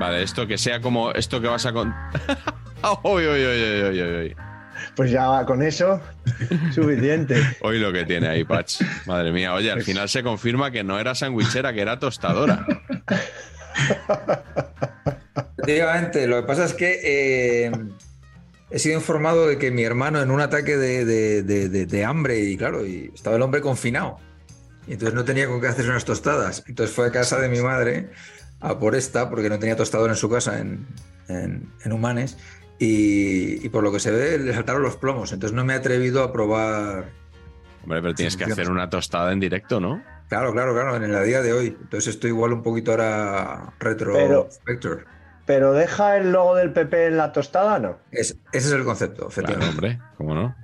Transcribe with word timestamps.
Vale, 0.00 0.22
esto 0.22 0.46
que 0.46 0.56
sea 0.58 0.80
como 0.80 1.12
esto 1.12 1.40
que 1.40 1.46
vas 1.46 1.66
a 1.66 1.72
contar. 1.72 2.10
uy, 3.04 3.26
uy, 3.26 3.44
uy. 4.24 4.36
Pues 4.96 5.10
ya 5.10 5.44
con 5.44 5.62
eso, 5.62 6.00
suficiente. 6.74 7.38
Hoy 7.60 7.78
lo 7.78 7.92
que 7.92 8.04
tiene 8.06 8.28
ahí, 8.28 8.44
Patch. 8.44 8.80
Madre 9.06 9.30
mía, 9.30 9.52
oye, 9.52 9.70
al 9.70 9.82
final 9.82 10.08
se 10.08 10.22
confirma 10.22 10.70
que 10.70 10.82
no 10.82 10.98
era 10.98 11.14
sandwichera, 11.14 11.74
que 11.74 11.82
era 11.82 11.98
tostadora. 11.98 12.66
Efectivamente, 15.58 16.26
lo 16.26 16.40
que 16.40 16.46
pasa 16.46 16.64
es 16.64 16.72
que 16.74 17.00
eh, 17.66 17.72
he 18.70 18.78
sido 18.78 18.96
informado 18.96 19.46
de 19.46 19.58
que 19.58 19.70
mi 19.70 19.84
hermano 19.84 20.20
en 20.22 20.30
un 20.30 20.40
ataque 20.40 20.76
de, 20.76 21.04
de- 21.04 21.42
de- 21.42 21.68
de- 21.68 21.86
de 21.86 22.04
hambre 22.04 22.40
y 22.40 22.56
claro, 22.56 22.86
y 22.86 23.10
estaba 23.14 23.36
el 23.36 23.42
hombre 23.42 23.60
confinado. 23.60 24.18
Y 24.86 24.94
entonces 24.94 25.14
no 25.14 25.24
tenía 25.24 25.46
con 25.46 25.60
qué 25.60 25.68
hacer 25.68 25.88
unas 25.88 26.04
tostadas. 26.06 26.64
Entonces 26.66 26.94
fue 26.96 27.06
a 27.08 27.12
casa 27.12 27.38
de 27.38 27.48
mi 27.50 27.60
madre 27.60 28.10
a 28.60 28.78
por 28.78 28.94
esta, 28.94 29.28
porque 29.30 29.48
no 29.48 29.58
tenía 29.58 29.76
tostador 29.76 30.10
en 30.10 30.16
su 30.16 30.28
casa 30.30 30.58
en, 30.60 30.86
en, 31.28 31.70
en 31.84 31.92
Humanes. 31.92 32.36
Y, 32.78 33.64
y 33.64 33.68
por 33.68 33.82
lo 33.82 33.92
que 33.92 34.00
se 34.00 34.10
ve, 34.10 34.38
le 34.38 34.54
saltaron 34.54 34.82
los 34.82 34.96
plomos. 34.96 35.32
Entonces 35.32 35.54
no 35.54 35.64
me 35.64 35.74
he 35.74 35.76
atrevido 35.76 36.22
a 36.22 36.32
probar. 36.32 37.10
Hombre, 37.82 38.00
pero 38.02 38.14
tienes 38.14 38.36
que 38.36 38.44
hacer 38.44 38.70
una 38.70 38.88
tostada 38.88 39.32
en 39.32 39.40
directo, 39.40 39.80
¿no? 39.80 40.02
Claro, 40.28 40.52
claro, 40.52 40.72
claro, 40.72 40.96
en 40.96 41.02
el 41.04 41.24
día 41.26 41.42
de 41.42 41.52
hoy. 41.52 41.66
Entonces 41.80 42.14
estoy 42.14 42.30
igual 42.30 42.52
un 42.52 42.62
poquito 42.62 42.92
ahora 42.92 43.72
retro 43.80 44.14
Pero- 44.14 44.48
Vector. 44.64 45.06
Pero 45.46 45.72
deja 45.72 46.16
el 46.16 46.30
logo 46.30 46.54
del 46.54 46.72
PP 46.72 47.06
en 47.08 47.16
la 47.16 47.32
tostada, 47.32 47.78
¿no? 47.80 47.98
Es- 48.12 48.36
ese 48.52 48.68
es 48.68 48.72
el 48.72 48.84
concepto, 48.84 49.28
Claro, 49.28 49.30
efectivamente. 49.30 49.68
hombre, 49.74 49.98
¿cómo 50.16 50.34
no? 50.34 50.54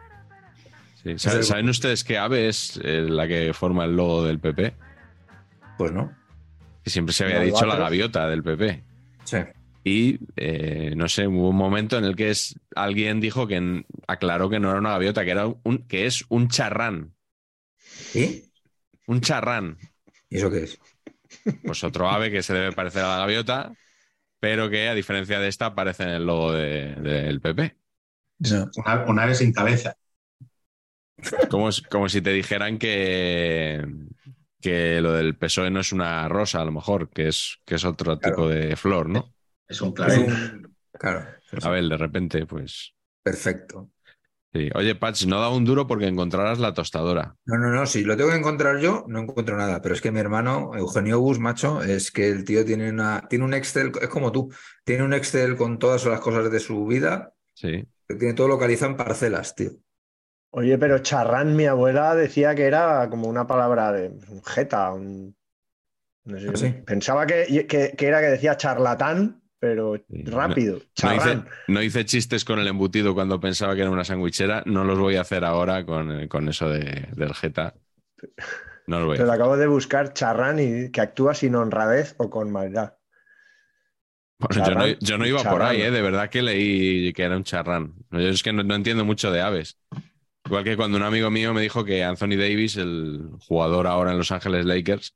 Sí, 1.03 1.11
el- 1.11 1.19
¿Saben, 1.19 1.43
saben 1.45 1.69
ustedes 1.69 2.05
qué 2.05 2.19
ave 2.19 2.49
es 2.49 2.79
eh, 2.85 3.01
la 3.09 3.27
que 3.27 3.53
forma 3.53 3.85
el 3.85 3.97
logo 3.97 4.25
del 4.25 4.39
PP? 4.39 4.75
Pues 5.77 5.91
no. 5.93 6.13
Que 6.87 6.91
siempre 6.91 7.13
se 7.13 7.25
había 7.25 7.43
¿El 7.43 7.47
dicho 7.51 7.67
la 7.67 7.75
gaviota 7.75 8.29
del 8.29 8.45
PP. 8.45 8.85
Sí. 9.25 9.39
Y 9.83 10.21
eh, 10.37 10.95
no 10.97 11.09
sé, 11.09 11.27
hubo 11.27 11.49
un 11.49 11.57
momento 11.57 11.99
en 11.99 12.05
el 12.05 12.15
que 12.15 12.31
es, 12.31 12.55
alguien 12.77 13.19
dijo 13.19 13.49
que 13.49 13.85
aclaró 14.07 14.49
que 14.49 14.61
no 14.61 14.71
era 14.71 14.79
una 14.79 14.91
gaviota, 14.91 15.25
que, 15.25 15.33
era 15.33 15.49
un, 15.49 15.79
que 15.89 16.07
es 16.07 16.25
un 16.29 16.47
charrán. 16.47 17.13
¿Y? 18.15 18.45
Un 19.09 19.21
charrán. 19.21 19.79
¿Y 20.31 20.37
eso 20.37 20.49
qué 20.49 20.63
es? 20.63 20.79
Pues 21.65 21.83
otro 21.83 22.09
ave 22.09 22.31
que 22.31 22.45
se 22.45 22.55
debe 22.55 22.71
parecer 22.71 23.03
a 23.03 23.09
la 23.09 23.19
gaviota, 23.19 23.73
pero 24.39 24.71
que 24.71 24.87
a 24.89 24.95
diferencia 24.95 25.41
de 25.41 25.49
esta 25.49 25.67
aparece 25.67 26.05
en 26.05 26.11
el 26.11 26.25
logo 26.25 26.53
de- 26.53 26.95
del 26.95 27.41
PP. 27.41 27.75
No. 28.39 28.71
Una, 28.77 29.05
una 29.07 29.23
ave 29.25 29.35
sin 29.35 29.53
cabeza. 29.53 29.97
Como, 31.51 31.69
como 31.91 32.09
si 32.09 32.21
te 32.23 32.31
dijeran 32.31 32.79
que, 32.79 33.85
que 34.67 35.01
lo 35.01 35.13
del 35.13 35.37
PSOE 35.37 35.71
no 35.71 35.81
es 35.81 35.93
una 35.93 36.29
rosa, 36.29 36.61
a 36.61 36.65
lo 36.65 36.73
mejor, 36.73 37.09
que 37.11 37.29
es, 37.29 37.59
que 37.65 37.77
es 37.77 37.85
otro 37.85 38.19
Claro. 38.19 38.35
tipo 38.37 38.49
de 38.49 38.75
flor, 38.77 39.09
¿no? 39.09 39.33
Es 39.69 39.81
un 39.81 39.93
clavel. 39.93 40.69
Claro. 40.99 41.25
A 41.63 41.71
ver, 41.71 41.85
de 41.85 41.97
repente, 41.97 42.47
pues. 42.47 42.95
Perfecto. 43.23 43.91
Sí. 44.53 44.71
Oye, 44.75 44.95
Patch, 44.95 45.27
no 45.27 45.39
da 45.41 45.51
un 45.51 45.65
duro 45.65 45.87
porque 45.87 46.07
encontrarás 46.07 46.59
la 46.59 46.73
tostadora. 46.73 47.37
No, 47.45 47.59
no, 47.59 47.69
no, 47.71 47.85
si 47.87 48.03
lo 48.05 48.17
tengo 48.17 48.31
que 48.31 48.37
encontrar 48.37 48.79
yo, 48.79 49.05
no 49.07 49.21
encuentro 49.21 49.57
nada. 49.57 49.83
Pero 49.83 49.95
es 49.95 50.01
que 50.01 50.11
mi 50.11 50.19
hermano, 50.21 50.73
Eugenio 50.75 51.21
Bus, 51.21 51.39
macho, 51.39 51.83
es 51.83 52.11
que 52.11 52.29
el 52.31 52.45
tío 52.45 52.65
tiene 52.65 52.89
una, 52.91 53.27
tiene 53.29 53.45
un 53.45 53.55
Excel, 53.55 53.93
es 54.01 54.09
como 54.09 54.33
tú, 54.33 54.51
tiene 54.85 55.03
un 55.05 55.13
Excel 55.13 55.57
con 55.57 55.79
todas 55.79 56.05
las 56.07 56.21
cosas 56.21 56.51
de 56.51 56.59
su 56.61 56.87
vida, 56.87 57.33
Sí. 57.55 57.85
que 58.09 58.15
tiene 58.17 58.35
todo 58.35 58.49
localizado 58.49 58.91
en 58.93 58.97
parcelas, 58.97 59.55
tío. 59.55 59.73
Oye, 60.51 60.79
pero 60.79 60.99
charrán, 61.01 61.55
mi 61.55 61.67
abuela 61.67 62.15
decía 62.15 62.55
que 62.55 62.65
era 62.67 63.09
como 63.11 63.29
una 63.29 63.47
palabra 63.47 63.93
de 63.93 64.09
un 64.09 64.43
jeta, 64.43 64.93
un... 64.93 65.37
no 66.25 66.39
sé, 66.41 66.49
¿Ah, 66.51 66.57
sí? 66.57 66.75
Pensaba 66.87 67.27
que, 67.27 67.67
que- 67.69 67.95
que 67.97 68.07
era 68.09 68.21
que 68.21 68.29
decía 68.29 68.57
charlatán, 68.57 69.43
pero 69.61 69.97
rápido. 70.25 70.81
No 71.03 71.13
hice, 71.15 71.45
no 71.69 71.83
hice 71.83 72.05
chistes 72.05 72.45
con 72.45 72.59
el 72.59 72.67
embutido 72.69 73.15
cuando 73.15 73.41
pensaba 73.41 73.75
que 73.75 73.83
era 73.83 73.91
una 73.91 74.05
sandwichera. 74.05 74.63
No 74.67 74.85
los 74.85 74.99
voy 74.99 75.17
a 75.17 75.23
hacer 75.23 75.45
ahora 75.45 75.85
con, 75.85 76.29
con 76.29 76.49
eso 76.49 76.69
de, 76.69 77.09
del 77.15 77.35
Jeta. 77.35 77.75
No 78.87 78.99
los 79.01 79.07
voy 79.09 79.19
a 79.19 79.21
Pero 79.21 79.33
acabo 79.33 79.57
de 79.57 79.67
buscar 79.67 80.13
charrán 80.13 80.61
y 80.61 80.91
que 80.93 81.01
actúa 81.01 81.35
sin 81.35 81.57
honradez 81.57 82.15
o 82.19 82.31
con 82.31 82.53
maldad. 82.53 82.95
Bueno, 84.39 84.61
yo, 84.61 84.75
no, 84.75 84.87
charrán, 84.87 84.97
yo 85.01 85.17
no 85.19 85.27
iba 85.27 85.47
por 85.47 85.63
ahí, 85.63 85.81
¿eh? 85.81 85.91
de 85.91 86.03
verdad 86.03 86.29
que 86.29 86.43
leí 86.43 87.13
que 87.15 87.23
era 87.23 87.37
un 87.37 87.45
charrán. 87.45 87.95
Yo 88.11 88.19
es 88.21 88.43
que 88.43 88.53
no 88.53 88.75
entiendo 88.75 89.05
mucho 89.05 89.31
de 89.31 89.41
aves. 89.41 89.79
Igual 90.47 90.65
que 90.65 90.77
cuando 90.77 90.97
un 90.97 91.03
amigo 91.03 91.31
mío 91.31 91.53
me 91.55 91.61
dijo 91.61 91.85
que 91.85 92.05
Anthony 92.05 92.37
Davis, 92.39 92.77
el 92.77 93.31
jugador 93.41 93.87
ahora 93.87 94.13
en 94.13 94.19
Los 94.19 94.31
Ángeles 94.33 94.65
Lakers, 94.65 95.15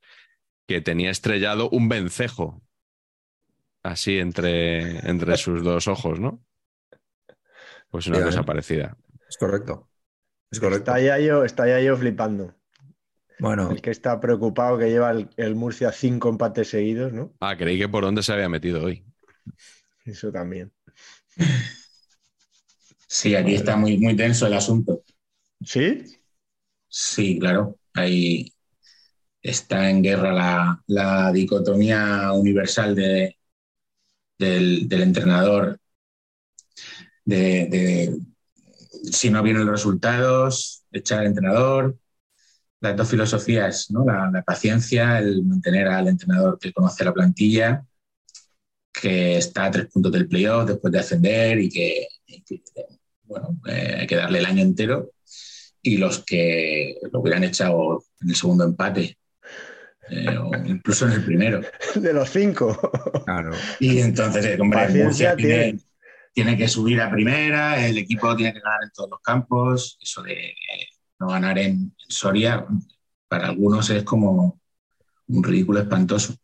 que 0.67 0.81
tenía 0.81 1.11
estrellado 1.11 1.71
un 1.71 1.89
vencejo. 1.89 2.63
Así 3.83 4.19
entre, 4.19 4.99
entre 5.11 5.37
sus 5.37 5.63
dos 5.63 5.87
ojos, 5.89 6.19
¿no? 6.21 6.43
Pues 7.91 8.07
una 8.07 8.19
Ya, 8.19 8.23
cosa 8.23 8.41
¿eh? 8.41 8.45
parecida. 8.45 8.97
Es 9.29 9.37
correcto. 9.39 9.91
Es 10.51 10.61
correcto. 10.61 10.93
Está 10.93 11.01
ya 11.01 11.19
yo, 11.19 11.45
está 11.45 11.67
ya 11.69 11.81
yo 11.81 11.97
flipando. 11.97 12.55
Bueno, 13.39 13.71
El 13.71 13.83
que 13.83 13.91
está 13.91 14.21
preocupado 14.21 14.79
que 14.79 14.91
lleva 14.91 15.11
el, 15.13 15.31
el 15.37 15.55
Murcia 15.57 15.93
cinco 15.93 16.29
empates 16.31 16.69
seguidos, 16.71 17.13
¿no? 17.13 17.35
Ah, 17.41 17.57
creí 17.57 17.79
que 17.79 17.89
por 17.89 18.05
dónde 18.05 18.23
se 18.23 18.33
había 18.33 18.49
metido 18.49 18.83
hoy. 18.85 19.05
Eso 20.05 20.31
también. 20.33 20.73
Sí, 23.07 23.35
aquí 23.35 23.55
está 23.55 23.77
muy, 23.77 23.99
muy 23.99 24.17
tenso 24.17 24.47
el 24.47 24.55
asunto. 24.55 25.03
¿Sí? 25.65 26.05
Sí, 26.89 27.39
claro. 27.39 27.79
Ahí 27.95 28.53
está 29.43 29.91
en 29.91 30.03
guerra 30.03 30.33
la, 30.33 30.85
la 30.89 31.33
dicotomía 31.33 32.33
universal 32.33 32.95
de, 32.95 33.39
del, 34.39 34.89
del 34.89 35.03
entrenador. 35.03 35.79
De, 37.25 38.19
si 39.13 39.31
no 39.31 39.43
vienen 39.43 39.65
los 39.65 39.73
resultados, 39.73 40.85
echar 40.93 41.21
al 41.21 41.27
entrenador. 41.27 41.99
Las 42.81 42.97
dos 42.97 43.09
filosofías, 43.11 43.91
¿no? 43.91 44.05
La, 44.05 44.31
la 44.33 44.43
paciencia, 44.43 45.19
el 45.19 45.45
mantener 45.45 45.89
al 45.89 46.09
entrenador 46.09 46.59
que 46.59 46.73
conoce 46.73 47.05
la 47.05 47.15
plantilla, 47.15 47.87
que 48.93 49.37
está 49.39 49.67
a 49.67 49.71
tres 49.71 49.87
puntos 49.87 50.13
del 50.13 50.29
playoff 50.29 50.67
después 50.69 50.93
de 50.93 50.99
ascender 50.99 51.59
y 51.61 51.69
que, 51.71 52.09
y 52.27 52.43
que, 52.43 52.63
bueno, 53.25 53.59
eh, 53.67 53.99
hay 54.01 54.07
que 54.07 54.17
darle 54.17 54.39
el 54.41 54.47
año 54.47 54.63
entero 54.63 55.11
y 55.83 55.97
los 55.97 56.25
que 56.25 56.97
lo 57.13 57.21
hubieran 57.21 57.45
echado 57.45 58.05
en 58.21 58.31
el 58.31 58.37
segundo 58.37 58.65
empate 58.65 59.19
eh, 60.11 60.37
o 60.37 60.51
incluso 60.67 61.07
en 61.07 61.13
el 61.13 61.25
primero. 61.25 61.61
De 61.95 62.13
los 62.13 62.31
cinco. 62.31 62.77
claro. 63.25 63.53
Y 63.79 64.01
entonces, 64.01 64.45
eh, 64.45 64.59
hombre, 64.61 64.89
Murcia 64.89 65.37
tiene, 65.37 65.63
tiene. 65.63 65.81
tiene 66.35 66.57
que 66.57 66.69
subir 66.69 67.01
a 67.01 67.11
primera, 67.11 67.85
el 67.87 67.99
equipo 67.99 68.35
tiene 68.35 68.53
que 68.53 68.61
ganar 68.61 68.83
en 68.83 68.91
todos 68.91 69.11
los 69.11 69.21
campos. 69.21 69.99
Eso 70.01 70.23
de 70.23 70.33
eh, 70.33 70.89
no 71.19 71.29
ganar 71.29 71.59
en, 71.59 71.73
en 71.73 71.95
Soria, 72.09 72.67
para 73.29 73.49
algunos 73.49 73.89
es 73.91 74.03
como 74.03 74.61
un 75.29 75.45
ridículo 75.45 75.81
espantoso. 75.81 76.35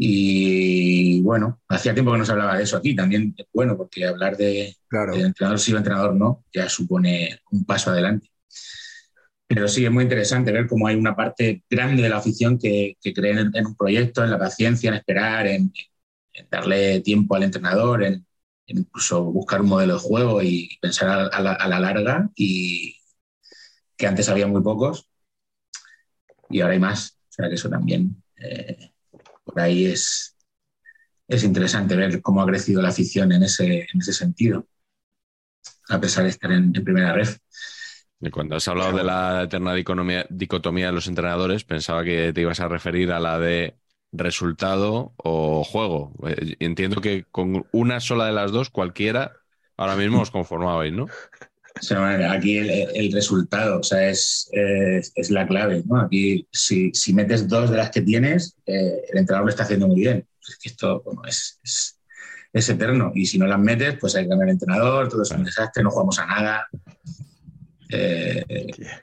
Y 0.00 1.20
bueno, 1.22 1.60
hacía 1.68 1.92
tiempo 1.94 2.12
que 2.12 2.18
no 2.18 2.24
se 2.24 2.32
hablaba 2.32 2.56
de 2.56 2.62
eso 2.64 2.76
aquí. 2.76 2.94
También 2.94 3.34
es 3.36 3.46
bueno, 3.52 3.76
porque 3.76 4.06
hablar 4.06 4.36
de, 4.36 4.76
Claro. 4.88 5.14
de 5.14 5.22
entrenador 5.22 5.58
sí 5.60 5.72
o 5.74 5.78
entrenador 5.78 6.14
no, 6.14 6.44
ya 6.54 6.68
supone 6.68 7.40
un 7.50 7.64
paso 7.64 7.90
adelante. 7.90 8.30
Pero 9.46 9.66
sí, 9.66 9.84
es 9.84 9.90
muy 9.90 10.04
interesante 10.04 10.52
ver 10.52 10.66
cómo 10.66 10.86
hay 10.86 10.96
una 10.96 11.16
parte 11.16 11.64
grande 11.70 12.02
de 12.02 12.08
la 12.10 12.18
afición 12.18 12.58
que, 12.58 12.96
que 13.00 13.14
cree 13.14 13.32
en, 13.32 13.50
en 13.54 13.66
un 13.66 13.76
proyecto, 13.76 14.22
en 14.22 14.30
la 14.30 14.38
paciencia, 14.38 14.88
en 14.90 14.96
esperar, 14.96 15.46
en, 15.46 15.72
en 16.34 16.46
darle 16.50 17.00
tiempo 17.00 17.34
al 17.34 17.44
entrenador, 17.44 18.04
en, 18.04 18.26
en 18.66 18.78
incluso 18.78 19.24
buscar 19.24 19.62
un 19.62 19.68
modelo 19.68 19.94
de 19.94 20.00
juego 20.00 20.42
y 20.42 20.78
pensar 20.82 21.08
a, 21.08 21.26
a 21.28 21.40
la, 21.40 21.52
a 21.54 21.68
la 21.68 21.80
larga. 21.80 22.30
Y 22.36 22.96
que 23.96 24.06
antes 24.06 24.28
había 24.28 24.46
muy 24.46 24.62
pocos 24.62 25.08
y 26.50 26.60
ahora 26.60 26.74
hay 26.74 26.80
más. 26.80 27.18
O 27.28 27.32
sea 27.32 27.48
que 27.48 27.54
eso 27.54 27.68
también 27.68 28.22
eh, 28.36 28.90
por 29.48 29.60
ahí 29.60 29.86
es, 29.86 30.36
es 31.26 31.42
interesante 31.42 31.96
ver 31.96 32.20
cómo 32.22 32.42
ha 32.42 32.46
crecido 32.46 32.82
la 32.82 32.90
afición 32.90 33.32
en 33.32 33.42
ese, 33.44 33.86
en 33.92 34.00
ese 34.00 34.12
sentido, 34.12 34.66
a 35.88 36.00
pesar 36.00 36.24
de 36.24 36.30
estar 36.30 36.52
en, 36.52 36.72
en 36.74 36.84
primera 36.84 37.12
ref. 37.12 37.38
Y 38.20 38.30
cuando 38.30 38.56
has 38.56 38.66
hablado 38.68 38.96
de 38.96 39.04
la 39.04 39.44
eterna 39.44 39.74
dicotomía, 39.74 40.26
dicotomía 40.28 40.86
de 40.86 40.92
los 40.92 41.06
entrenadores, 41.06 41.64
pensaba 41.64 42.04
que 42.04 42.32
te 42.32 42.40
ibas 42.40 42.60
a 42.60 42.68
referir 42.68 43.12
a 43.12 43.20
la 43.20 43.38
de 43.38 43.76
resultado 44.12 45.14
o 45.16 45.64
juego. 45.64 46.12
Eh, 46.26 46.56
Entiendo 46.58 47.00
que 47.00 47.24
con 47.30 47.66
una 47.72 48.00
sola 48.00 48.26
de 48.26 48.32
las 48.32 48.50
dos, 48.52 48.70
cualquiera, 48.70 49.32
ahora 49.76 49.96
mismo 49.96 50.20
os 50.20 50.30
conformabais, 50.30 50.92
¿no? 50.92 51.06
O 51.78 51.82
sea, 51.82 52.32
aquí 52.32 52.58
el, 52.58 52.70
el 52.94 53.12
resultado 53.12 53.80
o 53.80 53.82
sea, 53.82 54.08
es, 54.08 54.48
es, 54.52 55.12
es 55.14 55.30
la 55.30 55.46
clave. 55.46 55.82
¿no? 55.86 56.00
Aquí, 56.00 56.46
si, 56.52 56.92
si, 56.92 57.12
metes 57.12 57.48
dos 57.48 57.70
de 57.70 57.76
las 57.76 57.90
que 57.90 58.02
tienes, 58.02 58.56
eh, 58.66 59.02
el 59.10 59.18
entrenador 59.18 59.46
lo 59.46 59.50
está 59.50 59.64
haciendo 59.64 59.88
muy 59.88 60.00
bien. 60.00 60.26
Esto 60.64 61.02
bueno, 61.04 61.22
es, 61.26 61.60
es, 61.62 61.98
es, 62.52 62.68
eterno. 62.68 63.12
Y 63.14 63.26
si 63.26 63.38
no 63.38 63.46
las 63.46 63.58
metes, 63.58 63.96
pues 64.00 64.14
hay 64.16 64.24
que 64.24 64.30
cambiar 64.30 64.48
el 64.48 64.54
entrenador, 64.54 65.08
todo 65.08 65.22
es 65.22 65.30
un 65.30 65.44
desastre, 65.44 65.82
no 65.82 65.90
jugamos 65.90 66.18
a 66.18 66.26
nada. 66.26 66.66
Eh, 67.90 68.44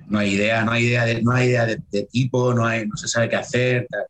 no 0.08 0.20
hay 0.20 0.34
idea, 0.34 0.64
no 0.64 0.72
hay 0.72 0.86
idea 0.86 1.06
de, 1.06 1.22
no 1.24 1.32
hay 1.32 1.48
idea 1.48 1.66
de, 1.66 1.82
de 1.92 2.00
equipo, 2.00 2.54
no, 2.54 2.66
hay, 2.66 2.88
no 2.88 2.98
se 2.98 3.08
sabe 3.08 3.30
qué 3.30 3.36
hacer. 3.36 3.88
Tal. 3.90 4.06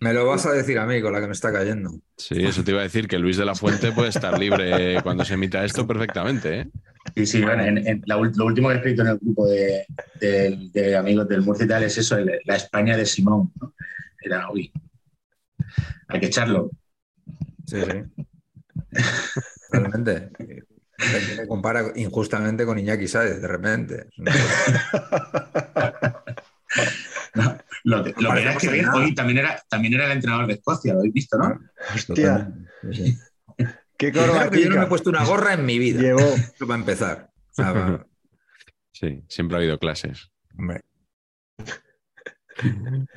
Me 0.00 0.12
lo 0.12 0.26
vas 0.26 0.46
a 0.46 0.52
decir 0.52 0.78
a 0.78 0.86
mí 0.86 1.00
con 1.00 1.12
la 1.12 1.20
que 1.20 1.26
me 1.26 1.32
está 1.32 1.52
cayendo. 1.52 1.90
Sí, 2.16 2.44
eso 2.44 2.64
te 2.64 2.72
iba 2.72 2.80
a 2.80 2.84
decir 2.84 3.08
que 3.08 3.18
Luis 3.18 3.36
de 3.36 3.44
la 3.44 3.54
Fuente 3.54 3.92
puede 3.92 4.08
estar 4.08 4.38
libre 4.38 5.00
cuando 5.02 5.24
se 5.24 5.34
emita 5.34 5.64
esto 5.64 5.86
perfectamente. 5.86 6.60
¿eh? 6.60 6.70
Sí, 7.16 7.24
sí, 7.24 7.42
bueno, 7.42 7.64
en, 7.64 7.78
en 7.78 8.02
la, 8.04 8.16
lo 8.16 8.44
último 8.44 8.68
que 8.68 8.74
he 8.74 8.76
escrito 8.76 9.00
en 9.00 9.08
el 9.08 9.18
grupo 9.18 9.48
de, 9.48 9.86
de, 10.20 10.68
de 10.70 10.96
amigos 10.96 11.26
del 11.26 11.40
Murcia 11.40 11.64
y 11.64 11.68
tal 11.68 11.82
es 11.84 11.96
eso, 11.96 12.18
el, 12.18 12.40
la 12.44 12.56
España 12.56 12.94
de 12.94 13.06
Simón. 13.06 13.50
¿no? 13.58 13.72
Era, 14.20 14.50
uy, 14.50 14.70
hay 16.08 16.20
que 16.20 16.26
echarlo. 16.26 16.70
Sí, 17.66 17.78
sí. 17.80 18.24
Realmente. 19.70 20.30
Me 21.38 21.46
compara 21.46 21.92
injustamente 21.96 22.66
con 22.66 22.78
Iñaki 22.78 23.08
Sáez, 23.08 23.40
de 23.40 23.48
repente. 23.48 24.08
No, 27.34 27.58
lo, 27.84 28.02
que, 28.02 28.14
lo 28.18 28.32
que 28.32 28.40
era 28.40 28.52
es 28.52 28.58
que 28.58 28.86
hoy 28.88 29.14
también 29.14 29.38
era, 29.38 29.62
también 29.68 29.92
era 29.92 30.06
el 30.06 30.12
entrenador 30.12 30.46
de 30.46 30.54
Escocia, 30.54 30.94
lo 30.94 31.00
habéis 31.00 31.14
visto, 31.14 31.36
¿no? 31.36 31.60
Hostia. 31.94 32.50
Sí. 32.90 33.18
Qué 33.98 34.12
corbatica. 34.12 34.64
Yo 34.64 34.70
no 34.70 34.76
me 34.76 34.84
he 34.84 34.88
puesto 34.88 35.10
una 35.10 35.24
gorra 35.24 35.54
en 35.54 35.64
mi 35.64 35.78
vida. 35.78 36.00
Llevó. 36.00 36.20
Eso 36.54 36.66
para 36.66 36.78
empezar. 36.78 37.30
O 37.50 37.54
sea, 37.54 37.72
va... 37.72 38.06
Sí, 38.92 39.22
siempre 39.28 39.56
ha 39.56 39.60
habido 39.60 39.78
clases. 39.78 40.30
Hombre. 40.58 40.80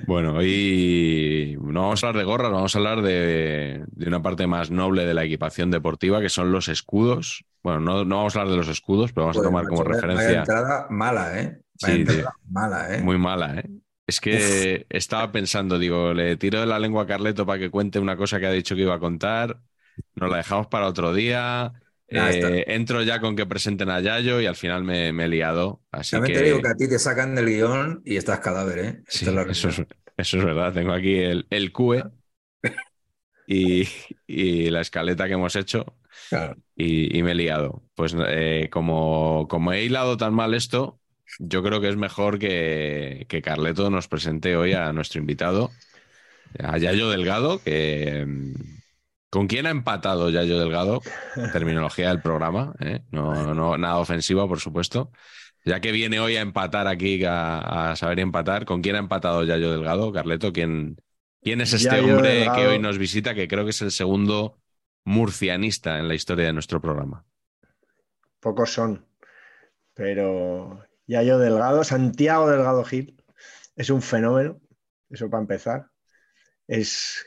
Bueno, 0.07 0.33
hoy 0.33 1.57
no 1.61 1.83
vamos 1.83 2.03
a 2.03 2.07
hablar 2.07 2.19
de 2.19 2.25
gorras, 2.25 2.51
vamos 2.51 2.75
a 2.75 2.77
hablar 2.77 3.01
de, 3.01 3.85
de, 3.87 4.07
una 4.07 4.21
parte 4.21 4.45
más 4.45 4.71
noble 4.71 5.05
de 5.05 5.13
la 5.13 5.23
equipación 5.23 5.71
deportiva, 5.71 6.19
que 6.19 6.27
son 6.27 6.51
los 6.51 6.67
escudos. 6.67 7.45
Bueno, 7.63 7.79
no, 7.79 8.03
no 8.03 8.17
vamos 8.17 8.35
a 8.35 8.41
hablar 8.41 8.51
de 8.51 8.57
los 8.57 8.67
escudos, 8.67 9.13
pero 9.13 9.27
vamos 9.27 9.37
a 9.37 9.41
tomar 9.41 9.67
como 9.67 9.83
referencia. 9.83 10.27
Vaya 10.27 10.39
entrada 10.39 10.87
mala, 10.89 11.39
¿eh? 11.39 11.61
Vaya 11.81 11.95
Sí, 11.95 12.01
entrada 12.01 12.33
mala, 12.49 12.95
¿eh? 12.95 13.01
Muy 13.01 13.17
mala, 13.17 13.59
¿eh? 13.59 13.69
Es 14.07 14.19
que 14.19 14.87
estaba 14.89 15.31
pensando, 15.31 15.77
digo, 15.77 16.13
le 16.13 16.35
tiro 16.35 16.59
de 16.59 16.65
la 16.65 16.79
lengua 16.79 17.03
a 17.03 17.05
Carleto 17.07 17.45
para 17.45 17.59
que 17.59 17.69
cuente 17.69 17.99
una 17.99 18.17
cosa 18.17 18.39
que 18.39 18.47
ha 18.47 18.51
dicho 18.51 18.75
que 18.75 18.81
iba 18.81 18.95
a 18.95 18.99
contar, 18.99 19.61
nos 20.15 20.29
la 20.29 20.37
dejamos 20.37 20.67
para 20.67 20.87
otro 20.87 21.13
día. 21.13 21.73
Está. 22.07 22.49
Eh, 22.49 22.65
entro 22.67 23.03
ya 23.03 23.19
con 23.19 23.35
que 23.35 23.45
presenten 23.45 23.89
a 23.89 23.99
Yayo 24.01 24.41
y 24.41 24.45
al 24.47 24.55
final 24.55 24.83
me, 24.83 25.13
me 25.13 25.25
he 25.25 25.27
liado. 25.27 25.81
Así 25.91 26.15
También 26.15 26.33
que 26.33 26.39
te 26.39 26.45
digo 26.45 26.61
que 26.61 26.67
a 26.69 26.75
ti 26.75 26.87
te 26.89 26.99
sacan 26.99 27.35
del 27.35 27.45
guion 27.47 28.01
y 28.05 28.17
estás 28.17 28.39
cadáver, 28.39 28.79
¿eh? 28.79 29.03
Sí, 29.07 29.25
es 29.25 29.31
eso, 29.47 29.69
es, 29.69 29.77
realidad. 29.77 29.87
eso 30.17 30.37
es 30.37 30.45
verdad. 30.45 30.73
Tengo 30.73 30.93
aquí 30.93 31.15
el, 31.19 31.47
el 31.49 31.71
QE 31.71 32.03
y, 33.47 33.87
y 34.27 34.69
la 34.69 34.81
escaleta 34.81 35.27
que 35.27 35.33
hemos 35.33 35.55
hecho 35.55 35.97
Claro. 36.29 36.57
y, 36.75 37.17
y 37.17 37.23
me 37.23 37.31
he 37.31 37.35
liado. 37.35 37.83
Pues 37.95 38.15
eh, 38.27 38.69
como, 38.71 39.47
como 39.49 39.73
he 39.73 39.83
hilado 39.83 40.17
tan 40.17 40.33
mal 40.33 40.53
esto, 40.53 41.01
yo 41.39 41.63
creo 41.63 41.81
que 41.81 41.89
es 41.89 41.97
mejor 41.97 42.39
que, 42.39 43.25
que 43.29 43.41
Carleto 43.41 43.89
nos 43.89 44.07
presente 44.07 44.55
hoy 44.57 44.73
a 44.73 44.93
nuestro 44.93 45.19
invitado, 45.21 45.71
a 46.59 46.77
Yayo 46.77 47.09
Delgado, 47.09 47.61
que... 47.63 48.27
¿Con 49.29 49.47
quién 49.47 49.67
ha 49.67 49.69
empatado 49.69 50.29
Yayo 50.29 50.59
Delgado? 50.59 51.01
Terminología 51.53 52.09
del 52.09 52.21
programa, 52.21 52.73
¿eh? 52.79 53.01
no, 53.11 53.53
no, 53.53 53.77
nada 53.77 53.97
ofensiva, 53.97 54.47
por 54.47 54.59
supuesto. 54.59 55.11
Ya 55.65 55.81
que 55.81 55.91
viene 55.91 56.19
hoy 56.19 56.35
a 56.37 56.41
empatar 56.41 56.87
aquí, 56.87 57.23
a, 57.25 57.91
a 57.91 57.95
saber 57.95 58.19
empatar, 58.19 58.65
¿con 58.65 58.81
quién 58.81 58.95
ha 58.95 58.99
empatado 58.99 59.43
Yayo 59.43 59.71
Delgado? 59.71 60.11
Carleto, 60.11 60.51
¿quién, 60.51 60.97
quién 61.43 61.61
es 61.61 61.73
este 61.73 61.89
Yayo 61.89 62.15
hombre 62.15 62.29
Delgado. 62.29 62.57
que 62.57 62.67
hoy 62.67 62.79
nos 62.79 62.97
visita? 62.97 63.35
Que 63.35 63.47
creo 63.47 63.65
que 63.65 63.71
es 63.71 63.81
el 63.81 63.91
segundo 63.91 64.57
murcianista 65.03 65.99
en 65.99 66.07
la 66.07 66.15
historia 66.15 66.45
de 66.45 66.53
nuestro 66.53 66.81
programa. 66.81 67.25
Pocos 68.39 68.71
son. 68.71 69.05
Pero 69.93 70.83
Yayo 71.07 71.37
Delgado, 71.39 71.83
Santiago 71.83 72.49
Delgado 72.49 72.83
Gil, 72.83 73.21
es 73.75 73.89
un 73.89 74.01
fenómeno. 74.01 74.59
Eso 75.09 75.29
para 75.29 75.41
empezar. 75.41 75.87
Es 76.67 77.25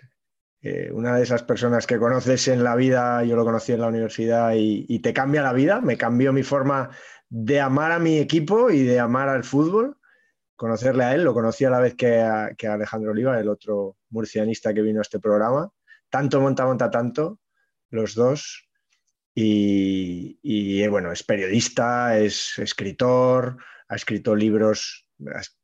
eh, 0.65 0.93
una 0.93 1.17
de 1.17 1.25
esas 1.25 1.43
personas 1.43 1.89
que 1.89 1.99
conoces 1.99 2.47
en 2.47 2.63
la 2.63 2.77
vida, 2.77 3.25
yo 3.25 3.35
lo 3.35 3.45
conocí 3.45 3.73
en 3.73 3.81
la 3.81 3.89
universidad 3.89 4.53
y, 4.55 4.99
te 5.01 5.13
cambia 5.13 5.43
la 5.43 5.53
vida. 5.53 5.81
Me 5.81 5.97
cambió 5.97 6.33
mi 6.33 6.45
forma 6.45 6.91
de 7.29 7.61
amar 7.61 7.91
a 7.91 7.99
mi 7.99 8.19
equipo 8.19 8.71
y 8.71 8.85
de 8.85 9.01
amar 9.01 9.29
al 9.29 9.43
fútbol. 9.43 9.99
Conocerle 10.55 11.03
a 11.03 11.15
él, 11.15 11.25
lo 11.25 11.35
conocí 11.35 11.65
a 11.65 11.71
la 11.71 11.81
vez 11.81 11.97
que 11.97 12.21
a, 12.21 12.55
que 12.57 12.69
Alejandro 12.69 13.11
Oliva, 13.11 13.41
el 13.41 13.49
otro 13.49 13.97
murcianista 14.11 14.73
que 14.73 14.83
vino 14.83 15.01
a 15.01 15.03
este 15.03 15.19
programa. 15.19 15.69
Tanto 16.09 16.41
monta, 16.41 16.65
monta 16.65 16.91
tanto, 16.91 17.41
los 17.91 18.15
dos. 18.15 18.69
Y, 19.35 20.39
y, 20.43 20.87
bueno, 20.87 21.11
es 21.11 21.25
periodista, 21.25 22.19
es 22.21 22.57
escritor, 22.61 23.57
ha 23.89 23.97
escrito 23.97 24.37
libros, 24.37 25.09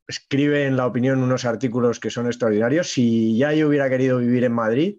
escribe 0.09 0.65
en 0.65 0.77
la 0.77 0.87
opinión 0.87 1.23
unos 1.23 1.45
artículos 1.45 2.01
que 2.01 2.11
son 2.11 2.27
extraordinarios. 2.27 2.91
Si 2.91 3.37
ya 3.37 3.53
yo 3.53 3.69
hubiera 3.69 3.89
querido 3.91 4.19
vivir 4.19 4.43
en 4.45 4.53
Madrid, 4.53 4.99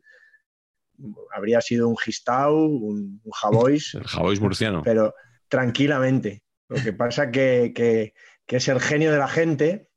habría 1.34 1.60
sido 1.62 1.89
un 1.89 1.98
Gistau, 1.98 2.56
un, 2.56 3.20
un 3.24 3.32
Javois. 3.32 3.94
El 3.96 4.08
Javois 4.08 4.39
murciano. 4.39 4.84
Pero 4.84 5.16
tranquilamente. 5.48 6.44
Lo 6.68 6.82
que 6.82 6.94
pasa 6.94 7.32
que, 7.32 7.72
que, 7.74 8.13
que, 8.46 8.58
es 8.58 8.68
el 8.68 8.80
genio 8.80 9.12
de 9.12 9.18
la 9.18 9.28
gente, 9.28 9.89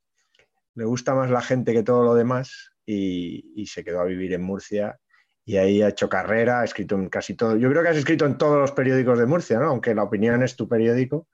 le 0.74 0.84
gusta 0.86 1.14
más 1.14 1.30
la 1.30 1.42
gente 1.42 1.74
que 1.74 1.82
todo 1.82 2.02
lo 2.02 2.14
demás 2.14 2.72
y, 2.86 3.52
y 3.54 3.66
se 3.66 3.84
quedó 3.84 4.00
a 4.00 4.06
vivir 4.06 4.32
en 4.32 4.42
Murcia 4.42 4.98
y 5.44 5.58
ahí 5.58 5.82
ha 5.82 5.88
hecho 5.88 6.08
carrera, 6.08 6.60
ha 6.60 6.64
escrito 6.64 6.94
en 6.94 7.10
casi 7.10 7.34
todo. 7.34 7.58
Yo 7.58 7.68
creo 7.68 7.82
que 7.82 7.90
has 7.90 7.98
escrito 7.98 8.24
en 8.24 8.38
todos 8.38 8.58
los 8.58 8.72
periódicos 8.72 9.18
de 9.18 9.26
Murcia, 9.26 9.58
¿no? 9.58 9.66
Aunque 9.66 9.94
La 9.94 10.04
Opinión 10.04 10.42
es 10.42 10.56
tu 10.56 10.66
periódico. 10.66 11.28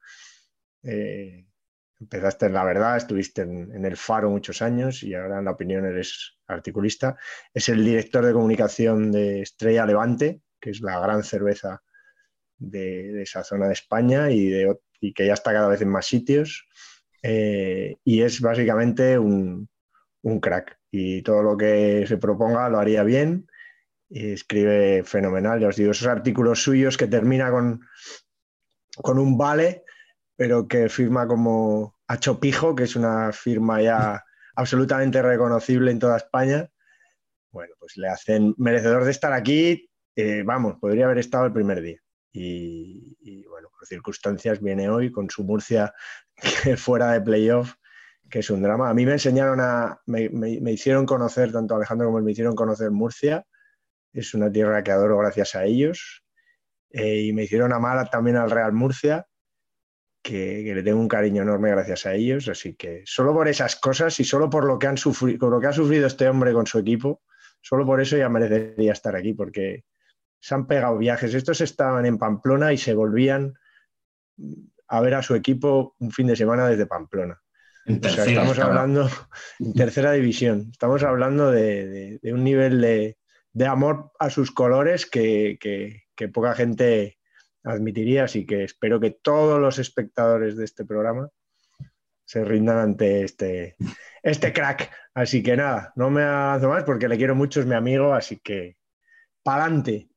Eh, 0.83 1.48
empezaste 2.01 2.47
en 2.47 2.53
La 2.53 2.65
Verdad, 2.65 2.97
estuviste 2.97 3.43
en, 3.43 3.85
El 3.85 3.97
Faro 3.97 4.31
muchos 4.31 4.63
años 4.63 5.03
y 5.03 5.15
ahora 5.15 5.39
en 5.39 5.45
La 5.45 5.53
Opinión 5.53 5.85
eres 5.85 6.39
articulista. 6.47 7.17
Es 7.53 7.69
el 7.69 7.85
director 7.85 8.25
de 8.25 8.33
comunicación 8.33 9.11
de 9.11 9.43
Estrella 9.43 9.87
Levante, 9.87 10.41
que 10.61 10.71
es 10.71 10.81
la 10.81 11.01
gran 11.01 11.23
cerveza 11.25 11.83
de, 12.57 13.23
esa 13.23 13.45
zona 13.45 13.67
de 13.67 13.73
España 13.73 14.31
y, 14.31 14.65
que 15.15 15.27
ya 15.27 15.35
está 15.35 15.53
cada 15.53 15.69
vez 15.69 15.81
en 15.83 15.89
más 15.89 16.07
sitios. 16.07 16.67
Eh, 17.23 17.97
y 18.05 18.23
es 18.23 18.41
básicamente 18.41 19.19
un, 19.19 19.69
crack. 20.41 20.79
Y 20.91 21.23
todo 21.23 21.43
lo 21.43 21.57
que 21.57 22.05
se 22.07 22.17
proponga 22.17 22.69
lo 22.69 22.79
haría 22.79 23.03
bien 23.03 23.47
y 24.09 24.33
escribe 24.33 25.03
fenomenal. 25.05 25.61
Ya 25.61 25.69
os 25.69 25.77
digo, 25.77 25.91
esos 25.91 26.07
artículos 26.07 26.63
suyos 26.63 26.97
que 26.97 27.07
termina 27.07 27.51
con 27.51 27.81
un 29.19 29.39
vale, 29.39 29.85
pero 30.39 30.69
que 30.69 30.89
firma 30.89 31.27
como 31.27 31.99
Achopijo, 32.07 32.77
que 32.77 32.85
es 32.85 32.95
una 32.95 33.33
firma 33.33 33.83
ya 33.83 34.25
absolutamente 34.55 35.21
reconocible 35.21 35.91
en 35.91 35.99
toda 35.99 36.17
España. 36.17 36.71
Bueno, 37.51 37.75
pues 37.81 37.97
le 37.97 38.09
hacen 38.09 38.55
merecedor 38.57 39.05
de 39.05 39.11
estar 39.11 39.33
aquí. 39.33 39.91
Eh, 40.15 40.45
vamos, 40.45 40.77
podría 40.81 41.07
haber 41.07 41.19
estado 41.19 41.47
el 41.47 41.53
primer 41.53 41.83
día. 41.83 41.99
y, 42.33 43.17
y, 43.21 43.45
bueno, 43.47 43.69
por 43.77 43.85
circunstancias 43.89 44.61
viene 44.63 44.89
hoy 44.89 45.11
con 45.11 45.29
su 45.29 45.43
Murcia 45.43 45.93
fuera 46.77 47.13
de 47.13 47.21
playoff, 47.21 47.75
que 48.31 48.39
es 48.39 48.51
un 48.51 48.63
drama. 48.63 48.91
A 48.91 48.95
mí 48.95 49.05
me 49.05 49.15
enseñaron 49.15 49.59
a, 49.61 50.01
me, 50.07 50.29
me, 50.29 50.61
me 50.61 50.71
hicieron 50.71 51.05
conocer, 51.05 51.51
tanto 51.51 51.75
Alejandro 51.75 52.07
como 52.07 52.19
él 52.19 52.25
me 52.25 52.31
hicieron 52.31 52.55
conocer 52.55 52.93
Murcia, 52.93 53.45
es 54.13 54.35
una 54.35 54.53
tierra 54.53 54.85
que 54.85 54.93
adoro 54.93 55.19
gracias 55.19 55.57
a 55.57 55.65
ellos, 55.65 56.23
eh, 56.91 57.23
y 57.23 57.33
me 57.33 57.43
hicieron 57.43 57.73
amar 57.73 58.09
también 58.09 58.37
al 58.37 58.53
Real 58.53 58.73
Murcia, 58.73 59.27
que, 60.29 60.63
que, 60.63 60.75
le 60.75 60.83
tengo 60.83 61.01
un 61.01 61.09
cariño 61.09 61.41
enorme 61.41 61.71
gracias 61.71 62.05
a 62.05 62.13
ellos, 62.13 62.49
así 62.49 62.75
que 62.75 63.03
solo 63.07 63.33
por 63.33 63.49
esas 63.49 63.77
cosas 63.77 64.21
y 64.21 64.25
solo 64.25 64.51
por 64.51 64.67
lo 64.67 64.79
que, 64.79 64.87
han 64.87 64.99
sufrido, 64.99 65.39
por 65.39 65.51
lo 65.51 65.59
que 65.59 65.69
ha 65.69 65.73
sufrido 65.73 66.07
este 66.07 66.29
hombre 66.29 66.53
con 66.53 66.67
su 66.67 66.79
equipo, 66.79 67.23
solo 67.63 67.87
por 67.87 67.99
eso 68.03 68.19
ya 68.19 68.29
merecería 68.29 68.93
estar 68.93 69.17
aquí, 69.17 69.33
porque 69.33 69.85
se 70.39 70.55
han 70.55 70.67
pegado 70.67 70.99
viajes. 70.99 71.33
Estos 71.33 71.63
estaban 71.63 72.05
en 72.05 72.19
Pamplona 72.19 72.75
y 72.75 72.77
se 72.77 72.93
volvían 72.93 73.55
a 74.89 75.01
ver 75.01 75.15
a 75.15 75.23
su 75.23 75.35
equipo 75.35 75.97
un 75.99 76.11
fin 76.11 76.27
de 76.27 76.37
semana 76.37 76.69
desde 76.69 76.87
Pamplona. 76.87 77.41
O 77.89 78.09
sea, 78.09 78.27
estamos 78.27 78.59
hablando 78.59 79.09
en 79.61 79.73
tercera 79.73 80.13
división, 80.13 80.69
estamos 80.71 81.03
hablando 81.05 81.51
de, 81.51 81.89
de, 81.89 82.19
de 82.23 82.35
un 82.35 82.45
nivel 82.45 82.83
de, 82.83 83.17
de, 83.55 83.67
amor 83.67 84.13
a 84.19 84.29
sus 84.29 84.51
colores 84.51 85.07
que, 85.07 85.57
que, 85.59 86.03
que, 86.15 86.29
poca 86.29 86.55
gente 86.55 87.18
admitiría, 87.65 88.25
así 88.25 88.47
que 88.47 88.65
espero 88.65 89.01
que 89.01 89.11
todos 89.11 89.61
los 89.61 89.79
espectadores 89.79 90.57
de 90.57 90.65
este 90.65 90.85
programa 90.85 91.29
se 92.25 92.45
rindan 92.45 92.79
ante 92.79 93.25
este, 93.25 93.77
este 94.23 94.53
crack. 94.53 94.91
Así 95.15 95.43
que 95.43 95.57
nada, 95.57 95.93
no 95.97 96.11
me 96.11 96.23
avanzo 96.23 96.69
más 96.69 96.85
porque 96.85 97.09
le 97.09 97.17
quiero 97.17 97.35
mucho, 97.35 97.61
es 97.61 97.67
mi 97.67 97.75
amigo, 97.75 98.15
así 98.15 98.39
que 98.39 98.77
pa'lante. 99.43 100.09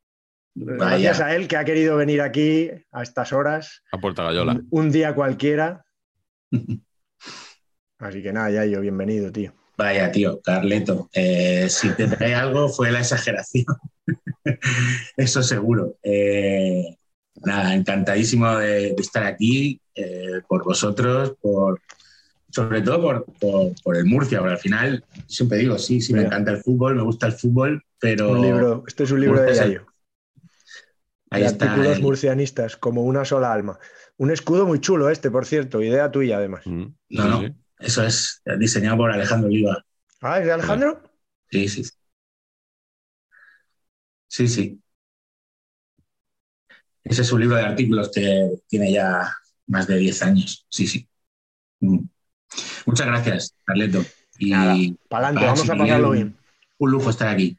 Gracias 0.53 1.21
a 1.21 1.33
él 1.33 1.47
que 1.47 1.55
ha 1.55 1.63
querido 1.63 1.95
venir 1.95 2.21
aquí 2.21 2.69
a 2.91 3.03
estas 3.03 3.31
horas. 3.31 3.83
A 3.91 3.97
Puerta 3.97 4.23
Gallola. 4.23 4.53
Un, 4.53 4.67
un 4.71 4.91
día 4.91 5.15
cualquiera. 5.15 5.85
Así 7.99 8.23
que 8.23 8.33
nada, 8.33 8.49
ya 8.49 8.65
yo, 8.65 8.81
bienvenido, 8.81 9.31
tío. 9.31 9.53
Vaya, 9.77 10.11
tío, 10.11 10.41
Carleto. 10.41 11.09
Eh, 11.13 11.67
si 11.69 11.89
te 11.95 12.07
trae 12.07 12.33
algo 12.33 12.67
fue 12.67 12.91
la 12.91 12.99
exageración. 12.99 13.65
Eso 15.17 15.43
seguro. 15.43 15.97
Eh, 16.03 16.97
nada, 17.45 17.75
encantadísimo 17.75 18.57
de, 18.57 18.93
de 18.93 19.01
estar 19.01 19.23
aquí 19.23 19.79
eh, 19.95 20.41
por 20.47 20.63
vosotros, 20.63 21.35
por, 21.41 21.81
sobre 22.49 22.81
todo 22.81 23.01
por, 23.01 23.25
por, 23.39 23.73
por, 23.83 23.97
el 23.97 24.05
Murcia, 24.05 24.39
porque 24.39 24.53
al 24.53 24.59
final 24.59 25.05
siempre 25.27 25.59
digo, 25.59 25.77
sí, 25.77 26.01
sí, 26.01 26.13
Mira. 26.13 26.23
me 26.23 26.27
encanta 26.27 26.51
el 26.51 26.57
fútbol, 26.63 26.95
me 26.95 27.03
gusta 27.03 27.27
el 27.27 27.33
fútbol, 27.33 27.83
pero... 27.99 28.31
Un 28.31 28.41
libro, 28.41 28.83
este 28.87 29.03
es 29.03 29.11
un 29.11 29.21
libro 29.21 29.41
Murcia 29.41 29.63
de 29.63 29.69
Yayo. 29.69 29.85
Ahí 31.29 31.41
de 31.41 31.47
está 31.47 31.71
artículos 31.71 32.01
murcianistas, 32.01 32.75
como 32.75 33.03
una 33.03 33.23
sola 33.23 33.53
alma. 33.53 33.79
Un 34.17 34.31
escudo 34.31 34.65
muy 34.65 34.79
chulo 34.79 35.09
este, 35.09 35.31
por 35.31 35.45
cierto, 35.45 35.81
idea 35.81 36.11
tuya 36.11 36.37
además. 36.37 36.67
Mm, 36.67 36.85
no, 37.09 37.27
no, 37.27 37.39
sí. 37.39 37.55
eso 37.79 38.03
es 38.03 38.41
diseñado 38.59 38.97
por 38.97 39.11
Alejandro 39.11 39.47
Oliva. 39.47 39.83
Ah, 40.19 40.39
¿es 40.39 40.45
de 40.45 40.51
Alejandro? 40.51 41.01
Sí, 41.49 41.69
sí. 41.69 41.83
Sí, 44.27 44.47
sí. 44.47 44.81
Ese 47.03 47.21
es 47.23 47.31
un 47.31 47.41
libro 47.41 47.55
de 47.55 47.63
artículos 47.63 48.11
que 48.11 48.51
tiene 48.67 48.91
ya 48.91 49.35
más 49.67 49.87
de 49.87 49.97
10 49.97 50.21
años. 50.23 50.65
Sí, 50.69 50.87
sí. 50.87 51.07
Mm. 51.79 51.99
Muchas 52.85 53.07
gracias, 53.07 53.55
Carleto. 53.63 54.03
Y 54.37 54.51
para 55.09 55.27
adelante, 55.27 55.45
vamos 55.45 55.69
a 55.69 55.75
pasarlo 55.75 56.11
bien. 56.11 56.35
Un 56.77 56.91
lujo 56.91 57.09
estar 57.09 57.27
aquí. 57.27 57.57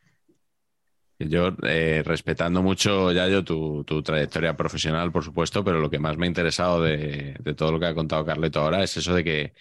Yo, 1.19 1.55
eh, 1.63 2.03
respetando 2.05 2.63
mucho, 2.63 3.13
Yayo, 3.13 3.45
tu, 3.45 3.85
tu, 3.85 4.03
trayectoria 4.03 4.57
profesional, 4.57 5.13
por 5.13 5.23
supuesto, 5.23 5.63
pero 5.63 5.79
lo 5.79 5.89
que 5.89 6.01
más 6.01 6.17
me 6.17 6.27
ha 6.27 6.29
interesado 6.29 6.83
de, 6.83 7.37
de, 7.39 7.55
todo 7.55 7.71
lo 7.71 7.79
que 7.79 7.87
ha 7.87 7.95
contado 7.95 8.25
Carleto 8.25 8.61
ahora 8.61 8.83
es 8.83 8.97
eso 8.97 9.15
de 9.15 9.23
que 9.23 9.53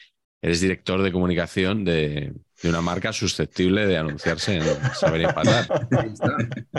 eres 0.42 0.60
director 0.60 1.04
de 1.04 1.12
comunicación 1.12 1.86
de, 1.86 2.34
de 2.62 2.70
una 2.70 2.82
marca 2.82 3.14
susceptible 3.14 3.88
de 3.88 3.98
anunciarse 3.98 4.58
en 4.58 4.64
Saber 4.94 5.22
Empatar. 5.22 5.88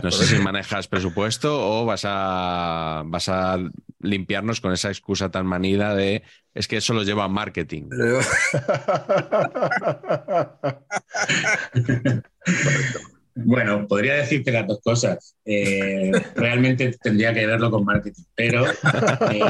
No 0.02 0.10
sé 0.10 0.26
si 0.26 0.38
manejas 0.38 0.88
presupuesto 0.88 1.60
o 1.60 1.84
vas 1.84 2.02
a, 2.04 3.02
vas 3.06 3.28
a 3.28 3.58
limpiarnos 4.00 4.60
con 4.60 4.72
esa 4.72 4.88
excusa 4.88 5.30
tan 5.30 5.46
manida 5.46 5.94
de 5.94 6.22
es 6.54 6.68
que 6.68 6.76
eso 6.76 6.94
lo 6.94 7.02
lleva 7.02 7.24
a 7.24 7.28
marketing. 7.28 7.88
Bueno, 13.34 13.86
podría 13.86 14.14
decirte 14.14 14.52
las 14.52 14.66
dos 14.66 14.80
cosas. 14.82 15.36
Eh, 15.44 16.12
realmente 16.36 16.96
tendría 17.02 17.32
que 17.32 17.46
verlo 17.46 17.70
con 17.70 17.84
marketing, 17.84 18.22
pero 18.34 18.64
eh, 18.66 19.40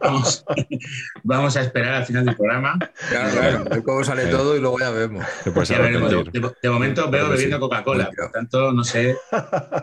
vamos, 0.00 0.44
vamos, 1.22 1.56
a 1.56 1.62
esperar 1.62 1.94
al 1.94 2.06
final 2.06 2.24
del 2.24 2.36
programa. 2.36 2.78
Claro, 3.08 3.30
claro, 3.30 3.64
ver 3.64 3.82
cómo 3.82 4.04
sale 4.04 4.26
todo 4.26 4.56
y 4.56 4.60
luego 4.60 4.78
ya 4.78 4.90
vemos. 4.90 5.24
Ya 5.68 5.78
veremos. 5.78 6.10
De, 6.10 6.50
de, 6.62 6.70
momento 6.70 7.10
veo 7.10 7.28
bebiendo 7.28 7.60
Coca-Cola, 7.60 8.10
por 8.16 8.30
tanto, 8.30 8.72
no 8.72 8.84
sé. 8.84 9.16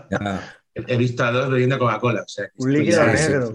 Ya. 0.10 0.42
He 0.74 0.98
visto 0.98 1.24
a 1.24 1.32
dos 1.32 1.50
bebiendo 1.50 1.80
Coca-Cola. 1.80 2.22
O 2.22 2.28
sea, 2.28 2.48
Un 2.58 2.74
líquido 2.74 3.06
negro. 3.06 3.54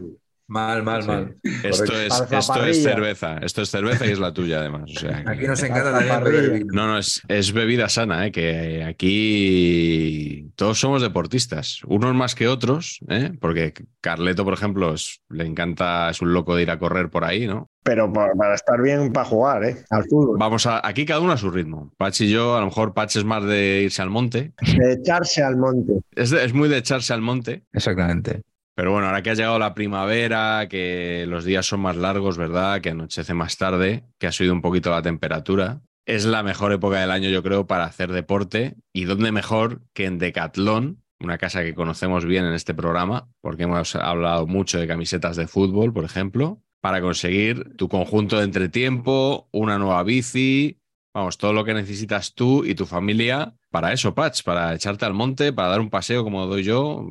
Mal, 0.51 0.83
mal, 0.83 1.07
mal. 1.07 1.37
Esto 1.63 1.93
es, 1.93 2.25
esto 2.29 2.65
es, 2.65 2.83
cerveza. 2.83 3.39
Esto 3.39 3.63
es 3.63 3.71
cerveza 3.71 4.05
y 4.05 4.11
es 4.11 4.19
la 4.19 4.35
tuya, 4.35 4.59
además. 4.59 4.91
O 4.97 4.99
sea, 4.99 5.23
aquí 5.25 5.47
nos 5.47 5.63
encanta 5.63 5.93
también 5.93 6.25
beber 6.25 6.51
vino. 6.51 6.73
No, 6.73 6.89
no, 6.89 6.99
es, 6.99 7.23
es, 7.29 7.53
bebida 7.53 7.89
sana, 7.89 8.27
¿eh? 8.27 8.33
que 8.33 8.83
aquí 8.83 10.51
todos 10.57 10.81
somos 10.81 11.03
deportistas, 11.03 11.83
unos 11.87 12.17
más 12.17 12.35
que 12.35 12.49
otros, 12.49 12.99
¿eh? 13.09 13.31
porque 13.41 13.75
Carleto, 14.01 14.43
por 14.43 14.55
ejemplo, 14.55 14.93
es, 14.93 15.21
le 15.29 15.47
encanta, 15.47 16.11
es 16.11 16.21
un 16.21 16.33
loco 16.33 16.57
de 16.57 16.63
ir 16.63 16.73
a 16.73 16.81
correr 16.81 17.11
por 17.11 17.25
ahí, 17.25 17.47
¿no? 17.47 17.71
Pero 17.85 18.13
para, 18.13 18.35
para 18.35 18.57
estar 18.57 18.83
bien, 18.83 19.13
para 19.13 19.27
jugar, 19.29 19.65
¿eh? 19.65 19.77
Al 19.91 20.03
fútbol. 20.09 20.37
Vamos 20.37 20.67
a, 20.67 20.85
aquí 20.85 21.07
cada 21.07 21.21
uno 21.21 21.31
a 21.31 21.37
su 21.37 21.53
ritmo. 21.53 21.93
Pach 21.97 22.21
y 22.21 22.29
yo, 22.29 22.57
a 22.57 22.61
lo 22.61 22.67
mejor 22.67 22.93
Pach 22.93 23.15
es 23.15 23.25
más 23.25 23.45
de 23.45 23.83
irse 23.85 24.03
al 24.03 24.11
monte. 24.11 24.53
De 24.61 24.95
echarse 24.95 25.45
al 25.45 25.57
monte. 25.57 26.01
Es, 26.17 26.31
de, 26.31 26.45
es 26.45 26.53
muy 26.53 26.69
de 26.69 26.79
echarse 26.79 27.13
al 27.15 27.23
monte. 27.23 27.63
Exactamente. 27.73 28.43
Pero 28.75 28.93
bueno, 28.93 29.09
ahora 29.09 29.23
que 29.23 29.31
ha 29.31 29.35
llegado 29.35 29.59
la 29.59 29.75
primavera, 29.75 30.67
que 30.69 31.27
los 31.29 31.45
días 31.45 31.67
son 31.67 31.81
más 31.81 31.97
largos, 31.97 32.39
¿verdad? 32.39 32.81
Que 32.81 32.91
anochece 32.91 33.35
más 33.35 33.57
tarde, 33.57 34.05
que 34.19 34.27
ha 34.27 34.33
subido 34.33 34.55
un 34.55 34.63
poquito 34.63 34.91
la 34.91 35.03
temperatura. 35.03 35.83
Es 36.07 36.25
la 36.25 36.43
mejor 36.43 36.73
época 36.73 37.01
del 37.01 37.11
año, 37.11 37.29
yo 37.29 37.43
creo, 37.43 37.67
para 37.67 37.85
hacer 37.85 38.11
deporte. 38.11 38.77
¿Y 38.93 39.05
dónde 39.05 39.33
mejor 39.33 39.83
que 39.93 40.07
en 40.07 40.19
Decathlon, 40.19 41.03
una 41.21 41.39
casa 41.39 41.63
que 41.63 41.75
conocemos 41.75 42.25
bien 42.25 42.45
en 42.47 42.55
este 42.55 42.75
programa, 42.75 43.29
porque 43.43 43.65
hemos 43.65 43.95
hablado 43.95 44.47
mucho 44.47 44.79
de 44.79 44.87
camisetas 44.89 45.37
de 45.37 45.47
fútbol, 45.47 45.93
por 45.93 46.05
ejemplo, 46.05 46.63
para 46.81 47.01
conseguir 47.01 47.77
tu 47.77 47.89
conjunto 47.89 48.39
de 48.39 48.45
entretiempo, 48.45 49.49
una 49.53 49.79
nueva 49.79 50.03
bici, 50.03 50.80
vamos, 51.13 51.39
todo 51.39 51.53
lo 51.53 51.65
que 51.65 51.75
necesitas 51.75 52.35
tú 52.35 52.65
y 52.65 52.75
tu 52.75 52.87
familia 52.87 53.55
para 53.71 53.93
eso, 53.93 54.15
Patch, 54.15 54.43
para 54.43 54.75
echarte 54.75 55.05
al 55.05 55.15
monte, 55.15 55.53
para 55.53 55.69
dar 55.69 55.81
un 55.81 55.91
paseo 55.91 56.25
como 56.25 56.45
doy 56.47 56.65
yo. 56.65 57.07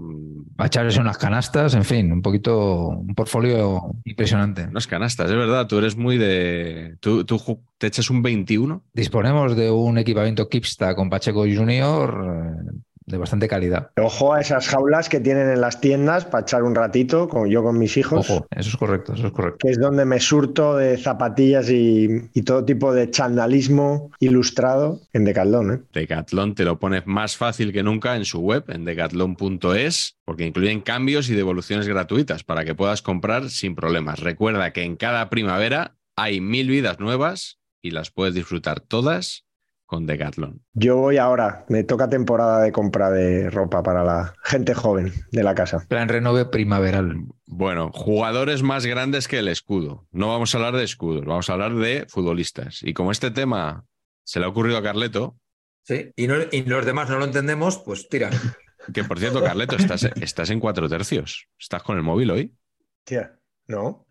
Para 0.58 0.68
echarse 0.68 1.00
unas 1.00 1.18
canastas, 1.18 1.74
en 1.74 1.86
fin, 1.86 2.12
un 2.12 2.22
poquito, 2.22 2.90
un 2.90 3.16
portfolio 3.16 3.82
impresionante. 4.04 4.66
Unas 4.66 4.86
canastas, 4.86 5.30
es 5.30 5.38
verdad, 5.38 5.68
tú 5.68 5.78
eres 5.78 5.96
muy 5.96 6.18
de... 6.18 6.98
¿Tú, 7.00 7.24
tú 7.24 7.64
te 7.78 7.88
echas 7.88 8.10
un 8.10 8.22
21? 8.22 8.84
Disponemos 8.94 9.56
de 9.56 9.72
un 9.72 9.98
equipamiento 9.98 10.50
Kipsta 10.50 10.96
con 10.96 11.10
Pacheco 11.10 11.42
Junior 11.42 12.66
de 13.10 13.18
bastante 13.18 13.48
calidad. 13.48 13.92
Ojo 13.98 14.34
a 14.34 14.42
esas 14.42 14.68
jaulas 14.68 15.10
que 15.10 15.20
tienen 15.20 15.50
en 15.50 15.62
las 15.62 15.82
tiendas 15.82 16.26
para 16.26 16.44
echar 16.44 16.64
un 16.64 16.76
ratito, 16.76 17.28
como 17.28 17.48
yo 17.48 17.64
con 17.64 17.78
mis 17.78 17.98
hijos. 17.98 18.30
Ojo, 18.30 18.48
eso 18.56 18.70
es 18.70 18.78
correcto, 18.78 19.14
eso 19.14 19.28
es 19.28 19.34
correcto. 19.34 19.58
Que 19.60 19.72
es 19.72 19.80
donde 19.80 20.06
me 20.06 20.20
surto 20.20 20.78
de 20.78 20.98
zapatillas 20.98 21.70
y, 21.70 22.30
y 22.34 22.42
todo 22.44 22.64
tipo 22.64 22.94
de 22.94 23.10
chandalismo 23.10 24.12
ilustrado 24.20 25.02
en 25.14 25.26
Decathlon. 25.26 25.74
¿eh? 25.74 25.80
Decathlon 25.94 26.56
te 26.56 26.64
lo 26.64 26.80
pones 26.80 27.06
más 27.08 27.36
fácil 27.36 27.74
que 27.74 27.84
nunca 27.84 28.16
en 28.16 28.26
su 28.26 28.40
web, 28.40 28.64
en 28.68 28.86
decathlon.es, 28.86 30.18
porque 30.24 30.46
incluyen 30.46 30.82
cambios 30.82 31.30
y 31.30 31.36
devoluciones 31.36 31.88
gratuitas 31.88 32.44
para 32.44 32.64
que 32.64 32.76
puedas 32.76 33.02
comprar 33.02 33.50
sin 33.50 33.76
problemas. 33.76 34.20
Recuerda 34.20 34.72
que 34.72 34.84
en 34.84 34.96
cada 34.96 35.30
primavera 35.30 35.96
hay 36.16 36.42
mil 36.42 36.70
vidas 36.70 37.00
nuevas 37.00 37.60
y 37.82 37.92
las 37.92 38.12
puedes 38.12 38.36
disfrutar 38.36 38.82
todas 38.82 39.46
con 39.90 40.06
Decathlon. 40.06 40.62
Yo 40.74 40.98
voy 40.98 41.18
ahora, 41.18 41.66
me 41.68 41.84
toca 41.84 42.08
temporada 42.08 42.62
de 42.62 42.72
compra 42.72 43.10
de 43.10 43.50
ropa 43.50 43.82
para 43.82 44.04
la 44.04 44.36
gente 44.44 44.76
joven 44.76 45.12
de 45.32 45.42
la 45.42 45.56
casa. 45.56 45.84
Plan 45.90 46.08
renove 46.08 46.46
primaveral. 46.46 47.24
Bueno, 47.48 47.90
jugadores 47.92 48.62
más 48.62 48.86
grandes 48.86 49.28
que 49.28 49.40
el 49.40 49.48
escudo. 49.48 50.08
No 50.12 50.28
vamos 50.28 50.54
a 50.54 50.60
hablar 50.60 50.76
de 50.76 50.84
escudos, 50.84 51.26
vamos 51.26 51.50
a 51.50 51.54
hablar 51.54 51.74
de 51.74 52.06
futbolistas. 52.08 52.84
Y 52.84 52.94
como 52.94 53.12
este 53.12 53.32
tema 53.32 53.84
se 54.24 54.40
le 54.40 54.46
ha 54.46 54.50
ocurrido 54.50 54.78
a 54.78 54.84
Carleto. 54.84 55.40
Sí, 55.82 56.14
y, 56.16 56.28
no, 56.28 56.36
y 56.52 56.62
los 56.66 56.86
demás 56.86 57.10
no 57.10 57.18
lo 57.18 57.26
entendemos, 57.26 57.80
pues 57.80 58.08
tira. 58.08 58.30
Que 58.94 59.04
por 59.04 59.20
cierto, 59.20 59.44
Carleto, 59.44 59.76
estás, 59.76 60.04
estás 60.04 60.50
en 60.50 60.60
cuatro 60.60 60.88
tercios. 60.88 61.48
¿Estás 61.60 61.84
con 61.84 61.98
el 61.98 62.04
móvil 62.04 62.32
hoy? 62.32 62.56
Tía, 63.04 63.38
no. 63.68 64.08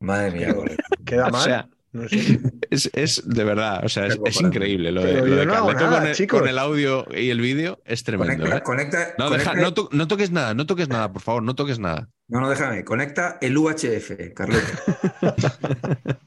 Madre 0.00 0.30
mía, 0.30 0.54
¿Queda 1.04 1.28
mal? 1.28 1.40
O 1.40 1.44
sea, 1.44 1.68
No 1.92 2.08
sé. 2.08 2.40
Es, 2.70 2.88
es 2.94 3.28
de 3.28 3.42
verdad, 3.42 3.84
o 3.84 3.88
sea, 3.88 4.06
es, 4.06 4.40
increíble. 4.40 4.92
Lo 4.92 5.02
de, 5.02 5.26
lo 5.26 5.34
de 5.36 5.44
no 5.44 5.54
hago 5.54 5.66
Carleto 5.68 5.90
nada, 5.90 6.00
con, 6.02 6.08
el, 6.22 6.28
con 6.28 6.48
el 6.48 6.56
audio 6.58 7.04
y 7.12 7.30
el 7.30 7.40
vídeo 7.40 7.80
es 7.84 8.04
tremendo. 8.04 8.44
Conecta, 8.44 8.58
¿eh? 8.58 8.62
conecta, 8.62 9.14
No, 9.18 9.28
deja- 9.28 9.54
no, 9.54 9.74
to- 9.74 9.88
no 9.90 10.06
toques 10.06 10.30
nada, 10.30 10.54
no 10.54 10.66
toques 10.66 10.88
nada, 10.88 11.12
por 11.12 11.20
favor, 11.20 11.42
no 11.42 11.56
toques 11.56 11.80
nada. 11.80 12.08
no, 12.28 12.40
no, 12.40 12.48
déjame. 12.48 12.84
Conecta 12.84 13.38
el 13.40 13.58
UHF, 13.58 14.32
Carleto. 14.34 14.66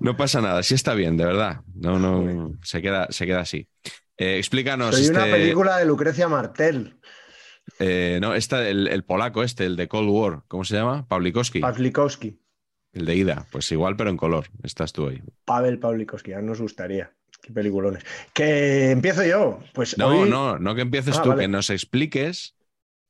No 0.00 0.16
pasa 0.16 0.40
nada, 0.40 0.62
sí 0.64 0.74
está 0.74 0.94
bien, 0.94 1.16
de 1.16 1.24
verdad. 1.24 1.60
No, 1.74 1.98
no, 2.00 2.58
se 2.62 2.82
queda, 2.82 3.06
se 3.10 3.26
queda 3.26 3.40
así. 3.40 3.68
Eh, 4.16 4.38
explícanos. 4.38 4.96
Soy 4.96 5.08
una 5.08 5.26
este- 5.26 5.30
película 5.38 5.78
de 5.78 5.84
Lucrecia 5.86 6.26
Martel, 6.28 6.98
eh, 7.78 8.18
no, 8.20 8.34
esta, 8.34 8.68
el, 8.68 8.88
el 8.88 9.04
polaco 9.04 9.42
este, 9.42 9.64
el 9.64 9.76
de 9.76 9.88
Cold 9.88 10.08
War, 10.10 10.42
¿cómo 10.48 10.64
se 10.64 10.74
llama? 10.76 11.06
Pawlikowski. 11.08 11.60
Pawlikowski. 11.60 12.40
El 12.94 13.06
de 13.06 13.14
Ida, 13.16 13.46
pues 13.50 13.70
igual, 13.72 13.96
pero 13.96 14.08
en 14.10 14.16
color. 14.16 14.46
Estás 14.62 14.92
tú 14.92 15.08
ahí. 15.08 15.20
Pavel 15.44 15.78
Pawlikowski, 15.78 16.30
ya 16.30 16.40
nos 16.40 16.60
gustaría. 16.60 17.12
Qué 17.42 17.52
peliculones. 17.52 18.02
Que 18.32 18.90
empiezo 18.92 19.24
yo. 19.24 19.58
Pues 19.74 19.98
No, 19.98 20.08
hoy- 20.08 20.30
no, 20.30 20.58
no 20.58 20.74
que 20.74 20.80
empieces 20.82 21.18
Ah, 21.18 21.22
tú, 21.22 21.28
vale. 21.30 21.42
que 21.42 21.48
nos 21.48 21.68
expliques 21.70 22.54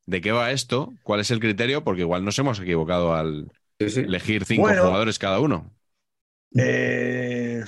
de 0.06 0.20
qué 0.20 0.32
va 0.32 0.50
esto, 0.50 0.92
cuál 1.02 1.20
es 1.20 1.30
el 1.30 1.38
criterio, 1.40 1.84
porque 1.84 2.00
igual 2.02 2.24
nos 2.24 2.38
hemos 2.38 2.58
equivocado 2.60 3.14
al 3.14 3.50
Sí, 3.78 3.90
sí. 3.90 4.00
elegir 4.00 4.44
cinco 4.44 4.62
Bueno. 4.62 4.82
jugadores 4.84 5.18
cada 5.18 5.38
uno. 5.40 5.70
Eh, 6.56 7.62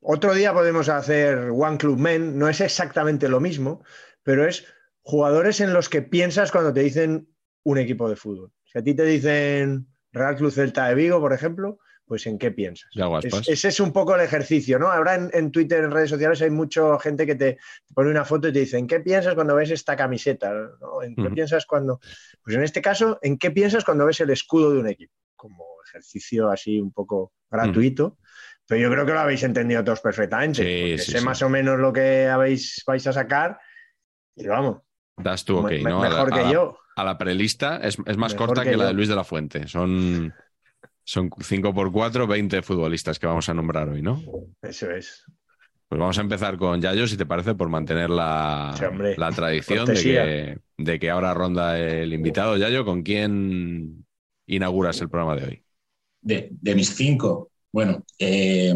otro 0.00 0.34
día 0.34 0.52
podemos 0.52 0.88
hacer 0.88 1.50
One 1.52 1.78
Club 1.78 1.98
Men, 1.98 2.38
no 2.38 2.48
es 2.48 2.60
exactamente 2.60 3.28
lo 3.28 3.40
mismo, 3.40 3.84
pero 4.22 4.46
es 4.46 4.64
jugadores 5.02 5.60
en 5.60 5.72
los 5.72 5.88
que 5.88 6.02
piensas 6.02 6.50
cuando 6.52 6.72
te 6.72 6.80
dicen 6.80 7.28
un 7.64 7.78
equipo 7.78 8.08
de 8.08 8.16
fútbol. 8.16 8.52
Si 8.64 8.78
a 8.78 8.82
ti 8.82 8.94
te 8.94 9.04
dicen 9.04 9.86
Real 10.12 10.36
Club 10.36 10.52
Celta 10.52 10.88
de 10.88 10.94
Vigo, 10.94 11.20
por 11.20 11.32
ejemplo, 11.32 11.78
pues 12.04 12.26
¿en 12.26 12.38
qué 12.38 12.50
piensas? 12.50 12.90
Es- 13.22 13.48
ese 13.48 13.68
es 13.68 13.80
un 13.80 13.92
poco 13.92 14.14
el 14.14 14.20
ejercicio, 14.20 14.78
¿no? 14.78 14.90
Ahora 14.90 15.14
en, 15.14 15.30
en 15.32 15.50
Twitter, 15.50 15.82
en 15.82 15.90
redes 15.90 16.10
sociales, 16.10 16.42
hay 16.42 16.50
mucha 16.50 16.98
gente 16.98 17.26
que 17.26 17.34
te, 17.34 17.58
pone 17.94 18.10
una 18.10 18.24
foto 18.24 18.48
y 18.48 18.52
te 18.52 18.60
dice, 18.60 18.78
¿en 18.78 18.86
qué 18.86 19.00
piensas 19.00 19.34
cuando 19.34 19.54
ves 19.54 19.70
esta 19.70 19.96
camiseta? 19.96 20.52
¿no? 20.80 21.02
¿En 21.02 21.14
qué 21.16 21.30
piensas 21.30 21.64
cuando...? 21.64 22.00
Pues 22.44 22.56
en 22.56 22.62
este 22.62 22.82
caso, 22.82 23.18
¿en 23.22 23.38
qué 23.38 23.50
piensas 23.50 23.84
cuando 23.84 24.04
ves 24.04 24.20
el 24.20 24.30
escudo 24.30 24.72
de 24.72 24.80
un 24.80 24.88
equipo? 24.88 25.14
Como 25.36 25.64
ejercicio 25.86 26.50
así 26.50 26.80
un 26.80 26.92
poco 26.92 27.32
gratuito. 27.50 28.18
Pero 28.66 28.80
yo 28.80 28.90
creo 28.90 29.04
que 29.06 29.12
lo 29.12 29.20
habéis 29.20 29.42
entendido 29.42 29.82
todos 29.82 30.00
perfectamente. 30.00 30.62
Sí, 30.62 30.98
sé 30.98 31.18
sí. 31.18 31.24
más 31.24 31.42
o 31.42 31.48
menos 31.48 31.78
lo 31.78 31.92
que 31.92 32.28
habéis, 32.28 32.82
vais 32.86 33.06
a 33.06 33.12
sacar. 33.12 33.58
Y 34.36 34.46
vamos, 34.46 34.82
Das 35.16 35.44
tú, 35.44 35.58
ok, 35.58 35.70
mejor 35.82 36.32
a 36.32 36.36
que 36.36 36.52
yo. 36.52 36.78
A 36.96 37.04
la 37.04 37.16
prelista 37.18 37.76
es, 37.78 37.98
es 38.06 38.16
más 38.16 38.32
Mejor 38.34 38.48
corta 38.48 38.64
que 38.64 38.70
que, 38.70 38.76
la 38.76 38.86
de 38.86 38.92
Luis 38.92 39.08
de 39.08 39.16
la 39.16 39.24
Fuente. 39.24 39.66
Son, 39.68 40.32
son 41.04 41.30
5 41.40 41.72
por 41.74 41.90
4 41.90 42.26
20 42.26 42.62
futbolistas 42.62 43.18
que 43.18 43.26
vamos 43.26 43.48
a 43.48 43.54
nombrar 43.54 43.88
hoy, 43.88 44.02
¿no? 44.02 44.22
Eso 44.60 44.90
es. 44.90 45.24
Pues 45.88 45.98
vamos 45.98 46.16
a 46.18 46.22
empezar 46.22 46.56
con 46.56 46.80
Yayo, 46.80 47.06
si 47.06 47.16
te 47.16 47.26
parece, 47.26 47.54
por 47.54 47.68
mantener 47.68 48.08
la, 48.08 48.74
Sí, 48.78 48.84
la 49.18 49.30
tradición 49.30 49.86
de 49.86 49.94
que, 50.02 50.58
de 50.78 50.98
que 50.98 51.10
ahora 51.10 51.34
ronda 51.34 51.78
el 51.78 52.12
invitado. 52.14 52.56
Yayo, 52.56 52.84
¿con 52.84 53.02
quién 53.02 54.06
inauguras 54.46 55.00
el 55.00 55.10
programa 55.10 55.36
de 55.36 55.44
hoy? 55.46 55.64
de, 56.22 56.48
de 56.52 56.74
mis 56.74 56.94
cinco, 56.94 57.50
bueno, 57.72 58.04
eh, 58.18 58.74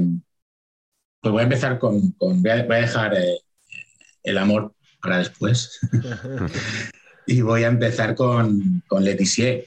pues 1.20 1.32
voy 1.32 1.40
a 1.40 1.44
empezar 1.44 1.78
con, 1.78 2.10
con- 2.12 2.42
voy, 2.42 2.50
a, 2.50 2.64
voy 2.64 2.76
a 2.76 2.80
dejar 2.80 3.14
eh, 3.14 3.38
el 4.24 4.38
amor 4.38 4.74
para 5.00 5.18
después 5.18 5.78
y 7.26 7.40
voy 7.40 7.64
a 7.64 7.68
empezar 7.68 8.14
con, 8.14 8.82
con 8.86 9.04
Letizier. 9.04 9.66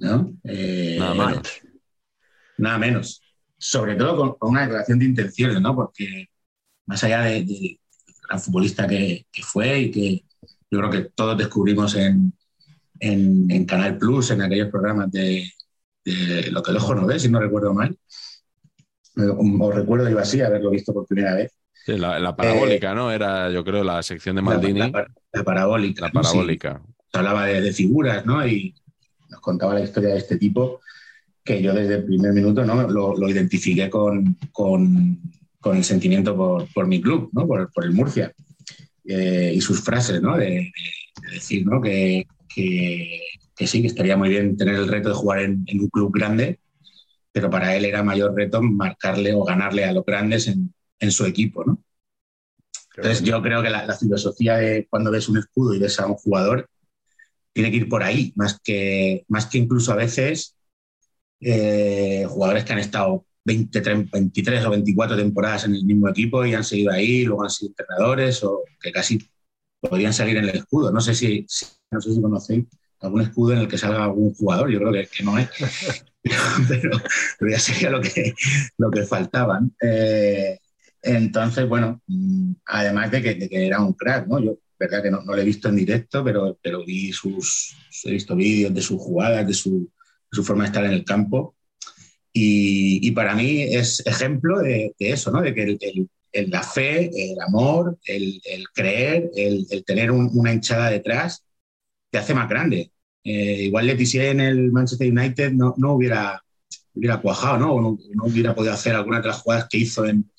¿no? 0.00 0.32
Eh, 0.44 0.96
Nada 0.98 1.14
menos. 1.14 1.48
Nada 2.58 2.78
menos. 2.78 3.22
Sobre 3.58 3.96
todo 3.96 4.16
con, 4.16 4.34
con 4.34 4.50
una 4.50 4.62
declaración 4.62 4.98
de 4.98 5.04
intenciones, 5.06 5.60
¿no? 5.60 5.74
Porque 5.74 6.28
más 6.86 7.02
allá 7.04 7.22
de, 7.22 7.44
de 7.44 7.80
gran 8.28 8.40
futbolista 8.40 8.86
que, 8.86 9.26
que 9.32 9.42
fue 9.42 9.78
y 9.80 9.90
que 9.90 10.24
yo 10.70 10.78
creo 10.78 10.90
que 10.90 11.10
todos 11.14 11.38
descubrimos 11.38 11.94
en, 11.96 12.32
en, 13.00 13.50
en 13.50 13.64
Canal 13.64 13.98
Plus, 13.98 14.30
en 14.30 14.42
aquellos 14.42 14.70
programas 14.70 15.10
de, 15.10 15.50
de 16.04 16.50
Lo 16.50 16.62
que 16.62 16.70
el 16.70 16.76
ojo 16.76 16.94
no 16.94 17.06
ve, 17.06 17.18
si 17.18 17.28
no 17.28 17.40
recuerdo 17.40 17.72
mal. 17.72 17.96
Eh, 19.16 19.28
O 19.28 19.72
recuerdo 19.72 20.08
yo 20.08 20.18
así, 20.18 20.40
haberlo 20.40 20.70
visto 20.70 20.92
por 20.92 21.06
primera 21.06 21.34
vez. 21.34 21.52
Sí, 21.84 21.96
la, 21.98 22.18
la 22.18 22.34
parabólica, 22.34 22.94
¿no? 22.94 23.10
Era, 23.10 23.50
yo 23.50 23.62
creo, 23.64 23.84
la 23.84 24.02
sección 24.02 24.36
de 24.36 24.42
Maldini. 24.42 24.78
La, 24.80 24.86
La, 24.88 24.98
la- 25.02 25.08
la 25.32 25.44
parabólica. 25.44 26.02
¿no? 26.02 26.08
Sí. 26.08 26.28
parabólica. 26.28 26.82
Se 27.12 27.18
hablaba 27.18 27.46
de, 27.46 27.60
de 27.60 27.72
figuras, 27.72 28.24
¿no? 28.24 28.46
Y 28.46 28.74
nos 29.30 29.40
contaba 29.40 29.74
la 29.74 29.82
historia 29.82 30.10
de 30.10 30.18
este 30.18 30.36
tipo 30.38 30.80
que 31.44 31.60
yo 31.60 31.74
desde 31.74 31.96
el 31.96 32.04
primer 32.04 32.32
minuto 32.32 32.64
¿no? 32.64 32.88
lo, 32.88 33.14
lo 33.16 33.28
identifiqué 33.28 33.90
con, 33.90 34.38
con, 34.50 35.20
con 35.60 35.76
el 35.76 35.84
sentimiento 35.84 36.34
por, 36.34 36.66
por 36.72 36.86
mi 36.86 37.02
club, 37.02 37.28
¿no? 37.32 37.46
por, 37.46 37.70
por 37.72 37.84
el 37.84 37.92
Murcia. 37.92 38.32
Eh, 39.06 39.52
y 39.54 39.60
sus 39.60 39.82
frases, 39.82 40.22
¿no? 40.22 40.36
De, 40.38 40.46
de- 40.46 40.72
de 41.26 41.30
decir 41.34 41.64
¿no? 41.66 41.80
que, 41.80 42.26
que, 42.52 43.20
que 43.56 43.66
sí, 43.66 43.80
que 43.82 43.86
estaría 43.88 44.16
muy 44.16 44.28
bien 44.30 44.56
tener 44.56 44.74
el 44.74 44.88
reto 44.88 45.10
de 45.10 45.14
jugar 45.14 45.40
en, 45.40 45.62
en 45.66 45.80
un 45.80 45.88
club 45.88 46.10
grande, 46.12 46.58
pero 47.30 47.48
para 47.50 47.76
él 47.76 47.84
era 47.84 48.02
mayor 48.02 48.34
reto 48.34 48.60
marcarle 48.62 49.32
o 49.34 49.44
ganarle 49.44 49.84
a 49.84 49.92
los 49.92 50.04
grandes 50.04 50.48
en, 50.48 50.74
en 51.00 51.10
su 51.12 51.24
equipo, 51.26 51.64
¿no? 51.64 51.82
Entonces 52.96 53.22
yo 53.24 53.42
creo 53.42 53.62
que 53.62 53.70
la, 53.70 53.86
la 53.86 53.96
filosofía 53.96 54.56
de 54.56 54.86
cuando 54.88 55.10
ves 55.10 55.28
un 55.28 55.38
escudo 55.38 55.74
y 55.74 55.78
ves 55.78 55.98
a 56.00 56.06
un 56.06 56.14
jugador 56.14 56.68
tiene 57.52 57.70
que 57.70 57.78
ir 57.78 57.88
por 57.90 58.02
ahí, 58.02 58.32
más 58.36 58.60
que, 58.62 59.24
más 59.28 59.46
que 59.46 59.58
incluso 59.58 59.92
a 59.92 59.96
veces 59.96 60.56
eh, 61.40 62.26
jugadores 62.28 62.64
que 62.64 62.72
han 62.74 62.80
estado 62.80 63.26
20, 63.44 63.80
30, 63.82 64.10
23 64.18 64.64
o 64.66 64.70
24 64.70 65.16
temporadas 65.16 65.64
en 65.66 65.74
el 65.76 65.84
mismo 65.84 66.08
equipo 66.08 66.44
y 66.46 66.54
han 66.54 66.64
seguido 66.64 66.92
ahí, 66.92 67.24
luego 67.24 67.44
han 67.44 67.50
sido 67.50 67.70
entrenadores 67.70 68.44
o 68.44 68.62
que 68.80 68.92
casi 68.92 69.18
podrían 69.80 70.14
salir 70.14 70.36
en 70.38 70.44
el 70.46 70.56
escudo. 70.56 70.92
No 70.92 71.00
sé 71.00 71.14
si, 71.14 71.46
si- 71.48 71.66
no 71.90 72.00
sé 72.00 72.14
si 72.14 72.22
conocéis 72.22 72.66
algún 73.00 73.22
escudo 73.22 73.52
en 73.54 73.60
el 73.60 73.68
que 73.68 73.78
salga 73.78 74.04
algún 74.04 74.34
jugador, 74.34 74.70
yo 74.70 74.78
creo 74.80 74.92
que, 74.92 75.08
que 75.08 75.24
no 75.24 75.38
es, 75.38 75.48
pero, 76.68 76.90
pero 77.38 77.50
ya 77.50 77.58
sería 77.58 77.90
lo 77.90 78.00
que, 78.00 78.34
lo 78.78 78.90
que 78.90 79.04
faltaban. 79.04 79.74
Eh, 79.82 80.58
entonces, 81.04 81.68
bueno, 81.68 82.02
mm, 82.06 82.52
además 82.66 83.10
de 83.10 83.22
que, 83.22 83.34
de 83.34 83.48
que 83.48 83.66
era 83.66 83.80
un 83.80 83.92
crack, 83.94 84.26
¿no? 84.28 84.40
Yo, 84.40 84.58
verdad 84.78 85.02
que 85.02 85.10
no, 85.10 85.22
no 85.22 85.34
lo 85.34 85.40
he 85.40 85.44
visto 85.44 85.68
en 85.68 85.76
directo, 85.76 86.24
pero, 86.24 86.58
pero 86.62 86.84
vi 86.84 87.12
sus, 87.12 87.76
he 88.04 88.10
visto 88.12 88.34
vídeos 88.36 88.74
de 88.74 88.82
sus 88.82 89.00
jugadas, 89.00 89.46
de 89.46 89.54
su, 89.54 89.90
su 90.30 90.44
forma 90.44 90.64
de 90.64 90.68
estar 90.68 90.84
en 90.84 90.92
el 90.92 91.04
campo. 91.04 91.54
Y, 92.32 93.10
para 93.12 93.34
mí 93.34 93.62
es 93.62 94.02
ejemplo 94.06 94.58
de, 94.60 94.94
eso, 94.98 95.30
¿no? 95.30 95.40
De 95.42 95.54
que 95.54 95.62
el, 95.64 95.78
el- 95.80 96.08
el- 96.32 96.50
la 96.50 96.62
fe, 96.64 97.10
el 97.14 97.40
amor, 97.46 97.96
el, 98.06 98.40
creer, 98.74 99.30
el, 99.36 99.66
tener 99.86 100.10
un- 100.10 100.30
una 100.34 100.52
hinchada 100.52 100.90
detrás, 100.90 101.44
te 102.10 102.18
hace 102.18 102.34
más 102.34 102.48
grande. 102.48 102.92
Eh, 103.24 103.64
igual 103.64 103.86
Letizier 103.86 104.26
en 104.26 104.40
el 104.40 104.72
Manchester 104.72 105.10
United 105.10 105.52
no, 105.52 105.74
no 105.78 105.94
hubiera, 105.94 106.42
hubiera 106.94 107.20
cuajado, 107.20 107.58
¿no? 107.58 107.74
O 107.74 107.80
no, 107.80 107.98
no 108.14 108.24
hubiera 108.24 108.54
podido 108.54 108.74
hacer 108.74 108.94
alguna 108.94 109.20
de 109.20 109.28
las 109.28 109.40
jugadas 109.42 109.68
que 109.70 109.78
hizo 109.78 110.06
en, 110.06 110.30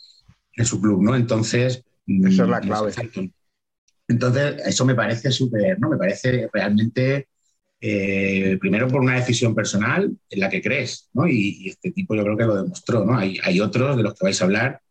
en 0.56 0.65
su 0.65 0.80
club, 0.82 1.02
¿no? 1.04 1.15
Entonces... 1.15 1.84
mm, 2.06 2.28
Esa 2.28 2.44
es 2.44 2.50
la 2.50 2.62
clave. 2.62 2.88
Exacto. 2.89 3.22
Entonces, 4.08 4.62
eso 4.68 4.86
me 4.86 4.96
parece 4.96 5.32
súper, 5.32 5.80
¿no? 5.80 5.89
Me 5.89 5.98
parece 5.98 6.48
realmente, 6.54 7.28
eh, 7.82 8.58
primero 8.60 8.88
por 8.88 9.02
una 9.02 9.15
decisión 9.15 9.56
personal 9.56 10.12
en 10.30 10.39
la 10.39 10.50
que 10.50 10.62
crees, 10.62 11.10
¿no? 11.13 11.28
Y, 11.28 11.58
y 11.62 11.70
este 11.70 11.91
tipo 11.91 12.15
yo 12.15 12.24
creo 12.24 12.38
que 12.38 12.44
lo 12.46 12.62
demostró, 12.63 13.04
¿no? 13.04 13.18
Hay, 13.18 13.39
hay 13.44 13.60
otros 13.60 13.98
de 13.98 14.04
los 14.04 14.13
que 14.13 14.26
vais 14.26 14.41
a 14.41 14.46
hablar 14.46 14.82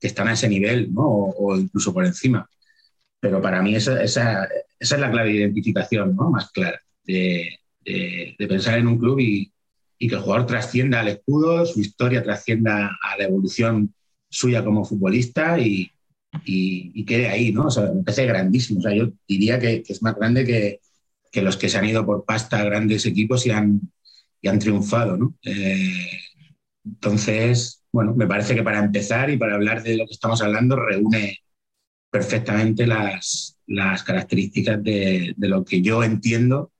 que 0.00 0.08
están 0.08 0.28
a 0.28 0.32
ese 0.32 0.48
nivel, 0.48 0.92
¿no? 0.92 1.02
O, 1.02 1.52
o 1.52 1.56
incluso 1.56 1.92
por 1.94 2.04
encima. 2.04 2.48
Pero 3.20 3.40
para 3.40 3.62
mí 3.62 3.74
esa, 3.74 4.02
esa, 4.02 4.44
esa 4.78 4.94
es 4.96 5.00
la 5.00 5.10
clave 5.10 5.30
de 5.30 5.36
identificación, 5.36 6.14
¿no? 6.16 6.30
Más 6.30 6.50
clara, 6.50 6.80
de, 7.04 7.58
de- 7.84 8.34
de 8.38 8.46
pensar 8.48 8.78
en 8.78 8.88
un 8.88 8.98
club 8.98 9.20
y, 9.20 9.52
y 9.98 10.08
que 10.08 10.16
el 10.16 10.20
jugador 10.22 10.46
trascienda 10.46 11.00
al 11.00 11.08
escudo, 11.08 11.64
su 11.64 11.80
historia 11.80 12.22
trascienda 12.22 12.90
a 13.02 13.16
la 13.16 13.24
evolución 13.24 13.94
suya 14.34 14.64
como 14.64 14.84
futbolista 14.84 15.58
y, 15.58 15.90
y, 16.44 16.90
y 16.94 17.04
quede 17.04 17.28
ahí, 17.28 17.52
¿no? 17.52 17.66
O 17.66 17.70
sea, 17.70 17.92
me 17.92 18.02
parece 18.02 18.26
grandísimo. 18.26 18.80
O 18.80 18.82
sea, 18.82 18.94
yo 18.94 19.12
diría 19.28 19.58
que, 19.58 19.82
que 19.82 19.92
es 19.92 20.02
más 20.02 20.16
grande 20.16 20.44
que, 20.44 20.80
que 21.30 21.42
los 21.42 21.56
que 21.56 21.68
se 21.68 21.78
han 21.78 21.86
ido 21.86 22.04
por 22.04 22.24
pasta 22.24 22.60
a 22.60 22.64
grandes 22.64 23.06
equipos 23.06 23.46
y 23.46 23.50
han, 23.50 23.80
y 24.40 24.48
han 24.48 24.58
triunfado, 24.58 25.16
¿no? 25.16 25.34
Eh, 25.44 26.10
entonces, 26.84 27.82
bueno, 27.92 28.14
me 28.14 28.26
parece 28.26 28.54
que 28.54 28.62
para 28.62 28.80
empezar 28.80 29.30
y 29.30 29.38
para 29.38 29.54
hablar 29.54 29.82
de 29.82 29.96
lo 29.96 30.06
que 30.06 30.12
estamos 30.12 30.42
hablando, 30.42 30.76
reúne 30.76 31.38
perfectamente 32.10 32.86
las, 32.86 33.56
las 33.66 34.02
características 34.02 34.82
de, 34.82 35.34
de 35.36 35.48
lo 35.48 35.64
que 35.64 35.80
yo 35.80 36.02
entiendo 36.04 36.72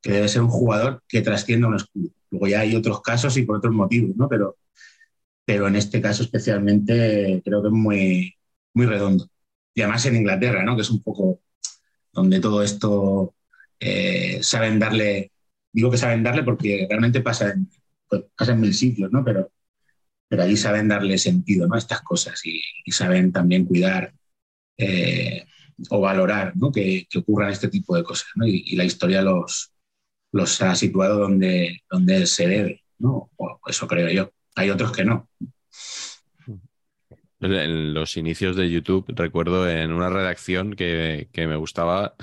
que 0.00 0.12
debe 0.12 0.28
ser 0.28 0.42
un 0.42 0.48
jugador 0.48 1.02
que 1.08 1.22
trascienda 1.22 1.68
un 1.68 1.76
escudo. 1.76 2.10
Luego 2.30 2.46
ya 2.46 2.60
hay 2.60 2.76
otros 2.76 3.00
casos 3.02 3.36
y 3.36 3.42
por 3.42 3.56
otros 3.56 3.74
motivos, 3.74 4.14
¿no? 4.16 4.28
Pero, 4.28 4.56
pero 5.48 5.66
en 5.66 5.76
este 5.76 6.02
caso 6.02 6.24
especialmente 6.24 7.40
creo 7.42 7.62
que 7.62 7.68
es 7.68 7.72
muy, 7.72 8.34
muy 8.74 8.84
redondo. 8.84 9.30
Y 9.72 9.80
además 9.80 10.04
en 10.04 10.16
Inglaterra, 10.16 10.62
¿no? 10.62 10.76
Que 10.76 10.82
es 10.82 10.90
un 10.90 11.02
poco 11.02 11.40
donde 12.12 12.38
todo 12.38 12.62
esto 12.62 13.34
eh, 13.80 14.40
saben 14.42 14.78
darle, 14.78 15.32
digo 15.72 15.90
que 15.90 15.96
saben 15.96 16.22
darle 16.22 16.42
porque 16.42 16.86
realmente 16.86 17.22
pasa 17.22 17.52
en, 17.52 17.66
pasa 18.36 18.52
en 18.52 18.60
mil 18.60 18.74
sitios, 18.74 19.10
¿no? 19.10 19.24
Pero, 19.24 19.50
pero 20.28 20.42
ahí 20.42 20.54
saben 20.54 20.86
darle 20.86 21.16
sentido 21.16 21.66
¿no? 21.66 21.76
a 21.76 21.78
estas 21.78 22.02
cosas 22.02 22.44
y, 22.44 22.60
saben 22.92 23.32
también 23.32 23.64
cuidar 23.64 24.12
eh, 24.76 25.46
o 25.88 26.00
valorar 26.00 26.54
¿no? 26.58 26.70
que, 26.70 27.06
que, 27.08 27.20
ocurran 27.20 27.52
este 27.52 27.68
tipo 27.68 27.96
de 27.96 28.04
cosas. 28.04 28.28
Y, 28.44 28.76
la 28.76 28.84
historia 28.84 29.22
los, 29.22 29.72
los 30.30 30.60
ha 30.60 30.74
situado 30.74 31.20
donde, 31.20 31.84
donde 31.90 32.26
se 32.26 32.46
debe. 32.46 32.84
¿no? 32.98 33.30
Eso 33.66 33.88
creo 33.88 34.10
yo. 34.10 34.30
Hay 34.58 34.70
otros 34.70 34.92
que 34.92 35.04
no. 35.04 35.28
En 37.40 37.94
los 37.94 38.16
inicios 38.16 38.56
de 38.56 38.68
YouTube 38.68 39.04
recuerdo 39.08 39.68
en 39.70 39.92
una 39.92 40.10
redacción 40.10 40.74
que, 40.74 41.28
que 41.32 41.46
me 41.46 41.56
gustaba 41.56 42.14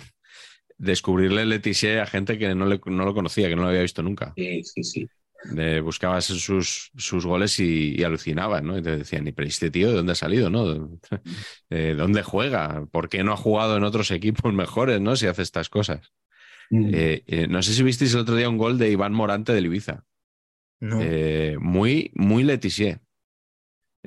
descubrirle 0.78 1.46
Leticia 1.46 2.04
a 2.04 2.06
gente 2.06 2.38
que 2.38 2.54
no, 2.54 2.66
le, 2.66 2.82
no, 2.86 3.06
lo 3.06 3.14
conocía, 3.14 3.48
que 3.48 3.56
no 3.56 3.62
lo 3.62 3.70
había 3.70 3.82
visto 3.82 4.04
nunca. 4.04 4.34
Sí, 4.36 4.64
sí, 4.64 4.84
sí. 4.84 5.08
De, 5.52 5.80
buscabas 5.80 6.26
sus, 6.26 6.92
sus 6.98 7.26
goles 7.26 7.60
y, 7.60 7.96
y, 7.98 8.04
alucinabas, 8.04 8.64
¿no? 8.64 8.78
Y 8.78 8.82
te 8.82 8.98
decían, 8.98 9.28
¿y 9.28 9.32
pero 9.32 9.48
este 9.48 9.70
tío 9.70 9.90
de 9.90 9.96
dónde 9.96 10.14
ha 10.14 10.16
salido, 10.16 10.50
no? 10.50 10.90
¿De 11.70 11.94
dónde 11.96 12.24
juega? 12.24 12.86
¿Por 12.92 13.10
qué 13.10 13.24
no 13.24 13.32
ha 13.32 13.38
jugado 13.38 13.78
en 13.78 13.84
otros 13.84 14.12
equipos 14.12 14.54
mejores, 14.54 15.00
no? 15.00 15.16
Si 15.16 15.28
hace 15.28 15.44
estas 15.44 15.70
cosas. 15.70 16.12
Mm. 16.72 16.90
Eh, 16.94 17.24
eh, 17.28 17.48
no 17.48 17.62
sé 17.62 17.74
si 17.74 17.84
visteis 17.84 18.14
el 18.16 18.22
otro 18.22 18.36
día 18.36 18.50
un 18.50 18.58
gol 18.58 18.78
de 18.78 18.90
Iván 18.90 19.14
Morante 19.14 19.54
del 19.54 19.68
Ibiza. 19.68 20.04
No. 20.80 21.00
Eh, 21.02 21.58
muy, 21.60 22.12
muy 22.16 22.44
Leticia. 22.44 23.02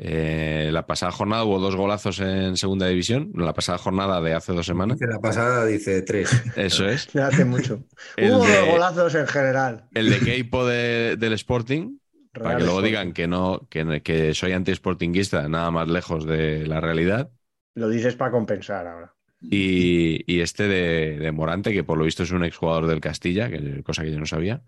Eh, 0.00 0.70
la 0.72 0.86
pasada 0.86 1.10
jornada 1.10 1.42
hubo 1.42 1.58
dos 1.58 1.74
golazos 1.74 2.20
en 2.20 2.56
segunda 2.56 2.86
división. 2.86 3.32
La 3.34 3.52
pasada 3.52 3.78
jornada 3.78 4.20
de 4.20 4.34
hace 4.34 4.52
dos 4.52 4.66
semanas. 4.66 4.98
La 5.00 5.18
pasada 5.18 5.66
dice 5.66 6.02
tres. 6.02 6.30
Eso 6.56 6.88
es. 6.88 7.12
Me 7.14 7.22
hace 7.22 7.44
mucho. 7.44 7.84
hubo 8.18 8.46
de, 8.46 8.56
dos 8.56 8.68
golazos 8.68 9.14
en 9.16 9.26
general. 9.26 9.88
El 9.94 10.10
de 10.10 10.20
Keipo 10.20 10.66
de, 10.66 11.16
del 11.16 11.32
Sporting. 11.32 11.98
Real 12.32 12.44
para 12.44 12.58
que 12.58 12.64
luego 12.64 12.78
Sporting. 12.78 12.90
digan 12.90 13.12
que 13.12 13.26
no, 13.26 13.66
que, 13.68 14.02
que 14.02 14.34
soy 14.34 14.52
anti-sportinguista, 14.52 15.48
nada 15.48 15.70
más 15.72 15.88
lejos 15.88 16.24
de 16.26 16.66
la 16.66 16.80
realidad. 16.80 17.30
Lo 17.74 17.88
dices 17.88 18.14
para 18.14 18.30
compensar 18.30 18.86
ahora. 18.86 19.14
Y, 19.40 20.22
y 20.32 20.40
este 20.40 20.68
de, 20.68 21.18
de, 21.18 21.32
Morante, 21.32 21.72
que 21.72 21.84
por 21.84 21.96
lo 21.98 22.04
visto 22.04 22.24
es 22.24 22.30
un 22.32 22.44
exjugador 22.44 22.86
del 22.86 23.00
Castilla, 23.00 23.48
que, 23.48 23.82
cosa 23.82 24.02
que 24.02 24.12
yo 24.12 24.18
no 24.18 24.26
sabía. 24.26 24.62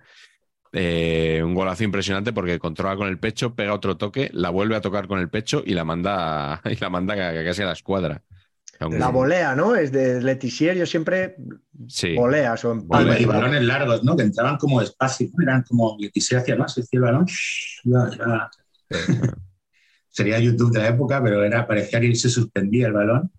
Eh, 0.72 1.42
un 1.44 1.54
golazo 1.54 1.82
impresionante 1.82 2.32
porque 2.32 2.60
controla 2.60 2.96
con 2.96 3.08
el 3.08 3.18
pecho, 3.18 3.54
pega 3.54 3.74
otro 3.74 3.96
toque, 3.96 4.30
la 4.32 4.50
vuelve 4.50 4.76
a 4.76 4.80
tocar 4.80 5.08
con 5.08 5.18
el 5.18 5.28
pecho 5.28 5.62
y 5.66 5.74
la 5.74 5.84
manda, 5.84 6.60
y 6.70 6.76
la 6.76 6.90
manda 6.90 7.16
casi 7.44 7.62
a 7.62 7.66
la 7.66 7.72
escuadra. 7.72 8.22
La 8.88 9.08
volea, 9.08 9.54
¿no? 9.54 9.74
Es 9.74 9.92
de 9.92 10.22
Letizier, 10.22 10.74
yo 10.74 10.86
siempre 10.86 11.36
sí. 11.86 12.14
voleas 12.14 12.64
o 12.64 12.74
y 12.74 13.26
balones 13.26 13.62
largos, 13.62 14.02
¿no? 14.02 14.16
Que 14.16 14.22
entraban 14.22 14.56
como 14.56 14.80
despacio, 14.80 15.28
eran 15.42 15.64
como 15.64 15.98
Letizier 15.98 16.40
hacia 16.40 16.56
más, 16.56 16.74
decía 16.74 16.96
el 16.96 17.02
balón. 17.02 17.26
Sería 20.08 20.38
YouTube 20.38 20.72
de 20.72 20.78
la 20.78 20.88
época, 20.88 21.22
pero 21.22 21.44
era, 21.44 21.66
parecía 21.66 22.00
que 22.00 22.14
se 22.14 22.30
suspendía 22.30 22.86
el 22.86 22.94
balón. 22.94 23.30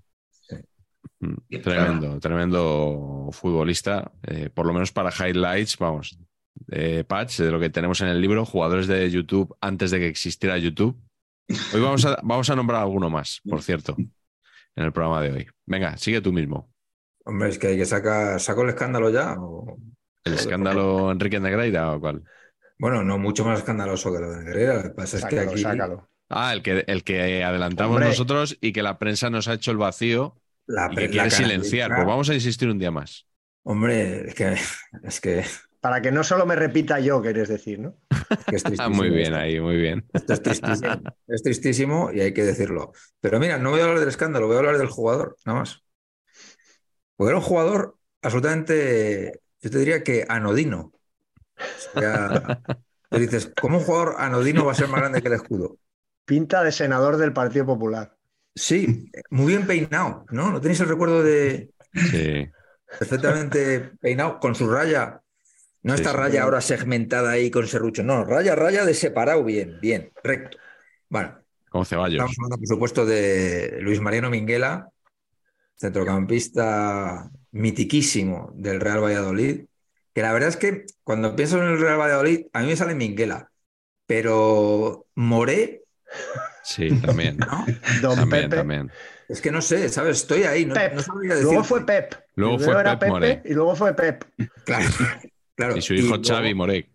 Tremendo, 1.63 2.19
tremendo 2.19 3.29
futbolista. 3.31 4.11
Eh, 4.23 4.51
por 4.53 4.67
lo 4.67 4.73
menos 4.73 4.91
para 4.91 5.09
highlights, 5.09 5.75
vamos, 5.77 6.19
eh, 6.69 7.03
Patch, 7.07 7.39
de 7.39 7.51
lo 7.51 7.59
que 7.59 7.69
tenemos 7.69 8.01
en 8.01 8.07
el 8.07 8.21
libro, 8.21 8.45
jugadores 8.45 8.87
de 8.87 9.09
YouTube 9.09 9.55
antes 9.61 9.91
de 9.91 9.99
que 9.99 10.07
existiera 10.07 10.57
YouTube. 10.57 10.99
Hoy 11.73 11.81
vamos 11.81 12.05
a, 12.05 12.19
vamos 12.23 12.49
a 12.49 12.55
nombrar 12.55 12.81
alguno 12.81 13.09
más, 13.09 13.41
por 13.47 13.61
cierto, 13.61 13.95
en 13.97 14.83
el 14.83 14.91
programa 14.91 15.21
de 15.21 15.31
hoy. 15.31 15.47
Venga, 15.65 15.97
sigue 15.97 16.21
tú 16.21 16.31
mismo. 16.31 16.71
Hombre, 17.25 17.49
es 17.49 17.59
que 17.59 17.67
hay 17.67 17.77
que 17.77 17.85
sacar, 17.85 18.39
¿saco 18.39 18.63
el 18.63 18.69
escándalo 18.69 19.09
ya? 19.09 19.35
O... 19.39 19.77
¿El 20.23 20.33
escándalo 20.33 21.11
Enrique 21.11 21.39
Negreira 21.39 21.93
o 21.93 21.99
cuál? 21.99 22.23
Bueno, 22.77 23.03
no 23.03 23.17
mucho 23.17 23.45
más 23.45 23.59
escandaloso 23.59 24.11
que 24.11 24.19
lo 24.19 24.31
de 24.31 24.43
Negreira. 24.43 24.75
Lo 24.77 24.83
que 24.83 24.89
pasa 24.89 25.19
sácalo, 25.19 25.41
es 25.41 25.47
que 25.47 25.53
aquí... 25.53 25.61
sácalo. 25.61 26.09
Ah, 26.29 26.53
el 26.53 26.61
que, 26.61 26.85
el 26.87 27.03
que 27.03 27.43
adelantamos 27.43 27.95
Hombre. 27.95 28.09
nosotros 28.09 28.57
y 28.61 28.71
que 28.71 28.81
la 28.81 28.97
prensa 28.97 29.29
nos 29.29 29.49
ha 29.49 29.53
hecho 29.53 29.71
el 29.71 29.77
vacío 29.77 30.37
La, 30.65 30.89
y 30.91 30.95
que 30.95 31.09
quiere 31.09 31.29
silenciar. 31.29 31.93
Pues 31.93 32.07
vamos 32.07 32.29
a 32.29 32.33
insistir 32.33 32.69
un 32.69 32.79
día 32.79 32.89
más. 32.89 33.27
Hombre, 33.63 34.29
es 34.29 34.35
que, 34.35 34.55
es 35.03 35.21
que, 35.21 35.43
Para 35.81 36.01
que 36.01 36.11
no 36.11 36.23
solo 36.23 36.45
me 36.45 36.55
repita 36.55 36.99
yo, 36.99 37.21
quieres 37.21 37.49
decir, 37.49 37.79
¿no? 37.79 37.97
que 38.47 38.55
es 38.57 38.65
Ah, 38.77 38.89
tristísimo 38.89 38.89
muy 38.89 39.09
bien 39.09 39.33
esto. 39.33 39.35
ahí, 39.35 39.59
muy 39.59 39.77
bien. 39.77 40.07
Esto 40.13 40.33
es 40.33 40.41
tristísimo. 40.43 41.03
Es 41.27 41.43
tristísimo 41.43 42.11
y 42.11 42.21
hay 42.21 42.33
que 42.33 42.43
decirlo. 42.43 42.91
Pero 43.21 43.39
mira, 43.39 43.57
no 43.57 43.71
voy 43.71 43.79
a 43.79 43.83
hablar 43.83 43.99
del 43.99 44.09
escándalo, 44.09 44.47
voy 44.47 44.55
a 44.57 44.59
hablar 44.59 44.77
del 44.77 44.87
jugador, 44.89 45.37
nada 45.45 45.59
más. 45.59 45.83
Porque 47.15 47.29
era 47.31 47.37
un 47.39 47.43
jugador 47.43 47.97
absolutamente, 48.21 49.41
yo 49.61 49.69
te 49.71 49.77
diría 49.79 50.03
que 50.03 50.25
anodino. 50.27 50.79
O 50.79 50.93
sea, 51.99 52.55
tú 53.11 53.19
dices, 53.19 53.53
¿cómo 53.59 53.79
un 53.79 53.85
jugador 53.85 54.15
anodino 54.19 54.65
va 54.65 54.73
a 54.73 54.75
ser 54.75 54.89
más 54.89 55.01
grande 55.01 55.21
que 55.21 55.29
el 55.29 55.35
escudo? 55.35 55.77
Pinta 56.25 56.63
de 56.63 56.71
senador 56.71 57.17
del 57.17 57.31
Partido 57.31 57.67
Popular. 57.67 58.17
Sí, 58.55 59.09
muy 59.29 59.47
bien 59.53 59.65
peinado, 59.65 60.25
¿no? 60.31 60.51
¿No 60.51 60.59
tenéis 60.61 60.79
el 60.81 60.89
recuerdo 60.89 61.23
de 61.23 61.71
Sí. 62.03 62.51
perfectamente 62.97 63.79
peinado 63.99 64.39
con 64.39 64.55
su 64.55 64.69
raya? 64.69 65.20
No 65.83 65.95
Sí, 65.95 66.01
esta 66.01 66.11
sí. 66.11 66.17
raya 66.17 66.43
ahora 66.43 66.61
segmentada 66.61 67.31
ahí 67.31 67.49
con 67.51 67.67
serrucho, 67.67 68.03
no, 68.03 68.23
raya, 68.23 68.55
raya 68.55 68.85
de 68.85 68.93
separado 68.93 69.43
bien, 69.43 69.79
bien, 69.81 70.11
recto. 70.23 70.57
Bueno, 71.09 71.39
Como 71.69 71.85
Ceballos. 71.85 72.15
Estamos 72.15 72.35
hablando, 72.39 72.57
por 72.57 72.67
supuesto, 72.67 73.05
de 73.05 73.77
Luis 73.81 73.99
Mariano 74.01 74.29
Minguela, 74.29 74.89
centrocampista 75.77 77.29
mitiquísimo 77.51 78.51
del 78.55 78.79
Real 78.79 79.03
Valladolid, 79.03 79.65
que 80.13 80.21
la 80.21 80.33
verdad 80.33 80.49
es 80.49 80.57
que 80.57 80.85
cuando 81.03 81.35
pienso 81.35 81.57
en 81.61 81.69
el 81.71 81.79
Real 81.79 81.99
Valladolid, 81.99 82.47
a 82.53 82.61
mí 82.61 82.67
me 82.67 82.75
sale 82.75 82.95
Minguela, 82.95 83.51
pero 84.05 85.07
Moré, 85.15 85.83
Sí, 86.63 86.89
también. 87.01 87.37
¿no? 87.37 87.65
Don 88.01 88.15
también, 88.15 88.43
Pepe. 88.49 88.55
también. 88.57 88.91
Es 89.27 89.41
que 89.41 89.51
no 89.51 89.61
sé, 89.61 89.89
¿sabes? 89.89 90.17
Estoy 90.17 90.43
ahí, 90.43 90.65
no, 90.65 90.73
Pep. 90.75 90.93
no 90.93 91.01
sabría 91.01 91.35
decir. 91.35 91.45
Luego 91.45 91.63
fue 91.63 91.85
Pep. 91.85 92.15
Luego 92.35 92.59
fue 92.59 92.73
era 92.81 92.99
Pep 92.99 92.99
Pepe 92.99 93.09
Moré. 93.09 93.41
y 93.45 93.53
luego 93.53 93.75
fue 93.75 93.95
Pep. 93.95 94.25
Claro, 94.65 94.89
claro. 95.55 95.77
Y 95.77 95.81
su 95.81 95.93
hijo 95.93 96.07
luego- 96.17 96.23
Xavi 96.23 96.53
Morek. 96.53 96.89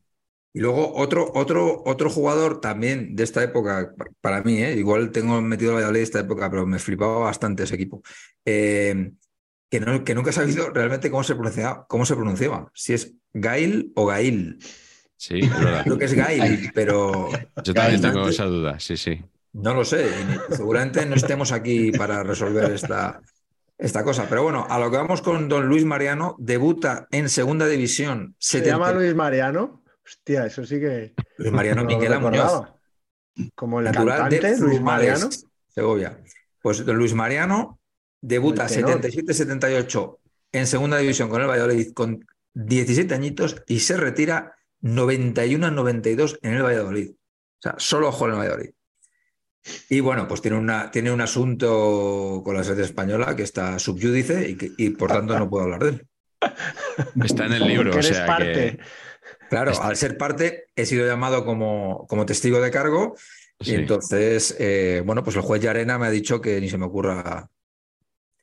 Y 0.55 0.61
luego 0.61 0.95
otro, 0.97 1.31
otro, 1.35 1.83
otro 1.85 2.09
jugador 2.09 2.61
también 2.63 3.15
de 3.15 3.25
esta 3.25 3.43
época, 3.45 3.93
pa- 3.97 4.07
para 4.23 4.43
mí, 4.43 4.63
¿eh? 4.63 4.75
igual 4.75 5.11
tengo 5.11 5.41
metido 5.43 5.73
el 5.73 5.77
Valladolid 5.77 5.99
de 6.01 6.05
esta 6.05 6.21
época, 6.21 6.49
pero 6.51 6.65
me 6.67 6.79
flipaba 6.79 7.19
bastante 7.19 7.65
ese 7.65 7.75
equipo, 7.75 8.03
eh, 8.47 9.13
que, 9.71 9.81
no, 9.81 10.03
que 10.03 10.15
nunca 10.15 10.31
he 10.31 10.33
sabido 10.33 10.71
realmente 10.71 11.11
cómo 11.11 11.25
se 11.25 11.35
pronunciaba, 11.35 11.87
cómo 11.87 12.07
se 12.07 12.15
pronunciaba, 12.15 12.71
si 12.75 12.95
es 12.95 13.13
Gail 13.35 13.93
o 13.97 14.07
Gail. 14.07 14.59
Sí, 15.19 15.41
es 15.41 15.51
verdad. 15.51 15.83
Creo 15.85 15.99
que 15.99 16.05
es 16.07 16.15
Gail, 16.15 16.71
pero 16.75 17.29
Yo 17.63 17.75
también 17.75 18.01
tengo 18.01 18.27
esa 18.27 18.45
duda, 18.47 18.81
sí, 18.81 18.97
sí. 18.97 19.21
no 19.53 19.75
lo 19.75 19.85
sé. 19.85 20.09
seguramente 20.51 21.05
no 21.05 21.17
estemos 21.17 21.53
aquí 21.53 21.93
para 21.93 22.23
resolver 22.23 22.71
esta, 22.73 23.21
esta 23.79 24.05
cosa. 24.05 24.27
Pero 24.29 24.43
bueno, 24.43 24.67
a 24.69 24.79
lo 24.79 24.91
que 24.91 24.97
vamos 24.97 25.23
con 25.23 25.49
don 25.49 25.67
Luis 25.67 25.85
Mariano, 25.85 26.37
debuta 26.39 27.07
en 27.11 27.29
segunda 27.29 27.67
división. 27.67 28.35
Se 28.39 28.59
70 28.59 28.71
llama 28.71 28.93
Luis 28.93 29.15
Mariano. 29.15 29.83
Hostia, 30.05 30.47
eso 30.47 30.65
sí 30.65 30.81
que. 30.81 31.15
Luis 31.39 31.53
Mariano 31.53 31.83
no 31.83 31.89
Minguela 31.89 32.19
Muñoz. 32.19 32.69
Como 33.55 33.81
el 33.81 33.87
natural 33.87 34.31
de 34.31 34.59
Luis 34.59 34.81
Mariano. 34.81 35.29
Segovia. 35.69 36.19
Pues 36.63 36.85
don 36.85 36.97
Luis 36.97 37.15
Mariano 37.15 37.79
debuta 38.21 38.67
El 38.67 38.75
tenor. 38.75 39.01
77-78 39.01 40.19
en 40.53 40.67
segunda 40.67 40.97
división 40.99 41.29
con 41.29 41.43
el 41.43 41.49
Valladolid 41.49 41.93
con 41.93 42.27
17 42.55 43.15
añitos 43.15 43.63
y 43.67 43.81
se 43.81 43.97
retira 43.97 44.57
91-92 44.83 46.39
en 46.43 46.55
el 46.55 46.63
Valladolid. 46.63 47.11
O 47.11 47.63
sea, 47.63 47.75
solo 47.79 48.09
ojo 48.09 48.25
en 48.27 48.33
el 48.33 48.39
Valladolid. 48.39 48.71
Y 49.89 50.01
bueno, 50.01 50.29
pues 50.29 50.41
tiene, 50.43 50.57
una, 50.57 50.91
tiene 50.91 51.11
un 51.11 51.21
asunto 51.21 52.43
con 52.45 52.55
la 52.57 52.63
selección 52.63 52.87
española 52.87 53.35
que 53.37 53.43
está 53.43 53.79
subyúdice 53.79 54.49
y, 54.51 54.57
que- 54.57 54.71
y 54.77 54.91
por 54.91 55.11
tanto 55.11 55.39
no 55.39 55.49
puedo 55.51 55.65
hablar 55.65 55.83
de 55.85 55.89
él. 55.91 56.07
Está 57.25 57.47
en 57.47 57.53
el 57.55 57.67
libro, 57.67 57.91
Porque 57.91 58.07
o 58.07 58.15
sea 58.15 58.27
parte. 58.27 58.53
que. 58.53 58.79
Claro, 59.49 59.71
Está- 59.73 59.89
al 59.89 59.97
ser 59.97 60.17
parte 60.19 60.67
he 60.77 60.87
sido 60.87 61.07
llamado 61.07 61.45
como, 61.45 62.07
como 62.09 62.27
testigo 62.27 62.61
de 62.61 62.71
cargo 62.71 63.15
Sí. 63.61 63.73
y 63.73 63.75
entonces, 63.77 64.55
eh, 64.59 65.03
bueno, 65.07 65.23
pues 65.25 65.35
el 65.37 65.43
juez 65.43 65.63
Yarena 65.63 65.99
me 65.99 66.07
ha 66.07 66.11
dicho 66.11 66.41
que 66.43 66.61
ni 66.61 66.69
se 66.69 66.77
me 66.77 66.85
ocurra 66.85 67.49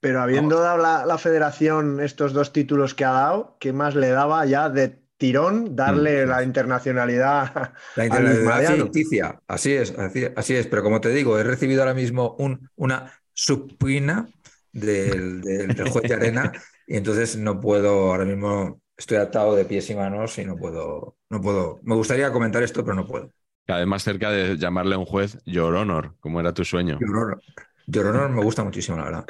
Pero 0.02 0.22
habiendo 0.22 0.60
dado 0.60 0.80
la, 0.80 1.06
la 1.06 1.18
federación 1.20 2.00
estos 2.00 2.34
dos 2.34 2.52
títulos 2.52 2.96
que 2.96 3.06
ha 3.06 3.12
dado, 3.12 3.56
¿qué 3.60 3.74
más 3.74 3.94
le 3.96 4.10
daba 4.10 4.44
ya 4.48 4.70
de 4.70 5.03
tirón 5.24 5.76
darle 5.76 6.26
Mm. 6.26 6.28
la 6.28 6.44
internacionalidad? 6.44 7.74
La 7.96 8.06
a 8.08 8.20
Luis 8.20 8.40
internacionalidad 8.40 8.42
Mariano? 8.42 8.92
ficticia, 8.92 9.40
así 9.48 9.74
es, 9.74 9.92
así, 9.98 10.26
así 10.36 10.56
es. 10.56 10.68
Pero 10.68 10.82
como 10.84 11.00
te 11.02 11.10
digo, 11.10 11.38
he 11.40 11.44
recibido 11.44 11.82
ahora 11.84 11.94
mismo 11.94 12.36
un, 12.40 12.70
una 12.76 13.12
subpina 13.34 14.28
del, 14.72 15.42
del, 15.42 15.76
del 15.76 15.88
juez 15.88 16.06
de 16.08 16.16
arena 16.16 16.52
y 16.88 16.98
entonces 16.98 17.38
no 17.38 17.60
puedo, 17.60 18.12
ahora 18.12 18.26
mismo 18.26 18.82
estoy 18.98 19.18
atado 19.18 19.56
de 19.56 19.66
pies 19.66 19.90
y 19.92 19.96
manos 19.96 20.38
y 20.40 20.46
no 20.46 20.58
puedo, 20.58 21.18
no 21.30 21.42
puedo. 21.42 21.80
Me 21.84 21.96
gustaría 21.96 22.32
comentar 22.32 22.64
esto, 22.64 22.84
pero 22.84 22.96
no 22.96 23.06
puedo. 23.08 23.30
Cada 23.66 23.80
vez 23.80 23.88
más 23.88 24.04
cerca 24.04 24.32
de 24.32 24.58
llamarle 24.58 24.96
a 24.96 25.00
un 25.00 25.06
juez 25.06 25.38
Your 25.46 25.76
Honor, 25.76 26.16
como 26.22 26.40
era 26.40 26.54
tu 26.54 26.64
sueño. 26.64 27.06
Lloronor, 27.06 27.44
Lloronor 27.88 28.30
me 28.32 28.42
gusta 28.44 28.64
muchísimo, 28.64 28.98
la 28.98 29.04
verdad. 29.06 29.26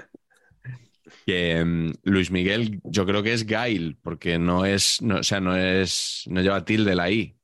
Que 1.26 1.64
mm, 1.64 1.92
Luis 2.04 2.32
Miguel, 2.32 2.82
yo 2.84 3.06
creo 3.06 3.24
que 3.24 3.34
es 3.34 3.46
Gail, 3.46 3.98
porque 4.02 4.38
no 4.40 4.66
es, 4.66 5.02
no, 5.02 5.18
o 5.20 5.24
sea, 5.24 5.40
no 5.40 5.56
es, 5.56 6.24
no 6.28 6.42
lleva 6.42 6.66
tilde 6.66 6.96
la 6.96 7.10
I. 7.12 7.38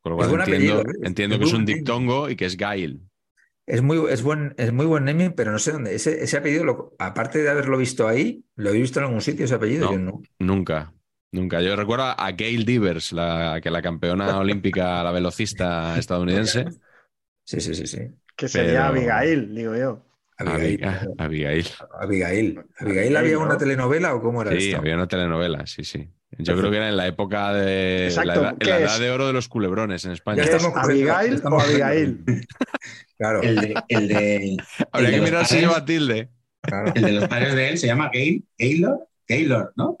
Con 0.00 0.12
lo 0.12 0.22
Es 0.22 0.28
cual 0.28 0.38
buen 0.38 0.40
entiendo, 0.54 0.80
apellido, 0.80 1.02
¿eh? 1.04 1.06
entiendo 1.06 1.34
Es 1.36 1.38
que 1.40 1.46
es 1.46 1.52
un 1.52 1.64
buen 1.64 1.76
diptongo 1.76 2.30
y 2.30 2.36
que 2.36 2.44
es 2.46 2.56
Gail. 2.56 3.00
Es 3.66 3.82
muy, 3.82 4.10
es 4.10 4.22
buen, 4.22 4.54
es 4.56 4.72
muy 4.72 4.86
buen 4.86 5.04
naming, 5.04 5.32
pero 5.32 5.52
no 5.52 5.58
sé 5.58 5.72
dónde. 5.72 5.94
Ese, 5.94 6.22
ese 6.24 6.36
apellido, 6.38 6.64
lo- 6.64 6.94
aparte 6.98 7.40
de 7.40 7.50
haberlo 7.50 7.76
visto 7.78 8.08
ahí, 8.08 8.44
¿lo 8.56 8.70
habéis 8.70 8.82
visto 8.82 8.98
en 9.00 9.06
algún 9.06 9.20
sitio 9.20 9.44
ese 9.44 9.54
apellido? 9.54 9.86
No. 9.86 9.92
Yo 9.92 9.98
no. 9.98 10.22
Nunca, 10.38 10.92
nunca. 11.32 11.60
Yo 11.60 11.76
recuerdo 11.76 12.04
a 12.06 12.32
Gail 12.32 12.64
Divers, 12.64 13.12
la, 13.12 13.60
que 13.62 13.70
la 13.70 13.82
campeona 13.82 14.38
olímpica, 14.38 15.02
la 15.04 15.12
velocista 15.12 15.98
estadounidense. 15.98 16.64
Sí, 17.44 17.60
sí, 17.60 17.74
sí, 17.74 17.86
sí. 17.86 17.98
Que 18.36 18.48
sería 18.48 18.72
Pero- 18.72 18.84
Abigail, 18.86 19.54
digo 19.54 19.76
yo. 19.76 20.06
Abigail. 20.40 20.84
Abigail. 20.84 21.08
Abigail. 21.18 21.66
Abigail. 22.00 22.60
¿Abigail 22.78 23.16
había 23.16 23.32
¿no? 23.34 23.40
una 23.42 23.58
telenovela 23.58 24.14
o 24.14 24.20
cómo 24.22 24.42
era 24.42 24.52
Sí, 24.52 24.68
esto? 24.68 24.78
había 24.78 24.94
una 24.94 25.06
telenovela, 25.08 25.66
sí, 25.66 25.84
sí. 25.84 26.08
Yo 26.38 26.56
creo 26.56 26.70
que 26.70 26.76
era 26.76 26.88
en 26.88 26.96
la 26.96 27.06
época 27.08 27.52
de 27.52 28.06
Exacto, 28.06 28.42
la, 28.60 28.78
edad, 28.78 29.00
de 29.00 29.10
oro 29.10 29.26
de 29.26 29.32
los 29.32 29.48
culebrones 29.48 30.04
en 30.04 30.12
España. 30.12 30.44
Ya 30.44 30.56
¿Es 30.56 30.64
Abigail 30.64 31.34
estamos 31.34 31.62
o 31.62 31.66
Abigail? 31.66 32.24
Claro, 33.18 33.42
El 33.42 33.56
de, 33.56 33.74
el 33.88 34.08
de, 34.08 34.56
Habría 34.92 35.08
el 35.10 35.14
de 35.16 35.18
que 35.20 35.24
mirar 35.26 35.44
si 35.46 35.58
lleva 35.60 35.84
tilde. 35.84 36.30
claro. 36.62 36.92
el 36.94 37.02
de 37.02 37.12
los 37.12 37.28
padres 37.28 37.54
de 37.54 37.68
él 37.68 37.76
se 37.78 37.86
llama 37.88 38.08
Gail, 38.10 38.44
Gaylor, 38.58 38.98
Gaylor, 39.28 39.72
¿no? 39.76 39.96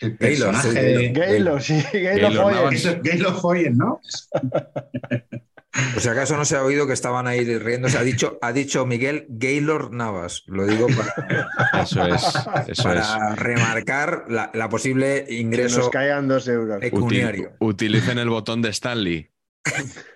El 0.00 0.16
Gaylor, 0.16 0.50
personaje 0.52 0.68
sí, 0.70 1.02
de- 1.04 1.12
Gailo, 1.12 1.60
sí, 1.60 1.80
Gailo 1.92 2.28
Gaylor. 2.46 2.74
Eso 2.74 2.90
es 2.90 3.02
Gaylor 3.02 3.34
Foyer, 3.40 3.76
¿no? 3.76 4.00
Por 5.92 6.02
si 6.02 6.08
acaso 6.08 6.36
no 6.36 6.44
se 6.44 6.56
ha 6.56 6.62
oído 6.62 6.86
que 6.86 6.92
estaban 6.94 7.26
ahí 7.26 7.44
riéndose. 7.58 7.98
Ha 7.98 8.02
dicho, 8.02 8.38
ha 8.40 8.52
dicho 8.52 8.86
Miguel 8.86 9.26
Gaylor 9.28 9.92
Navas. 9.92 10.42
Lo 10.46 10.66
digo 10.66 10.86
para, 10.88 11.82
Eso 11.82 12.04
es, 12.06 12.24
eso 12.24 12.70
es. 12.70 12.80
para 12.82 13.34
remarcar 13.36 14.24
la, 14.28 14.50
la 14.54 14.68
posible 14.68 15.26
Que 15.28 15.34
ingreso 15.34 15.78
nos 15.80 15.90
caigan 15.90 16.26
dos 16.26 16.48
euros. 16.48 16.80
Util- 16.82 17.50
utilicen 17.60 18.18
el 18.18 18.30
botón 18.30 18.62
de 18.62 18.70
Stanley. 18.70 19.28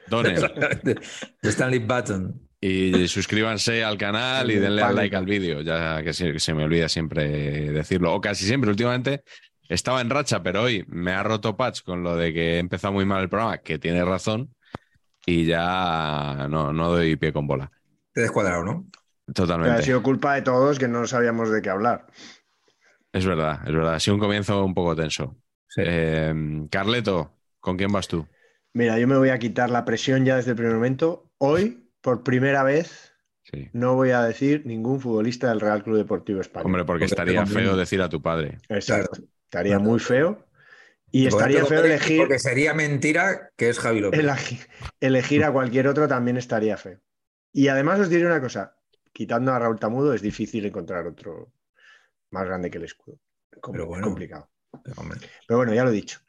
Donen. 0.08 0.36
de 0.82 0.98
Stanley 1.50 1.80
Button. 1.80 2.48
Y 2.60 3.08
suscríbanse 3.08 3.82
al 3.84 3.98
canal 3.98 4.50
y 4.50 4.54
denle 4.56 4.82
al 4.82 4.94
like 4.94 5.16
al 5.16 5.26
vídeo, 5.26 5.62
ya 5.62 6.00
que 6.02 6.12
se, 6.12 6.32
que 6.32 6.38
se 6.40 6.54
me 6.54 6.64
olvida 6.64 6.88
siempre 6.88 7.26
decirlo. 7.72 8.14
O 8.14 8.20
casi 8.20 8.46
siempre, 8.46 8.70
últimamente 8.70 9.24
estaba 9.68 10.00
en 10.00 10.10
racha, 10.10 10.42
pero 10.44 10.62
hoy 10.62 10.84
me 10.86 11.10
ha 11.12 11.22
roto 11.24 11.56
Patch 11.56 11.82
con 11.82 12.04
lo 12.04 12.16
de 12.16 12.32
que 12.32 12.54
he 12.54 12.58
empezado 12.58 12.92
muy 12.94 13.04
mal 13.04 13.20
el 13.22 13.28
programa, 13.28 13.58
que 13.58 13.78
tiene 13.80 14.04
razón, 14.04 14.54
y 15.26 15.46
ya 15.46 16.46
no, 16.50 16.72
no 16.72 16.90
doy 16.90 17.16
pie 17.16 17.32
con 17.32 17.46
bola. 17.46 17.70
Te 18.12 18.20
he 18.20 18.22
descuadrado, 18.24 18.64
¿no? 18.64 18.86
Que 18.92 19.30
ha 19.30 19.34
Totalmente. 19.34 19.82
sido 19.82 20.02
culpa 20.02 20.34
de 20.34 20.42
todos 20.42 20.78
que 20.78 20.88
no 20.88 21.06
sabíamos 21.06 21.50
de 21.50 21.62
qué 21.62 21.70
hablar. 21.70 22.06
Es 23.12 23.26
verdad, 23.26 23.60
es 23.66 23.72
verdad. 23.74 23.94
Ha 23.94 24.00
sido 24.00 24.14
un 24.14 24.20
comienzo 24.20 24.64
un 24.64 24.74
poco 24.74 24.96
tenso. 24.96 25.36
Sí. 25.68 25.82
Eh, 25.84 26.66
Carleto, 26.70 27.32
¿con 27.60 27.76
quién 27.76 27.92
vas 27.92 28.08
tú? 28.08 28.26
Mira, 28.74 28.98
yo 28.98 29.06
me 29.06 29.16
voy 29.18 29.28
a 29.30 29.38
quitar 29.38 29.70
la 29.70 29.84
presión 29.84 30.24
ya 30.24 30.36
desde 30.36 30.50
el 30.50 30.56
primer 30.56 30.74
momento. 30.74 31.30
Hoy, 31.38 31.90
por 32.00 32.22
primera 32.22 32.62
vez, 32.62 33.12
Sí. 33.44 33.68
no 33.72 33.94
voy 33.94 34.10
a 34.10 34.22
decir 34.22 34.62
ningún 34.66 35.00
futbolista 35.00 35.48
del 35.48 35.60
Real 35.60 35.82
Club 35.82 35.96
Deportivo 35.96 36.40
Español. 36.40 36.66
Hombre, 36.66 36.84
porque 36.84 37.04
estaría 37.06 37.44
feo 37.44 37.76
decir 37.76 38.00
a 38.00 38.08
tu 38.08 38.22
padre. 38.22 38.58
Exacto. 38.68 39.20
Estaría 39.44 39.78
muy 39.78 39.98
feo. 39.98 40.46
Y 41.14 41.26
estaría 41.26 41.64
feo 41.66 41.84
elegir, 41.84 42.18
Porque 42.18 42.38
sería 42.38 42.72
mentira 42.74 43.50
que 43.56 43.68
es 43.68 43.78
Javi 43.78 44.00
López. 44.00 44.18
elegi- 44.20 44.66
elegir 44.98 45.44
a 45.44 45.52
cualquier 45.52 45.86
otro 45.86 46.08
también 46.08 46.38
estaría 46.38 46.76
feo. 46.76 47.00
Y 47.52 47.68
además 47.68 48.00
os 48.00 48.08
diré 48.08 48.24
una 48.24 48.40
cosa, 48.40 48.74
quitando 49.12 49.52
a 49.52 49.58
Raúl 49.58 49.78
Tamudo 49.78 50.14
es 50.14 50.22
difícil 50.22 50.64
encontrar 50.64 51.06
otro 51.06 51.52
más 52.30 52.46
grande 52.46 52.70
que 52.70 52.78
el 52.78 52.84
escudo. 52.84 53.20
Pero 53.70 53.86
bueno. 53.86 54.06
complicado. 54.06 54.50
Hombre. 54.96 55.20
Pero 55.46 55.58
bueno, 55.58 55.74
ya 55.74 55.84
lo 55.84 55.90
he 55.90 55.94
dicho. 55.94 56.20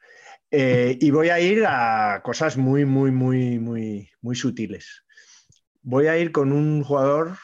Eh, 0.50 0.98
y 1.00 1.10
voy 1.10 1.30
a 1.30 1.40
ir 1.40 1.64
a 1.66 2.20
cosas 2.22 2.58
muy, 2.58 2.84
muy, 2.84 3.10
muy, 3.10 3.58
muy, 3.58 4.10
muy 4.20 4.36
sutiles. 4.36 5.02
Voy 5.80 6.08
a 6.08 6.18
ir 6.18 6.30
con 6.30 6.52
un 6.52 6.84
jugador 6.84 7.38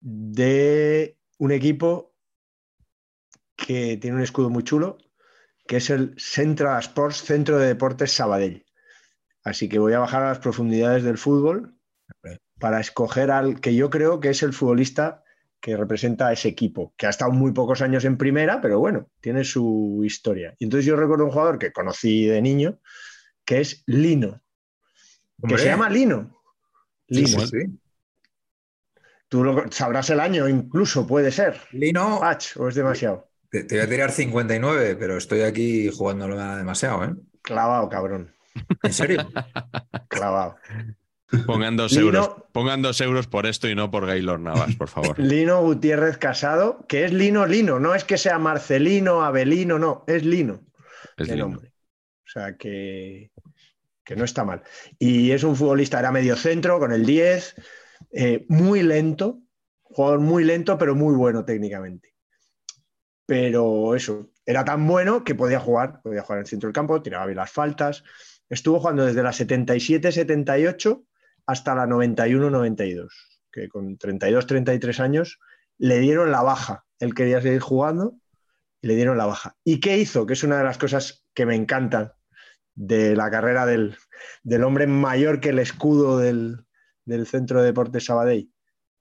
de 0.00 1.16
un 1.38 1.52
equipo 1.52 2.14
que 3.56 3.96
tiene 3.96 4.16
un 4.18 4.22
escudo 4.22 4.50
muy 4.50 4.62
chulo, 4.62 4.98
que 5.66 5.76
es 5.78 5.90
el 5.90 6.14
Central 6.18 6.78
Sports 6.80 7.22
Centro 7.24 7.58
de 7.58 7.66
Deportes 7.68 8.12
Sabadell. 8.12 8.64
Así 9.44 9.68
que 9.68 9.78
voy 9.78 9.92
a 9.92 9.98
bajar 10.00 10.22
a 10.22 10.28
las 10.28 10.38
profundidades 10.38 11.04
del 11.04 11.18
fútbol 11.18 11.74
para 12.58 12.80
escoger 12.80 13.30
al 13.30 13.60
que 13.60 13.74
yo 13.74 13.90
creo 13.90 14.18
que 14.20 14.30
es 14.30 14.42
el 14.42 14.52
futbolista 14.52 15.22
que 15.60 15.76
representa 15.76 16.28
a 16.28 16.32
ese 16.32 16.48
equipo, 16.48 16.94
que 16.96 17.06
ha 17.06 17.10
estado 17.10 17.32
muy 17.32 17.52
pocos 17.52 17.80
años 17.82 18.04
en 18.04 18.16
primera, 18.16 18.60
pero 18.60 18.78
bueno, 18.78 19.08
tiene 19.20 19.44
su 19.44 20.02
historia. 20.04 20.54
Y 20.58 20.64
entonces 20.64 20.86
yo 20.86 20.96
recuerdo 20.96 21.24
un 21.24 21.30
jugador 21.30 21.58
que 21.58 21.72
conocí 21.72 22.26
de 22.26 22.40
niño, 22.42 22.78
que 23.44 23.60
es 23.60 23.82
Lino, 23.86 24.40
que 25.46 25.58
se 25.58 25.66
llama 25.66 25.90
Lino. 25.90 26.40
Lino. 27.08 27.40
sí, 27.40 27.46
sí. 27.46 27.78
Tú 29.28 29.42
lo- 29.42 29.70
sabrás 29.72 30.08
el 30.10 30.20
año, 30.20 30.48
incluso 30.48 31.06
puede 31.06 31.32
ser. 31.32 31.60
Lino, 31.72 32.20
Patch, 32.20 32.56
o 32.58 32.68
es 32.68 32.74
demasiado. 32.76 33.25
Te, 33.50 33.64
te 33.64 33.76
voy 33.76 33.84
a 33.84 33.88
tirar 33.88 34.10
59, 34.12 34.96
pero 34.96 35.16
estoy 35.16 35.42
aquí 35.42 35.90
jugándolo 35.90 36.36
demasiado, 36.56 37.04
¿eh? 37.04 37.14
Clavado, 37.42 37.88
cabrón. 37.88 38.32
¿En 38.82 38.92
serio? 38.92 39.28
Clavado. 40.08 40.56
Pongan 41.46 41.76
dos, 41.76 41.92
Lino- 41.92 42.04
euros, 42.04 42.30
pongan 42.52 42.82
dos 42.82 43.00
euros 43.00 43.26
por 43.26 43.46
esto 43.46 43.68
y 43.68 43.74
no 43.74 43.90
por 43.90 44.06
Gaylor 44.06 44.38
Navas, 44.38 44.76
por 44.76 44.88
favor. 44.88 45.18
Lino 45.20 45.60
Gutiérrez 45.62 46.18
Casado, 46.18 46.84
que 46.88 47.04
es 47.04 47.12
Lino 47.12 47.46
Lino, 47.46 47.80
no 47.80 47.94
es 47.94 48.04
que 48.04 48.16
sea 48.16 48.38
Marcelino, 48.38 49.22
Abelino, 49.24 49.78
no, 49.78 50.04
es 50.06 50.24
Lino. 50.24 50.60
Es 51.16 51.26
de 51.26 51.34
lindo. 51.34 51.48
nombre. 51.48 51.72
O 52.24 52.28
sea 52.28 52.56
que, 52.56 53.32
que 54.04 54.14
no 54.16 54.24
está 54.24 54.44
mal. 54.44 54.62
Y 54.98 55.32
es 55.32 55.42
un 55.42 55.56
futbolista, 55.56 55.98
era 55.98 56.12
medio 56.12 56.36
centro 56.36 56.78
con 56.78 56.92
el 56.92 57.04
10, 57.04 57.54
eh, 58.12 58.44
muy 58.48 58.82
lento, 58.82 59.40
jugador 59.82 60.20
muy 60.20 60.44
lento, 60.44 60.78
pero 60.78 60.94
muy 60.94 61.14
bueno 61.16 61.44
técnicamente. 61.44 62.14
Pero 63.26 63.94
eso, 63.96 64.30
era 64.44 64.64
tan 64.64 64.86
bueno 64.86 65.24
que 65.24 65.34
podía 65.34 65.58
jugar, 65.58 66.00
podía 66.02 66.22
jugar 66.22 66.38
en 66.38 66.42
el 66.44 66.48
centro 66.48 66.68
del 66.68 66.74
campo, 66.74 67.02
tiraba 67.02 67.26
bien 67.26 67.36
las 67.36 67.50
faltas. 67.50 68.04
Estuvo 68.48 68.78
jugando 68.78 69.04
desde 69.04 69.22
la 69.22 69.30
77-78 69.30 71.04
hasta 71.46 71.74
la 71.74 71.86
91-92, 71.86 73.08
que 73.50 73.68
con 73.68 73.98
32-33 73.98 75.00
años 75.00 75.40
le 75.78 75.98
dieron 75.98 76.30
la 76.30 76.42
baja. 76.42 76.84
Él 77.00 77.14
quería 77.14 77.42
seguir 77.42 77.60
jugando 77.60 78.16
y 78.80 78.86
le 78.86 78.94
dieron 78.94 79.18
la 79.18 79.26
baja. 79.26 79.56
¿Y 79.64 79.80
qué 79.80 79.98
hizo? 79.98 80.26
Que 80.26 80.34
es 80.34 80.44
una 80.44 80.58
de 80.58 80.64
las 80.64 80.78
cosas 80.78 81.24
que 81.34 81.46
me 81.46 81.56
encantan 81.56 82.12
de 82.74 83.16
la 83.16 83.30
carrera 83.30 83.66
del, 83.66 83.96
del 84.44 84.62
hombre 84.62 84.86
mayor 84.86 85.40
que 85.40 85.48
el 85.48 85.58
escudo 85.58 86.18
del, 86.18 86.64
del 87.04 87.26
Centro 87.26 87.60
de 87.60 87.66
Deportes 87.66 88.04
Sabadell. 88.04 88.52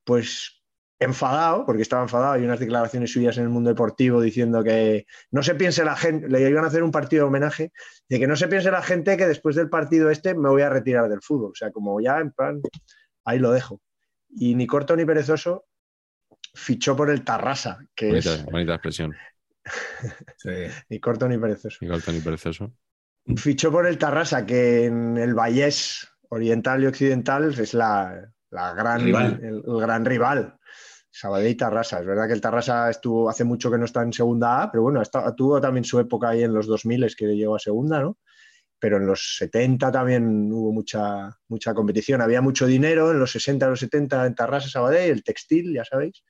Pues 0.03 0.63
enfadado, 0.99 1.65
porque 1.65 1.81
estaba 1.81 2.03
enfadado, 2.03 2.34
hay 2.34 2.43
unas 2.43 2.60
declaraciones 2.60 3.12
suyas 3.12 3.38
en 3.38 3.43
el 3.43 3.49
mundo 3.49 3.69
deportivo 3.69 4.21
diciendo 4.21 4.63
que 4.63 5.05
no 5.31 5.43
se 5.43 5.55
piense 5.55 5.84
la 5.84 5.95
gente, 5.95 6.29
le 6.29 6.49
iban 6.49 6.63
a 6.63 6.67
hacer 6.67 6.84
un 6.84 6.91
partido 6.91 7.23
de 7.23 7.27
homenaje, 7.27 7.71
de 8.08 8.19
que 8.19 8.27
no 8.27 8.36
se 8.36 8.47
piense 8.47 8.71
la 8.71 8.81
gente 8.81 9.17
que 9.17 9.27
después 9.27 9.55
del 9.55 9.69
partido 9.69 10.10
este 10.10 10.34
me 10.36 10.49
voy 10.49 10.62
a 10.62 10.69
retirar 10.69 11.10
del 11.10 11.21
fútbol. 11.21 11.51
O 11.51 11.55
sea, 11.55 11.71
como 11.71 11.99
ya 11.99 12.19
en 12.19 12.31
plan, 12.31 12.62
ahí 13.25 13.39
lo 13.39 13.51
dejo. 13.51 13.81
Y 14.29 14.55
ni 14.55 14.67
corto 14.67 14.95
ni 14.95 15.05
perezoso 15.05 15.65
fichó 16.53 16.95
por 16.95 17.10
el 17.10 17.23
Tarrasa, 17.23 17.79
que 17.93 18.08
Bonita, 18.08 18.34
es 18.34 18.45
bonita 18.45 18.73
expresión. 18.73 19.13
Sí. 20.38 20.51
Ni 20.89 20.99
corto 20.99 21.27
ni 21.27 21.39
perezoso. 21.39 21.84
Igual 21.84 22.03
tan 22.03 22.21
precioso. 22.21 22.71
Fichó 23.36 23.71
por 23.71 23.88
el 23.88 23.97
Tarrasa, 23.97 24.45
que 24.45 24.86
en 24.86 25.17
el 25.17 25.34
Vallés 25.34 26.08
Oriental 26.29 26.84
y 26.84 26.86
Occidental 26.86 27.51
es 27.60 27.73
la, 27.73 28.31
la 28.51 28.73
gran, 28.75 29.01
Rival. 29.01 29.39
El, 29.41 29.63
el 29.65 29.81
gran 29.81 30.05
rival. 30.05 30.60
Sabadell 31.17 31.51
y 31.51 31.56
Tarrasa. 31.56 31.99
Es 31.99 32.06
verdad 32.06 32.28
que 32.28 32.34
el 32.34 32.41
Tarrasa 32.41 32.89
estuvo 32.89 33.30
hace 33.30 33.45
mucho 33.45 33.71
que 33.71 33.78
no 33.78 33.86
está 33.86 34.01
en 34.01 34.12
segunda 34.12 34.63
A, 34.63 34.69
pero 34.71 34.84
bueno, 34.84 35.01
tuvo 35.38 35.62
también 35.62 35.86
su 35.86 35.97
época 35.97 36.30
ahí 36.30 36.43
en 36.43 36.54
los 36.54 36.67
2000 36.67 37.15
que 37.15 37.25
llegó 37.38 37.56
a 37.56 37.60
segunda, 37.60 38.01
¿no? 38.01 38.17
Pero 38.80 38.97
en 38.97 39.08
los 39.08 39.38
70 39.38 39.91
también 39.93 40.51
hubo 40.51 40.73
mucha, 40.73 41.30
mucha 41.47 41.73
competición. 41.73 42.21
Había 42.21 42.41
mucho 42.41 42.67
dinero 42.67 43.12
en 43.12 43.19
los 43.19 43.32
60 43.32 43.65
y 43.65 43.69
los 43.69 43.80
70 43.80 44.25
en 44.25 44.36
Tarrasa, 44.36 44.67
Sabadell, 44.67 45.10
el 45.10 45.23
textil, 45.23 45.73
ya 45.73 45.86
sabéis. 45.86 46.21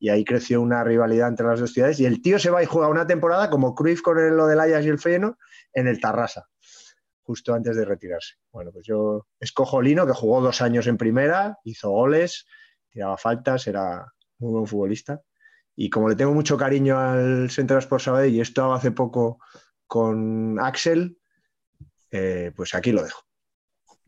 Y 0.00 0.08
ahí 0.08 0.24
creció 0.24 0.60
una 0.60 0.82
rivalidad 0.82 1.28
entre 1.28 1.46
las 1.46 1.60
dos 1.60 1.72
ciudades. 1.72 2.00
Y 2.00 2.06
el 2.06 2.20
tío 2.20 2.40
se 2.40 2.50
va 2.50 2.60
y 2.60 2.66
juega 2.66 2.88
una 2.88 3.06
temporada 3.06 3.48
como 3.48 3.72
Cruyff 3.76 4.02
con 4.02 4.18
el- 4.18 4.36
lo 4.36 4.46
del 4.48 4.58
Ajax 4.58 4.84
y 4.84 4.88
el 4.88 4.98
Feyenoord 4.98 5.36
en 5.72 5.86
el 5.86 6.00
Tarrasa, 6.00 6.48
justo 7.22 7.54
antes 7.54 7.76
de 7.76 7.84
retirarse. 7.84 8.34
Bueno, 8.50 8.72
pues 8.72 8.84
yo 8.84 9.28
escojo 9.38 9.80
Lino, 9.80 10.04
que 10.06 10.12
jugó 10.12 10.40
dos 10.40 10.60
años 10.60 10.88
en 10.88 10.96
primera, 10.96 11.56
hizo 11.62 11.90
goles, 11.90 12.46
tiraba 12.90 13.16
faltas, 13.16 13.66
era 13.68 14.04
muy 14.38 14.52
buen 14.52 14.66
futbolista. 14.66 15.20
Y 15.76 15.90
como 15.90 16.08
le 16.08 16.14
tengo 16.16 16.32
mucho 16.32 16.56
cariño 16.56 16.98
al 16.98 17.50
Central 17.50 17.80
Sports 17.80 18.04
Sabadell 18.04 18.32
y 18.34 18.38
he 18.38 18.42
estado 18.42 18.72
hace 18.74 18.90
poco 18.92 19.38
con 19.86 20.58
Axel, 20.60 21.18
eh, 22.10 22.52
pues 22.54 22.74
aquí 22.74 22.92
lo 22.92 23.02
dejo. 23.02 23.22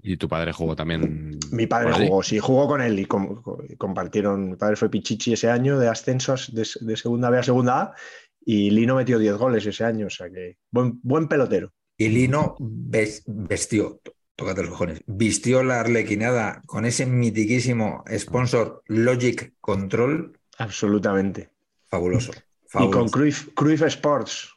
Y 0.00 0.16
tu 0.16 0.28
padre 0.28 0.52
jugó 0.52 0.76
también. 0.76 1.38
Mi 1.50 1.66
padre 1.66 1.90
por 1.92 2.06
jugó, 2.06 2.22
sí, 2.22 2.38
jugó 2.38 2.68
con 2.68 2.80
él 2.80 2.98
y 3.00 3.06
com- 3.06 3.42
co- 3.42 3.62
compartieron. 3.78 4.50
Mi 4.50 4.56
padre 4.56 4.76
fue 4.76 4.88
Pichichi 4.90 5.32
ese 5.32 5.50
año 5.50 5.78
de 5.78 5.88
ascensos 5.88 6.54
de, 6.54 6.68
de 6.80 6.96
segunda 6.96 7.30
B 7.30 7.38
a 7.38 7.42
segunda 7.42 7.80
A 7.82 7.94
y 8.44 8.70
Lino 8.70 8.94
metió 8.94 9.18
10 9.18 9.34
goles 9.36 9.66
ese 9.66 9.82
año, 9.84 10.06
o 10.06 10.10
sea 10.10 10.30
que 10.30 10.58
buen, 10.70 11.00
buen 11.02 11.26
pelotero. 11.26 11.72
Y 11.96 12.08
Lino 12.08 12.54
ves- 12.60 13.24
vestió. 13.26 14.00
Tócate 14.36 14.60
los 14.62 14.70
cojones, 14.70 15.00
vistió 15.06 15.62
la 15.62 15.80
arlequinada 15.80 16.62
con 16.66 16.84
ese 16.84 17.06
mitiquísimo 17.06 18.04
sponsor 18.18 18.82
Logic 18.86 19.54
Control, 19.60 20.38
Absolutamente. 20.58 21.50
fabuloso. 21.86 22.32
Y 22.78 22.90
con 22.90 23.08
Cruyff, 23.08 23.48
Cruyff 23.54 23.82
Sports. 23.82 24.52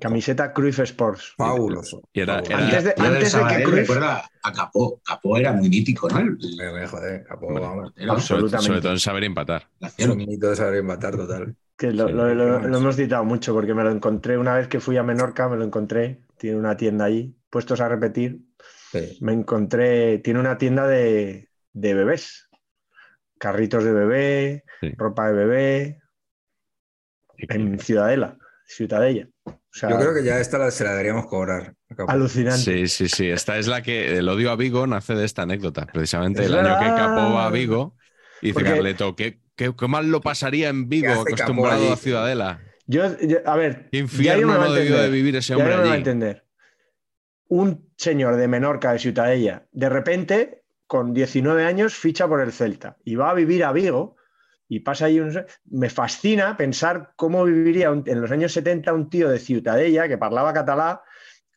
Camiseta 0.00 0.54
Cruyff 0.54 0.78
Sports. 0.80 1.34
fabuloso. 1.36 2.00
Y 2.14 2.20
era- 2.20 2.42
fabuloso. 2.42 2.52
era- 2.56 2.64
Antes 2.64 2.84
de, 2.84 2.94
antes 2.96 3.34
que 3.34 3.62
Cruyff. 3.64 3.74
recuerda 3.88 4.30
a 4.42 4.52
Capó. 4.52 4.98
Capó 5.04 5.36
era 5.36 5.52
muy 5.52 5.68
mítico, 5.68 6.08
¿no? 6.08 6.18
El- 6.20 6.38
el- 6.40 6.60
Eh, 6.82 6.86
Joder, 6.86 7.26
vamos. 7.28 7.92
era 7.96 8.06
sobre, 8.06 8.14
absolutamente. 8.14 8.66
sobre 8.66 8.80
todo 8.80 8.92
en 8.92 8.98
saber 9.00 9.24
empatar. 9.24 9.68
Es 9.98 10.06
un 10.08 10.16
mito 10.16 10.48
de 10.48 10.56
saber 10.56 10.82
matar 10.82 11.16
total. 11.16 11.54
Que 11.76 11.92
lo, 11.92 12.06
Sí, 12.06 12.12
lo- 12.14 12.34
lo- 12.34 12.52
vamos. 12.52 12.70
lo 12.70 12.78
hemos 12.78 12.96
citado 12.96 13.24
mucho 13.24 13.52
porque 13.52 13.74
me 13.74 13.82
lo 13.84 13.90
encontré 13.90 14.38
una 14.38 14.54
vez 14.54 14.68
que 14.68 14.80
fui 14.80 14.96
a 14.96 15.02
Menorca, 15.02 15.48
me 15.50 15.56
lo 15.56 15.64
encontré, 15.64 16.20
tiene 16.38 16.56
una 16.56 16.78
tienda 16.78 17.04
ahí, 17.06 17.34
puestos 17.50 17.80
a 17.82 17.88
repetir, 17.88 18.40
Sí. 18.90 19.18
me 19.20 19.32
encontré, 19.32 20.18
tiene 20.18 20.40
una 20.40 20.58
tienda 20.58 20.86
de, 20.86 21.48
de 21.72 21.94
bebés, 21.94 22.48
carritos 23.38 23.84
de 23.84 23.92
bebé, 23.92 24.64
Sí. 24.80 24.92
ropa 24.96 25.28
de 25.28 25.32
bebé, 25.34 26.00
en 27.38 27.78
Ciudadela, 27.78 28.36
Ciutadella. 28.66 29.28
O 29.44 29.52
sea, 29.72 29.90
Yo 29.90 29.98
creo 29.98 30.14
que 30.14 30.24
ya 30.24 30.40
esta 30.40 30.58
la- 30.58 30.70
se 30.70 30.84
la 30.84 30.90
deberíamos 30.92 31.26
cobrar. 31.26 31.74
alucinante. 32.08 32.58
Sí, 32.62 32.88
sí, 32.88 33.08
sí. 33.08 33.28
Esta 33.30 33.58
es 33.58 33.66
la 33.66 33.82
que 33.82 34.18
el 34.18 34.28
odio 34.28 34.50
a 34.50 34.56
Vigo 34.56 34.86
nace 34.86 35.14
de 35.14 35.24
esta 35.24 35.42
anécdota. 35.42 35.86
Precisamente 35.86 36.42
Es 36.42 36.48
el 36.48 36.58
año 36.58 36.78
que. 36.78 36.86
Capó 36.86 37.34
va 37.34 37.46
a 37.46 37.50
Vigo. 37.50 37.96
Y 38.42 38.46
dice 38.48 38.54
Porque- 38.54 38.70
Carleto, 38.70 39.16
¿qué, 39.16 39.40
qué, 39.56 39.72
qué 39.76 39.88
mal 39.88 40.10
lo 40.10 40.20
pasaría 40.20 40.68
en 40.68 40.88
Vigo, 40.88 41.06
¿Qué 41.06 41.12
hace 41.12 41.22
Capó 41.24 41.34
acostumbrado 41.42 41.92
a 41.92 41.96
Ciudadela? 41.96 42.60
Yo, 42.86 43.18
yo- 43.20 43.38
a 43.44 43.56
ver, 43.56 43.88
Qué 43.90 43.98
ya 43.98 44.02
infierno 44.04 44.54
no 44.58 44.72
debió 44.72 44.98
de 44.98 45.10
vivir 45.10 45.36
ese 45.36 45.50
Ya 45.50 45.56
hombre 45.58 45.76
no 45.76 45.82
me 45.82 45.88
va 45.88 45.94
a 45.94 45.98
entender. 45.98 46.44
Un 47.48 47.89
señor 48.06 48.36
de 48.36 48.48
Menorca, 48.48 48.92
de 48.92 48.98
Ciutadella, 48.98 49.66
de 49.72 49.88
repente, 49.88 50.62
con 50.86 51.12
19 51.14 51.64
años, 51.64 51.94
ficha 51.94 52.26
por 52.28 52.40
el 52.40 52.52
Celta 52.52 52.96
y 53.04 53.14
va 53.16 53.30
a 53.30 53.34
vivir 53.34 53.64
a 53.64 53.72
Vigo 53.72 54.16
y 54.68 54.80
pasa 54.80 55.06
ahí. 55.06 55.20
un- 55.20 55.44
Me 55.70 55.90
fascina 55.90 56.56
pensar 56.56 57.12
cómo 57.16 57.44
viviría 57.44 57.90
un- 57.90 58.04
en 58.06 58.20
los 58.20 58.30
años 58.30 58.52
70 58.52 58.92
un 58.94 59.10
tío 59.10 59.28
de 59.28 59.38
Ciutadella 59.38 60.08
que 60.08 60.18
parlaba 60.18 60.52
catalá, 60.52 61.02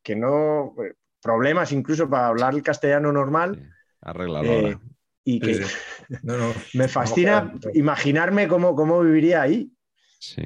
que 0.03 0.15
no. 0.15 0.75
eh, 0.83 0.93
Problemas 1.21 1.71
incluso 1.71 2.09
para 2.09 2.27
hablar 2.27 2.53
el 2.53 2.63
castellano 2.63 3.11
normal. 3.13 3.61
Arréglalo 4.01 4.51
eh, 4.51 4.51
ahora. 4.53 4.81
y 5.25 5.41
que 5.41 5.53
Sí, 5.53 5.63
sí. 5.63 5.75
No, 6.23 6.37
no. 6.37 6.53
me 6.73 6.87
fascina 6.89 7.53
imaginarme 7.73 8.47
cómo, 8.47 8.75
cómo 8.75 9.01
viviría 9.01 9.41
ahí. 9.41 9.71
Sí, 10.19 10.41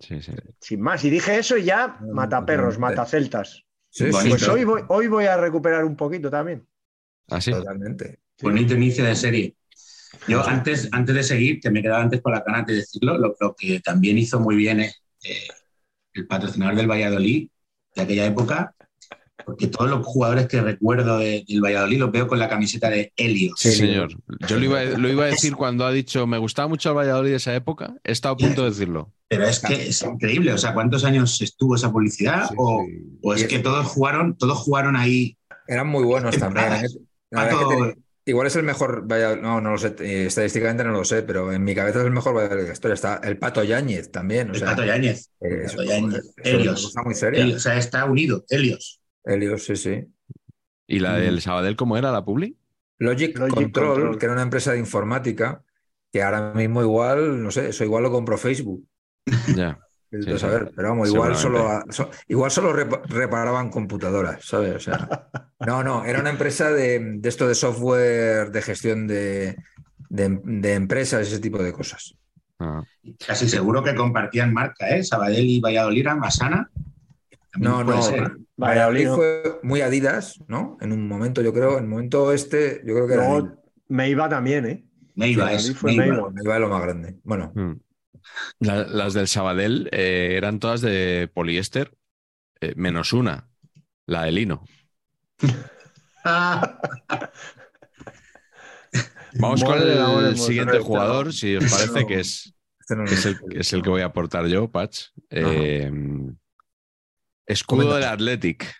sí, 0.00 0.22
sí. 0.22 0.32
Sin 0.60 0.80
más, 0.82 1.04
y 1.04 1.10
dije 1.10 1.38
eso 1.38 1.56
y 1.56 1.64
ya 1.64 1.98
mata 2.10 2.44
perros, 2.46 2.78
mata 2.78 3.06
celtas. 3.06 3.65
Sí, 3.96 4.04
sí, 4.04 4.10
Bonito. 4.10 4.36
Pues 4.36 4.48
hoy 4.48 4.64
voy, 4.64 4.82
hoy 4.88 5.06
voy 5.06 5.24
a 5.24 5.38
recuperar 5.38 5.82
un 5.82 5.96
poquito 5.96 6.28
también. 6.28 6.66
Así. 7.28 7.50
Totalmente. 7.50 8.18
Bonito 8.42 8.74
inicio 8.74 9.06
de 9.06 9.16
serie. 9.16 9.56
Yo 10.28 10.46
antes, 10.46 10.90
antes 10.92 11.14
de 11.14 11.22
seguir, 11.22 11.60
que 11.60 11.70
me 11.70 11.80
quedaba 11.80 12.02
antes 12.02 12.20
con 12.20 12.32
la 12.32 12.44
ganas 12.46 12.66
de 12.66 12.74
decirlo, 12.74 13.16
lo, 13.16 13.34
lo 13.40 13.54
que 13.54 13.80
también 13.80 14.18
hizo 14.18 14.38
muy 14.38 14.54
bien 14.54 14.80
eh, 14.80 14.92
eh, 15.24 15.48
el 16.12 16.26
patrocinador 16.26 16.76
del 16.76 16.90
Valladolid 16.90 17.48
de 17.94 18.02
aquella 18.02 18.26
época, 18.26 18.75
porque 19.46 19.68
todos 19.68 19.88
los 19.88 20.04
jugadores 20.04 20.48
que 20.48 20.60
recuerdo 20.60 21.18
de- 21.18 21.44
del 21.48 21.60
Valladolid 21.62 21.98
los 22.00 22.10
veo 22.12 22.26
con 22.26 22.38
la 22.38 22.48
camiseta 22.48 22.90
de 22.90 23.12
Helios. 23.16 23.54
Sí, 23.58 23.70
señor. 23.72 24.08
Yo 24.48 24.58
lo 24.58 24.64
iba, 24.64 24.82
lo 24.84 25.08
iba 25.08 25.24
a 25.24 25.28
decir 25.28 25.54
cuando 25.54 25.86
ha 25.86 25.92
dicho, 25.92 26.26
me 26.26 26.36
gustaba 26.38 26.66
mucho 26.68 26.90
el 26.90 26.96
Valladolid 26.96 27.30
de 27.30 27.36
esa 27.36 27.54
época. 27.54 27.94
He 28.04 28.10
estado 28.12 28.34
a 28.34 28.38
punto 28.38 28.64
de 28.64 28.70
decirlo. 28.70 29.12
Pero 29.28 29.44
es 29.46 29.60
que 29.60 29.88
es 29.88 30.02
increíble, 30.02 30.52
o 30.52 30.58
sea, 30.58 30.74
¿cuántos 30.74 31.04
años 31.04 31.40
estuvo 31.40 31.76
esa 31.76 31.90
publicidad? 31.92 32.48
Sí, 32.48 32.54
o, 32.58 32.84
sí. 32.86 33.18
o 33.22 33.34
es 33.34 33.46
que 33.46 33.58
todos 33.60 33.86
jugaron, 33.86 34.36
todos 34.36 34.58
jugaron 34.58 34.96
ahí. 34.96 35.36
Eran 35.68 35.86
muy 35.88 36.04
buenos 36.04 36.36
también. 36.38 36.72
¿eh? 36.72 36.82
Es 36.84 36.94
que 37.44 37.94
igual 38.30 38.46
es 38.48 38.56
el 38.56 38.62
mejor 38.64 39.06
Valladolid- 39.06 39.40
no, 39.42 39.60
no 39.60 39.70
lo 39.72 39.78
sé, 39.78 39.94
eh, 40.00 40.26
estadísticamente 40.26 40.82
no 40.84 40.90
lo 40.90 41.04
sé, 41.04 41.22
pero 41.22 41.52
en 41.52 41.62
mi 41.62 41.74
cabeza 41.74 42.00
es 42.00 42.06
el 42.06 42.10
mejor 42.12 42.34
Valladolid 42.34 42.62
de 42.62 42.66
la 42.68 42.72
historia. 42.72 42.94
Está 42.94 43.20
el 43.22 43.38
Pato 43.38 43.62
Yáñez 43.62 44.10
también. 44.10 44.50
O 44.50 44.52
El 44.52 44.58
sea, 44.58 44.68
Pato 44.70 44.84
Yáñez. 44.84 45.30
eh, 45.40 45.66
Pato 45.68 45.84
Yáñez. 45.84 46.14
eso 46.18 46.32
es 46.36 46.52
una 46.52 46.58
Helios. 46.60 46.82
cosa 46.84 47.02
muy 47.04 47.14
seria. 47.14 47.42
Helios, 47.42 47.56
O 47.58 47.60
sea, 47.60 47.76
está 47.78 48.04
unido, 48.04 48.44
Helios. 48.48 49.00
Helios, 49.26 49.64
sí, 49.64 49.76
sí. 49.76 50.06
¿Y 50.86 51.00
la 51.00 51.16
del 51.16 51.40
Sabadell 51.40 51.76
cómo 51.76 51.96
era 51.96 52.12
la 52.12 52.24
publi? 52.24 52.56
Logic, 52.98 53.36
Logic 53.36 53.54
Control, 53.54 53.88
Control. 53.94 54.18
que 54.18 54.24
era 54.26 54.32
una 54.32 54.42
empresa 54.42 54.72
de 54.72 54.78
informática, 54.78 55.62
que 56.12 56.22
ahora 56.22 56.54
mismo 56.54 56.80
igual, 56.80 57.42
no 57.42 57.50
sé, 57.50 57.68
eso 57.68 57.84
igual 57.84 58.04
lo 58.04 58.10
compró 58.12 58.38
Facebook. 58.38 58.86
Ya. 59.56 59.78
Sí, 60.08 60.30
a 60.30 60.70
pero 60.74 60.88
vamos, 60.90 61.08
igual 61.10 61.34
solo, 61.34 61.82
so- 61.90 62.08
igual 62.28 62.50
solo 62.52 62.72
repa- 62.72 63.02
reparaban 63.06 63.70
computadoras, 63.70 64.44
¿sabes? 64.46 64.76
O 64.76 64.80
sea, 64.80 65.28
no, 65.66 65.82
no, 65.82 66.04
era 66.04 66.20
una 66.20 66.30
empresa 66.30 66.70
de, 66.70 67.00
de 67.18 67.28
esto 67.28 67.46
de 67.48 67.56
software 67.56 68.52
de 68.52 68.62
gestión 68.62 69.08
de, 69.08 69.56
de- 70.08 70.40
de 70.44 70.74
empresas, 70.74 71.26
ese 71.26 71.40
tipo 71.40 71.60
de 71.60 71.72
cosas. 71.72 72.14
Ah. 72.60 72.82
Casi 73.26 73.48
seguro 73.48 73.82
que 73.82 73.96
compartían 73.96 74.54
marca, 74.54 74.88
¿eh? 74.96 75.02
Sabadell 75.02 75.44
y 75.44 75.60
Valladolid 75.60 76.00
eran 76.02 76.20
Masana. 76.20 76.70
No, 77.58 77.84
no, 77.84 78.02
ser. 78.02 78.20
Valladolid 78.22 78.46
Valladolid 78.56 79.06
no. 79.06 79.14
fue 79.16 79.60
muy 79.62 79.80
Adidas, 79.82 80.38
¿no? 80.48 80.76
En 80.80 80.92
un 80.92 81.06
momento, 81.08 81.42
yo 81.42 81.52
creo, 81.52 81.76
en 81.78 81.84
el 81.84 81.90
momento 81.90 82.32
este, 82.32 82.82
yo 82.84 82.94
creo 82.94 83.06
que 83.06 83.14
era 83.14 83.28
Luego 83.28 83.62
me 83.88 84.08
iba 84.08 84.28
también, 84.28 84.66
¿eh? 84.66 84.84
Valladolid 85.14 85.54
es 85.54 85.76
fue 85.76 85.90
Neiva. 85.96 86.04
Neiva. 86.16 86.30
me 86.30 86.42
iba 86.42 86.58
lo 86.58 86.68
más 86.68 86.82
grande. 86.82 87.16
Bueno, 87.24 87.52
Mm. 87.54 87.72
La- 88.58 88.84
las 88.86 89.14
del 89.14 89.28
Sabadell 89.28 89.88
eh, 89.92 90.34
eran 90.36 90.58
todas 90.58 90.80
de 90.80 91.30
poliéster, 91.32 91.94
eh, 92.60 92.72
menos 92.76 93.12
una, 93.12 93.48
la 94.06 94.24
de 94.24 94.32
lino. 94.32 94.64
Vamos 99.38 99.62
con 99.62 99.78
el 99.80 100.36
siguiente 100.38 100.78
jugador, 100.80 101.32
si 101.32 101.56
os 101.56 101.64
parece, 101.70 102.00
No. 102.00 102.06
que 102.06 102.20
es, 102.20 102.54
este 102.80 102.96
no 102.96 103.04
que 103.04 103.10
lo 103.10 103.16
es, 103.16 103.26
el, 103.26 103.36
sé. 103.36 103.44
que 103.50 103.58
es 103.60 103.72
el 103.72 103.82
que 103.82 103.90
voy 103.90 104.02
a 104.02 104.06
aportar 104.06 104.46
yo, 104.46 104.70
Patch. 104.70 105.06
Eh, 105.30 105.90
escudo 107.46 107.94
del 107.94 108.04
Athletic. 108.04 108.72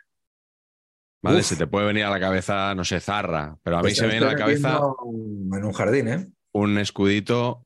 Vale, 1.23 1.39
Uf. 1.41 1.45
se 1.47 1.57
te 1.57 1.67
puede 1.67 1.87
venir 1.87 2.05
a 2.05 2.11
la 2.11 2.21
cabeza, 2.21 2.75
no 2.75 2.85
sé, 2.85 3.01
Zarra, 3.01 3.59
pero 3.63 3.77
a 3.77 3.81
mí 3.81 3.85
Pues 3.85 3.97
se 3.97 4.03
me 4.07 4.13
viene 4.13 4.27
a 4.27 4.31
la 4.33 4.37
cabeza 4.37 4.79
En 4.79 5.65
un 5.65 5.73
jardín, 5.73 6.09
¿eh? 6.09 6.27
un 6.53 6.79
escudito 6.79 7.65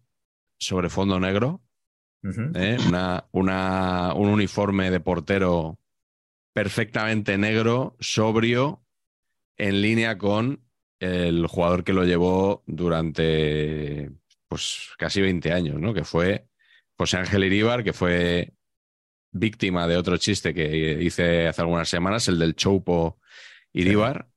sobre 0.58 0.88
fondo 0.88 1.18
negro. 1.20 1.60
¿eh? 2.22 2.76
una, 2.86 3.26
una- 3.32 4.12
un 4.14 4.28
uniforme 4.28 4.90
de 4.90 5.00
portero 5.00 5.78
perfectamente 6.54 7.38
negro, 7.38 7.96
sobrio, 8.00 8.84
en 9.56 9.80
línea 9.80 10.18
con 10.18 10.62
el 11.00 11.46
jugador 11.46 11.82
que 11.84 11.92
lo 11.94 12.04
llevó 12.04 12.62
durante 12.66 14.10
pues 14.48 14.90
casi 14.98 15.20
20 15.22 15.52
años, 15.52 15.80
¿no? 15.80 15.94
Que 15.94 16.04
fue 16.04 16.46
José 16.98 17.18
Ángel 17.18 17.44
Iríbar, 17.44 17.84
que 17.84 17.92
fue 17.92 18.52
víctima 19.32 19.86
de 19.86 19.96
otro 19.96 20.16
chiste 20.16 20.52
que 20.54 20.98
hice 21.02 21.46
hace 21.48 21.62
algunas 21.62 21.88
semanas, 21.88 22.28
el 22.28 22.38
del 22.38 22.54
Choupo 22.56 23.18
Iríbar, 23.72 24.28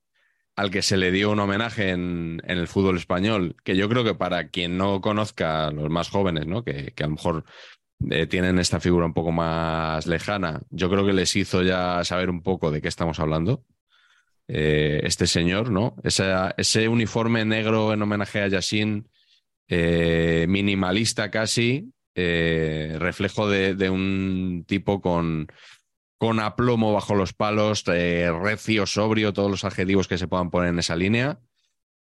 al 0.56 0.70
que 0.70 0.82
se 0.82 0.96
le 0.96 1.10
dio 1.10 1.30
un 1.32 1.40
homenaje 1.40 1.90
en, 1.90 2.40
en 2.44 2.58
el 2.58 2.68
fútbol 2.68 2.96
español, 2.96 3.56
que 3.64 3.76
yo 3.76 3.88
creo 3.88 4.04
que 4.04 4.14
para 4.14 4.48
quien 4.48 4.76
no 4.78 5.00
conozca, 5.00 5.70
los 5.72 5.90
más 5.90 6.08
jóvenes, 6.10 6.46
¿no? 6.46 6.62
que, 6.62 6.92
que 6.94 7.02
a 7.02 7.06
lo 7.08 7.14
mejor 7.14 7.44
eh, 8.10 8.26
tienen 8.26 8.58
esta 8.58 8.78
figura 8.80 9.06
un 9.06 9.14
poco 9.14 9.32
más 9.32 10.06
lejana, 10.06 10.60
yo 10.70 10.88
creo 10.90 11.04
que 11.04 11.12
les 11.12 11.34
hizo 11.34 11.62
ya 11.62 12.04
saber 12.04 12.30
un 12.30 12.42
poco 12.42 12.70
de 12.70 12.80
qué 12.80 12.88
estamos 12.88 13.18
hablando. 13.18 13.64
Eh, 14.46 15.00
este 15.04 15.26
señor, 15.26 15.70
¿no? 15.70 15.96
Esa- 16.04 16.54
ese 16.58 16.86
uniforme 16.88 17.46
negro 17.46 17.94
en 17.94 18.02
homenaje 18.02 18.42
a 18.42 18.48
Yassin, 18.48 19.08
eh, 19.68 20.44
minimalista 20.48 21.30
casi, 21.30 21.93
eh, 22.14 22.96
reflejo 22.98 23.48
de, 23.48 23.90
un 23.90 24.64
tipo 24.66 25.00
con, 25.00 25.48
con 26.18 26.40
aplomo 26.40 26.92
bajo 26.92 27.14
los 27.14 27.32
palos, 27.32 27.84
eh, 27.88 28.30
recio, 28.32 28.86
sobrio, 28.86 29.32
todos 29.32 29.50
los 29.50 29.64
adjetivos 29.64 30.08
que 30.08 30.18
se 30.18 30.28
puedan 30.28 30.50
poner 30.50 30.70
en 30.70 30.78
esa 30.78 30.96
línea. 30.96 31.40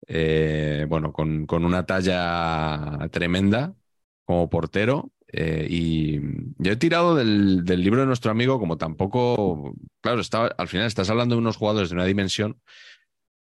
Eh, 0.08 0.86
bueno, 0.88 1.12
con, 1.12 1.46
con 1.46 1.66
una 1.66 1.86
talla 1.86 3.10
tremenda 3.12 3.74
como 4.26 4.50
portero. 4.50 5.12
y 5.34 6.20
yo 6.58 6.72
he 6.72 6.76
tirado 6.78 7.16
del, 7.16 7.66
del 7.66 7.84
libro 7.84 8.02
de 8.02 8.08
nuestro 8.08 8.32
amigo, 8.32 8.60
como 8.60 8.78
tampoco, 8.78 9.74
claro, 10.02 10.22
está, 10.22 10.48
al 10.48 10.68
final 10.68 10.88
estás 10.88 11.10
hablando 11.10 11.36
de 11.36 11.40
unos 11.40 11.58
jugadores 11.58 11.90
de 11.90 11.96
una 11.96 12.06
dimensión 12.06 12.62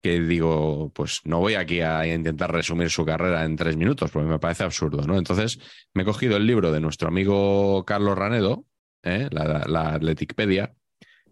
que 0.02 0.20
digo, 0.20 0.90
pues 0.94 1.20
no 1.24 1.40
voy 1.40 1.54
aquí 1.54 1.80
a 1.80 2.06
intentar 2.06 2.52
resumir 2.52 2.88
su 2.90 3.04
carrera 3.04 3.44
en 3.44 3.56
tres 3.56 3.76
minutos, 3.76 4.10
porque 4.10 4.28
me 4.28 4.38
parece 4.38 4.64
absurdo, 4.64 5.06
¿no? 5.06 5.18
Entonces 5.18 5.58
me 5.92 6.02
he 6.02 6.06
cogido 6.06 6.36
el 6.36 6.46
libro 6.46 6.72
de 6.72 6.80
nuestro 6.80 7.08
amigo 7.08 7.84
Carlos 7.84 8.16
Ranedo, 8.16 8.64
¿eh? 9.02 9.28
la, 9.30 9.64
la 9.66 9.94
Atleticpedia, 9.94 10.72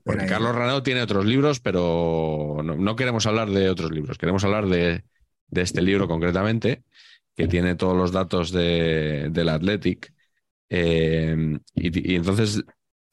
porque 0.04 0.24
ahí. 0.24 0.28
Carlos 0.28 0.54
Ranedo 0.54 0.82
tiene 0.82 1.02
otros 1.02 1.24
libros, 1.24 1.60
pero 1.60 2.58
no, 2.62 2.76
no 2.76 2.96
queremos 2.96 3.26
hablar 3.26 3.48
de 3.50 3.70
otros 3.70 3.90
libros, 3.90 4.18
queremos 4.18 4.44
hablar 4.44 4.66
de, 4.66 5.04
de 5.48 5.62
este 5.62 5.80
libro 5.80 6.06
concretamente, 6.06 6.82
que 7.34 7.48
tiene 7.48 7.74
todos 7.74 7.96
los 7.96 8.12
datos 8.12 8.52
de, 8.52 9.28
del 9.30 9.48
Athletic. 9.48 10.12
Eh, 10.70 11.58
y, 11.74 12.12
y 12.12 12.16
entonces 12.16 12.62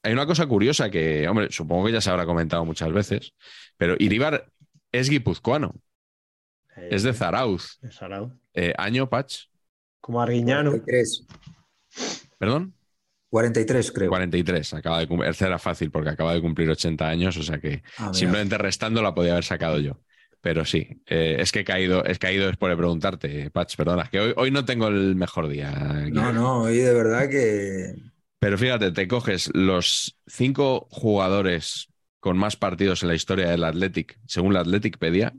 hay 0.02 0.12
una 0.12 0.26
cosa 0.26 0.46
curiosa 0.46 0.90
que, 0.90 1.26
hombre, 1.28 1.48
supongo 1.50 1.86
que 1.86 1.92
ya 1.92 2.00
se 2.00 2.10
habrá 2.10 2.26
comentado 2.26 2.64
muchas 2.64 2.92
veces, 2.92 3.32
pero 3.76 3.96
Iribar 3.98 4.46
es 4.92 5.08
guipuzcoano, 5.10 5.74
Eh, 6.76 6.88
es 6.92 7.02
de 7.02 7.12
Zarauz. 7.12 7.78
de 7.80 7.90
Sarau. 7.90 8.32
Eh, 8.54 8.74
año, 8.76 9.08
Patch, 9.08 9.44
Como 10.00 10.20
Arguiñano. 10.20 10.70
43, 10.70 11.26
perdón, 12.38 12.74
43 13.30 13.92
creo. 13.92 14.08
43. 14.08 14.74
Acaba 14.74 15.00
de 15.00 15.08
cumplir, 15.08 15.34
era 15.40 15.58
fácil 15.58 15.90
porque 15.90 16.10
acaba 16.10 16.34
de 16.34 16.40
cumplir 16.40 16.70
80 16.70 17.08
años, 17.08 17.36
o 17.36 17.42
sea 17.42 17.58
que 17.60 17.82
Ah, 17.98 18.12
simplemente 18.12 18.56
restando 18.58 19.02
la 19.02 19.14
podía 19.14 19.32
haber 19.32 19.44
sacado 19.44 19.78
yo. 19.78 20.00
Pero 20.40 20.64
sí, 20.64 21.02
eh, 21.06 21.36
es 21.40 21.50
que 21.50 21.60
he 21.60 21.64
caído, 21.64 22.04
he 22.06 22.14
caído 22.16 22.46
después 22.46 22.70
de 22.70 22.76
preguntarte, 22.76 23.50
Patch, 23.50 23.76
perdona, 23.76 24.08
que 24.08 24.20
hoy, 24.20 24.32
hoy 24.36 24.50
no 24.52 24.64
tengo 24.64 24.86
el 24.88 25.16
mejor 25.16 25.48
día. 25.48 25.70
aquí. 26.02 26.12
No, 26.12 26.32
no, 26.32 26.70
y 26.70 26.76
de 26.76 26.94
verdad 26.94 27.28
que. 27.28 27.94
Pero 28.38 28.56
fíjate, 28.58 28.92
te 28.92 29.08
coges 29.08 29.50
los 29.54 30.16
cinco 30.26 30.86
jugadores 30.90 31.88
con 32.26 32.38
más 32.38 32.56
partidos 32.56 33.04
en 33.04 33.08
la 33.10 33.14
historia 33.14 33.48
del 33.48 33.62
Athletic, 33.62 34.18
según 34.26 34.52
la 34.52 34.58
Athleticpedia. 34.58 35.32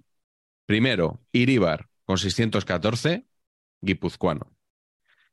Primero, 0.65 1.21
Iribar, 1.33 1.89
con 2.05 2.17
614, 2.17 3.27
guipuzcoano. 3.81 4.55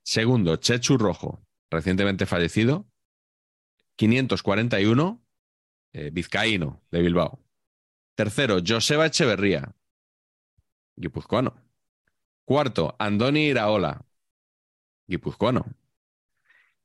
Segundo, 0.02 0.56
Chechu 0.56 0.98
Rojo, 0.98 1.46
recientemente 1.70 2.26
fallecido, 2.26 2.90
541, 3.94 5.24
eh, 5.92 6.10
vizcaíno, 6.12 6.82
de 6.90 7.02
Bilbao. 7.02 7.40
Tercero, 8.16 8.58
Joseba 8.66 9.06
Echeverría, 9.06 9.76
guipuzcoano. 10.96 11.54
Cuarto, 12.44 12.96
Andoni 12.98 13.44
Iraola, 13.44 14.04
guipuzcoano. 15.06 15.66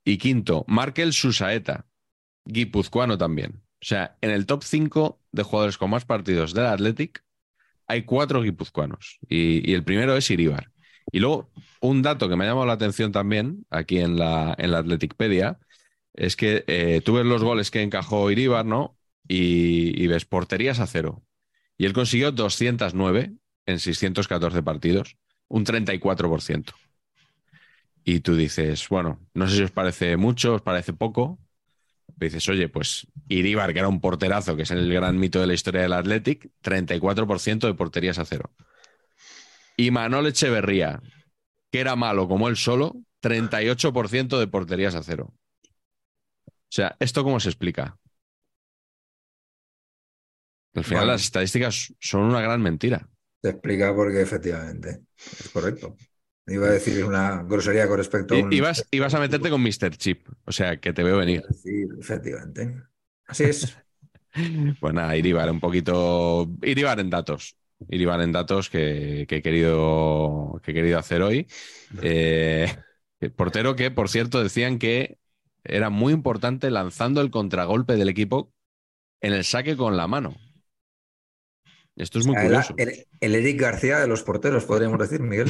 Y 0.03 0.19
quinto, 0.19 0.63
Markel 0.67 1.11
Susaeta, 1.11 1.87
guipuzcoano 2.45 3.17
también. 3.17 3.63
O 3.81 3.85
sea, 3.85 4.17
en 4.21 4.31
el 4.31 4.45
top 4.45 4.63
5 4.63 5.21
de 5.31 5.43
jugadores 5.43 5.77
con 5.77 5.89
más 5.89 6.05
partidos 6.05 6.53
del 6.53 6.65
Athletic 6.65 7.23
hay 7.87 8.03
cuatro 8.03 8.41
guipuzcoanos. 8.43 9.19
Y, 9.27 9.73
el 9.73 9.83
primero 9.83 10.15
es 10.15 10.29
Iribar. 10.29 10.71
Y 11.11 11.19
luego, 11.19 11.51
un 11.81 12.01
dato 12.01 12.29
que 12.29 12.35
me 12.35 12.45
ha 12.45 12.49
llamado 12.49 12.67
la 12.67 12.73
atención 12.73 13.11
también 13.11 13.65
aquí 13.69 13.99
en 13.99 14.17
la, 14.17 14.53
en 14.57 14.71
la 14.71 14.79
Athleticpedia 14.79 15.59
es 16.13 16.35
que 16.35 16.63
eh, 16.67 17.01
tú 17.03 17.13
ves 17.13 17.25
los 17.25 17.43
goles 17.43 17.71
que 17.71 17.81
encajó 17.81 18.29
Iribar, 18.29 18.65
¿no? 18.65 18.97
Y, 19.27 20.01
y 20.01 20.07
ves 20.07 20.25
porterías 20.25 20.79
a 20.79 20.87
cero. 20.87 21.23
Y 21.77 21.85
él 21.85 21.93
consiguió 21.93 22.31
209 22.31 23.33
en 23.65 23.79
614 23.79 24.61
partidos, 24.61 25.17
un 25.47 25.65
34%. 25.65 26.73
Y 28.03 28.19
tú 28.21 28.35
dices, 28.35 28.87
bueno, 28.89 29.19
no 29.33 29.47
sé 29.47 29.57
si 29.57 29.63
os 29.63 29.71
parece 29.71 30.17
mucho, 30.17 30.55
os 30.55 30.61
parece 30.61 30.93
poco. 30.93 31.39
Dices, 32.17 32.47
oye, 32.49 32.69
pues 32.69 33.07
Iribar, 33.27 33.73
que 33.73 33.79
era 33.79 33.87
un 33.87 34.01
porterazo, 34.01 34.55
que 34.55 34.63
es 34.63 34.71
el 34.71 34.91
gran 34.93 35.17
mito 35.19 35.39
de 35.41 35.47
la 35.47 35.53
historia 35.53 35.81
del 35.81 35.93
Athletic, 35.93 36.49
34% 36.61 37.67
de 37.67 37.73
porterías 37.73 38.19
a 38.19 38.25
cero. 38.25 38.51
Y 39.77 39.91
Manol 39.91 40.27
Echeverría, 40.27 41.01
que 41.71 41.79
era 41.79 41.95
malo 41.95 42.27
como 42.27 42.47
él 42.49 42.57
solo, 42.57 42.95
38% 43.21 44.39
de 44.39 44.47
porterías 44.47 44.95
a 44.95 45.03
cero. 45.03 45.33
O 46.47 46.71
sea, 46.71 46.95
¿esto 46.99 47.23
cómo 47.23 47.39
se 47.39 47.49
explica? 47.49 47.97
Al 50.73 50.83
final 50.83 51.05
Bueno. 51.05 51.11
las 51.13 51.21
estadísticas 51.21 51.93
son 51.99 52.21
una 52.23 52.41
gran 52.41 52.61
mentira. 52.61 53.07
Se 53.41 53.49
explica 53.49 53.93
porque 53.95 54.21
efectivamente 54.21 55.01
es 55.17 55.49
correcto. 55.49 55.95
Iba 56.49 56.67
a 56.67 56.71
decir 56.71 57.03
una 57.03 57.43
grosería 57.43 57.87
con 57.87 57.97
respecto 57.97 58.35
a 58.35 58.37
un. 58.37 58.53
ibas, 58.53 58.85
ibas 58.91 59.13
a 59.13 59.19
meterte 59.19 59.49
con 59.49 59.61
Mr. 59.61 59.95
Chip, 59.97 60.27
o 60.45 60.51
sea, 60.51 60.77
que 60.77 60.93
te 60.93 61.03
veo 61.03 61.17
venir. 61.17 61.43
Sí, 61.51 61.85
efectivamente. 61.99 62.75
Así 63.25 63.43
es. 63.45 63.77
Pues 64.79 64.93
nada, 64.93 65.17
Iribar, 65.17 65.49
un 65.49 65.59
poquito. 65.59 66.47
Iribar 66.61 66.99
en 66.99 67.09
datos. 67.09 67.57
Iribar 67.89 68.21
en 68.21 68.31
datos 68.31 68.69
que, 68.69 69.25
que 69.27 69.37
he, 69.37 69.41
querido, 69.41 70.61
que 70.63 70.69
he 70.71 70.73
querido 70.73 70.99
hacer 70.99 71.23
hoy. 71.23 71.47
Eh, 72.03 72.67
portero 73.35 73.75
que, 73.75 73.89
por 73.89 74.07
cierto, 74.07 74.41
decían 74.41 74.77
que 74.77 75.17
era 75.63 75.89
muy 75.89 76.13
importante 76.13 76.69
lanzando 76.69 77.21
el 77.21 77.31
contragolpe 77.31 77.95
del 77.95 78.07
equipo 78.07 78.53
en 79.21 79.33
el 79.33 79.43
saque 79.43 79.75
con 79.75 79.97
la 79.97 80.07
mano. 80.07 80.35
Esto 81.99 82.17
es 82.19 82.25
muy 82.25 82.35
curioso. 82.35 82.73
el- 82.77 83.05
el 83.19 83.35
Eric 83.35 83.59
García 83.61 83.99
de 83.99 84.07
los 84.07 84.23
porteros, 84.23 84.65
podríamos 84.65 84.97
decir, 84.99 85.19
Miguel. 85.21 85.49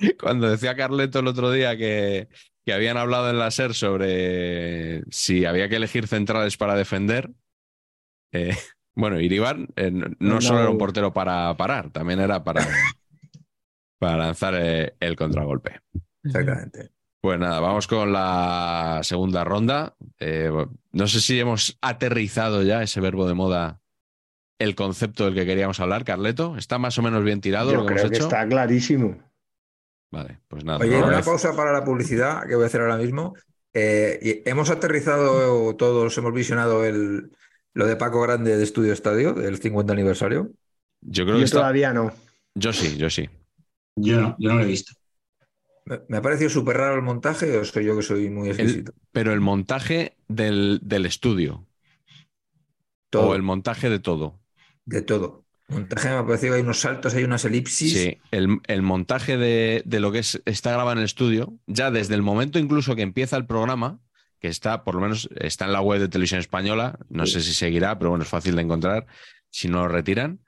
Cuando 0.20 0.48
decía 0.50 0.74
Carleto 0.76 1.20
el 1.20 1.26
otro 1.28 1.50
día 1.50 1.76
que, 1.76 2.28
que 2.64 2.72
habían 2.72 2.96
hablado 2.96 3.30
en 3.30 3.38
la 3.38 3.50
SER 3.50 3.74
sobre 3.74 5.02
si 5.10 5.44
había 5.44 5.68
que 5.68 5.76
elegir 5.76 6.06
centrales 6.08 6.56
para 6.56 6.74
defender, 6.74 7.30
eh, 8.32 8.56
bueno, 8.96 9.20
Iribar 9.20 9.58
eh, 9.76 9.90
no, 10.18 10.40
solo 10.40 10.60
era 10.60 10.70
un 10.70 10.78
portero 10.78 11.12
para 11.12 11.56
parar, 11.56 11.90
también 11.90 12.20
era 12.20 12.42
para, 12.42 12.66
para 13.98 14.16
lanzar 14.16 14.54
eh, 14.56 14.94
el 15.00 15.16
contragolpe. 15.16 15.80
Exactamente. 16.24 16.90
Pues 17.20 17.38
nada, 17.38 17.58
vamos 17.60 17.86
con 17.88 18.12
la 18.12 19.00
segunda 19.02 19.42
ronda. 19.42 19.96
No 20.92 21.06
sé 21.08 21.20
si 21.20 21.38
hemos 21.40 21.76
aterrizado 21.82 22.62
ya 22.62 22.82
ese 22.82 23.00
verbo 23.00 23.26
de 23.26 23.34
moda, 23.34 23.80
el 24.58 24.74
concepto 24.74 25.24
del 25.24 25.34
que 25.34 25.46
queríamos 25.46 25.80
hablar, 25.80 26.04
Carleto. 26.04 26.56
¿Está 26.56 26.78
más 26.78 26.98
o 26.98 27.02
menos 27.02 27.22
bien 27.24 27.40
tirado 27.40 27.72
Yo 27.72 27.78
lo 27.78 27.86
que 27.86 27.94
creo 27.94 27.98
hemos 27.98 28.10
que 28.10 28.16
hecho? 28.16 28.24
está 28.24 28.46
clarísimo. 28.48 29.18
Vale, 30.10 30.40
pues 30.48 30.64
nada. 30.64 30.78
Oye, 30.78 30.98
¿no? 30.98 31.06
una 31.06 31.22
pausa 31.22 31.54
para 31.54 31.72
la 31.72 31.84
publicidad 31.84 32.46
que 32.46 32.54
voy 32.54 32.64
a 32.64 32.66
hacer 32.66 32.80
ahora 32.80 32.96
mismo. 32.96 33.34
Eh, 33.74 34.42
y 34.44 34.48
hemos 34.48 34.70
aterrizado 34.70 35.76
todos, 35.76 36.16
hemos 36.18 36.32
visionado 36.32 36.84
el, 36.84 37.30
lo 37.74 37.86
de 37.86 37.96
Paco 37.96 38.20
Grande 38.22 38.56
de 38.56 38.64
Estudio 38.64 38.92
Estadio, 38.92 39.34
del 39.34 39.58
50 39.58 39.92
aniversario. 39.92 40.50
Yo 41.02 41.24
creo 41.24 41.36
Yo 41.36 41.40
que 41.40 41.44
está. 41.44 41.58
todavía 41.58 41.92
no. 41.92 42.12
Yo 42.54 42.72
sí, 42.72 42.96
yo 42.96 43.10
sí. 43.10 43.28
Yo 43.96 44.20
no, 44.20 44.36
yo 44.38 44.48
no 44.50 44.56
lo 44.56 44.62
he 44.64 44.66
visto. 44.66 44.92
Me, 45.84 46.00
me 46.08 46.16
ha 46.18 46.22
parecido 46.22 46.50
súper 46.50 46.76
raro 46.78 46.96
el 46.96 47.02
montaje 47.02 47.56
o 47.58 47.64
soy 47.64 47.84
yo 47.84 47.96
que 47.96 48.02
soy 48.02 48.30
muy 48.30 48.48
exquisito. 48.48 48.92
Pero 49.12 49.32
el 49.32 49.40
montaje 49.40 50.16
del, 50.28 50.80
del 50.82 51.06
estudio 51.06 51.66
Todo, 53.10 53.28
o 53.28 53.34
el 53.34 53.42
montaje 53.42 53.88
de 53.90 53.98
todo. 53.98 54.37
De 54.88 55.02
todo. 55.02 55.44
Montaje 55.68 56.08
me 56.08 56.14
ha 56.14 56.24
parecido 56.26 56.54
hay 56.54 56.62
unos 56.62 56.80
saltos, 56.80 57.14
hay 57.14 57.24
unas 57.24 57.44
elipsis. 57.44 57.92
Sí, 57.92 58.18
el, 58.30 58.58
el 58.66 58.80
montaje 58.82 59.36
de, 59.36 59.82
de 59.84 60.00
lo 60.00 60.10
que 60.12 60.20
es, 60.20 60.40
está 60.46 60.70
grabado 60.70 60.92
en 60.92 60.98
el 60.98 61.04
estudio, 61.04 61.52
ya 61.66 61.90
desde 61.90 62.14
el 62.14 62.22
momento 62.22 62.58
incluso 62.58 62.96
que 62.96 63.02
empieza 63.02 63.36
el 63.36 63.44
programa, 63.46 64.00
que 64.40 64.48
está, 64.48 64.82
por 64.84 64.94
lo 64.94 65.02
menos, 65.02 65.28
está 65.36 65.66
en 65.66 65.72
la 65.72 65.82
web 65.82 66.00
de 66.00 66.08
Televisión 66.08 66.40
Española, 66.40 66.98
no 67.10 67.26
Sí. 67.26 67.32
sé 67.34 67.40
si 67.42 67.52
seguirá, 67.52 67.98
pero 67.98 68.10
bueno, 68.10 68.22
es 68.22 68.30
fácil 68.30 68.56
de 68.56 68.62
encontrar 68.62 69.06
si 69.50 69.68
no 69.68 69.82
lo 69.82 69.88
retiran. 69.88 70.40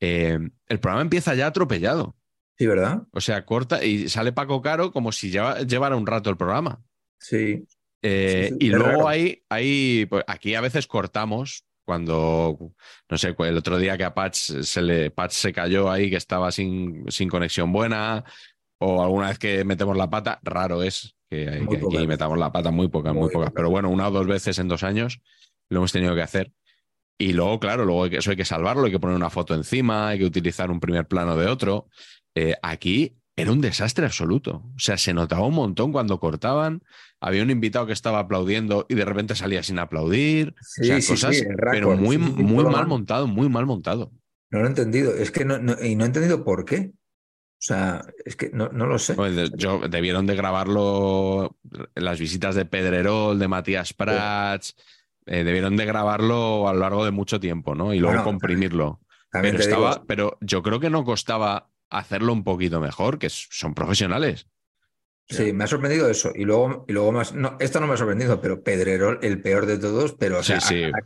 eh, 0.00 0.38
el 0.68 0.78
programa 0.80 1.02
empieza 1.02 1.34
ya 1.34 1.46
atropellado. 1.48 2.14
Sí, 2.58 2.66
¿verdad? 2.66 3.02
O 3.12 3.20
sea, 3.20 3.44
corta 3.46 3.84
y 3.84 4.08
sale 4.08 4.32
Paco 4.32 4.60
Caro 4.62 4.92
como 4.92 5.12
si 5.12 5.30
lleva- 5.30 5.60
llevara 5.62 5.96
un 5.96 6.06
rato 6.06 6.28
el 6.30 6.36
programa. 6.36 6.82
Sí. 7.18 7.66
Eh, 8.02 8.48
Sí, 8.50 8.56
sí, 8.60 8.66
y 8.66 8.68
luego 8.70 9.08
hay, 9.08 10.06
pues, 10.06 10.24
aquí 10.28 10.54
a 10.54 10.60
veces 10.60 10.86
cortamos 10.86 11.64
cuando, 11.88 12.74
no 13.08 13.16
sé, 13.16 13.34
el 13.38 13.56
otro 13.56 13.78
día 13.78 13.96
que 13.96 14.04
a 14.04 14.12
Patch 14.12 14.36
se 14.60 14.82
le, 14.82 15.10
Patch 15.10 15.32
se 15.32 15.54
cayó 15.54 15.90
ahí, 15.90 16.10
que 16.10 16.16
estaba 16.16 16.52
sin, 16.52 17.10
sin 17.10 17.30
conexión 17.30 17.72
buena, 17.72 18.24
o 18.78 19.02
alguna 19.02 19.28
vez 19.28 19.38
que 19.38 19.64
metemos 19.64 19.96
la 19.96 20.10
pata, 20.10 20.38
raro 20.42 20.82
es 20.82 21.16
que, 21.30 21.46
que 21.46 21.60
Muy 21.62 21.76
aquí 21.76 21.84
pocas 21.86 22.06
metamos 22.06 22.36
la 22.38 22.52
pata, 22.52 22.70
muy 22.70 22.88
pocas, 22.88 23.14
muy, 23.14 23.22
Muy 23.22 23.30
pocas, 23.30 23.46
pocas. 23.48 23.54
pero 23.56 23.70
bueno, 23.70 23.88
una 23.88 24.06
o 24.08 24.10
dos 24.10 24.26
veces 24.26 24.58
en 24.58 24.68
dos 24.68 24.82
años 24.82 25.22
lo 25.70 25.78
hemos 25.78 25.90
tenido 25.90 26.14
que 26.14 26.20
hacer. 26.20 26.52
Y 27.18 27.32
luego, 27.32 27.58
claro, 27.58 27.86
luego 27.86 28.04
hay 28.04 28.10
que- 28.10 28.16
eso 28.18 28.32
hay 28.32 28.36
que 28.36 28.44
salvarlo, 28.44 28.84
hay 28.84 28.92
que 28.92 29.00
poner 29.00 29.16
una 29.16 29.30
foto 29.30 29.54
encima, 29.54 30.08
hay 30.08 30.18
que 30.18 30.26
utilizar 30.26 30.70
un 30.70 30.80
primer 30.80 31.06
plano 31.08 31.36
de 31.38 31.46
otro. 31.46 31.88
Eh, 32.34 32.54
aquí 32.62 33.16
era 33.40 33.52
un 33.52 33.60
desastre 33.60 34.04
absoluto. 34.06 34.62
O 34.74 34.78
sea, 34.78 34.96
se 34.98 35.14
notaba 35.14 35.46
un 35.46 35.54
montón 35.54 35.92
cuando 35.92 36.18
cortaban. 36.20 36.82
Había 37.20 37.42
un 37.42 37.50
invitado 37.50 37.86
que 37.86 37.92
estaba 37.92 38.20
aplaudiendo 38.20 38.86
y 38.88 38.94
de 38.94 39.04
repente 39.04 39.34
salía 39.34 39.62
sin 39.62 39.78
aplaudir. 39.78 40.54
Sí, 40.60 40.82
o 40.82 40.84
sea, 40.86 41.00
sí, 41.00 41.12
cosas, 41.12 41.36
sí, 41.36 41.44
pero 41.70 41.96
muy, 41.96 42.18
muy 42.18 42.64
mal 42.64 42.86
montado, 42.86 43.26
muy 43.26 43.48
mal 43.48 43.66
montado. 43.66 44.12
No 44.50 44.60
lo 44.60 44.64
he 44.66 44.68
entendido. 44.68 45.14
Es 45.14 45.30
que 45.30 45.44
no, 45.44 45.58
no- 45.58 45.76
y 45.82 45.94
no 45.96 46.04
he 46.04 46.06
entendido 46.06 46.44
por 46.44 46.64
qué. 46.64 46.92
O 47.60 47.60
sea, 47.60 48.04
es 48.24 48.36
que 48.36 48.50
no, 48.52 48.68
no 48.68 48.86
lo 48.86 48.98
sé. 49.00 49.14
De- 49.16 49.50
yo, 49.56 49.80
debieron 49.88 50.26
de 50.26 50.36
grabarlo 50.36 51.56
las 51.96 52.20
visitas 52.20 52.54
de 52.54 52.64
Pedrerol, 52.64 53.38
de 53.38 53.48
Matías 53.48 53.92
Prats. 53.92 54.76
eh, 55.26 55.44
debieron 55.44 55.76
de 55.76 55.84
grabarlo 55.84 56.68
a 56.68 56.72
lo 56.72 56.78
largo 56.80 57.04
de 57.04 57.10
mucho 57.10 57.38
tiempo, 57.40 57.74
¿no? 57.74 57.92
Y 57.92 57.98
luego 57.98 58.14
Bueno, 58.14 58.24
comprimirlo. 58.24 59.00
También 59.30 59.56
Pero 59.56 59.66
digo, 59.68 59.88
estaba, 59.88 60.04
pero 60.06 60.38
yo 60.40 60.62
creo 60.62 60.80
que 60.80 60.88
no 60.88 61.04
costaba 61.04 61.68
hacerlo 61.90 62.32
un 62.32 62.44
poquito 62.44 62.80
mejor, 62.80 63.18
que 63.18 63.28
son 63.30 63.74
profesionales. 63.74 64.48
sí, 65.28 65.52
me 65.52 65.64
ha 65.64 65.66
sorprendido 65.66 66.08
eso. 66.08 66.32
Y 66.34 66.44
luego, 66.44 66.84
y 66.88 66.92
luego 66.92 67.12
más. 67.12 67.34
No, 67.34 67.56
esto 67.60 67.80
no 67.80 67.86
me 67.86 67.94
ha 67.94 67.96
sorprendido, 67.96 68.40
pero 68.40 68.62
Pedrerol, 68.62 69.18
el 69.22 69.40
peor 69.42 69.66
de 69.66 69.78
todos, 69.78 70.14
pero 70.18 70.38
o 70.38 70.42
Sí, 70.42 70.60
sea, 70.60 70.60
sí. 70.60 70.98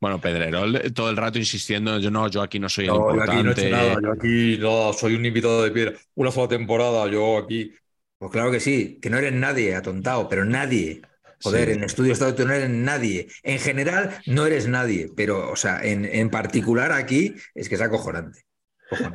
Bueno, 0.00 0.20
Pedrerol 0.20 0.76
eh, 0.76 0.90
todo 0.90 1.10
el 1.10 1.16
rato 1.16 1.38
insistiendo, 1.38 1.98
yo 1.98 2.10
no, 2.10 2.28
yo 2.28 2.42
aquí 2.42 2.58
no 2.58 2.68
soy 2.68 2.86
el 2.86 2.90
No, 2.92 3.10
yo 3.12 3.22
importante. 3.22 3.22
aquí 3.22 3.42
no 3.42 3.50
he 3.50 3.52
hecho 3.54 3.68
nada, 3.68 3.98
yo 4.02 4.12
aquí 4.12 4.58
no, 4.58 4.92
soy 4.92 5.14
un 5.16 5.24
invitado 5.26 5.62
de 5.64 5.70
piedra. 5.72 5.98
Una 6.14 6.30
sola 6.30 6.48
temporada, 6.48 7.08
yo 7.08 7.38
aquí. 7.38 7.72
Pues 8.18 8.30
claro 8.32 8.50
que 8.50 8.60
sí, 8.60 8.98
que 9.00 9.10
no 9.10 9.18
eres 9.18 9.32
nadie, 9.32 9.74
atontado, 9.74 10.28
pero 10.28 10.44
nadie. 10.44 11.02
Joder, 11.42 11.68
Sí. 11.68 11.70
en 11.70 11.84
estudio 11.84 12.12
estado 12.12 12.34
tú 12.34 12.46
no 12.46 12.52
eres 12.54 12.70
nadie. 12.70 13.28
En 13.42 13.58
general, 13.58 14.18
no 14.26 14.46
eres 14.46 14.68
nadie, 14.68 15.10
pero, 15.16 15.50
o 15.50 15.56
sea, 15.56 15.82
en, 15.84 16.04
en 16.06 16.30
particular 16.30 16.92
aquí 16.92 17.34
es 17.54 17.68
que 17.68 17.74
es 17.74 17.80
acojonante. 17.82 18.45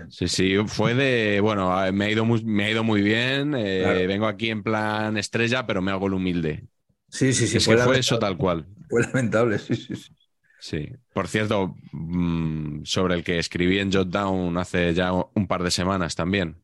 Sí, 0.10 0.28
sí, 0.28 0.56
fue 0.68 0.94
de, 0.94 1.40
bueno, 1.40 1.74
me 1.94 2.06
ha 2.06 2.10
ido 2.12 2.26
muy, 2.26 2.44
me 2.44 2.66
ha 2.66 2.72
ido 2.72 2.84
muy 2.84 3.02
bien, 3.02 3.54
eh, 3.56 3.82
Claro. 3.84 4.08
vengo 4.08 4.28
aquí 4.28 4.50
en 4.50 4.64
plan 4.64 5.18
estrella, 5.18 5.66
pero 5.66 5.82
me 5.82 5.92
hago 5.92 6.08
el 6.08 6.14
humilde. 6.14 6.66
Sí, 7.10 7.34
sí, 7.34 7.48
sí. 7.48 7.58
es 7.58 7.68
que 7.68 7.78
fue 7.78 8.00
eso 8.00 8.20
tal 8.20 8.38
cual. 8.38 8.66
Fue 8.90 9.02
lamentable, 9.02 9.58
sí, 9.60 9.76
sí, 9.76 9.96
sí. 9.96 10.14
Sí. 10.60 10.90
Por 11.14 11.28
cierto, 11.28 11.76
mm, 11.92 12.84
sobre 12.84 13.16
el 13.16 13.24
que 13.24 13.40
escribí 13.40 13.80
en 13.80 13.92
Jotdown 13.92 14.58
hace 14.58 14.94
ya 14.94 15.12
un 15.14 15.48
par 15.48 15.64
de 15.64 15.72
semanas 15.72 16.16
también. 16.16 16.58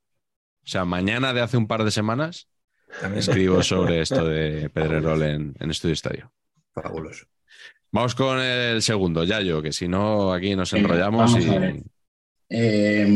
O 0.63 0.69
sea, 0.69 0.85
mañana 0.85 1.33
de 1.33 1.41
hace 1.41 1.57
un 1.57 1.67
par 1.67 1.83
de 1.83 1.91
semanas 1.91 2.47
También 3.01 3.19
escribo 3.19 3.63
sobre 3.63 4.01
esto 4.01 4.25
de 4.27 4.69
Pedrerol 4.69 5.23
en, 5.23 5.55
en 5.59 5.71
Estudio 5.71 5.93
Estadio. 5.93 6.31
fabuloso. 6.73 7.25
Vamos 7.91 8.13
con 8.15 8.39
el 8.39 8.81
segundo, 8.81 9.23
Yayo, 9.23 9.61
que 9.61 9.71
si 9.71 9.87
no 9.87 10.31
aquí 10.33 10.55
nos 10.55 10.73
enrollamos 10.73 11.33
vamos 11.33 11.49
a 11.49 11.69
y... 11.69 11.83
Eh, 12.49 13.07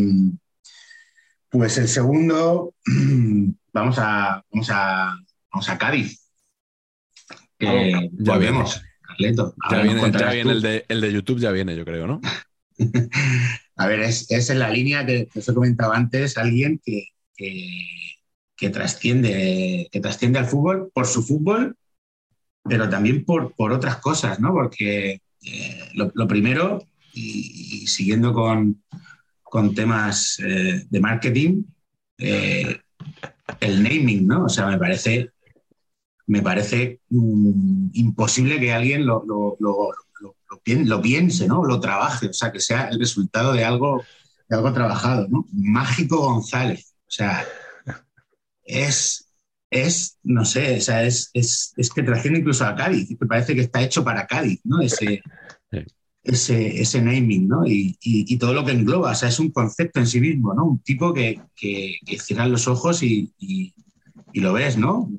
pues 1.50 1.78
el 1.78 1.88
segundo, 1.88 2.74
vamos 3.74 3.98
a, 4.00 4.44
vamos 4.52 4.70
a, 4.72 5.18
vamos 5.52 5.70
a 5.70 5.78
Cádiz. 5.78 6.18
Ya 7.60 8.34
volvemos, 8.34 8.82
Carleto. 9.02 9.54
Ya 9.70 9.82
viene, 9.82 10.12
ya 10.12 10.34
el, 10.34 10.62
de, 10.62 10.86
el 10.88 11.02
de 11.02 11.14
YouTube, 11.14 11.40
ya 11.40 11.52
viene, 11.52 11.76
yo 11.76 11.86
creo, 11.86 12.08
¿no? 12.08 12.22
A 13.76 13.88
ver, 13.88 14.00
es, 14.02 14.32
es 14.32 14.50
en 14.50 14.60
la 14.60 14.70
línea 14.70 15.06
que, 15.06 15.28
que 15.28 15.40
os 15.40 15.50
he 15.50 15.54
comentado 15.54 15.94
antes, 15.94 16.38
alguien 16.38 16.80
que, 16.84 17.10
que, 17.36 17.88
que 18.56 18.70
trasciende, 18.70 19.90
que 19.92 20.00
trasciende 20.00 20.40
al 20.40 20.46
fútbol 20.46 20.92
por 20.94 21.06
su 21.06 21.22
fútbol, 21.24 21.76
pero 22.64 22.90
también 22.90 23.26
por, 23.26 23.54
por 23.56 23.74
otras 23.74 23.98
cosas, 23.98 24.40
¿no? 24.40 24.54
Porque 24.54 25.22
eh, 25.44 25.90
lo, 25.94 26.12
lo 26.14 26.28
primero, 26.28 26.88
y, 27.14 27.82
y 27.84 27.88
siguiendo 27.88 28.34
con, 28.34 28.84
con 29.52 29.76
temas 29.76 30.40
eh, 30.40 30.86
de 30.90 31.00
marketing, 31.02 31.64
eh, 32.18 32.80
el 33.60 33.84
naming, 33.84 34.26
¿no? 34.26 34.46
O 34.46 34.50
sea, 34.50 34.66
me 34.68 34.78
parece, 34.78 35.32
me 36.26 36.42
parece 36.42 37.02
mm, 37.10 37.90
imposible 37.94 38.62
que 38.62 38.72
alguien 38.72 39.06
lo, 39.06 39.26
lo- 39.28 39.58
lo- 39.60 39.90
lo- 40.22 40.36
lo 40.50 40.62
pien- 40.64 40.88
lo 40.88 41.02
piense, 41.02 41.48
¿no? 41.48 41.66
Lo 41.66 41.82
trabaje, 41.82 42.28
o 42.28 42.34
sea, 42.34 42.50
que 42.54 42.62
sea 42.62 42.88
el 42.88 42.98
resultado 43.00 43.52
de 43.52 43.66
algo, 43.66 44.02
de 44.48 44.56
algo 44.56 44.72
trabajado, 44.72 45.28
¿no? 45.28 45.46
Mágico 45.52 46.18
González, 46.22 46.94
o 47.02 47.12
sea, 47.12 47.46
es, 48.64 49.28
es 49.70 50.18
no 50.24 50.46
sé, 50.46 50.78
o 50.78 50.82
sea, 50.82 51.04
es, 51.04 51.30
es, 51.34 51.74
es 51.76 51.90
que 51.90 52.04
trasciende 52.04 52.40
incluso 52.40 52.66
a 52.66 52.74
Cádiz, 52.76 53.10
me 53.20 53.28
parece 53.28 53.54
que 53.54 53.62
está 53.62 53.82
hecho 53.82 54.02
para 54.06 54.26
Cádiz, 54.28 54.62
¿no? 54.64 54.80
Ese. 54.80 55.22
Ese, 56.24 56.82
ese 56.82 57.02
naming, 57.02 57.48
¿no? 57.48 57.66
Y, 57.66 57.98
y- 58.02 58.34
y 58.34 58.38
todo 58.38 58.54
lo 58.54 58.64
que 58.66 58.72
engloba, 58.74 59.12
o 59.12 59.16
sea, 59.16 59.30
es 59.30 59.40
un 59.40 59.52
concepto 59.52 60.00
en 60.00 60.08
sí 60.08 60.20
mismo, 60.22 60.54
¿no? 60.54 60.66
Un 60.66 60.80
tipo 60.80 61.14
que, 61.14 61.42
que, 61.56 61.96
que 62.06 62.20
cierras 62.20 62.50
los 62.50 62.68
ojos 62.68 63.02
y, 63.04 63.32
y- 63.40 63.74
lo 64.34 64.54
ves, 64.54 64.78
¿no? 64.78 65.10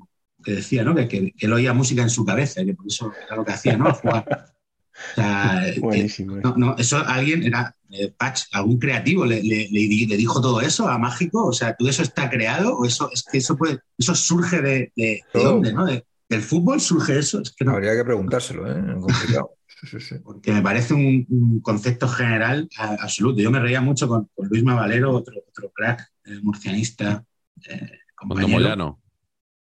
Que 0.45 0.53
decía, 0.53 0.85
¿no? 0.85 0.95
Que, 0.95 1.07
que, 1.09 1.35
él 1.39 1.53
oía 1.53 1.73
música 1.75 2.03
en 2.03 2.11
su 2.11 2.25
cabeza, 2.25 2.65
que 2.65 2.75
por 2.75 2.87
eso 2.87 3.13
era 3.27 3.37
lo 3.37 3.45
que 3.45 3.53
hacía, 3.53 3.77
¿no? 3.77 3.93
Jugar. 3.95 4.47
O 4.95 5.15
sea, 5.15 5.69
eh, 5.69 5.81
Buenísimo. 5.81 6.37
no, 6.37 6.55
no, 6.57 6.77
eso 6.77 6.99
alguien 6.99 7.43
era 7.43 7.75
eh, 7.91 8.13
Patch, 8.17 8.43
algún 8.53 8.79
creativo 8.79 9.25
le, 9.25 9.43
le- 9.43 9.67
le 9.71 9.81
di- 9.89 10.07
le 10.07 10.17
dijo 10.19 10.41
todo 10.41 10.61
eso 10.61 10.87
a 10.87 10.99
Mágico, 10.99 11.47
o 11.47 11.53
sea, 11.53 11.75
todo 11.75 11.89
eso 11.89 12.03
está 12.03 12.29
creado 12.29 12.77
o 12.77 12.85
eso 12.85 13.11
es 13.11 13.23
que 13.25 13.39
eso 13.39 13.57
puede, 13.57 13.79
eso 13.99 14.15
surge 14.15 14.61
de, 14.61 14.93
de, 14.95 15.23
dónde, 15.33 15.73
¿no? 15.73 15.87
De- 15.87 16.05
del 16.29 16.43
fútbol 16.43 16.81
surge 16.81 17.19
eso, 17.19 17.41
es 17.41 17.53
que 17.53 17.65
no, 17.65 17.73
Habría 17.73 17.97
que 17.97 18.05
preguntárselo, 18.05 18.71
¿eh? 18.71 18.81
Complicado. 19.01 19.53
Sí, 19.83 19.99
sí, 19.99 20.01
sí. 20.01 20.15
porque 20.23 20.53
me 20.53 20.63
parece 20.63 20.95
un, 20.95 21.27
un 21.29 21.61
concepto 21.61 22.07
general 22.09 22.69
a- 22.79 22.95
absoluto. 23.01 23.41
Yo 23.43 23.51
me 23.51 23.61
reía 23.61 23.81
mucho 23.81 24.07
con, 24.09 24.29
con 24.35 24.49
Luis 24.49 24.63
Mavalero, 24.63 25.11
otro, 25.13 25.35
otro 25.49 25.71
crack 25.75 26.09
eh, 26.25 26.39
murcianista, 26.43 27.25
eh, 27.69 27.91
Mundo 28.23 28.47
Moyano. 28.49 29.01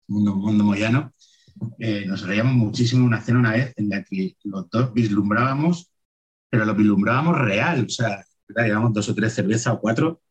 Mundo, 0.07 0.35
Mundo 0.35 0.63
Moyano. 0.63 1.13
Eh, 1.79 2.05
nos 2.05 2.21
reíamos 2.27 2.53
muchísimo 2.53 3.01
en 3.01 3.07
una 3.07 3.21
cena 3.21 3.39
una 3.39 3.51
vez 3.51 3.73
en 3.77 3.89
la 3.89 4.03
que 4.03 4.35
los 4.43 4.69
dos 4.69 4.93
vislumbrábamos, 4.93 5.91
pero 6.49 6.65
lo 6.65 6.75
vislumbrábamos 6.75 7.39
real, 7.39 7.85
o 7.85 7.89
sea, 7.89 8.23
¿verdad? 8.47 8.65
llevamos 8.67 8.93
dos 8.93 9.09
o 9.09 9.15
tres 9.15 9.33
cervezas 9.33 9.73
o 9.73 9.79
cuatro, 9.79 10.21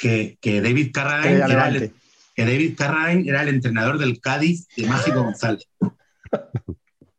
que, 0.00 0.36
que 0.40 0.60
David 0.60 0.90
Carradine 0.92 1.36
era 1.36 1.68
el, 1.68 1.92
que 2.34 2.44
David 2.44 2.74
Carradine 2.76 3.28
era 3.28 3.42
el 3.42 3.48
entrenador 3.48 3.98
del 3.98 4.20
Cádiz 4.20 4.66
de 4.76 4.86
Mágico 4.86 5.22
González. 5.22 5.66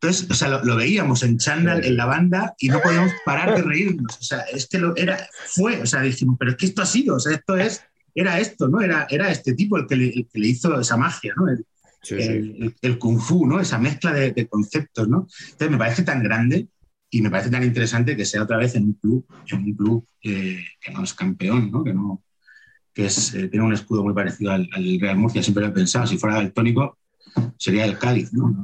Entonces, 0.06 0.30
o 0.30 0.34
sea, 0.34 0.48
lo, 0.48 0.64
lo 0.64 0.76
veíamos 0.76 1.22
en 1.24 1.36
chándal 1.38 1.84
en 1.84 1.96
la 1.96 2.06
banda 2.06 2.54
y 2.58 2.68
no 2.68 2.80
podíamos 2.80 3.12
parar 3.24 3.56
de 3.56 3.62
reírnos. 3.62 4.16
O 4.18 4.22
sea, 4.22 4.40
es 4.52 4.68
que 4.68 4.78
lo 4.78 4.96
era, 4.96 5.18
fue, 5.48 5.82
o 5.82 5.86
sea, 5.86 6.00
dijimos, 6.02 6.36
pero 6.38 6.52
es 6.52 6.56
que 6.56 6.66
esto 6.66 6.82
ha 6.82 6.86
sido, 6.86 7.16
o 7.16 7.20
sea, 7.20 7.34
esto 7.34 7.56
es, 7.56 7.82
era 8.14 8.38
esto, 8.38 8.68
¿no? 8.68 8.80
Era, 8.80 9.06
era 9.10 9.30
este 9.30 9.54
tipo 9.54 9.76
el 9.78 9.86
que, 9.86 9.96
le, 9.96 10.06
el 10.10 10.28
que 10.32 10.38
le 10.38 10.46
hizo 10.48 10.78
esa 10.80 10.96
magia, 10.96 11.34
¿no? 11.36 11.48
El, 11.48 11.64
Sí, 12.02 12.14
sí. 12.20 12.28
el, 12.28 12.74
el- 12.82 12.98
kung 13.00 13.18
fu, 13.18 13.48
¿no? 13.48 13.58
Esa 13.58 13.78
mezcla 13.78 14.12
de, 14.12 14.30
de 14.30 14.46
conceptos, 14.46 15.08
¿no? 15.08 15.26
Entonces 15.40 15.70
me 15.70 15.76
parece 15.78 16.04
tan 16.04 16.22
grande 16.22 16.68
y 17.10 17.20
me 17.20 17.30
parece 17.30 17.50
tan 17.50 17.64
interesante 17.64 18.16
que 18.16 18.24
sea 18.24 18.44
otra 18.44 18.58
vez 18.58 18.76
en 18.76 18.84
un 18.84 18.92
club, 18.92 19.26
en 19.50 19.58
un 19.58 19.74
club 19.74 20.06
eh, 20.22 20.62
que 20.80 20.92
no 20.92 21.02
es 21.02 21.14
campeón, 21.14 21.72
¿no? 21.72 21.82
Que 21.82 21.92
no, 21.92 22.22
que 22.94 23.06
es, 23.06 23.34
eh, 23.34 23.48
tiene 23.48 23.66
un 23.66 23.72
escudo 23.72 24.04
muy 24.04 24.14
parecido 24.14 24.52
al, 24.52 24.68
al 24.72 25.00
Real 25.00 25.16
Murcia, 25.16 25.42
siempre 25.42 25.64
lo 25.64 25.70
he 25.70 25.72
pensado, 25.72 26.06
si 26.06 26.16
fuera 26.16 26.38
el 26.40 26.52
tónico 26.52 26.96
sería 27.58 27.84
el 27.84 27.98
Cádiz, 27.98 28.32
¿no? 28.32 28.54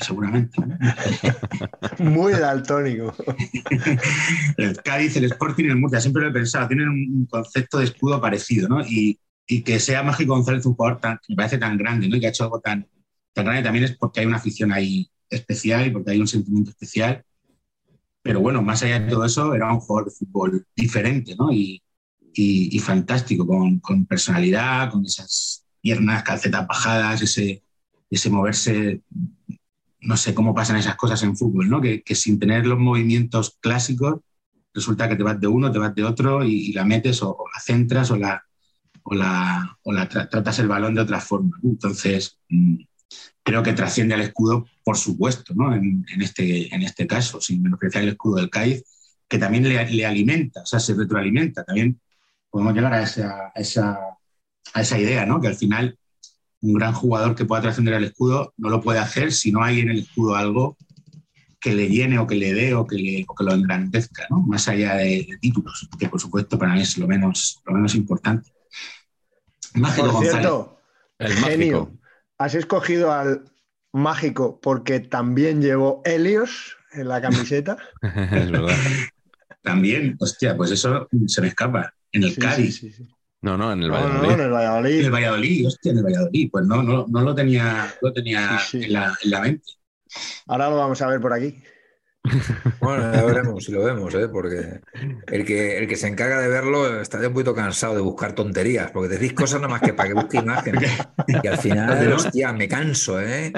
Seguramente. 0.00 0.56
Muy 1.98 2.32
daltónico. 2.32 3.14
El 4.56 4.76
Cádiz, 4.82 5.16
el 5.16 5.24
Sporting 5.24 5.64
y 5.64 5.68
el 5.68 5.76
Murcia, 5.76 6.00
siempre 6.00 6.22
lo 6.22 6.28
he 6.28 6.32
pensado, 6.32 6.68
tienen 6.68 6.88
un, 6.88 6.98
un 7.18 7.26
concepto 7.26 7.78
de 7.78 7.84
escudo 7.84 8.20
parecido, 8.20 8.68
¿no? 8.68 8.84
Y, 8.86 9.18
y 9.46 9.62
que 9.62 9.78
sea 9.80 10.02
Mágico 10.02 10.34
González 10.34 10.64
un 10.66 10.74
jugador 10.74 11.00
tan, 11.00 11.16
que 11.18 11.26
me 11.32 11.36
parece 11.36 11.58
tan 11.58 11.76
grande, 11.76 12.08
¿no? 12.08 12.16
Y 12.16 12.20
que 12.20 12.26
ha 12.26 12.30
hecho 12.30 12.44
algo 12.44 12.60
tan, 12.60 12.86
tan 13.32 13.44
grande 13.44 13.62
también 13.62 13.84
es 13.84 13.96
porque 13.96 14.20
hay 14.20 14.26
una 14.26 14.36
afición 14.36 14.72
ahí 14.72 15.10
especial 15.28 15.86
y 15.86 15.90
porque 15.90 16.12
hay 16.12 16.20
un 16.20 16.28
sentimiento 16.28 16.70
especial. 16.70 17.24
Pero 18.22 18.40
bueno, 18.40 18.62
más 18.62 18.82
allá 18.82 19.00
de 19.00 19.10
todo 19.10 19.24
eso, 19.24 19.54
era 19.54 19.72
un 19.72 19.80
jugador 19.80 20.10
de 20.10 20.16
fútbol 20.16 20.66
diferente, 20.76 21.34
¿no? 21.36 21.50
Y, 21.52 21.82
y- 22.34 22.76
y 22.76 22.78
fantástico, 22.78 23.46
con, 23.46 23.80
con 23.80 24.06
personalidad, 24.06 24.90
con 24.90 25.04
esas 25.04 25.64
piernas, 25.80 26.22
calcetas 26.22 26.66
bajadas, 26.66 27.22
ese, 27.22 27.62
ese 28.10 28.30
moverse, 28.30 29.02
no 30.00 30.16
sé 30.16 30.34
cómo 30.34 30.54
pasan 30.54 30.76
esas 30.76 30.96
cosas 30.96 31.22
en 31.22 31.36
fútbol, 31.36 31.68
¿no? 31.68 31.80
Que, 31.80 32.02
sin 32.14 32.38
tener 32.38 32.66
los 32.66 32.78
movimientos 32.78 33.56
clásicos, 33.60 34.20
resulta 34.74 35.08
que 35.08 35.16
te 35.16 35.22
vas 35.22 35.40
de 35.40 35.46
uno, 35.46 35.70
te 35.70 35.78
vas 35.78 35.94
de 35.94 36.04
otro 36.04 36.44
y, 36.44 36.72
la 36.72 36.84
metes 36.84 37.22
o, 37.22 37.36
la 37.54 37.60
centras 37.60 38.10
o 38.10 38.16
la, 38.16 38.42
o 39.04 39.14
la, 39.14 39.78
o 39.82 39.92
la 39.92 40.08
tra- 40.08 40.28
tratas 40.28 40.58
el 40.58 40.68
balón 40.68 40.94
de 40.94 41.02
otra 41.02 41.20
forma. 41.20 41.58
Entonces, 41.62 42.38
mm, 42.48 42.76
creo 43.42 43.62
que 43.62 43.72
trasciende 43.72 44.14
al 44.14 44.22
escudo, 44.22 44.66
por 44.84 44.96
supuesto, 44.96 45.54
¿no? 45.54 45.74
en, 45.74 46.04
en 46.12 46.22
este, 46.22 46.74
en 46.74 46.82
este 46.82 47.06
caso, 47.06 47.40
sin 47.40 47.62
menospreciar 47.62 48.04
el 48.04 48.10
escudo 48.10 48.36
del 48.36 48.50
Cádiz, 48.50 48.84
que 49.28 49.38
también 49.38 49.68
le, 49.68 49.90
le 49.90 50.06
alimenta, 50.06 50.62
o 50.62 50.66
sea, 50.66 50.80
se 50.80 50.94
retroalimenta. 50.94 51.64
También 51.64 52.00
podemos 52.50 52.74
llegar 52.74 52.92
a 52.94 53.02
esa, 53.02 53.52
a 53.54 53.60
esa, 53.60 53.98
a 54.74 54.80
esa 54.80 54.98
idea, 54.98 55.24
¿no? 55.24 55.40
que 55.40 55.48
al 55.48 55.54
final 55.54 55.96
un 56.62 56.74
gran 56.74 56.92
jugador 56.92 57.34
que 57.34 57.44
pueda 57.44 57.62
trascender 57.62 57.94
al 57.94 58.04
escudo 58.04 58.52
no 58.58 58.68
lo 58.70 58.80
puede 58.80 58.98
hacer 58.98 59.32
si 59.32 59.50
no 59.52 59.62
hay 59.64 59.80
en 59.80 59.90
el 59.90 60.00
escudo 60.00 60.36
algo 60.36 60.76
que 61.60 61.74
le 61.74 61.88
llene 61.88 62.18
o 62.18 62.26
que 62.26 62.34
le 62.36 62.54
dé 62.54 62.74
o 62.74 62.86
que, 62.86 62.96
le- 62.96 63.24
o 63.28 63.34
que 63.34 63.44
lo 63.44 63.52
engrandezca, 63.52 64.26
¿no? 64.30 64.38
más 64.40 64.66
allá 64.68 64.94
de, 64.96 65.26
de 65.28 65.38
títulos, 65.40 65.88
que 65.98 66.08
por 66.08 66.20
supuesto 66.20 66.58
para 66.58 66.72
mí 66.74 66.80
es 66.82 66.96
lo 66.98 67.06
menos, 67.06 67.60
lo 67.66 67.74
menos 67.74 67.94
importante. 67.94 68.50
Mágico 69.74 70.04
Por 70.06 70.12
González. 70.14 70.40
cierto, 70.40 70.80
El 71.18 71.32
genio, 71.34 71.78
mágico. 71.78 71.98
has 72.38 72.54
escogido 72.54 73.12
al 73.12 73.44
mágico 73.92 74.58
porque 74.60 75.00
también 75.00 75.60
llevó 75.62 76.02
Helios 76.04 76.76
en 76.92 77.08
la 77.08 77.20
camiseta. 77.20 77.76
es 78.02 78.50
verdad. 78.50 78.76
También, 79.62 80.16
hostia, 80.18 80.56
pues 80.56 80.70
eso 80.70 81.08
se 81.26 81.40
me 81.42 81.48
escapa. 81.48 81.92
En 82.12 82.24
el 82.24 82.32
Sí, 82.34 82.40
Cádiz, 82.40 82.76
sí, 82.76 82.90
sí, 82.90 83.04
sí. 83.04 83.08
No, 83.42 83.56
no, 83.56 83.72
en 83.72 83.82
el 83.82 83.88
No, 83.88 84.08
no, 84.08 84.20
Valladolid. 84.20 84.30
en 84.32 84.40
el 84.40 84.50
Valladolid. 84.50 84.98
en 85.00 85.04
el 85.06 85.10
Valladolid, 85.12 85.66
hostia, 85.66 85.92
en 85.92 85.98
el 85.98 86.04
Valladolid. 86.04 86.48
Pues 86.50 86.66
no, 86.66 86.82
no, 86.82 87.06
no 87.08 87.20
lo 87.22 87.34
tenía, 87.34 87.94
lo 88.02 88.12
tenía 88.12 88.58
Sí, 88.58 88.78
sí. 88.80 88.84
En, 88.84 88.92
la, 88.92 89.14
en 89.22 89.30
la 89.30 89.40
mente. 89.40 89.72
Ahora 90.46 90.68
lo 90.70 90.76
vamos 90.76 91.00
a 91.02 91.06
ver 91.08 91.20
por 91.20 91.32
aquí. 91.32 91.62
Bueno, 92.80 93.12
ya 93.14 93.24
veremos 93.24 93.64
si 93.64 93.72
lo 93.72 93.82
vemos, 93.84 94.14
¿eh? 94.14 94.28
porque 94.28 94.80
el 95.26 95.44
que, 95.44 95.78
el 95.78 95.88
que 95.88 95.96
se 95.96 96.06
encarga 96.08 96.40
de 96.40 96.48
verlo 96.48 97.00
está 97.00 97.20
ya 97.20 97.28
un 97.28 97.34
poquito 97.34 97.54
cansado 97.54 97.94
de 97.94 98.00
buscar 98.00 98.34
tonterías, 98.34 98.90
porque 98.90 99.08
decís 99.08 99.32
cosas 99.32 99.60
nada 99.60 99.70
más 99.72 99.80
que 99.82 99.94
para 99.94 100.08
que 100.08 100.14
busque 100.14 100.38
imágenes. 100.38 100.90
Y 101.26 101.46
al 101.46 101.58
final, 101.58 102.12
hostia, 102.12 102.52
me 102.52 102.68
canso, 102.68 103.20
¿eh? 103.20 103.52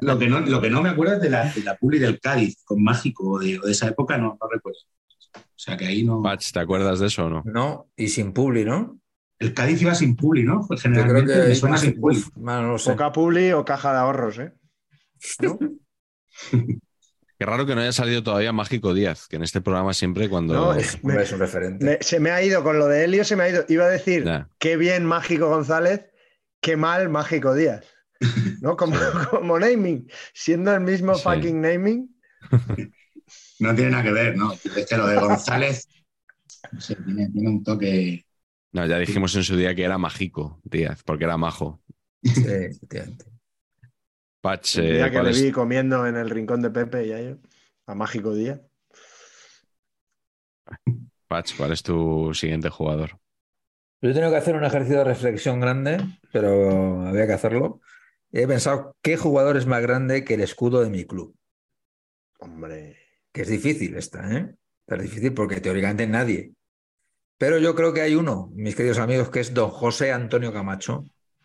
Lo 0.00 0.18
que 0.18 0.28
no, 0.28 0.40
lo 0.40 0.60
que 0.60 0.70
no 0.70 0.82
me 0.82 0.90
acuerdo 0.90 1.14
es 1.14 1.22
de 1.22 1.30
la, 1.30 1.50
de 1.52 1.62
la 1.62 1.76
publi 1.76 1.98
del 1.98 2.20
Cádiz 2.20 2.62
con 2.64 2.82
Mágico 2.82 3.32
o 3.32 3.38
de, 3.38 3.58
o 3.58 3.62
de 3.62 3.72
esa 3.72 3.88
época, 3.88 4.16
no, 4.18 4.38
no 4.40 4.48
recuerdo. 4.50 4.80
O 5.62 5.64
sea 5.64 5.76
que 5.76 5.86
ahí 5.86 6.02
no. 6.02 6.20
Patch, 6.22 6.50
¿te 6.52 6.58
acuerdas 6.58 6.98
de 6.98 7.06
eso 7.06 7.26
o 7.26 7.30
no? 7.30 7.42
No, 7.44 7.88
y 7.96 8.08
sin 8.08 8.32
publi, 8.32 8.64
¿no? 8.64 8.98
El 9.38 9.54
Cádiz 9.54 9.80
iba 9.82 9.94
sin 9.94 10.16
publi, 10.16 10.42
¿no? 10.42 10.64
Pues 10.66 10.82
Yo 10.82 10.90
creo 10.90 11.04
generalmente 11.04 11.40
que 11.40 11.48
me 11.50 11.54
suena 11.54 11.76
sin 11.78 12.00
publi. 12.00 12.24
bueno, 12.34 12.62
no 12.72 12.78
sé. 12.78 12.90
Poca 12.90 13.12
publi 13.12 13.52
o 13.52 13.64
caja 13.64 13.92
de 13.92 13.98
ahorros, 13.98 14.38
¿eh? 14.38 14.52
¿No? 15.40 15.58
Qué 17.38 17.46
raro 17.46 17.66
que 17.66 17.74
no 17.74 17.80
haya 17.80 17.92
salido 17.92 18.22
todavía 18.22 18.52
Mágico 18.52 18.94
Díaz, 18.94 19.26
que 19.28 19.36
en 19.36 19.42
este 19.42 19.60
programa 19.60 19.94
siempre 19.94 20.28
cuando... 20.28 20.54
No, 20.54 20.74
es- 20.74 20.98
un 21.02 21.10
referente. 21.40 21.84
Me- 21.84 21.98
se 22.00 22.20
me 22.20 22.30
ha 22.30 22.42
ido 22.42 22.62
con 22.62 22.78
lo 22.78 22.86
de 22.86 23.04
Helio, 23.04 23.24
se 23.24 23.34
me 23.36 23.42
ha 23.44 23.48
ido. 23.48 23.64
Iba 23.68 23.84
a 23.86 23.88
decir, 23.88 24.24
qué 24.58 24.76
bien 24.76 25.04
Mágico 25.04 25.48
González, 25.48 26.08
qué 26.60 26.76
mal 26.76 27.08
Mágico 27.08 27.54
Díaz. 27.54 27.84
¿No? 28.60 28.76
Como, 28.76 28.96
como 29.30 29.58
naming. 29.58 30.08
Siendo 30.34 30.72
el 30.74 30.80
mismo 30.82 31.14
Sí. 31.16 31.22
fucking 31.24 31.60
naming. 31.60 32.08
No 33.62 33.74
tiene 33.74 33.90
nada 33.92 34.02
que 34.04 34.12
ver, 34.12 34.36
¿no? 34.36 34.52
Es 34.52 34.86
que 34.86 34.96
lo 34.96 35.06
de 35.06 35.16
González 35.16 35.88
no 36.72 36.80
sé, 36.80 36.96
tiene, 36.96 37.28
tiene 37.30 37.48
un 37.48 37.62
toque. 37.64 38.24
No, 38.72 38.86
ya 38.86 38.98
dijimos 38.98 39.34
en 39.36 39.44
su 39.44 39.56
día 39.56 39.74
que 39.74 39.84
era 39.84 39.98
Mágico 39.98 40.60
Díaz, 40.64 41.02
porque 41.04 41.24
era 41.24 41.36
majo. 41.36 41.80
Sí, 42.22 42.48
efectivamente. 42.48 43.24
Patch, 44.40 44.78
El 44.78 44.86
eh, 44.86 44.92
día 44.94 45.10
que 45.10 45.14
¿cuál 45.14 45.26
le 45.26 45.30
es? 45.30 45.42
vi 45.42 45.52
comiendo 45.52 46.06
en 46.06 46.16
el 46.16 46.30
rincón 46.30 46.62
de 46.62 46.70
Pepe 46.70 47.06
y 47.06 47.12
a 47.12 47.38
a 47.86 47.94
Mágico 47.94 48.34
Díaz. 48.34 48.60
Patch, 51.28 51.56
¿cuál 51.56 51.72
es 51.72 51.82
tu 51.82 52.32
siguiente 52.34 52.68
jugador? 52.68 53.18
Yo 54.02 54.10
he 54.10 54.14
tenido 54.14 54.30
que 54.30 54.36
hacer 54.38 54.56
un 54.56 54.64
ejercicio 54.64 54.98
de 54.98 55.04
reflexión 55.04 55.60
grande, 55.60 55.98
pero 56.32 57.06
había 57.06 57.26
que 57.26 57.32
hacerlo. 57.32 57.80
He 58.32 58.46
pensado, 58.46 58.96
¿qué 59.02 59.16
jugador 59.16 59.56
es 59.56 59.66
más 59.66 59.82
grande 59.82 60.24
que 60.24 60.34
el 60.34 60.40
escudo 60.40 60.82
de 60.82 60.90
mi 60.90 61.04
club? 61.04 61.36
Hombre. 62.40 63.01
Que 63.32 63.42
es 63.42 63.48
difícil 63.48 63.96
esta, 63.96 64.30
¿eh? 64.36 64.54
Es 64.86 65.02
difícil 65.02 65.32
porque 65.32 65.60
teóricamente 65.60 66.06
nadie. 66.06 66.52
Pero 67.38 67.58
yo 67.58 67.74
creo 67.74 67.92
que 67.92 68.02
hay 68.02 68.14
uno, 68.14 68.50
mis 68.54 68.76
queridos 68.76 68.98
amigos, 68.98 69.30
que 69.30 69.40
es 69.40 69.52
don 69.54 69.70
José 69.70 70.12
Antonio 70.12 70.52
Camacho. 70.52 71.04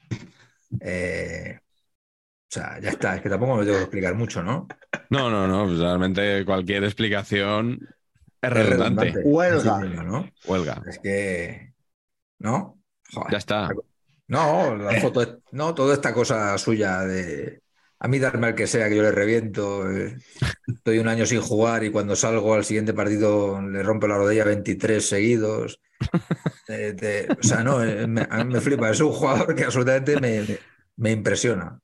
Eh, 0.82 1.58
o 1.62 2.50
sea, 2.50 2.78
ya 2.82 2.90
está, 2.90 3.16
es 3.16 3.22
que 3.22 3.30
tampoco 3.30 3.56
me 3.56 3.64
tengo 3.64 3.78
que 3.78 3.84
explicar 3.84 4.16
mucho, 4.16 4.44
¿no? 4.44 4.68
No, 5.10 5.30
no, 5.30 5.48
no, 5.48 5.66
pues 5.66 5.80
realmente 5.80 6.44
cualquier 6.44 6.84
explicación 6.84 7.80
es 8.42 8.52
Es 8.52 8.54
redundante. 8.54 9.12
redundante. 9.14 9.30
Huelga. 9.30 9.82
Sí, 9.82 9.88
¿no? 10.06 10.30
Huelga. 10.46 10.82
Es 10.88 11.00
que. 11.00 11.74
¿No? 12.40 12.80
Joder. 13.14 13.32
Ya 13.32 13.38
está. 13.38 13.70
No, 14.28 14.76
la 14.76 15.00
foto, 15.00 15.22
es- 15.22 15.38
no, 15.52 15.74
toda 15.74 15.94
esta 15.94 16.14
cosa 16.14 16.58
suya 16.58 17.00
de 17.06 17.62
a 18.00 18.08
mí 18.08 18.20
darme 18.20 18.48
al 18.48 18.56
que 18.56 18.68
sea 18.68 18.90
que 18.90 18.96
yo 18.96 19.02
le 19.04 19.12
reviento. 19.12 19.90
eh, 19.92 20.18
Estoy 20.68 21.00
un 21.00 21.08
año 21.08 21.26
sin 21.26 21.42
jugar 21.42 21.84
y 21.84 21.92
cuando 21.92 22.16
salgo 22.16 22.54
al 22.54 22.66
siguiente 22.66 22.94
partido 22.94 23.62
le 23.62 23.82
rompo 23.84 24.08
la 24.08 24.18
rodilla 24.18 24.44
23 24.46 25.08
seguidos. 25.08 25.80
Eh, 26.68 26.94
te- 26.98 27.28
o 27.32 27.42
sea, 27.44 27.64
no, 27.64 27.84
eh, 27.84 28.06
me, 28.08 28.28
a 28.30 28.44
mí 28.44 28.54
me 28.54 28.62
flipa. 28.62 28.90
Es 28.90 29.00
un 29.00 29.12
jugador 29.12 29.56
que 29.56 29.64
absolutamente 29.64 30.20
me, 30.20 30.42
me- 30.42 30.60
me 30.98 31.12
impresiona. 31.12 31.80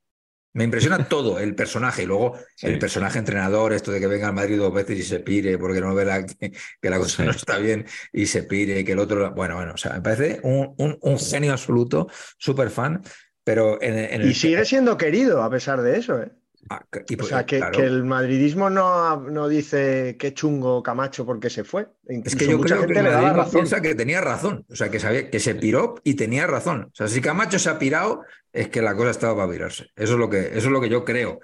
Me 0.55 0.65
impresiona 0.65 1.07
todo, 1.09 1.39
el 1.39 1.55
personaje 1.55 2.03
y 2.03 2.05
luego 2.05 2.37
Sí. 2.55 2.67
el 2.67 2.77
personaje 2.77 3.17
entrenador, 3.17 3.73
esto 3.73 3.91
de 3.91 3.99
que 3.99 4.05
venga 4.05 4.27
al 4.27 4.35
Madrid 4.35 4.59
dos 4.59 4.71
veces 4.71 4.99
y 4.99 5.01
se 5.01 5.19
pire 5.19 5.57
porque 5.57 5.81
no 5.81 5.95
ve 5.95 6.05
la, 6.05 6.23
que, 6.23 6.51
que 6.79 6.89
la 6.91 6.99
cosa 6.99 7.17
Sí. 7.17 7.23
no 7.23 7.31
está 7.31 7.57
bien 7.57 7.85
y 8.11 8.27
se 8.27 8.43
pire 8.43 8.79
y 8.79 8.83
que 8.83 8.91
el 8.91 8.99
otro. 8.99 9.33
Bueno, 9.33 9.55
bueno, 9.55 9.71
o 9.73 9.77
sea, 9.77 9.93
me 9.93 10.01
parece 10.01 10.39
un, 10.43 10.75
un- 10.77 10.97
un 11.01 11.17
genio 11.19 11.53
absoluto, 11.53 12.07
súper 12.37 12.69
fan, 12.69 13.01
pero 13.43 13.81
en, 13.81 13.97
en 13.97 14.21
el. 14.21 14.29
Y 14.29 14.33
sigue 14.33 14.65
siendo 14.65 14.97
querido 14.97 15.43
a 15.43 15.49
pesar 15.49 15.81
de 15.81 15.97
eso, 15.97 16.21
¿eh? 16.21 16.31
Ah, 16.69 16.81
y 17.07 17.15
O 17.15 17.17
pues, 17.17 17.29
sea, 17.29 17.45
que, 17.45 17.57
claro. 17.59 17.71
que 17.77 17.83
el 17.85 18.03
madridismo 18.05 18.69
no, 18.69 19.17
no 19.21 19.47
dice 19.49 20.15
qué 20.17 20.33
chungo 20.33 20.81
Camacho 20.81 21.25
porque 21.25 21.49
se 21.49 21.63
fue. 21.63 21.89
Es 22.23 22.35
que 22.35 22.47
yo 22.47 22.57
mucha 22.57 22.75
creo 22.75 22.87
que 22.87 22.93
el 22.93 23.03
le 23.03 23.11
razón. 23.33 23.51
piensa 23.51 23.81
que 23.81 23.95
tenía 23.95 24.21
razón. 24.21 24.65
O 24.69 24.75
sea, 24.75 24.89
que 24.89 24.99
sabía 24.99 25.29
que 25.29 25.39
se 25.39 25.55
piró 25.55 25.95
y 26.03 26.15
tenía 26.15 26.47
razón. 26.47 26.85
O 26.91 26.95
sea, 26.95 27.07
si 27.07 27.21
Camacho 27.21 27.59
se 27.59 27.69
ha 27.69 27.77
pirado, 27.79 28.21
es 28.53 28.69
que 28.69 28.81
la 28.81 28.95
cosa 28.95 29.11
estaba 29.11 29.35
para 29.35 29.51
pirarse. 29.51 29.87
Eso 29.95 30.13
es 30.13 30.19
lo 30.19 30.29
que, 30.29 30.39
eso 30.47 30.57
es 30.57 30.65
lo 30.71 30.79
que 30.81 30.89
yo 30.89 31.03
creo. 31.03 31.39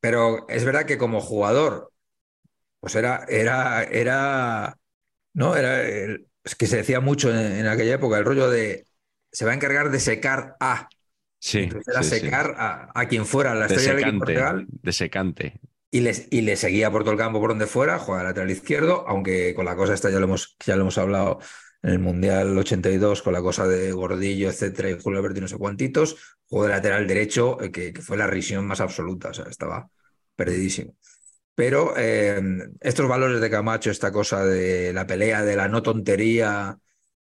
Pero 0.00 0.48
es 0.48 0.64
verdad 0.64 0.86
que 0.86 0.98
como 0.98 1.20
jugador, 1.20 1.92
pues 2.80 2.94
era, 2.96 3.24
era, 3.28 3.84
era, 3.84 4.78
no, 5.34 5.56
era, 5.56 5.82
el- 5.82 6.28
es 6.44 6.54
que 6.56 6.66
se 6.66 6.78
decía 6.78 7.00
mucho 7.00 7.30
en, 7.30 7.38
en 7.58 7.66
aquella 7.68 7.94
época, 7.96 8.18
el 8.18 8.24
rollo 8.26 8.50
de 8.50 8.86
se 9.32 9.44
va 9.46 9.52
a 9.52 9.54
encargar 9.54 9.90
de 9.90 10.00
secar 10.00 10.56
a. 10.60 10.88
Sí, 11.40 11.68
era 11.86 12.02
sí, 12.02 12.10
sí. 12.12 12.30
secar 12.30 12.54
a, 12.58 12.90
a 12.94 13.08
quien 13.08 13.26
fuera 13.26 13.54
la 13.54 13.66
De 13.66 13.78
estrella 13.78 13.94
secante, 13.98 14.34
real 14.34 14.68
de 14.82 14.92
secante. 14.92 15.60
y 15.90 16.00
le, 16.00 16.12
y 16.30 16.42
le 16.42 16.56
seguía 16.56 16.90
por 16.90 17.02
todo 17.02 17.12
el 17.12 17.18
campo 17.18 17.40
por 17.40 17.50
donde 17.50 17.66
fuera, 17.66 17.98
juega 17.98 18.22
lateral 18.24 18.50
izquierdo, 18.50 19.04
aunque 19.08 19.54
con 19.54 19.64
la 19.64 19.76
cosa 19.76 19.94
esta 19.94 20.10
ya 20.10 20.18
lo 20.18 20.24
hemos, 20.26 20.56
ya 20.64 20.76
lo 20.76 20.82
hemos 20.82 20.98
hablado 20.98 21.38
en 21.82 21.90
el 21.92 21.98
Mundial 22.00 22.56
82, 22.58 23.22
con 23.22 23.32
la 23.32 23.40
cosa 23.42 23.66
de 23.66 23.92
Gordillo, 23.92 24.50
etcétera, 24.50 24.90
y 24.90 25.00
Julio 25.00 25.20
Alberto 25.20 25.38
y 25.38 25.42
no 25.42 25.48
sé 25.48 25.56
cuantitos, 25.56 26.16
jugó 26.48 26.64
de 26.64 26.70
lateral 26.70 27.06
derecho, 27.06 27.60
eh, 27.62 27.70
que, 27.70 27.92
que 27.92 28.02
fue 28.02 28.16
la 28.16 28.26
risión 28.26 28.66
más 28.66 28.80
absoluta, 28.80 29.30
o 29.30 29.34
sea, 29.34 29.46
estaba 29.46 29.88
perdidísimo. 30.36 30.94
Pero 31.54 31.94
eh, 31.96 32.40
estos 32.80 33.08
valores 33.08 33.40
de 33.40 33.50
Camacho, 33.50 33.90
esta 33.90 34.12
cosa 34.12 34.44
de 34.44 34.92
la 34.92 35.06
pelea, 35.06 35.42
de 35.44 35.56
la 35.56 35.68
no 35.68 35.82
tontería, 35.82 36.78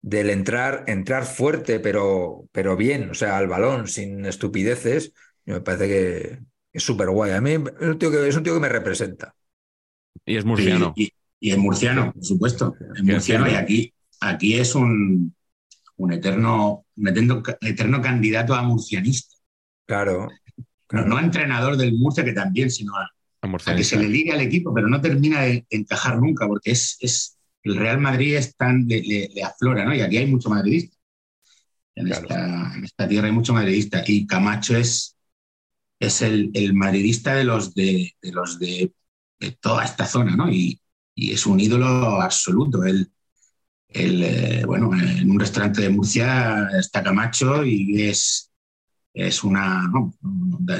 del 0.03 0.29
entrar, 0.29 0.83
entrar 0.87 1.25
fuerte, 1.25 1.79
pero, 1.79 2.47
pero 2.51 2.77
bien, 2.77 3.09
o 3.09 3.15
sea, 3.15 3.37
al 3.39 3.47
balón, 3.47 3.87
sin 3.87 4.25
estupideces, 4.27 5.13
me 5.45 5.61
parece 5.61 5.87
que 5.87 6.39
es 6.73 6.83
súper 6.83 7.09
guay. 7.09 7.31
A 7.31 7.41
mí 7.41 7.53
es 7.53 7.59
un, 7.59 7.97
tío 7.97 8.11
que, 8.11 8.27
es 8.27 8.35
un 8.35 8.43
tío 8.43 8.53
que 8.53 8.59
me 8.59 8.69
representa. 8.69 9.33
Y 10.25 10.37
es 10.37 10.45
murciano. 10.45 10.93
Y, 10.95 11.05
y- 11.05 11.13
y 11.39 11.51
es 11.51 11.57
murciano, 11.57 12.13
por 12.13 12.23
supuesto. 12.23 12.75
Es 12.95 13.03
murciano 13.03 13.49
y 13.51 13.55
aquí, 13.55 13.93
aquí 14.21 14.53
es 14.53 14.75
un, 14.75 15.35
un 15.97 16.13
eterno, 16.13 16.85
un 16.95 17.07
eterno, 17.09 17.43
eterno 17.61 18.01
candidato 18.01 18.53
a 18.55 18.61
murcianista. 18.63 19.35
Claro. 19.85 20.27
No, 20.27 20.29
claro. 20.87 21.07
no 21.07 21.17
a 21.17 21.21
entrenador 21.21 21.77
del 21.77 21.93
Murcia, 21.93 22.23
que 22.23 22.33
también, 22.33 22.71
sino 22.71 22.95
a, 22.95 23.09
a 23.41 23.71
a 23.71 23.75
que 23.75 23.83
se 23.83 23.97
le 23.97 24.07
ligue 24.07 24.31
al 24.31 24.41
equipo, 24.41 24.73
pero 24.73 24.87
no 24.87 25.01
termina 25.01 25.41
de 25.41 25.65
encajar 25.69 26.19
nunca, 26.19 26.47
porque 26.47 26.71
es, 26.71 26.97
es 27.01 27.37
el 27.63 27.75
Real 27.77 27.99
Madrid 27.99 28.35
es 28.37 28.55
tan, 28.55 28.85
le, 28.87 29.01
le- 29.01 29.29
le 29.33 29.43
aflora, 29.43 29.85
¿no? 29.85 29.95
Y 29.95 30.01
aquí 30.01 30.17
hay 30.17 30.27
mucho 30.27 30.49
madridista. 30.49 30.97
En, 31.95 32.07
Claro. 32.07 32.27
esta, 32.27 32.73
en 32.75 32.85
esta 32.85 33.07
tierra 33.07 33.27
hay 33.27 33.33
mucho 33.33 33.53
madridista. 33.53 34.03
Y 34.07 34.25
Camacho 34.27 34.75
es, 34.77 35.15
es 35.99 36.21
el, 36.21 36.51
el 36.53 36.73
madridista 36.73 37.35
de 37.35 37.43
los 37.45 37.73
de, 37.75 38.13
de 38.21 38.31
los 38.31 38.59
de, 38.59 38.93
de 39.39 39.51
toda 39.53 39.85
esta 39.85 40.05
zona, 40.05 40.35
¿no? 40.35 40.51
Y, 40.51 40.81
y 41.15 41.31
es 41.33 41.45
un 41.45 41.59
ídolo 41.59 42.21
absoluto. 42.21 42.83
Él, 42.85 43.11
él, 43.89 44.23
eh, 44.23 44.63
bueno, 44.65 44.91
en 44.95 45.29
un 45.31 45.39
restaurante 45.39 45.81
de 45.81 45.89
Murcia 45.89 46.69
está 46.79 47.03
Camacho 47.03 47.65
y 47.65 48.03
es, 48.03 48.51
es 49.13 49.43
una. 49.43 49.83
no, 49.91 50.13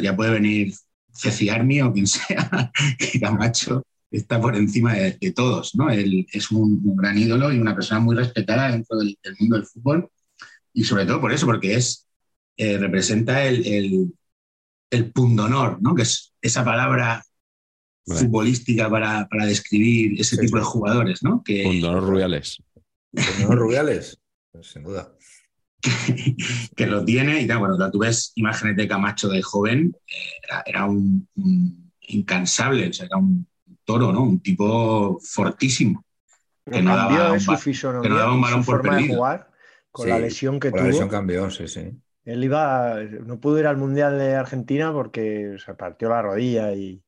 ya 0.01 0.15
puede 0.15 0.31
venir 0.33 0.73
Ceci 1.13 1.49
Army 1.49 1.81
o 1.81 1.93
quien 1.93 2.07
sea, 2.07 2.71
que 2.99 3.19
Camacho 3.19 3.83
está 4.17 4.39
por 4.39 4.55
encima 4.55 4.93
de, 4.93 5.17
de 5.19 5.31
todos, 5.31 5.75
¿no? 5.75 5.89
Él 5.89 6.25
es 6.31 6.51
un, 6.51 6.81
un 6.85 6.95
gran 6.95 7.17
ídolo 7.17 7.51
y 7.51 7.59
una 7.59 7.75
persona 7.75 7.99
muy 7.99 8.15
respetada 8.15 8.71
dentro 8.71 8.97
del, 8.97 9.17
del 9.23 9.35
mundo 9.39 9.55
del 9.57 9.65
fútbol 9.65 10.09
y 10.73 10.83
sobre 10.83 11.05
todo 11.05 11.19
por 11.21 11.31
eso, 11.33 11.45
porque 11.45 11.75
es 11.75 12.07
eh, 12.57 12.77
representa 12.77 13.43
el, 13.45 13.65
el, 13.65 14.13
el 14.91 15.11
pundonor, 15.11 15.81
¿no? 15.81 15.95
Que 15.95 16.03
es 16.03 16.33
esa 16.41 16.63
palabra 16.63 17.23
Vale. 18.05 18.19
futbolística 18.21 18.89
para, 18.89 19.27
para 19.27 19.45
describir 19.45 20.19
ese 20.19 20.35
Sí, 20.35 20.41
tipo 20.43 20.57
sí. 20.57 20.59
de 20.59 20.65
jugadores, 20.65 21.23
¿no? 21.23 21.41
Que, 21.43 21.63
Fundador 21.63 22.03
Rubiales. 22.03 22.61
¿No, 23.41 23.55
Rubiales? 23.55 24.19
Pues 24.51 24.67
sin 24.67 24.83
duda. 24.83 25.15
que 26.75 26.85
lo 26.87 27.03
tiene. 27.03 27.41
Y 27.41 27.47
tal, 27.47 27.59
bueno, 27.59 27.75
cuando 27.75 27.91
tú 27.91 27.99
ves 27.99 28.31
imágenes 28.35 28.75
de 28.77 28.87
Camacho 28.87 29.29
de 29.29 29.41
joven, 29.41 29.95
eh, 30.07 30.31
era, 30.43 30.63
era 30.65 30.85
un, 30.85 31.27
un 31.35 31.91
incansable, 32.01 32.89
o 32.89 32.93
sea, 32.93 33.05
era 33.05 33.17
un 33.17 33.47
toro, 33.85 34.11
¿no? 34.11 34.23
Un 34.23 34.39
tipo 34.41 35.19
fortísimo. 35.21 36.03
que 36.65 36.81
no 36.81 36.95
cambió 36.95 37.17
daba 37.19 37.33
eh, 37.33 37.33
un 37.33 37.39
su 37.39 37.57
que 38.01 38.09
no 38.09 38.17
daba 38.17 38.33
un 38.33 38.41
balón 38.41 38.59
su 38.61 38.65
por 38.65 38.75
forma 38.77 38.95
de 38.95 39.01
perdido. 39.01 39.15
jugar 39.15 39.51
con 39.91 40.05
Sí, 40.05 40.09
la 40.09 40.19
lesión 40.19 40.59
que 40.59 40.71
Con 40.71 40.79
la 40.79 40.85
tuvo. 40.85 40.89
lesión 40.89 41.09
cambió, 41.09 41.49
sí, 41.51 41.67
sí. 41.67 42.01
Él 42.25 42.43
iba, 42.43 42.95
no 43.03 43.39
pudo 43.39 43.59
ir 43.59 43.67
al 43.67 43.77
Mundial 43.77 44.17
de 44.17 44.35
Argentina 44.35 44.93
porque 44.93 45.57
se 45.63 45.73
partió 45.75 46.09
la 46.09 46.21
rodilla 46.21 46.73
y, 46.73 47.03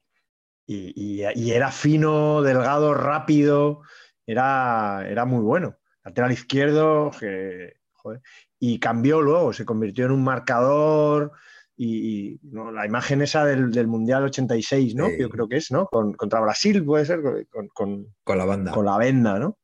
y- 0.67 1.23
y- 1.23 1.25
y 1.35 1.51
era 1.51 1.71
fino, 1.71 2.41
delgado, 2.41 2.93
rápido, 2.93 3.81
era, 4.25 5.05
era 5.07 5.25
muy 5.25 5.41
bueno. 5.41 5.77
Lateral 6.03 6.31
izquierdo, 6.33 7.11
que, 7.19 7.75
joder, 7.93 8.21
y 8.59 8.79
cambió 8.79 9.21
luego, 9.21 9.53
se 9.53 9.65
convirtió 9.65 10.05
en 10.05 10.11
un 10.11 10.23
marcador 10.23 11.31
y, 11.77 12.29
y, 12.33 12.39
¿no? 12.43 12.71
la 12.71 12.85
imagen 12.85 13.21
esa 13.21 13.45
del, 13.45 13.71
del 13.71 13.87
Mundial 13.87 14.23
86, 14.23 14.95
¿no? 14.95 15.07
Sí. 15.09 15.15
Yo 15.19 15.29
creo 15.29 15.47
que 15.47 15.57
es, 15.57 15.71
¿no? 15.71 15.87
Con- 15.87 16.13
contra 16.13 16.39
Brasil 16.39 16.83
puede 16.85 17.05
ser, 17.05 17.21
con, 17.49 17.67
con- 17.69 18.07
Con 18.23 18.37
la 18.37 18.45
banda. 18.45 18.71
con 18.71 18.85
la 18.85 18.97
venda, 18.97 19.39
¿no? 19.39 19.57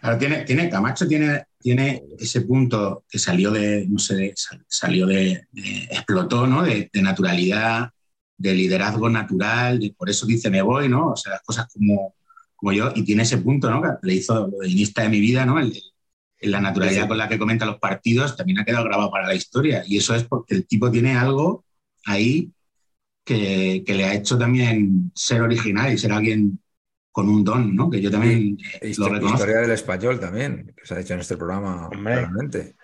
Claro, 0.00 0.18
tiene, 0.18 0.44
tiene, 0.44 0.68
Camacho 0.70 1.08
tiene, 1.08 1.44
tiene 1.58 2.02
ese 2.18 2.42
punto 2.42 3.04
que 3.08 3.18
salió 3.18 3.50
de, 3.50 3.86
no 3.88 3.98
sé, 3.98 4.32
salió 4.68 5.06
de, 5.06 5.46
de- 5.50 5.88
explotó, 5.90 6.46
¿no? 6.46 6.62
De, 6.62 6.88
de 6.92 7.02
naturalidad, 7.02 7.90
de 8.36 8.54
liderazgo 8.54 9.08
natural, 9.08 9.80
de 9.80 9.92
por 9.96 10.08
eso 10.08 10.26
dice 10.26 10.50
me 10.50 10.62
voy, 10.62 10.88
¿no? 10.88 11.10
O 11.12 11.16
sea, 11.16 11.32
las 11.32 11.42
cosas 11.42 11.66
como, 11.72 12.14
como 12.54 12.72
yo, 12.72 12.92
y 12.94 13.02
tiene 13.04 13.24
ese 13.24 13.38
punto, 13.38 13.70
¿no? 13.70 13.82
Que 13.82 13.88
le 14.02 14.14
hizo 14.14 14.46
lo 14.46 14.58
de 14.58 14.68
de 15.02 15.08
mi 15.08 15.20
vida, 15.20 15.44
¿no? 15.44 15.58
El, 15.58 15.72
el- 15.72 15.82
la 16.40 16.60
naturalidad 16.60 17.02
Sí. 17.02 17.08
con 17.08 17.18
la 17.18 17.28
que 17.28 17.38
comenta 17.38 17.66
los 17.66 17.78
partidos 17.78 18.36
también 18.36 18.58
ha 18.60 18.64
quedado 18.64 18.84
grabado 18.84 19.10
para 19.10 19.26
la 19.26 19.34
historia, 19.34 19.82
y 19.86 19.96
eso 19.98 20.14
es 20.14 20.24
porque 20.24 20.54
el 20.54 20.66
tipo 20.66 20.90
tiene 20.90 21.16
algo 21.16 21.64
ahí 22.06 22.50
que, 23.24 23.82
que 23.86 23.94
le 23.94 24.04
ha 24.04 24.14
hecho 24.14 24.38
también 24.38 25.10
ser 25.14 25.42
original 25.42 25.92
y 25.92 25.98
ser 25.98 26.12
alguien 26.12 26.60
con 27.12 27.28
un 27.28 27.42
don, 27.42 27.74
¿no? 27.74 27.90
Que 27.90 28.00
yo 28.00 28.10
también 28.10 28.56
eh, 28.80 28.80
lo 28.82 29.06
Histo- 29.06 29.08
reconozco. 29.08 29.34
Historia 29.38 29.56
del 29.58 29.70
español 29.72 30.20
también, 30.20 30.72
que 30.76 30.86
se 30.86 30.94
ha 30.94 31.00
hecho 31.00 31.14
en 31.14 31.20
este 31.20 31.36
programa 31.36 31.88
Hombre. 31.88 32.14
claramente. 32.14 32.76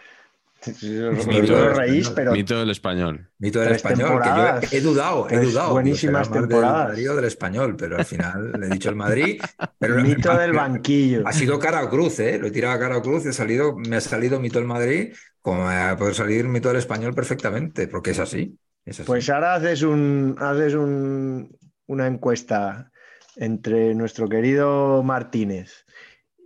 Mito 1.26 1.56
del 1.56 2.04
pero 2.14 2.32
Mito 2.32 2.58
del 2.58 2.70
español. 2.70 3.28
Mito 3.38 3.60
del 3.60 3.72
español, 3.72 3.98
que 3.98 4.28
yo 4.28 4.34
temporadas, 4.34 4.72
he, 4.72 4.76
he 4.76 4.80
dudado, 4.80 5.30
he 5.30 5.38
dudado. 5.38 5.72
buenísimas 5.72 6.30
temporadas. 6.30 6.96
Del 6.96 7.16
del 7.16 7.24
español, 7.24 7.76
pero 7.76 7.98
al 7.98 8.04
final 8.04 8.52
le 8.58 8.66
he 8.66 8.70
dicho 8.70 8.88
el 8.88 8.96
Madrid. 8.96 9.40
Pero 9.78 10.02
mito 10.02 10.34
del 10.38 10.52
banquillo. 10.52 11.26
Ha 11.26 11.32
sido 11.32 11.58
cara 11.58 11.84
o 11.84 11.90
cruz, 11.90 12.20
¿eh? 12.20 12.38
Lo 12.38 12.46
he 12.46 12.50
tirado 12.50 12.74
a 12.74 12.78
cara 12.78 12.96
o 12.98 13.02
cruz 13.02 13.26
y 13.26 13.28
ha 13.28 13.32
salido, 13.32 13.76
me 13.76 13.96
ha 13.96 14.00
salido 14.00 14.40
mito 14.40 14.58
del 14.58 14.68
Madrid, 14.68 15.14
como 15.40 15.66
me 15.66 15.74
ha 15.74 15.96
podido 15.96 16.14
salir 16.14 16.46
mito 16.48 16.68
del 16.68 16.78
español 16.78 17.14
perfectamente, 17.14 17.88
porque 17.88 18.12
es 18.12 18.18
así. 18.18 18.58
es 18.84 19.00
así. 19.00 19.06
Pues 19.06 19.28
ahora 19.28 19.54
haces 19.54 19.82
un 19.82 20.36
haces 20.38 20.74
un, 20.74 21.56
una 21.86 22.06
encuesta 22.06 22.90
entre 23.36 23.94
nuestro 23.94 24.28
querido 24.28 25.02
Martínez 25.02 25.84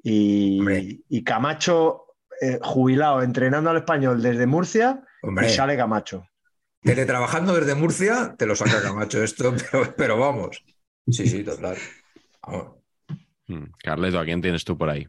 y, 0.02 0.60
y 1.08 1.22
Camacho 1.22 2.07
eh, 2.41 2.59
jubilado 2.62 3.22
entrenando 3.22 3.70
al 3.70 3.78
español 3.78 4.22
desde 4.22 4.47
Murcia 4.47 5.03
Hombre, 5.22 5.47
y 5.47 5.51
sale 5.51 5.76
Camacho. 5.76 6.26
teletrabajando 6.82 7.55
desde 7.55 7.74
Murcia, 7.74 8.34
te 8.39 8.47
lo 8.47 8.55
saca 8.55 8.82
Camacho 8.82 9.22
esto, 9.22 9.55
pero, 9.70 9.95
pero 9.97 10.18
vamos. 10.18 10.62
Sí, 11.07 11.26
sí, 11.26 11.43
total. 11.43 11.76
Vamos. 12.47 12.76
Mm. 13.49 13.64
Carleto, 13.82 14.18
¿a 14.18 14.24
quién 14.24 14.43
tienes 14.43 14.64
tú 14.64 14.76
por 14.76 14.91
ahí? 14.91 15.09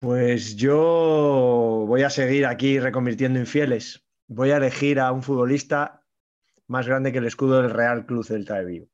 Pues 0.00 0.56
yo 0.56 1.84
voy 1.86 2.02
a 2.02 2.10
seguir 2.10 2.46
aquí 2.46 2.78
reconvirtiendo 2.78 3.38
infieles. 3.38 4.04
Voy 4.28 4.50
a 4.50 4.56
elegir 4.56 5.00
a 5.00 5.12
un 5.12 5.22
futbolista 5.22 6.02
más 6.66 6.86
grande 6.86 7.12
que 7.12 7.18
el 7.18 7.26
escudo 7.26 7.62
del 7.62 7.70
Real 7.70 8.06
Club 8.06 8.24
Celta 8.24 8.56
de 8.56 8.64
Vigo. 8.64 8.86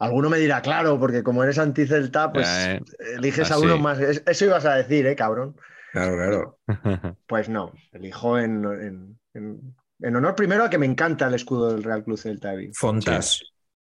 Alguno 0.00 0.30
me 0.30 0.38
dirá, 0.38 0.62
claro, 0.62 0.98
porque 0.98 1.22
como 1.22 1.44
eres 1.44 1.58
anti-Celta, 1.58 2.32
pues 2.32 2.48
Eh, 2.48 2.80
eliges 3.16 3.50
a 3.50 3.58
uno 3.58 3.78
más. 3.78 3.98
Es- 4.00 4.22
Eso 4.26 4.46
ibas 4.46 4.64
a 4.64 4.74
decir, 4.76 5.06
¿eh, 5.06 5.14
cabrón? 5.14 5.56
Claro, 5.92 6.14
claro. 6.16 6.58
Pues 7.26 7.48
no, 7.48 7.72
elijo 7.92 8.38
en, 8.38 8.64
en- 8.64 9.20
en- 9.34 9.76
en 10.00 10.16
honor 10.16 10.34
primero 10.34 10.64
a 10.64 10.70
que 10.70 10.78
me 10.78 10.86
encanta 10.86 11.26
el 11.26 11.34
escudo 11.34 11.72
del 11.72 11.84
Real 11.84 12.02
Club 12.02 12.18
Celta 12.18 12.50
de 12.50 12.56
Vigo. 12.56 12.72
Fontas. 12.74 13.42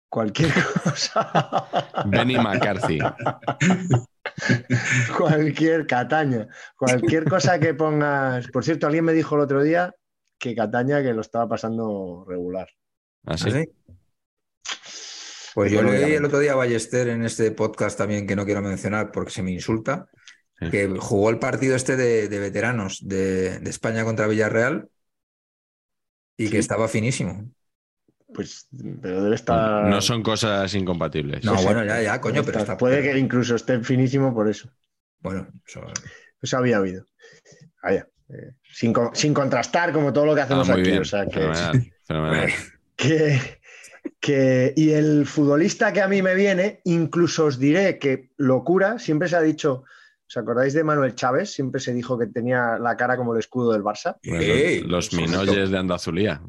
Cualquier 0.09 0.51
cosa. 0.83 1.69
Benny 2.07 2.35
McCarthy. 2.37 2.99
cualquier 5.17 5.87
Cataña, 5.87 6.47
cualquier 6.77 7.29
cosa 7.29 7.59
que 7.59 7.73
pongas. 7.73 8.47
Por 8.47 8.63
cierto, 8.63 8.87
alguien 8.87 9.05
me 9.05 9.13
dijo 9.13 9.35
el 9.35 9.41
otro 9.41 9.63
día 9.63 9.93
que 10.37 10.55
Cataña 10.55 11.01
que 11.01 11.13
lo 11.13 11.21
estaba 11.21 11.47
pasando 11.47 12.25
regular. 12.27 12.67
Así. 13.25 13.49
¿Ah, 13.49 13.51
sí? 13.51 13.69
Pues 15.53 15.71
yo 15.71 15.81
leí 15.83 16.13
el 16.13 16.25
otro 16.25 16.39
día 16.39 16.53
a 16.53 16.55
Ballester 16.55 17.09
en 17.09 17.23
este 17.23 17.51
podcast 17.51 17.97
también 17.97 18.25
que 18.25 18.35
no 18.35 18.45
quiero 18.45 18.61
mencionar 18.61 19.11
porque 19.11 19.31
se 19.31 19.43
me 19.43 19.51
insulta, 19.51 20.07
Sí. 20.59 20.69
que 20.69 20.87
jugó 20.99 21.31
el 21.31 21.39
partido 21.39 21.75
este 21.75 21.95
de, 21.97 22.29
de 22.29 22.39
veteranos 22.39 22.99
de, 23.07 23.57
de 23.59 23.69
España 23.69 24.03
contra 24.03 24.27
Villarreal 24.27 24.89
y 26.37 26.49
que 26.49 26.59
estaba 26.59 26.87
finísimo. 26.87 27.49
Pues, 28.33 28.67
pero 29.01 29.23
debe 29.23 29.35
estar. 29.35 29.85
No 29.87 29.99
son 30.01 30.21
cosas 30.23 30.73
incompatibles. 30.75 31.43
No, 31.43 31.57
Sí, 31.57 31.65
bueno, 31.65 31.83
ya, 31.83 32.01
ya, 32.01 32.21
coño, 32.21 32.43
pero 32.45 32.59
está. 32.59 32.77
Puede 32.77 33.01
que 33.01 33.17
incluso 33.17 33.55
esté 33.55 33.79
finísimo 33.83 34.33
por 34.33 34.49
eso. 34.49 34.69
Bueno, 35.19 35.47
eso- 35.67 35.81
Eso 36.41 36.57
había 36.57 36.79
oído. 36.79 37.05
Vaya, 37.83 38.07
eh, 38.29 38.53
sin, 38.63 38.93
con- 38.93 39.15
sin 39.15 39.33
contrastar 39.33 39.91
como 39.91 40.13
todo 40.13 40.25
lo 40.27 40.33
que 40.35 40.41
Ah, 40.41 40.43
hacemos 40.45 40.67
muy 40.69 40.79
aquí. 40.81 40.89
bien. 40.91 41.01
O 41.01 41.05
sea, 41.05 41.25
que, 41.25 41.31
Fenomenal, 41.39 41.91
fenomenal. 42.05 42.49
que, 42.95 43.59
que- 44.21 44.73
y 44.77 44.91
el 44.91 45.25
futbolista 45.25 45.91
que 45.91 46.01
a 46.01 46.07
mí 46.07 46.21
me 46.21 46.35
viene, 46.35 46.79
incluso 46.85 47.45
os 47.45 47.59
diré 47.59 47.97
que 47.99 48.29
locura, 48.37 48.99
siempre 48.99 49.27
se 49.27 49.35
ha 49.35 49.41
dicho, 49.41 49.83
¿os 50.29 50.37
acordáis 50.37 50.73
de 50.73 50.83
Manuel 50.83 51.15
Chávez? 51.15 51.51
Siempre 51.51 51.81
se 51.81 51.93
dijo 51.93 52.17
que 52.17 52.27
tenía 52.27 52.77
la 52.79 52.95
cara 52.95 53.17
como 53.17 53.33
el 53.33 53.39
escudo 53.39 53.73
del 53.73 53.81
Barça. 53.83 54.17
Bueno, 54.23 54.87
los 54.87 55.09
pues, 55.09 55.21
minolles 55.21 55.69
de 55.71 55.77
Andazulía. 55.77 56.41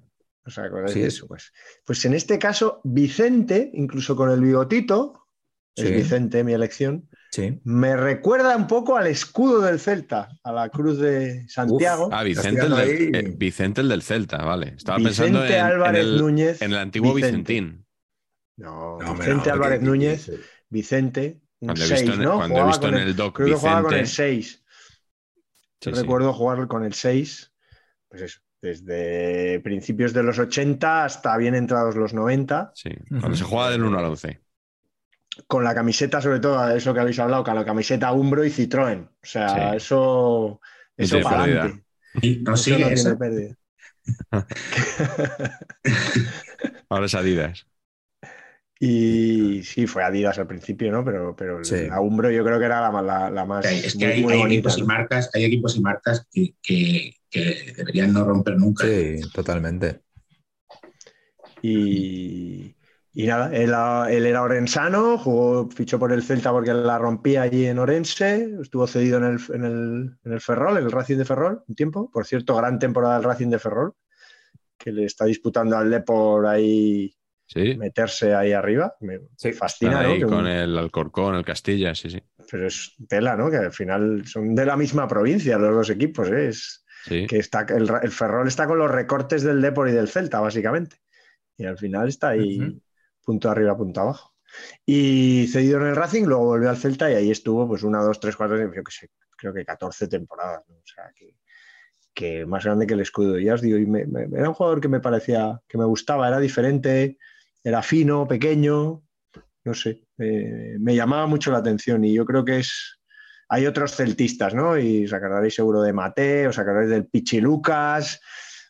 ¿Os 0.45 0.59
acordáis 0.59 0.93
Sí. 0.93 1.01
de 1.01 1.07
eso? 1.09 1.27
Pues, 1.27 1.53
pues 1.85 2.05
en 2.05 2.15
este 2.15 2.39
caso, 2.39 2.81
Vicente, 2.85 3.71
incluso 3.75 4.15
con 4.15 4.31
el 4.31 4.41
bigotito, 4.41 5.27
es. 5.75 5.91
Vicente 5.91 6.45
mi 6.45 6.53
elección, 6.53 7.09
sí. 7.33 7.61
me 7.65 7.97
recuerda 7.97 8.57
un 8.57 8.67
poco 8.69 8.97
al 8.97 9.09
escudo 9.09 9.61
del 9.63 9.81
Celta, 9.81 10.29
a 10.45 10.53
la 10.53 10.69
cruz 10.69 10.99
de 10.99 11.49
Santiago. 11.49 12.09
Ah, 12.13 12.25
Estás 12.25 12.45
Vicente 12.53 12.67
el, 12.67 12.77
del, 12.77 13.15
eh, 13.17 13.35
Vicente 13.37 13.81
el 13.81 13.89
del 13.89 14.03
Celta, 14.03 14.45
vale. 14.45 14.75
Estaba 14.77 14.99
pensando 14.99 15.41
Vicente 15.41 15.59
en, 15.59 15.67
en 15.67 15.73
Álvarez 15.73 16.01
el, 16.05 16.19
Núñez. 16.19 16.63
en 16.63 16.71
el 16.73 16.79
antiguo 16.79 17.15
Vicente. 17.15 17.37
Vicentín. 17.53 17.87
No, 18.57 18.99
No, 19.01 19.15
Vicente 19.15 19.49
no, 19.49 19.55
Álvarez 19.55 19.83
Núñez, 19.83 20.31
Vicente, 20.69 21.41
un 21.61 21.69
Cuando 21.69 21.85
he 21.85 21.89
visto 21.89 22.07
6, 22.07 22.19
en, 22.19 22.23
¿no? 22.23 22.37
cuando 22.37 22.45
he 22.45 22.49
Jugaba 22.49 22.67
visto 22.69 22.87
con 22.87 22.95
en 22.95 23.01
el 23.09 23.17
doc 23.17 23.37
Creo 23.37 23.49
que 23.49 23.55
jugaba 23.55 23.83
con 23.83 23.95
el 23.95 24.01
Vicente. 24.03 24.33
6. 24.35 24.65
Sí, 25.81 25.91
Yo 25.91 25.97
sí. 25.97 26.01
recuerdo 26.03 26.33
jugar 26.33 26.69
con 26.69 26.85
el 26.85 26.93
6, 26.93 27.53
pues 28.09 28.23
eso, 28.23 28.41
desde 28.61 29.59
principios 29.61 30.13
de 30.13 30.23
los 30.23 30.39
80 30.39 31.05
hasta 31.05 31.37
bien 31.39 31.55
entrados 31.57 31.97
los 31.97 32.15
90, 32.15 32.73
Sí, 32.75 32.91
cuando 33.09 33.35
se 33.37 33.43
juega 33.45 33.71
del 33.71 33.83
1 33.85 33.99
al 33.99 34.05
11. 34.05 34.42
Con 35.47 35.65
la 35.65 35.75
camiseta, 35.75 36.21
sobre 36.21 36.41
todo, 36.41 36.69
eso 36.71 36.93
que 36.95 37.01
habéis 37.01 37.19
hablado, 37.19 37.45
con 37.45 37.55
la 37.55 37.65
camiseta 37.65 38.13
Umbro 38.13 38.45
y 38.45 38.51
Citroën. 38.51 39.07
O 39.07 39.11
sea, 39.27 39.71
Sí. 39.73 39.77
eso, 39.77 40.61
eso 40.97 41.21
para 41.21 41.45
pérdida. 41.45 41.61
adelante. 41.63 41.85
Y 42.21 42.37
no 42.43 42.55
Eso 42.55 42.63
sigue 42.65 42.79
no 42.95 43.17
tiene. 43.19 43.57
Ahora 46.89 47.07
es 47.07 47.15
Adidas. 47.15 47.67
Y 48.79 49.63
sí, 49.63 49.87
fue 49.87 50.03
Adidas 50.03 50.39
al 50.41 50.49
principio, 50.49 50.91
¿no? 50.91 51.05
Pero, 51.05 51.37
pero 51.37 51.63
Sí. 51.65 51.87
la 51.87 52.01
Umbro 52.01 52.31
yo 52.31 52.45
creo 52.45 52.59
que 52.59 52.65
era 52.65 52.81
la, 52.91 53.01
la- 53.03 53.31
la 53.31 53.45
más. 53.45 53.65
Es 53.65 53.95
que 53.97 54.07
muy- 54.07 54.13
hay, 54.15 54.23
muy 54.23 54.33
hay 54.33 54.39
bonita, 54.41 54.55
equipos 54.59 54.79
y 54.79 54.83
marcas, 54.83 55.31
hay 55.35 55.45
equipos 55.45 55.77
y 55.77 55.81
marcas 55.81 56.27
que, 56.33 56.55
que- 56.61 57.15
que 57.31 57.73
deberían 57.77 58.13
no 58.13 58.25
romper 58.25 58.57
nunca. 58.59 58.85
Sí, 58.87 59.21
totalmente. 59.33 60.01
Y, 61.63 62.75
y 63.15 63.27
nada, 63.27 63.55
él, 63.55 63.73
él 64.15 64.27
era 64.27 64.43
orensano, 64.43 65.19
jugó, 65.19 65.69
fichó 65.71 65.99
por 65.99 66.13
el 66.13 66.23
Celta 66.23 66.51
porque 66.51 66.73
la 66.73 66.99
rompía 66.99 67.43
allí 67.43 67.67
en 67.67 67.79
Orense, 67.79 68.57
estuvo 68.63 68.87
cedido 68.87 69.19
en 69.19 69.25
el, 69.25 69.39
en 69.55 69.65
el, 69.65 70.17
en 70.25 70.33
el 70.33 70.41
Ferrol, 70.41 70.79
en 70.79 70.85
el 70.85 70.93
Racing 70.93 71.19
de 71.19 71.25
Ferrol, 71.25 71.63
un 71.67 71.75
tiempo. 71.75 72.11
Por 72.11 72.25
cierto, 72.27 72.57
gran 72.57 72.79
temporada 72.79 73.15
del 73.17 73.25
Racing 73.25 73.49
de 73.51 73.59
Ferrol, 73.59 73.93
que 74.79 74.93
le 74.93 75.05
está 75.05 75.27
disputando 75.27 75.77
al 75.77 75.91
Depor 75.91 76.47
ahí 76.47 77.15
Sí. 77.45 77.77
meterse 77.77 78.35
ahí 78.35 78.53
arriba. 78.53 78.95
Me 79.01 79.21
Sí, 79.37 79.53
fascina, 79.53 79.91
Están 79.93 80.07
¿no? 80.07 80.13
ahí 80.15 80.19
Que 80.21 80.25
un- 80.25 80.31
con 80.31 80.47
el 80.47 80.79
Alcorcón, 80.79 81.35
el 81.35 81.45
Castilla, 81.45 81.95
sí, 81.95 82.09
sí. 82.09 82.23
Pero 82.51 82.67
es 82.67 82.95
tela, 83.09 83.37
¿no? 83.37 83.51
Que 83.51 83.59
al 83.59 83.73
final 83.73 84.25
son 84.27 84.55
de 84.55 84.65
la 84.65 84.75
misma 84.75 85.07
provincia 85.07 85.59
los 85.59 85.75
dos 85.75 85.91
equipos, 85.91 86.29
¿eh? 86.31 86.49
Es, 86.49 86.83
sí. 87.05 87.27
que 87.27 87.37
está, 87.39 87.67
el, 87.69 87.91
el 88.03 88.11
Ferrol 88.11 88.49
está 88.49 88.67
con 88.67 88.79
los 88.79 88.91
recortes 88.91 89.43
del 89.43 89.61
Depor 89.61 89.91
y 89.91 89.93
del 89.93 90.09
Celta, 90.09 90.41
básicamente. 90.41 90.97
Y 91.59 91.67
al 91.67 91.77
final 91.77 92.09
está 92.09 92.31
ahí 92.31 92.59
Ujú. 92.59 92.81
Punto 93.25 93.51
arriba, 93.51 93.77
punto 93.77 94.01
abajo. 94.01 94.35
Y 94.85 95.47
cedido 95.49 95.81
en 95.81 95.87
el 95.89 95.97
Racing, 95.97 96.25
luego 96.25 96.45
volvió 96.45 96.69
al 96.71 96.77
Celta 96.77 97.11
y 97.11 97.15
ahí 97.15 97.31
estuvo 97.31 97.67
pues 97.67 97.83
una, 97.83 98.03
dos, 98.03 98.21
tres, 98.21 98.37
cuatro, 98.37 98.59
yo 98.59 98.71
qué 98.71 98.83
sé, 98.91 99.11
creo 99.37 99.55
que 99.55 99.65
14 99.65 100.09
temporadas. 100.09 100.63
¿no? 100.69 100.77
O 100.77 100.83
sea, 100.85 101.11
que, 101.15 101.37
que 102.13 102.45
más 102.45 102.65
grande 102.65 102.87
que 102.87 102.95
el 102.95 103.01
escudo. 103.01 103.39
Ya 103.39 103.55
os 103.55 103.63
digo, 103.63 103.79
y 103.79 103.87
me- 103.87 104.05
me- 104.07 104.29
era 104.39 104.49
un 104.49 104.55
jugador 104.55 104.81
que 104.81 104.89
me 104.89 105.01
parecía, 105.01 105.59
que 105.67 105.79
me 105.79 105.85
gustaba, 105.87 106.29
era 106.29 106.39
diferente, 106.39 107.17
era 107.65 107.81
fino, 107.83 108.29
pequeño, 108.29 109.03
no 109.65 109.75
sé, 109.75 110.05
eh, 110.19 110.77
me 110.81 110.95
llamaba 110.97 111.27
mucho 111.27 111.51
la 111.53 111.59
atención 111.59 112.05
y 112.05 112.13
yo 112.13 112.25
creo 112.27 112.45
que 112.45 112.59
es... 112.59 112.99
Hay 113.49 113.67
otros 113.67 113.95
celtistas, 113.95 114.55
¿no? 114.55 114.79
Y 114.79 115.05
os 115.05 115.13
acordaréis 115.13 115.55
seguro 115.55 115.83
de 115.83 115.93
Mate, 115.93 116.49
os 116.49 116.59
acordaréis 116.59 116.91
del 116.91 117.07
Pichi 117.07 117.39
Lucas, 117.41 118.19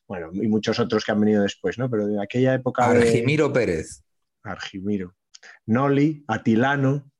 bueno, 0.08 0.30
y 0.34 0.48
muchos 0.48 0.78
otros 0.80 1.04
que 1.04 1.12
han 1.12 1.20
venido 1.20 1.42
después, 1.42 1.78
¿no? 1.78 1.88
Pero 1.88 2.06
de 2.08 2.20
aquella 2.20 2.54
época 2.54 2.92
de 2.92 2.98
Argimiro 3.02 3.52
Pérez. 3.52 4.02
Argimiro. 4.42 5.14
Noli, 5.66 6.24
Atilano, 6.28 7.10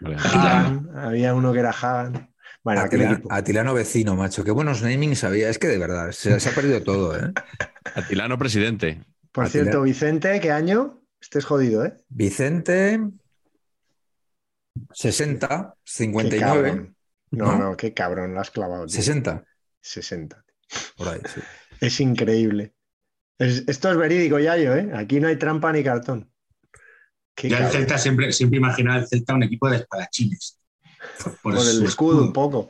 Vale. 0.00 0.16
Hagan, 0.18 0.90
había 0.96 1.34
uno 1.34 1.52
que 1.52 1.58
era 1.60 1.70
Hagan. 1.70 2.32
Bueno, 2.62 2.82
Atila-. 2.82 3.22
Atilano 3.30 3.74
Vecino, 3.74 4.14
macho. 4.14 4.44
Qué 4.44 4.50
buenos 4.50 4.82
namings 4.82 5.24
había. 5.24 5.48
Es 5.48 5.58
que 5.58 5.68
de 5.68 5.78
verdad, 5.78 6.10
se, 6.12 6.38
se 6.40 6.48
ha 6.48 6.52
perdido 6.54 6.82
todo, 6.82 7.16
¿eh? 7.18 7.32
Atilano 7.94 8.38
presidente. 8.38 9.04
Por 9.32 9.44
Atila- 9.44 9.50
cierto, 9.50 9.82
Vicente, 9.82 10.38
¿qué 10.40 10.50
año? 10.52 11.02
Este 11.20 11.38
es 11.38 11.44
jodido, 11.44 11.84
¿eh? 11.84 11.96
Vicente, 12.08 13.00
60, 14.92 15.74
Qué 15.84 15.90
59, 15.92 16.40
cabrón. 16.40 16.96
No, 17.30 17.46
¿No? 17.46 17.58
no, 17.58 17.76
qué 17.76 17.92
cabrón, 17.94 18.34
lo 18.34 18.40
has 18.40 18.50
clavado. 18.50 18.86
tío. 18.86 18.94
60, 18.96 19.44
60. 19.80 20.44
por 20.96 21.08
ahí, 21.08 21.20
sí. 21.32 21.40
Es 21.80 22.00
increíble. 22.00 22.74
Es- 23.38 23.64
esto 23.66 23.90
es 23.90 23.96
verídico, 23.96 24.38
Yayo, 24.38 24.74
¿eh? 24.76 24.90
Aquí 24.94 25.20
no 25.20 25.28
hay 25.28 25.36
trampa 25.36 25.72
ni 25.72 25.82
cartón. 25.82 26.30
Qué 27.36 27.48
Yo 27.50 27.58
el. 27.58 27.66
Celta 27.66 27.98
siempre, 27.98 28.32
siempre 28.32 28.56
imaginaba 28.58 28.98
el 28.98 29.06
Celta 29.06 29.34
un 29.34 29.42
equipo 29.44 29.68
de 29.70 29.76
espadachines. 29.76 30.58
Por, 31.42 31.54
Por 31.54 31.66
el 31.68 31.84
escudo 31.84 32.22
un 32.22 32.32
poco. 32.32 32.68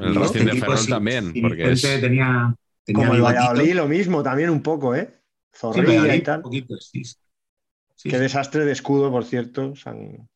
El 0.00 0.14
Racing 0.14 0.40
este 0.40 0.54
de 0.54 0.60
Ferrol 0.60 0.86
también, 0.88 1.32
sí, 1.32 1.40
porque 1.40 1.70
es, 1.72 1.82
tenía, 1.82 2.54
tenía 2.84 3.06
Como 3.06 3.14
el. 3.14 3.22
Valladolid, 3.22 3.74
lo 3.74 3.86
mismo, 3.86 4.22
también 4.22 4.50
un 4.50 4.62
poco, 4.62 4.94
¿eh? 4.96 5.12
Zorrilla 5.54 6.14
y 6.14 6.18
un 6.18 6.24
tal. 6.24 6.42
poquito, 6.42 6.76
sí. 6.78 7.04
Sí, 7.04 8.10
Qué 8.10 8.16
sí. 8.16 8.22
desastre 8.22 8.64
de 8.64 8.72
escudo, 8.72 9.10
por 9.10 9.24
cierto. 9.24 9.76
San- 9.76 10.28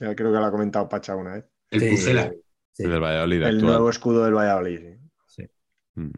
Ya 0.00 0.14
creo 0.14 0.32
que 0.32 0.38
lo 0.38 0.44
ha 0.44 0.50
comentado 0.50 0.88
Pacha 0.88 1.14
una 1.16 1.34
vez. 1.34 1.44
El 1.70 1.80
Sí. 1.80 1.90
Pucela. 1.90 2.32
Sí. 2.72 2.84
El 2.84 2.90
del 2.90 3.00
Valladolid 3.00 3.36
El 3.36 3.44
actual. 3.44 3.62
nuevo 3.66 3.90
escudo 3.90 4.24
del 4.24 4.34
Valladolid. 4.34 4.80
sí. 5.26 5.44
Mm. 5.94 6.10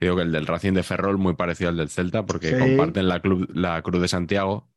Digo 0.00 0.16
que 0.16 0.22
el 0.22 0.32
del 0.32 0.46
Racing 0.48 0.72
de 0.72 0.82
Ferrol 0.82 1.16
muy 1.18 1.34
parecido 1.34 1.70
al 1.70 1.76
del 1.76 1.88
Celta 1.88 2.26
porque 2.26 2.48
Sí. 2.50 2.58
comparten 2.58 3.06
la, 3.08 3.20
club- 3.22 3.48
la 3.54 3.80
Cruz 3.82 4.00
de 4.02 4.08
Santiago. 4.08 4.68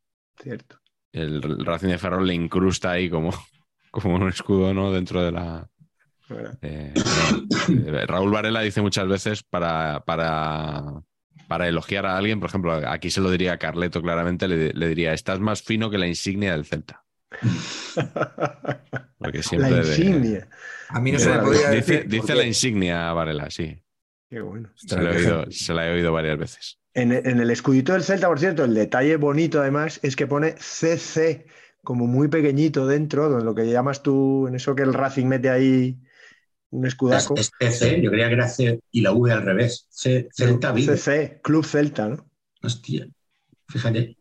Cierto. 0.42 0.80
El, 1.12 1.44
el 1.44 1.66
Racing 1.66 1.88
de 1.90 1.98
Ferrol 1.98 2.28
le 2.28 2.34
incrusta 2.34 2.92
ahí 2.92 3.10
como, 3.10 3.32
como 3.92 4.16
un 4.16 4.28
escudo 4.30 4.74
¿no? 4.74 4.92
dentro 4.92 5.24
de 5.24 5.32
la... 5.32 5.70
eh, 6.62 6.94
eh, 7.70 8.06
Raúl 8.08 8.32
Varela 8.32 8.62
dice 8.62 8.82
muchas 8.82 9.08
veces 9.08 9.44
para, 9.44 10.04
para, 10.06 10.84
para 11.48 11.68
elogiar 11.68 12.06
a 12.06 12.18
alguien, 12.18 12.40
por 12.40 12.50
ejemplo, 12.50 12.74
aquí 12.88 13.10
se 13.12 13.22
lo 13.22 13.30
diría 13.32 13.54
a 13.54 13.58
Carleto 13.58 14.02
claramente, 14.02 14.48
le, 14.48 14.74
le 14.74 14.88
diría, 14.90 15.14
estás 15.14 15.40
más 15.40 15.62
fino 15.62 15.90
que 15.90 15.98
la 15.98 16.08
insignia 16.08 16.52
del 16.52 16.66
Celta. 16.66 17.04
Porque 19.18 19.42
siempre 19.44 19.72
La 19.72 19.78
de- 19.78 19.88
insignia. 19.88 20.48
A 20.90 21.00
mí 21.00 21.12
no 21.12 21.20
se 21.20 21.30
me 21.30 21.40
podía 21.40 21.70
Dice, 21.72 21.94
decir. 21.94 22.08
dice 22.08 22.18
porque- 22.22 22.36
la 22.36 22.44
insignia 22.46 23.14
Varela, 23.14 23.50
sí. 23.50 23.82
Qué 24.30 24.42
bueno. 24.42 24.70
Se 24.76 25.02
la, 25.02 25.12
he 25.12 25.16
oído, 25.18 25.46
se 25.52 25.74
la 25.74 25.88
he 25.88 25.94
oído 25.94 26.12
varias 26.12 26.38
veces. 26.38 26.80
En, 26.96 27.12
en 27.12 27.40
el 27.42 27.52
escudito 27.52 27.94
del 27.94 28.04
Celta, 28.04 28.28
por 28.28 28.40
cierto, 28.40 28.64
el 28.64 28.74
detalle 28.74 29.18
bonito 29.18 29.60
además 29.62 30.00
es 30.02 30.16
que 30.16 30.28
pone 30.28 30.56
CC 30.58 31.46
como 31.84 32.08
muy 32.08 32.30
pequeñito 32.30 32.88
dentro, 32.88 33.30
donde 33.30 33.46
lo 33.46 33.54
que 33.54 33.68
llamas 33.70 34.02
tú, 34.02 34.48
en 34.48 34.56
eso 34.56 34.76
que 34.76 34.84
el 34.84 34.94
Racing 34.94 35.28
mete 35.28 35.50
ahí 35.50 36.00
un 36.72 36.86
Es, 36.86 36.88
escudaco. 36.88 37.36
es 37.36 37.52
TC, 37.58 38.02
yo 38.02 38.12
creía 38.12 38.28
que 38.28 38.34
era 38.36 38.48
C 38.48 38.80
y 38.92 39.02
la 39.02 39.12
V 39.14 39.32
al 39.32 39.44
revés. 39.44 39.88
C- 39.90 40.28
Celta 40.32 40.72
Vigo. 40.72 40.94
CC, 40.94 41.40
Club 41.44 41.66
Celta, 41.66 42.10
¿no? 42.10 42.30
Hostia, 42.64 43.08
fíjate. 43.70 44.18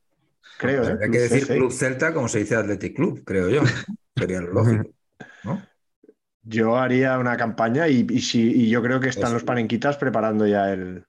Creo, 0.57 0.89
¿eh? 0.89 0.93
Habría 0.93 1.11
que 1.11 1.19
decir 1.21 1.43
CC. 1.43 1.55
Club 1.55 1.73
Celta 1.73 2.13
como 2.15 2.29
se 2.29 2.39
dice 2.41 2.57
Athletic 2.57 2.97
Club, 2.97 3.23
creo 3.25 3.49
yo. 3.51 3.63
Sería 4.17 4.41
lo 4.41 4.53
lógico. 4.53 4.91
¿no? 5.45 5.69
Yo 6.43 6.77
haría 6.77 7.19
una 7.19 7.37
campaña 7.37 7.89
y, 7.89 8.07
y 8.09 8.21
si- 8.21 8.53
y 8.53 8.71
yo 8.71 8.83
creo 8.83 9.01
que 9.01 9.09
están 9.09 9.33
Eso. 9.33 9.35
los 9.35 9.45
panenquitas 9.45 9.97
preparando 9.97 10.47
ya 10.47 10.73
el. 10.73 11.05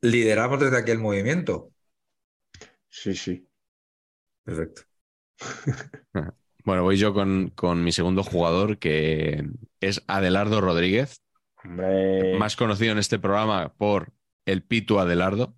Lideramos 0.00 0.60
desde 0.60 0.78
aquí 0.78 0.90
el 0.90 0.98
movimiento. 0.98 1.72
Sí, 2.88 3.14
sí. 3.14 3.48
Perfecto. 4.44 4.82
Bueno, 6.64 6.84
voy 6.84 6.96
yo 6.96 7.12
con, 7.12 7.50
con 7.50 7.82
mi 7.82 7.90
segundo 7.90 8.22
jugador, 8.22 8.78
que 8.78 9.44
es 9.80 10.04
Adelardo 10.06 10.60
Rodríguez, 10.60 11.20
Hombre. 11.64 12.38
más 12.38 12.54
conocido 12.54 12.92
en 12.92 12.98
este 12.98 13.18
programa 13.18 13.74
por 13.74 14.12
el 14.46 14.62
Pitu 14.62 15.00
Adelardo. 15.00 15.56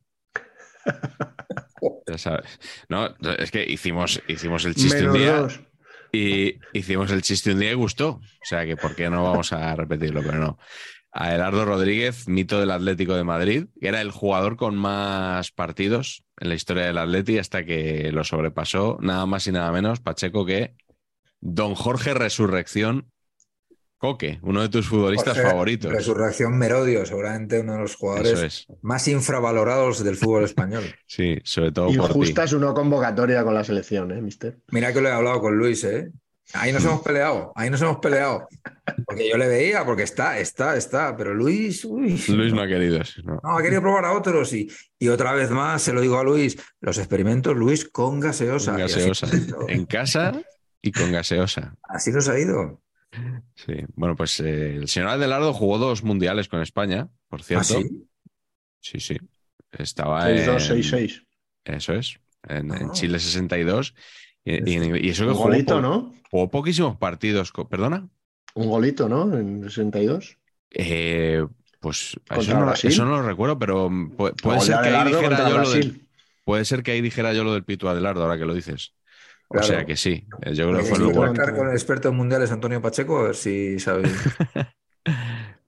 Ya 2.07 2.19
sabes. 2.19 2.61
No, 2.89 3.15
es 3.39 3.51
que 3.51 3.65
hicimos, 3.65 4.23
hicimos 4.29 4.65
el 4.65 4.75
chiste 4.75 5.07
menos 5.07 5.15
un 5.15 5.19
día 5.21 5.37
dos. 5.37 5.61
y 6.12 6.59
hicimos 6.73 7.11
el 7.11 7.23
chiste 7.23 7.53
un 7.53 7.59
día 7.61 7.73
y 7.73 7.75
gustó. 7.75 8.09
O 8.11 8.23
sea 8.43 8.65
que, 8.65 8.77
¿por 8.77 8.95
qué 8.95 9.11
no 9.11 9.23
vamos 9.25 9.53
a 9.53 9.75
repetirlo? 9.75 10.23
Pero 10.23 10.39
no. 10.39 10.59
Adelardo 11.17 11.65
Rodríguez, 11.65 12.27
mito 12.27 12.59
del 12.59 12.73
Atlético 12.73 13.15
de 13.15 13.23
Madrid, 13.23 13.67
que 13.81 13.87
era 13.87 14.01
el 14.01 14.11
jugador 14.11 14.57
con 14.57 14.77
más 14.77 15.53
partidos 15.53 16.25
en 16.41 16.49
la 16.49 16.57
historia 16.57 16.87
del 16.87 16.99
Atleti 16.99 17.39
hasta 17.39 17.65
que 17.65 18.11
lo 18.12 18.25
sobrepasó 18.25 18.99
nada 19.01 19.25
más 19.25 19.47
y 19.47 19.53
nada 19.53 19.71
menos, 19.71 20.01
Pacheco, 20.01 20.45
que 20.45 20.75
Don 21.41 21.77
Jorge 21.77 22.15
Resurrección 22.15 23.12
Coque, 24.05 24.39
uno 24.43 24.61
de 24.61 24.69
tus 24.69 24.89
futbolistas 24.89 25.35
Jorge, 25.35 25.51
favoritos. 25.51 25.93
Resurrección 25.93 26.59
Merodio, 26.59 27.07
seguramente 27.07 27.61
uno 27.61 27.73
de 27.73 27.79
los 27.79 27.95
jugadores 27.95 28.43
es. 28.43 28.67
más 28.83 29.09
infravalorados 29.09 30.05
del 30.05 30.17
fútbol 30.17 30.45
español. 30.45 30.85
Sí, 31.07 31.39
sobre 31.45 31.71
todo 31.71 31.87
por 31.87 31.95
ti. 31.95 32.19
Injusta 32.19 32.47
su 32.47 32.59
no 32.59 32.75
convocatoria 32.75 33.45
con 33.45 33.55
la 33.55 33.62
selección, 33.62 34.11
¿eh, 34.11 34.21
mister? 34.21 34.59
Mira 34.73 34.93
que 34.93 35.01
lo 35.01 35.09
he 35.09 35.12
hablado 35.12 35.41
con 35.41 35.57
Luis, 35.57 35.85
¿eh? 35.85 36.11
Ahí 36.53 36.73
nos 36.73 36.85
hemos 36.85 37.01
peleado, 37.01 37.53
ahí 37.57 37.71
nos 37.71 37.81
hemos 37.83 37.99
peleado. 37.99 38.47
Porque 39.07 39.29
yo 39.29 39.37
le 39.39 39.49
veía, 39.49 39.85
porque 39.85 40.03
está, 40.03 40.39
está, 40.39 40.77
está. 40.77 41.17
Pero 41.17 41.35
Luis, 41.35 41.85
uy, 41.85 42.23
Luis 42.29 42.53
no 42.53 42.61
ha 42.63 42.69
querido 42.69 43.01
no. 43.25 43.41
no, 43.43 43.59
ha 43.59 43.63
querido 43.63 43.81
probar 43.81 44.05
a 44.05 44.13
otros. 44.13 44.53
Y, 44.53 44.71
y 44.99 45.09
otra 45.09 45.33
vez 45.33 45.51
más, 45.51 45.83
se 45.83 45.93
lo 45.93 46.01
digo 46.01 46.19
a 46.19 46.23
Luis, 46.25 46.57
los 46.81 46.99
experimentos, 46.99 47.57
Luis, 47.57 47.89
con 47.89 48.21
gaseosa. 48.21 48.73
Con 48.73 48.81
gaseosa. 48.81 49.27
En 49.69 49.87
casa 49.87 50.33
y 50.83 50.93
con 50.93 51.11
gaseosa. 51.11 51.75
Así 51.83 52.13
nos 52.13 52.29
ha 52.29 52.39
ido. 52.39 52.83
Sí. 53.55 53.75
Bueno, 53.95 54.15
pues 54.15 54.39
eh, 54.41 54.77
el 54.77 54.89
señor 54.89 55.09
Adelardo 55.09 55.55
jugó 55.55 55.79
dos 55.79 56.03
mundiales 56.05 56.49
con 56.49 56.61
España, 56.61 57.09
por 57.29 57.41
¿Ah, 57.41 57.45
cierto. 57.45 57.65
sí? 57.81 58.09
Sí, 58.81 59.01
sí. 59.01 59.17
Estaba 59.73 60.31
en... 60.31 60.47
6-2-6-6. 60.47 61.25
Eso 61.65 61.95
es. 61.95 62.19
En, 62.47 62.71
en 62.75 62.89
Ah. 62.91 62.93
Chile 62.93 63.19
62. 63.19 63.95
Y, 64.45 64.71
y- 64.71 65.07
y 65.07 65.11
eso 65.11 65.25
que 65.25 65.31
Un 65.31 65.37
jugó, 65.37 65.49
golito, 65.49 65.81
¿no? 65.81 66.13
jugó 66.31 66.51
poquísimos 66.51 66.97
partidos. 66.97 67.53
¿Perdona? 67.71 68.09
Un 68.55 68.69
golito, 68.69 69.09
¿no? 69.09 69.37
En 69.37 69.63
62. 69.63 70.39
Eh, 70.71 71.45
pues 71.81 72.15
eso 72.15 72.19
¿Contra 72.29 72.61
no, 72.61 72.73
eso 72.73 73.05
no 73.05 73.11
lo 73.17 73.23
recuerdo, 73.23 73.59
pero 73.59 73.89
pu- 73.91 74.35
puede, 74.41 74.59
Gol 74.59 74.59
de 74.59 74.61
ser 74.67 74.81
que 74.83 74.89
ahí 74.89 75.05
dijera 75.05 75.49
yo 75.49 75.59
lo 75.59 75.71
del, 75.71 76.09
puede 76.45 76.65
ser 76.65 76.83
que 76.83 76.91
ahí 76.93 77.01
dijera 77.01 77.33
yo 77.33 77.45
lo 77.45 77.53
del 77.55 77.65
Pito 77.65 77.89
Adelardo, 77.89 78.23
ahora 78.23 78.39
que 78.39 78.45
lo 78.45 78.55
dices. 78.55 78.95
O 79.49 79.55
Claro. 79.55 79.67
sea 79.69 79.85
que 79.87 79.97
sí. 79.97 80.27
Eh, 80.43 80.55
Yo 80.55 80.69
creo 80.69 80.79
que 80.79 80.85
fue 80.85 80.99
que 80.99 81.05
el 81.05 81.11
lugar. 81.11 81.55
con 81.55 81.69
el 81.69 81.75
experto 81.75 82.09
en 82.09 82.17
mundiales 82.17 82.51
Antonio 82.51 82.81
Pacheco, 82.83 83.19
a 83.21 83.25
ver 83.25 83.37
si 83.37 83.79
sabe. 83.79 84.05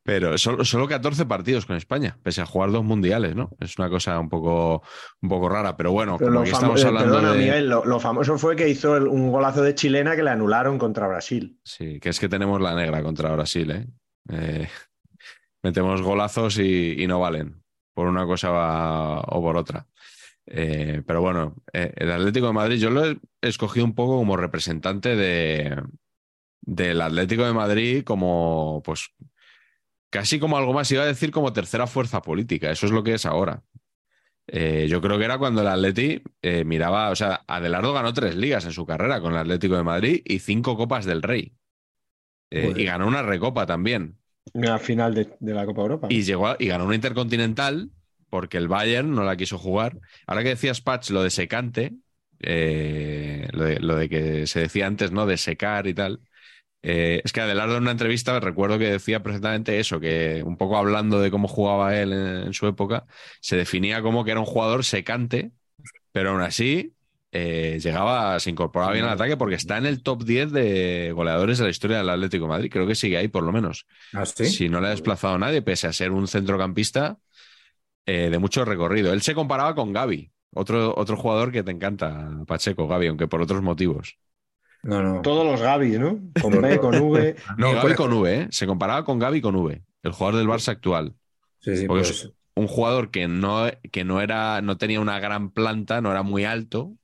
Pero 0.07 0.39
solo, 0.39 0.65
solo 0.65 0.87
14 0.89 1.27
partidos 1.27 1.67
con 1.67 1.77
España, 1.77 2.17
pese 2.23 2.41
a 2.41 2.47
jugar 2.47 2.71
dos 2.71 2.85
mundiales, 2.85 3.35
¿no? 3.35 3.51
Es 3.61 3.77
una 3.79 3.91
cosa 3.91 4.19
un 4.21 4.29
poco, 4.29 4.83
un 5.21 5.29
poco 5.29 5.49
rara, 5.49 5.77
pero 5.77 5.93
bueno, 5.93 6.17
Pero 6.17 6.29
como 6.31 6.35
lo 6.39 6.41
aquí 6.43 6.51
estamos 6.53 6.83
eh, 6.83 6.87
hablando 6.87 7.13
perdona, 7.15 7.33
de. 7.33 7.39
Miguel, 7.39 7.69
lo, 7.69 7.85
lo 7.85 7.99
famoso 8.01 8.39
fue 8.39 8.55
que 8.57 8.69
hizo 8.69 8.97
el- 8.97 9.09
un 9.09 9.31
golazo 9.33 9.63
de 9.63 9.75
chilena 9.75 10.15
que 10.17 10.23
le 10.23 10.31
anularon 10.31 10.79
contra 10.79 11.09
Brasil. 11.09 11.59
Sí, 11.65 11.99
que 12.01 12.09
es 12.11 12.21
que 12.21 12.29
tenemos 12.29 12.61
la 12.61 12.75
negra 12.75 13.03
contra 13.03 13.31
Brasil, 13.33 13.71
¿eh? 13.73 13.87
Eh, 14.31 14.69
metemos 15.63 16.01
golazos 16.03 16.59
y, 16.59 16.95
y 17.03 17.07
no 17.07 17.21
valen, 17.21 17.63
por 17.95 18.07
una 18.07 18.25
cosa 18.27 18.51
va- 18.51 19.21
o 19.21 19.43
por 19.43 19.57
otra. 19.57 19.87
Eh, 20.47 21.03
pero 21.05 21.21
bueno, 21.21 21.57
eh, 21.73 21.93
el 21.97 22.13
Atlético 22.13 22.47
de 22.47 22.53
Madrid 22.53 22.79
yo 22.79 22.91
lo 22.91 23.05
he 23.05 23.19
escogido 23.43 23.85
un 23.85 23.97
poco 23.97 24.17
como 24.19 24.37
representante 24.37 25.17
de, 25.17 25.83
del 26.61 27.01
Atlético 27.01 27.45
de 27.45 27.53
Madrid 27.53 28.05
como, 28.05 28.81
pues, 28.85 29.11
casi 30.17 30.39
como 30.41 30.57
algo 30.57 30.73
más, 30.73 30.91
iba 30.93 31.03
a 31.03 31.07
decir 31.07 31.31
como 31.31 31.53
tercera 31.53 31.87
fuerza 31.87 32.23
política, 32.23 32.71
eso 32.71 32.87
es 32.87 32.93
lo 32.93 33.03
que 33.05 33.15
es 33.15 33.27
ahora. 33.27 33.63
Eh, 34.49 34.87
yo 34.89 35.01
creo 35.01 35.19
que 35.19 35.25
era 35.25 35.39
cuando 35.39 35.63
el 35.63 35.69
Atleti 35.69 36.23
eh, 36.43 36.65
miraba, 36.65 37.11
o 37.11 37.17
sea, 37.17 37.45
Adelardo 37.47 37.93
ganó 37.93 38.13
tres 38.13 38.37
ligas 38.37 38.65
en 38.65 38.73
su 38.73 38.87
carrera 38.87 39.21
con 39.21 39.33
el 39.33 39.39
Atlético 39.39 39.77
de 39.77 39.83
Madrid 39.85 40.23
y 40.25 40.39
cinco 40.41 40.77
copas 40.77 41.05
del 41.05 41.23
Rey. 41.23 41.55
Eh, 42.51 42.73
y 42.77 42.85
ganó 42.85 43.09
una 43.09 43.23
recopa 43.23 43.67
también. 43.67 44.19
La 44.55 44.79
final 44.79 45.15
de, 45.15 45.29
de 45.41 45.55
la 45.55 45.67
Copa 45.67 45.83
Europa. 45.83 46.09
Y 46.11 46.23
llegó 46.23 46.49
a- 46.49 46.57
y 46.59 46.67
ganó 46.69 46.85
una 46.87 46.95
intercontinental 46.95 47.91
porque 48.31 48.59
el 48.59 48.69
Bayern 48.69 49.13
no 49.15 49.25
la 49.25 49.37
quiso 49.37 49.59
jugar. 49.59 49.99
Ahora 50.27 50.43
que 50.43 50.51
decías, 50.51 50.81
Patch, 50.81 51.11
lo 51.11 51.23
de 51.23 51.31
secante, 51.31 51.95
lo, 52.41 53.65
de, 53.65 53.81
lo 53.81 53.97
de 53.97 54.09
que 54.09 54.47
se 54.47 54.61
decía 54.61 54.87
antes, 54.87 55.11
¿no? 55.13 55.27
De 55.27 55.37
secar 55.37 55.87
y 55.87 55.95
tal. 55.95 56.21
Eh, 56.83 57.21
es 57.25 57.33
que 57.33 57.41
Adelardo 57.41 57.77
en 57.77 57.83
una 57.83 57.93
entrevista 57.93 58.39
recuerdo 58.41 58.79
que 58.79 58.91
decía 58.91 59.23
perfectamente 59.23 59.79
eso, 59.81 60.01
que 60.01 60.43
un 60.45 60.57
poco 60.57 60.77
hablando 60.77 61.21
de 61.21 61.31
cómo 61.31 61.49
jugaba 61.49 61.97
él 61.97 62.13
en, 62.13 62.27
en 62.47 62.53
su 62.55 62.67
época, 62.67 63.07
se 63.41 63.57
definía 63.57 64.03
como 64.03 64.25
que 64.25 64.31
era 64.33 64.41
un 64.41 64.47
jugador 64.47 64.85
secante, 64.85 65.53
pero 66.13 66.31
aún 66.31 66.43
así 66.43 66.97
eh, 67.39 67.79
llegaba, 67.83 68.41
se 68.41 68.49
incorporaba 68.51 68.93
bien 68.93 69.05
al 69.05 69.13
ataque 69.13 69.37
porque 69.37 69.57
está 69.57 69.77
en 69.77 69.85
el 69.85 70.03
top 70.03 70.25
10 70.25 70.53
de 70.53 71.13
goleadores 71.15 71.59
de 71.59 71.65
la 71.65 71.71
historia 71.71 71.99
del 71.99 72.09
Atlético 72.09 72.45
de 72.45 72.49
Madrid. 72.49 72.71
Creo 72.73 72.87
que 72.87 72.95
sigue 72.95 73.19
ahí 73.19 73.29
por 73.29 73.43
lo 73.43 73.53
menos. 73.53 73.87
¿Ah, 74.15 74.25
sí? 74.25 74.47
Si 74.47 74.69
no 74.71 74.81
le 74.81 74.87
ha 74.87 74.91
desplazado 74.91 75.35
a 75.35 75.39
nadie, 75.39 75.61
pese 75.61 75.87
a 75.87 75.93
ser 75.93 76.13
un 76.13 76.29
centrocampista 76.29 77.19
eh, 78.07 78.31
de 78.31 78.39
mucho 78.39 78.65
recorrido. 78.65 79.13
Él 79.13 79.21
se 79.23 79.35
comparaba 79.35 79.75
con 79.75 79.93
Gaby, 79.93 80.33
otro, 80.55 80.95
otro 80.97 81.17
jugador 81.17 81.53
que 81.53 81.63
te 81.63 81.73
encanta, 81.73 82.31
Pacheco, 82.47 82.89
Gaby, 82.89 83.09
aunque 83.09 83.29
por 83.29 83.43
otros 83.43 83.63
motivos. 83.63 84.19
No, 84.87 85.03
no. 85.03 85.23
Todos 85.23 85.45
los 85.45 85.61
Gaby, 85.61 85.99
¿no? 85.99 86.21
Con 86.41 86.61
B, 86.61 86.79
con 86.79 86.95
V. 86.95 87.37
No, 87.59 87.73
Gaby 87.73 87.95
con 87.95 88.13
V, 88.13 88.35
¿eh? 88.35 88.47
Se 88.51 88.67
comparaba 88.67 89.05
con 89.05 89.19
Gaby 89.19 89.41
con 89.41 89.57
V, 89.57 89.83
el 90.03 90.13
jugador 90.13 90.39
del 90.39 90.49
Barça 90.49 90.69
actual. 90.69 91.15
Sí, 91.61 91.77
sí, 91.77 91.87
Porque 91.87 92.05
pues, 92.05 92.11
es 92.11 92.33
un 92.55 92.69
jugador 92.69 93.11
que 93.11 93.29
no, 93.29 93.67
que 93.93 94.05
no 94.05 94.21
era, 94.21 94.63
no 94.63 94.79
tenía 94.79 95.01
una 95.01 95.19
gran 95.19 95.51
planta, 95.51 96.01
no 96.01 96.11
era 96.11 96.23
muy 96.23 96.45
alto, 96.45 96.97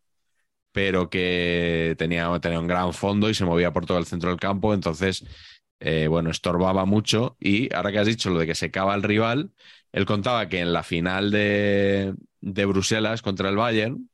pero 0.72 1.10
que 1.10 1.94
tenía, 1.98 2.30
tenía 2.40 2.60
un 2.60 2.68
gran 2.68 2.92
fondo 2.92 3.28
y 3.28 3.34
se 3.34 3.44
movía 3.44 3.72
por 3.72 3.84
todo 3.84 3.98
el 3.98 4.06
centro 4.06 4.30
del 4.30 4.40
campo. 4.40 4.72
Entonces, 4.74 5.24
eh, 5.80 6.06
bueno, 6.08 6.30
estorbaba 6.30 6.84
mucho. 6.84 7.36
Y 7.40 7.72
ahora 7.74 7.92
que 7.92 7.98
has 7.98 8.06
dicho 8.06 8.30
lo 8.30 8.38
de 8.38 8.46
que 8.46 8.54
se 8.54 8.70
cava 8.70 8.94
el 8.94 9.02
rival, 9.02 9.50
él 9.92 10.06
contaba 10.06 10.48
que 10.48 10.60
en 10.60 10.72
la 10.72 10.82
final 10.82 11.30
de, 11.30 12.14
de 12.40 12.64
Bruselas 12.64 13.22
contra 13.22 13.48
el 13.50 13.56
Bayern, 13.56 14.08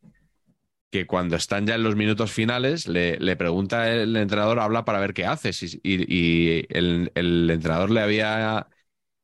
que 0.91 1.07
cuando 1.07 1.37
están 1.37 1.67
ya 1.67 1.75
en 1.75 1.83
los 1.83 1.97
minutos 1.97 2.33
finales, 2.33 2.89
le, 2.89 3.37
pregunta 3.37 3.93
el 3.93 4.17
entrenador, 4.17 4.59
habla 4.61 4.85
para 4.85 5.01
ver 5.01 5.15
qué 5.15 5.27
haces. 5.27 5.79
Y, 5.83 6.67
el 6.71 7.51
entrenador 7.51 7.91
le 7.91 8.01
había 8.01 8.69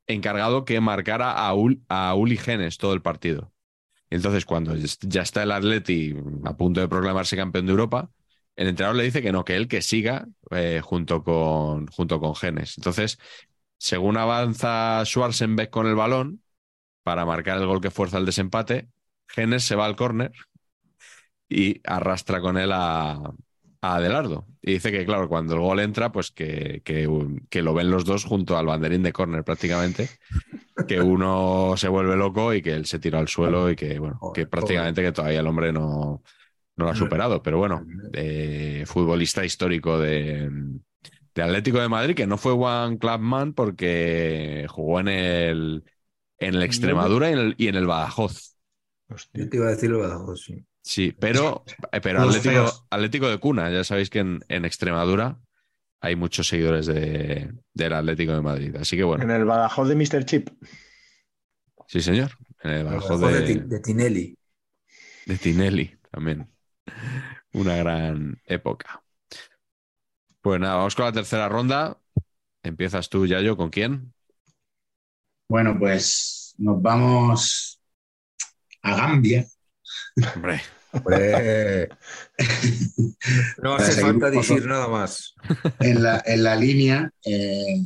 encargado 0.07 0.65
que 0.65 0.79
marcara 0.81 1.31
a, 1.33 1.53
Ul, 1.53 1.83
a 1.89 2.13
Uli 2.15 2.37
Genes 2.37 2.77
todo 2.77 2.93
el 2.93 3.01
partido. 3.01 3.51
Entonces, 4.09 4.45
cuando 4.45 4.75
ya 4.75 5.21
está 5.23 5.43
el 5.43 5.51
Atleti 5.51 6.15
a 6.45 6.55
punto 6.55 6.81
de 6.81 6.87
proclamarse 6.87 7.35
campeón 7.35 7.65
de 7.65 7.71
Europa, 7.71 8.11
el 8.55 8.67
entrenador 8.69 8.97
le 8.97 9.03
dice 9.03 9.21
que 9.21 9.31
no, 9.31 9.43
que 9.43 9.55
él 9.55 9.67
que 9.67 9.81
siga 9.81 10.27
eh, 10.51 10.81
junto, 10.83 11.23
con, 11.23 11.87
junto 11.87 12.19
con 12.19 12.35
Genes. 12.35 12.77
Entonces, 12.77 13.19
según 13.77 14.17
avanza 14.17 15.03
Schwarzenbeck 15.05 15.69
con 15.69 15.87
el 15.87 15.95
balón 15.95 16.43
para 17.03 17.25
marcar 17.25 17.57
el 17.59 17.67
gol 17.67 17.81
que 17.81 17.91
fuerza 17.91 18.17
el 18.17 18.25
desempate, 18.25 18.89
Genes 19.27 19.63
se 19.63 19.75
va 19.75 19.85
al 19.85 19.95
córner 19.95 20.31
y 21.49 21.81
arrastra 21.83 22.41
con 22.41 22.57
él 22.57 22.71
a, 22.71 23.13
a 23.13 23.95
Adelardo. 23.95 24.45
Y 24.61 24.73
dice 24.73 24.91
que, 24.91 25.05
claro, 25.05 25.29
cuando 25.29 25.53
el 25.53 25.59
gol 25.59 25.79
entra, 25.79 26.11
pues 26.11 26.31
que, 26.31 26.81
que, 26.83 27.61
lo 27.61 27.73
ven 27.73 27.91
los 27.91 28.05
dos 28.05 28.25
junto 28.25 28.57
al 28.57 28.65
banderín 28.65 29.03
de 29.03 29.13
córner 29.13 29.43
prácticamente, 29.43 30.09
que 30.87 30.99
uno 30.99 31.75
se 31.77 31.87
vuelve 31.87 32.15
loco 32.15 32.53
y 32.53 32.61
que 32.61 32.73
él 32.73 32.85
se 32.85 32.99
tira 32.99 33.19
al 33.19 33.27
suelo 33.27 33.69
y 33.69 33.75
que, 33.75 33.99
bueno, 33.99 34.19
que 34.33 34.47
prácticamente 34.47 35.03
que 35.03 35.11
todavía 35.11 35.41
el 35.41 35.47
hombre 35.47 35.71
no, 35.71 36.23
no 36.77 36.85
lo 36.85 36.89
ha 36.89 36.95
superado. 36.95 37.43
Pero 37.43 37.59
bueno, 37.59 37.85
eh, 38.13 38.83
futbolista 38.87 39.45
histórico 39.45 39.99
de, 39.99 40.49
de 41.35 41.41
Atlético 41.41 41.79
de 41.79 41.89
Madrid, 41.89 42.15
que 42.15 42.27
no 42.27 42.37
fue 42.37 42.53
One 42.53 42.97
Clubman 42.97 43.53
porque 43.53 44.65
jugó 44.69 44.99
en 44.99 45.09
el, 45.09 45.83
en 46.39 46.55
el 46.55 46.63
Extremadura 46.63 47.29
y 47.29 47.33
en 47.33 47.39
el, 47.39 47.55
y 47.57 47.67
en 47.67 47.75
el 47.75 47.85
Badajoz. 47.85 48.55
Yo 49.33 49.47
te 49.47 49.57
iba 49.57 49.67
a 49.67 49.71
decir 49.71 49.91
el 49.91 49.97
Badajoz, 49.97 50.43
sí. 50.43 50.65
Sí, 50.85 51.15
pero, 51.19 51.63
eh, 51.91 51.99
pero 51.99 52.21
Atlético, 52.21 52.71
Atlético, 52.91 53.27
de 53.27 53.39
cuna. 53.39 53.71
Ya 53.71 53.83
sabéis 53.83 54.11
que 54.11 54.19
en, 54.19 54.45
en 54.49 54.65
Extremadura 54.65 55.39
hay 55.99 56.15
muchos 56.15 56.47
seguidores 56.47 56.85
de, 56.85 57.51
del 57.73 57.93
Atlético 57.93 58.33
de 58.33 58.41
Madrid. 58.41 58.75
Así 58.75 58.95
que 58.95 59.03
bueno. 59.03 59.23
En 59.23 59.31
el 59.31 59.45
Badajoz 59.45 59.89
de 59.89 59.95
Mr. 59.95 60.25
Chip. 60.25 60.49
Sí, 61.87 62.01
señor. 62.01 62.33
En 62.61 62.69
el 62.69 62.83
Badajoz, 62.83 63.19
de, 63.19 63.55
de, 63.61 63.79
Tinelli. 63.79 64.37
De 65.25 65.37
Tinelli 65.39 65.97
también. 66.11 66.47
Una 67.53 67.77
gran 67.77 68.39
época. 68.45 69.01
Pues 70.39 70.59
nada, 70.59 70.75
vamos 70.75 70.93
con 70.93 71.05
la 71.05 71.13
tercera 71.13 71.49
ronda. 71.49 71.97
Empiezas 72.61 73.09
tú, 73.09 73.25
Yayo, 73.25 73.57
¿con 73.57 73.71
quién? 73.71 74.13
Bueno, 75.49 75.77
pues 75.79 76.53
nos 76.59 76.79
vamos 76.79 77.81
a 78.83 78.95
Gambia. 78.95 79.47
Hombre. 80.35 80.61
no 83.61 83.75
hace 83.75 84.01
falta 84.01 84.29
decir 84.29 84.65
nada 84.65 84.87
más. 84.87 85.35
En 85.79 86.01
la, 86.01 86.55
línea, 86.55 87.11
eh, 87.25 87.83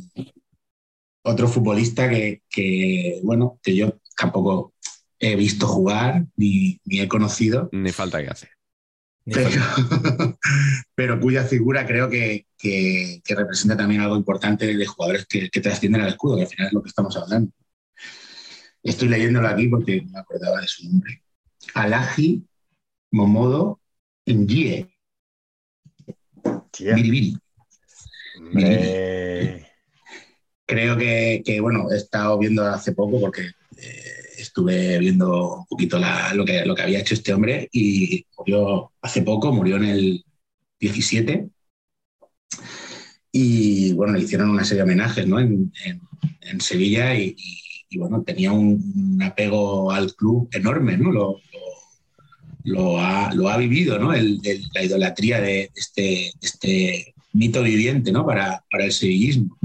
otro 1.22 1.48
futbolista 1.48 2.08
que, 2.08 3.20
bueno, 3.22 3.58
que 3.62 3.74
yo 3.74 3.98
tampoco 4.16 4.74
he 5.18 5.34
visto 5.36 5.66
jugar 5.66 6.26
ni, 6.36 6.80
he 6.86 7.08
conocido. 7.08 7.68
Ni 7.72 7.90
falta 7.92 8.22
que 8.22 8.28
hace. 8.28 8.48
Pero, 10.94 11.20
cuya 11.20 11.44
figura 11.44 11.86
creo 11.86 12.08
que, 12.08 12.46
representa 13.28 13.76
también 13.76 14.00
algo 14.00 14.16
importante 14.16 14.74
de 14.76 14.86
jugadores 14.86 15.26
que, 15.26 15.48
trascienden 15.60 16.02
al 16.02 16.08
escudo, 16.08 16.36
que 16.36 16.42
al 16.42 16.48
final 16.48 16.66
es 16.68 16.72
lo 16.72 16.82
que 16.82 16.88
estamos 16.88 17.16
hablando. 17.16 17.52
Estoy 18.82 19.08
leyéndolo 19.08 19.46
aquí 19.48 19.68
porque 19.68 20.02
me 20.02 20.18
acordaba 20.18 20.60
de 20.60 20.66
su 20.66 20.88
nombre. 20.88 21.22
Alaji 21.74 22.42
Momodo 23.12 23.80
Ngie. 24.26 24.86
Biribiri. 26.78 27.36
Creo 30.66 30.96
que, 30.96 31.58
bueno, 31.60 31.90
he 31.90 31.96
estado 31.96 32.38
viendo 32.38 32.64
hace 32.64 32.92
poco 32.92 33.20
porque 33.20 33.42
eh, 33.76 34.20
estuve 34.38 34.98
viendo 34.98 35.56
un 35.56 35.66
poquito 35.66 35.98
lo, 36.34 36.44
que, 36.44 36.64
lo 36.64 36.74
que 36.74 36.82
había 36.82 37.00
hecho 37.00 37.14
este 37.14 37.32
hombre 37.34 37.68
y 37.72 38.24
murió 38.38 38.92
hace 39.02 39.22
poco, 39.22 39.52
murió 39.52 39.76
en 39.76 39.84
el 39.84 40.24
17. 40.78 41.48
Y 43.32 43.92
bueno, 43.94 44.14
le 44.14 44.20
hicieron 44.20 44.50
una 44.50 44.64
serie 44.64 44.78
de 44.78 44.90
homenajes 44.90 45.26
¿no? 45.26 45.38
en, 45.40 45.72
Sevilla 46.60 47.14
y, 47.16 47.36
bueno, 47.98 48.22
tenía 48.22 48.52
un, 48.52 49.20
apego 49.22 49.90
al 49.90 50.14
club 50.14 50.48
enorme, 50.52 50.96
¿no? 50.96 51.10
Lo, 51.10 51.40
lo 52.64 53.00
ha, 53.00 53.34
lo 53.34 53.48
ha 53.48 53.56
vivido, 53.56 53.98
¿no? 53.98 54.12
la 54.12 54.82
idolatría 54.82 55.40
de 55.40 55.70
este, 55.74 56.32
este 56.40 57.14
mito 57.32 57.62
viviente, 57.62 58.12
¿no? 58.12 58.26
Para, 58.26 58.64
para 58.70 58.84
el 58.84 58.92
sevillismo. 58.92 59.58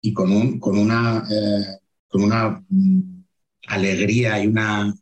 Y 0.00 0.12
con, 0.12 0.32
un, 0.32 0.58
con 0.58 0.78
una, 0.78 1.24
eh, 1.30 1.78
con 2.08 2.22
una 2.22 2.62
mm, 2.68 3.22
alegría 3.68 4.42
y, 4.42 4.46
una, 4.46 4.94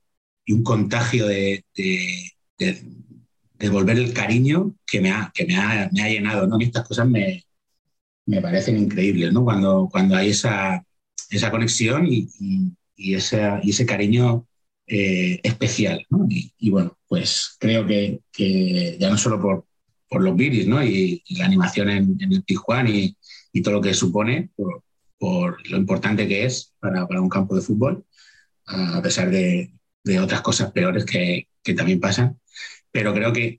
y 0.45 0.53
un 0.53 0.63
contagio 0.63 1.27
de, 1.27 1.65
de, 1.77 2.83
devolver 3.59 3.99
el 3.99 4.13
cariño 4.13 4.75
que 4.87 5.01
me 5.01 5.11
ha, 5.11 5.33
que 5.35 5.45
me 5.47 5.57
ha, 5.57 5.89
me 5.93 6.03
ha 6.03 6.09
llenado, 6.09 6.47
¿no? 6.47 6.59
estas 6.61 6.87
cosas 6.87 7.09
me, 7.09 7.45
me, 8.27 8.41
parecen 8.41 8.77
increíbles, 8.77 9.33
¿no? 9.33 9.45
Cuando, 9.45 9.89
cuando 9.91 10.17
hay 10.17 10.31
esa, 10.31 10.85
esa 11.31 11.51
conexión 11.51 12.07
y, 12.07 12.29
ese, 12.97 13.87
cariño 13.87 14.47
eh, 14.87 15.41
especial. 15.43 16.07
Y, 16.29 16.71
bueno, 16.71 16.97
pues 17.07 17.57
creo 17.59 17.87
que, 17.87 18.21
ya 18.99 19.11
no 19.11 19.19
solo 19.19 19.41
por, 19.41 19.65
los 20.23 20.37
viris 20.37 20.67
¿no? 20.67 20.83
y, 20.83 21.23
la 21.31 21.45
animación 21.45 21.91
en, 21.91 22.17
el 22.21 22.45
Tijuana 22.45 22.91
y, 22.91 23.15
todo 23.63 23.75
lo 23.75 23.81
que 23.81 23.95
supone, 23.95 24.51
por, 25.19 25.69
lo 25.69 25.77
importante 25.77 26.29
que 26.29 26.45
es 26.45 26.75
para, 26.79 27.05
un 27.21 27.29
campo 27.29 27.57
de 27.57 27.63
fútbol, 27.63 28.05
a 28.67 29.03
pesar 29.03 29.31
de, 29.31 29.73
otras 30.21 30.41
cosas 30.41 30.73
peores 30.73 31.05
que, 31.05 31.49
también 31.77 32.01
pasan. 32.01 32.39
Pero 32.91 33.13
creo 33.13 33.33
que, 33.33 33.59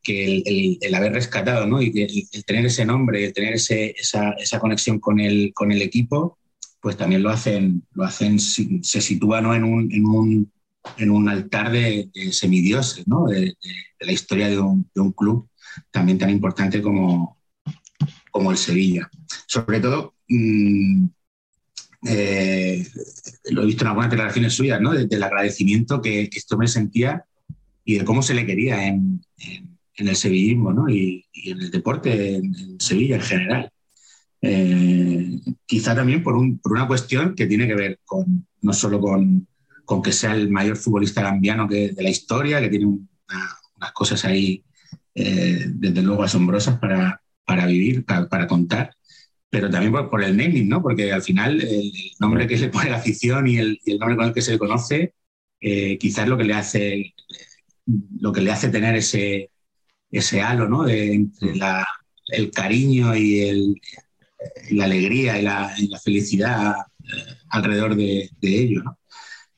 el, 0.81 0.95
haber 0.95 1.13
rescatado 1.13 1.67
¿no? 1.67 1.81
y 1.81 1.91
el, 2.31 2.45
tener 2.45 2.65
ese 2.65 2.85
nombre, 2.85 3.25
el 3.25 3.33
tener 3.33 3.53
ese, 3.53 3.93
esa, 3.97 4.59
conexión 4.59 4.99
con 4.99 5.19
el 5.19 5.81
equipo, 5.81 6.38
pues 6.81 6.97
también 6.97 7.23
lo 7.23 7.29
hacen, 7.29 7.83
lo 7.93 8.03
hacen 8.03 8.39
se 8.39 9.01
sitúa 9.01 9.41
¿no? 9.41 9.53
en, 9.53 9.63
un, 9.63 9.91
en, 9.91 10.05
un, 10.05 10.51
en 10.97 11.09
un 11.11 11.29
altar 11.29 11.71
de, 11.71 12.09
semidioses, 12.31 13.07
¿no? 13.07 13.25
de, 13.25 13.55
la 13.99 14.11
historia 14.11 14.49
de 14.49 14.59
un, 14.59 14.85
club 15.15 15.49
también 15.91 16.17
tan 16.17 16.29
importante 16.29 16.81
como, 16.81 17.37
como 18.31 18.51
el 18.51 18.57
Sevilla. 18.57 19.09
Sobre 19.45 19.79
todo, 19.79 20.15
mm, 20.29 21.05
eh, 22.07 22.87
lo 23.51 23.63
he 23.63 23.65
visto 23.65 23.83
en 23.83 23.89
algunas 23.89 24.09
declaraciones 24.09 24.53
suyas, 24.53 24.79
¿no? 24.79 24.93
del 24.93 25.23
agradecimiento 25.23 26.01
que, 26.01 26.29
que 26.29 26.39
este 26.39 26.55
hombre 26.55 26.67
sentía 26.67 27.25
y 27.89 27.97
de 27.97 28.05
cómo 28.05 28.21
se 28.21 28.35
le 28.35 28.45
quería 28.45 28.87
en, 28.87 29.19
el 29.95 30.15
sevillismo 30.15 30.71
¿no? 30.71 30.87
y, 30.87 31.25
en 31.33 31.59
el 31.59 31.71
deporte 31.71 32.35
en, 32.35 32.79
Sevilla 32.79 33.15
en 33.15 33.21
general. 33.21 33.71
Eh, 34.41 35.39
quizá 35.65 35.93
también 35.95 36.23
por, 36.23 36.35
por, 36.61 36.71
una 36.71 36.87
cuestión 36.87 37.35
que 37.35 37.45
tiene 37.45 37.67
que 37.67 37.75
ver 37.75 37.99
con, 38.05 38.47
no 38.61 38.73
solo 38.73 39.01
con, 39.01 39.47
con 39.85 40.01
que 40.01 40.13
sea 40.13 40.33
el 40.33 40.49
mayor 40.49 40.77
futbolista 40.77 41.21
gambiano 41.21 41.67
de 41.67 41.95
la 41.97 42.09
historia, 42.09 42.61
que 42.61 42.69
tiene 42.69 42.85
unas 42.85 43.91
cosas 43.93 44.23
ahí, 44.25 44.63
eh, 45.15 45.65
desde 45.67 46.01
luego, 46.01 46.23
asombrosas 46.23 46.79
para, 46.79 47.21
para 47.45 47.65
vivir, 47.65 48.05
para, 48.05 48.47
contar, 48.47 48.95
pero 49.49 49.69
también 49.69 49.91
por, 49.91 50.23
el 50.23 50.37
naming, 50.37 50.69
¿no? 50.69 50.81
Porque 50.81 51.11
al 51.11 51.21
final 51.21 51.61
el, 51.61 51.91
nombre 52.19 52.47
que 52.47 52.57
se 52.57 52.69
pone 52.69 52.89
la 52.89 52.97
afición 52.97 53.47
y 53.47 53.57
el, 53.57 53.79
nombre 53.99 54.15
con 54.15 54.27
el 54.27 54.33
que 54.33 54.41
se 54.41 54.51
le 54.51 54.59
conoce, 54.59 55.13
eh, 55.59 55.97
quizás 55.97 56.27
lo 56.27 56.37
que 56.37 56.43
le 56.43 56.53
hace, 56.53 57.13
lo 58.19 58.31
que 58.31 58.41
le 58.41 58.51
hace 58.51 58.69
tener 58.69 58.95
ese, 58.95 59.51
ese 60.11 60.41
halo, 60.41 60.69
¿no? 60.69 60.87
Entre 60.87 61.53
el 62.27 62.51
cariño 62.51 63.15
y, 63.15 63.75
la 64.71 64.85
alegría 64.85 65.39
y 65.39 65.41
la, 65.41 65.99
felicidad 66.03 66.75
eh, 67.03 67.35
alrededor 67.49 67.95
de, 67.95 68.29
de 68.39 68.59
ello, 68.59 68.83
¿no? 68.83 68.99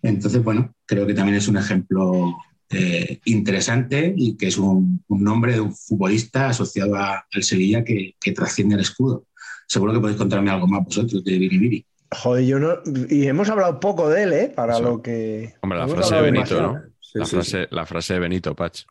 Entonces, 0.02 0.44
bueno, 0.44 0.74
creo 0.86 1.06
que 1.06 1.14
también 1.14 1.38
es 1.38 1.48
un 1.48 1.58
ejemplo 1.58 2.36
eh, 2.74 3.20
interesante 3.26 4.14
y 4.16 4.38
que 4.38 4.48
es 4.48 4.58
un, 4.58 5.04
nombre 5.10 5.54
de 5.54 5.60
un 5.60 5.76
futbolista 5.76 6.48
asociado 6.48 6.96
al 6.96 7.44
Sevilla 7.44 7.84
que, 7.84 8.16
trasciende 8.34 8.76
el 8.76 8.82
escudo. 8.82 9.26
Seguro 9.68 9.92
que 9.94 10.00
podéis 10.00 10.18
contarme 10.18 10.52
algo 10.52 10.68
más 10.68 10.86
vosotros 10.86 11.24
de 11.24 11.38
Viri 11.38 11.86
Joder, 12.14 12.46
yo 12.46 12.60
no. 12.60 12.80
Y 13.10 13.28
hemos 13.28 13.50
hablado 13.50 13.80
poco 13.80 14.10
de 14.10 14.24
él, 14.24 14.34
¿eh? 14.34 14.52
Para 14.54 14.80
lo 14.80 15.02
que. 15.02 15.54
Hombre, 15.62 15.80
la 15.80 15.88
frase 15.88 16.16
de 16.16 16.22
Benito, 16.22 16.62
¿no? 16.62 16.82
la, 17.14 17.26
frase, 17.26 17.68
la 17.72 17.86
frase 17.86 18.14
de 18.14 18.20
Benito, 18.20 18.56
Pach. 18.56 18.86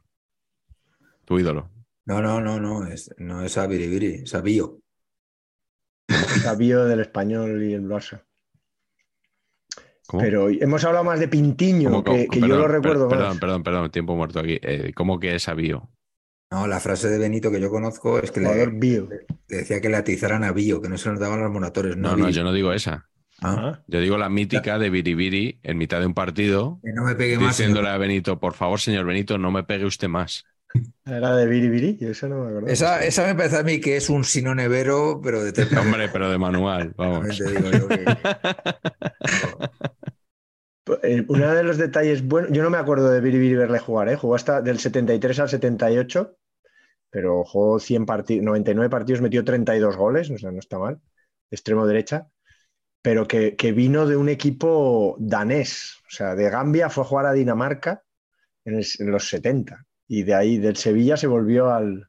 Tu 1.24 1.38
ídolo. 1.38 1.70
No, 2.06 2.20
no, 2.22 2.40
no, 2.40 2.60
no. 2.60 2.86
Es, 2.86 3.14
no 3.18 3.42
es 3.42 3.58
a 3.58 3.66
Biribiri, 3.66 4.22
es 4.24 4.34
a 4.34 4.40
Bio. 4.40 4.79
Del 6.58 7.00
español 7.00 7.62
y 7.62 7.74
el 7.74 7.88
Barça. 7.88 8.22
Pero 10.18 10.48
hemos 10.48 10.84
hablado 10.84 11.04
más 11.04 11.20
de 11.20 11.28
Pintiño, 11.28 12.02
que, 12.02 12.28
yo 12.32 12.46
lo 12.48 12.66
recuerdo 12.66 13.08
perdón, 13.08 13.28
más. 13.28 13.38
Perdón, 13.38 13.62
perdón, 13.62 13.90
tiempo 13.90 14.16
muerto 14.16 14.40
aquí. 14.40 14.58
Eh, 14.60 14.92
¿Cómo 14.94 15.20
que 15.20 15.36
es 15.36 15.48
a 15.48 15.54
Bio? 15.54 15.88
No, 16.50 16.66
la 16.66 16.80
frase 16.80 17.08
de 17.08 17.18
Benito 17.18 17.50
que 17.52 17.60
yo 17.60 17.70
conozco 17.70 18.18
es 18.18 18.32
que 18.32 18.40
le, 18.40 18.48
decía 19.46 19.80
que 19.80 19.88
le 19.88 19.96
atizaran 19.96 20.42
a 20.42 20.50
Bio, 20.50 20.82
que 20.82 20.88
no 20.88 20.98
se 20.98 21.10
nos 21.10 21.20
daban 21.20 21.40
los 21.40 21.52
moratorios. 21.52 21.96
No, 21.96 22.16
no, 22.16 22.28
yo 22.28 22.42
no 22.42 22.52
digo 22.52 22.72
esa. 22.72 23.08
Ah, 23.42 23.80
Yo 23.86 24.00
digo 24.00 24.18
la 24.18 24.28
mítica 24.28 24.78
de 24.78 24.90
Biribiri 24.90 25.60
en 25.62 25.78
mitad 25.78 26.00
de 26.00 26.06
un 26.06 26.12
partido, 26.12 26.78
Que 26.82 26.92
no 26.92 27.04
me 27.04 27.14
pegue 27.14 27.38
más. 27.38 27.56
diciéndole 27.56 27.88
a 27.88 27.96
Benito, 27.96 28.38
por 28.38 28.52
favor, 28.52 28.80
señor 28.80 29.06
Benito, 29.06 29.38
no 29.38 29.50
me 29.50 29.62
pegue 29.62 29.86
usted 29.86 30.08
más. 30.08 30.44
Era 31.04 31.34
de 31.36 31.46
Biribiri, 31.46 31.96
yo 31.98 32.10
eso 32.10 32.28
no 32.28 32.42
me 32.44 32.48
acuerdo. 32.48 32.68
Esa, 32.68 33.04
esa 33.04 33.26
me 33.26 33.34
parece 33.34 33.56
a 33.58 33.62
mí 33.64 33.80
que 33.80 33.96
es 33.96 34.08
un 34.10 34.22
sino 34.24 34.54
nevero, 34.54 35.20
pero 35.22 35.42
de 35.42 35.52
temporada. 35.54 35.86
Hombre, 35.86 36.08
pero 36.12 36.30
de 36.30 36.38
manual, 36.38 36.92
vamos. 36.96 37.36
Te 37.36 37.44
digo 37.50 37.70
yo 37.70 37.88
que- 37.88 38.04
Eh, 41.02 41.24
Uno 41.28 41.54
de 41.54 41.62
los 41.62 41.78
detalles 41.78 42.26
buenos, 42.26 42.50
yo 42.52 42.62
no 42.62 42.70
me 42.70 42.78
acuerdo 42.78 43.10
de 43.10 43.20
Biribiri 43.20 43.54
verle 43.54 43.78
jugar, 43.78 44.08
¿eh? 44.08 44.16
jugó 44.16 44.34
hasta 44.34 44.60
del 44.60 44.78
73 44.78 45.38
al 45.40 45.48
78, 45.48 46.36
pero 47.10 47.44
jugó 47.44 47.78
100 47.78 48.06
partidos, 48.06 48.44
99 48.44 48.90
partidos, 48.90 49.20
metió 49.20 49.44
32 49.44 49.96
goles, 49.96 50.30
o 50.30 50.38
sea, 50.38 50.50
no 50.50 50.58
está 50.58 50.78
mal, 50.78 50.96
de 50.96 51.54
extremo 51.56 51.86
derecha, 51.86 52.28
pero 53.02 53.28
que, 53.28 53.54
que 53.56 53.72
vino 53.72 54.06
de 54.06 54.16
un 54.16 54.28
equipo 54.28 55.16
danés, 55.20 55.96
o 56.08 56.10
sea, 56.10 56.34
de 56.34 56.50
Gambia 56.50 56.90
fue 56.90 57.04
a 57.04 57.06
jugar 57.06 57.26
a 57.26 57.32
Dinamarca 57.34 58.02
en, 58.64 58.74
el- 58.74 58.86
en 58.98 59.10
los 59.12 59.28
70, 59.28 59.86
y 60.12 60.24
de 60.24 60.34
ahí, 60.34 60.58
del 60.58 60.74
Sevilla, 60.74 61.16
se 61.16 61.28
volvió 61.28 61.70
al, 61.72 62.08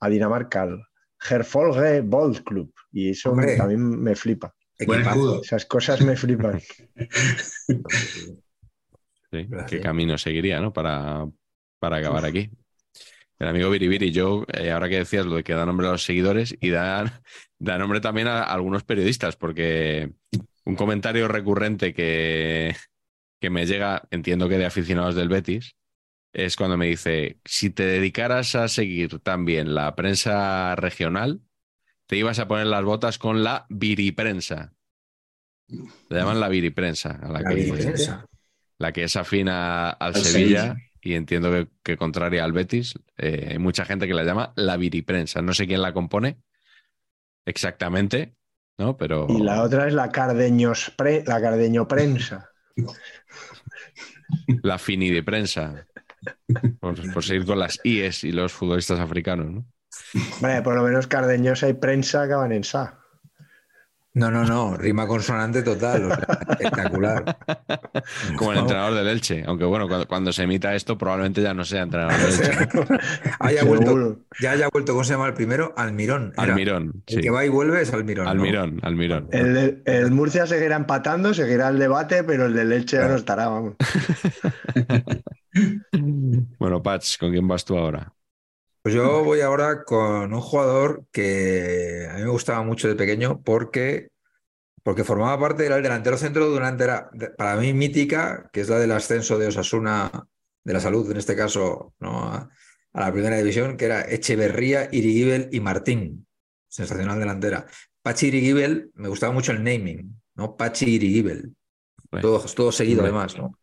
a 0.00 0.08
Dinamarca, 0.08 0.62
al 0.62 0.82
Herfolge 1.30 2.00
Bold 2.00 2.42
Club, 2.42 2.72
y 2.90 3.10
eso 3.10 3.32
Hombre. 3.32 3.58
también 3.58 3.82
me 4.02 4.16
flipa. 4.16 4.54
Buen 4.86 5.00
Equipazo. 5.00 5.18
escudo. 5.20 5.42
Esas 5.42 5.66
cosas 5.66 6.00
me 6.00 6.16
flipan. 6.16 6.60
Sí, 9.32 9.48
qué 9.68 9.80
camino 9.80 10.16
seguiría, 10.16 10.60
¿no? 10.60 10.72
Para, 10.72 11.28
para 11.80 11.96
acabar 11.96 12.24
aquí. 12.24 12.48
El 13.40 13.48
amigo 13.48 13.68
Biribiri, 13.70 14.12
yo, 14.12 14.46
eh, 14.54 14.70
ahora 14.70 14.88
que 14.88 14.98
decías 14.98 15.26
lo 15.26 15.34
de 15.34 15.42
que 15.42 15.52
da 15.52 15.66
nombre 15.66 15.88
a 15.88 15.90
los 15.90 16.04
seguidores 16.04 16.56
y 16.60 16.70
da, 16.70 17.20
da 17.58 17.76
nombre 17.76 18.00
también 18.00 18.28
a 18.28 18.44
algunos 18.44 18.84
periodistas, 18.84 19.36
porque 19.36 20.12
un 20.64 20.76
comentario 20.76 21.26
recurrente 21.26 21.92
que, 21.92 22.76
que 23.40 23.50
me 23.50 23.66
llega, 23.66 24.04
entiendo 24.12 24.48
que 24.48 24.58
de 24.58 24.64
aficionados 24.64 25.16
del 25.16 25.28
Betis, 25.28 25.74
es 26.38 26.54
cuando 26.56 26.76
me 26.76 26.86
dice, 26.86 27.40
si 27.46 27.70
te 27.70 27.84
dedicaras 27.86 28.54
a 28.54 28.68
seguir 28.68 29.20
también 29.20 29.74
la 29.74 29.94
prensa 29.96 30.76
regional, 30.76 31.40
te 32.06 32.16
ibas 32.16 32.38
a 32.38 32.46
poner 32.46 32.66
las 32.66 32.84
botas 32.84 33.18
con 33.18 33.42
la 33.42 33.64
viriprensa. 33.70 34.74
Le 35.68 36.18
llaman 36.18 36.38
la 36.38 36.48
viriprensa, 36.48 37.18
a 37.22 37.28
la, 37.28 37.40
La 37.40 37.48
que, 37.48 37.54
diferencia. 37.56 38.26
la 38.78 38.92
que 38.92 39.04
es 39.04 39.16
afín 39.16 39.48
a- 39.48 39.90
al 39.90 40.14
Al 40.14 40.22
Sevilla, 40.22 40.62
Sevilla. 40.62 40.76
y 41.00 41.14
entiendo 41.14 41.50
que, 41.50 41.68
que 41.82 41.96
contraria 41.96 42.44
al 42.44 42.52
Betis. 42.52 42.94
Eh, 43.16 43.48
hay 43.52 43.58
mucha 43.58 43.84
gente 43.86 44.06
que 44.06 44.14
la 44.14 44.22
llama 44.22 44.52
la 44.56 44.76
viriprensa. 44.76 45.40
No 45.42 45.54
sé 45.54 45.66
quién 45.66 45.80
la 45.82 45.92
compone 45.94 46.38
exactamente, 47.46 48.36
¿no? 48.78 48.96
Pero 48.98 49.26
Y 49.30 49.40
la 49.42 49.62
otra 49.62 49.88
es 49.88 49.94
la 49.94 50.12
Cardeños 50.12 50.92
pre- 50.96 51.24
la 51.26 51.40
Cardeño 51.40 51.88
Prensa. 51.88 52.50
la 54.62 54.78
finidiprensa. 54.78 55.86
Por, 56.80 57.12
por 57.12 57.24
seguir 57.24 57.44
con 57.46 57.58
las 57.58 57.78
IES 57.84 58.24
y 58.24 58.32
los 58.32 58.52
futbolistas 58.52 59.00
africanos, 59.00 59.50
¿no? 59.50 59.66
Hombre, 60.36 60.62
por 60.62 60.74
lo 60.74 60.82
menos 60.82 61.06
Cardeñosa 61.06 61.68
y 61.68 61.74
Prensa 61.74 62.22
acaban 62.22 62.52
en 62.52 62.64
Sa. 62.64 63.00
No, 64.16 64.30
no, 64.30 64.46
no, 64.46 64.78
rima 64.78 65.06
consonante 65.06 65.62
total, 65.62 66.04
o 66.04 66.14
sea, 66.14 66.38
espectacular. 66.48 67.36
Como 68.38 68.52
el 68.52 68.60
entrenador 68.60 68.94
del 68.94 69.08
Elche. 69.08 69.44
Aunque 69.46 69.66
bueno, 69.66 69.88
cuando, 69.88 70.08
cuando 70.08 70.32
se 70.32 70.44
emita 70.44 70.74
esto, 70.74 70.96
probablemente 70.96 71.42
ya 71.42 71.52
no 71.52 71.66
sea 71.66 71.82
entrenador 71.82 72.16
del 72.16 72.32
Elche. 72.32 72.68
Haya 73.40 73.60
Seguro. 73.60 73.80
vuelto, 73.80 74.20
ya 74.40 74.52
haya 74.52 74.68
vuelto, 74.72 74.92
¿cómo 74.92 75.04
se 75.04 75.12
llama 75.12 75.26
el 75.26 75.34
primero? 75.34 75.74
Almirón. 75.76 76.32
era. 76.32 76.44
Almirón, 76.44 77.02
El 77.06 77.20
que 77.20 77.28
va 77.28 77.44
y 77.44 77.50
vuelve 77.50 77.82
es 77.82 77.92
Almirón. 77.92 78.24
¿no? 78.24 78.30
Almirón, 78.30 78.80
Almirón. 78.82 79.28
El, 79.32 80.10
Murcia 80.12 80.46
seguirá 80.46 80.76
empatando, 80.76 81.34
seguirá 81.34 81.68
el 81.68 81.78
debate, 81.78 82.24
pero 82.24 82.46
el 82.46 82.54
del 82.54 82.72
Elche 82.72 82.96
ya 82.96 83.08
no 83.08 83.16
estará, 83.16 83.48
vamos. 83.48 83.74
Bueno, 86.58 86.82
Pats, 86.82 87.16
¿con 87.16 87.30
quién 87.30 87.48
vas 87.48 87.64
tú 87.64 87.78
ahora? 87.78 88.12
Pues 88.86 88.94
yo 88.94 89.24
voy 89.24 89.40
ahora 89.40 89.82
con 89.82 90.32
un 90.32 90.40
jugador 90.40 91.06
que 91.10 92.06
a 92.08 92.14
mí 92.18 92.22
me 92.22 92.28
gustaba 92.30 92.62
mucho 92.62 92.86
de 92.86 92.94
pequeño 92.94 93.42
porque, 93.42 94.10
porque 94.84 95.02
formaba 95.02 95.40
parte 95.40 95.64
del 95.68 95.82
delantero 95.82 96.16
centro 96.16 96.56
entera, 96.64 97.10
de- 97.12 97.30
para 97.30 97.56
mí 97.56 97.72
mítica, 97.72 98.48
que 98.52 98.60
es 98.60 98.68
la 98.68 98.78
del 98.78 98.92
ascenso 98.92 99.38
de 99.38 99.48
Osasuna, 99.48 100.28
de 100.62 100.72
la 100.72 100.78
salud 100.78 101.10
en 101.10 101.16
este 101.16 101.34
caso, 101.34 101.94
¿no? 101.98 102.28
a, 102.28 102.48
a 102.92 103.00
la 103.00 103.12
primera 103.12 103.36
división, 103.36 103.76
que 103.76 103.86
era 103.86 104.02
Echeverría, 104.02 104.88
Irigibel 104.92 105.48
y 105.50 105.58
Martín. 105.58 106.24
Sensacional 106.68 107.18
delantera. 107.18 107.66
Pachi 108.02 108.28
Irigibel, 108.28 108.92
me 108.94 109.08
gustaba 109.08 109.32
mucho 109.32 109.50
el 109.50 109.64
naming, 109.64 110.14
¿no? 110.36 110.56
Pachi 110.56 110.94
Irigibel. 110.94 111.56
Bueno, 112.08 112.22
Todo, 112.22 112.38
todo 112.54 112.70
seguido 112.70 113.02
además, 113.02 113.36
¿no? 113.36 113.58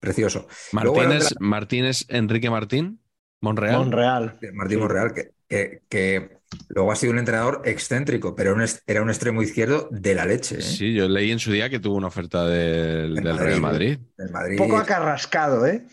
Precioso. 0.00 0.46
Luego 0.72 0.94
Martínez, 0.96 1.34
Martínez 1.40 2.04
Enrique 2.08 2.48
Martín, 2.48 3.02
Monreal. 3.40 3.90
Monreal. 3.90 4.38
Martín 4.52 4.78
Sí. 4.78 4.80
Monreal, 4.80 5.12
que, 5.14 5.32
que, 5.48 5.82
que 5.88 6.38
luego 6.68 6.92
ha 6.92 6.96
sido 6.96 7.12
un 7.12 7.18
entrenador 7.18 7.62
excéntrico, 7.64 8.34
pero 8.34 8.54
un 8.54 8.64
era 8.86 9.02
un 9.02 9.10
extremo 9.10 9.42
izquierdo 9.42 9.88
de 9.90 10.14
la 10.14 10.26
leche, 10.26 10.64
¿eh? 10.64 10.78
Sí, 10.78 10.94
yo 10.94 11.08
leí 11.08 11.30
en 11.30 11.38
su 11.38 11.52
día 11.52 11.70
que 11.70 11.80
tuvo 11.80 11.96
una 11.96 12.08
oferta 12.08 12.46
del, 12.46 13.36
Real 13.36 13.60
Madrid. 13.60 13.98
Del 14.16 14.30
Madrid. 14.30 14.60
Un 14.60 14.68
poco 14.68 14.76
acarrascado, 14.78 15.66
¿eh? 15.66 15.86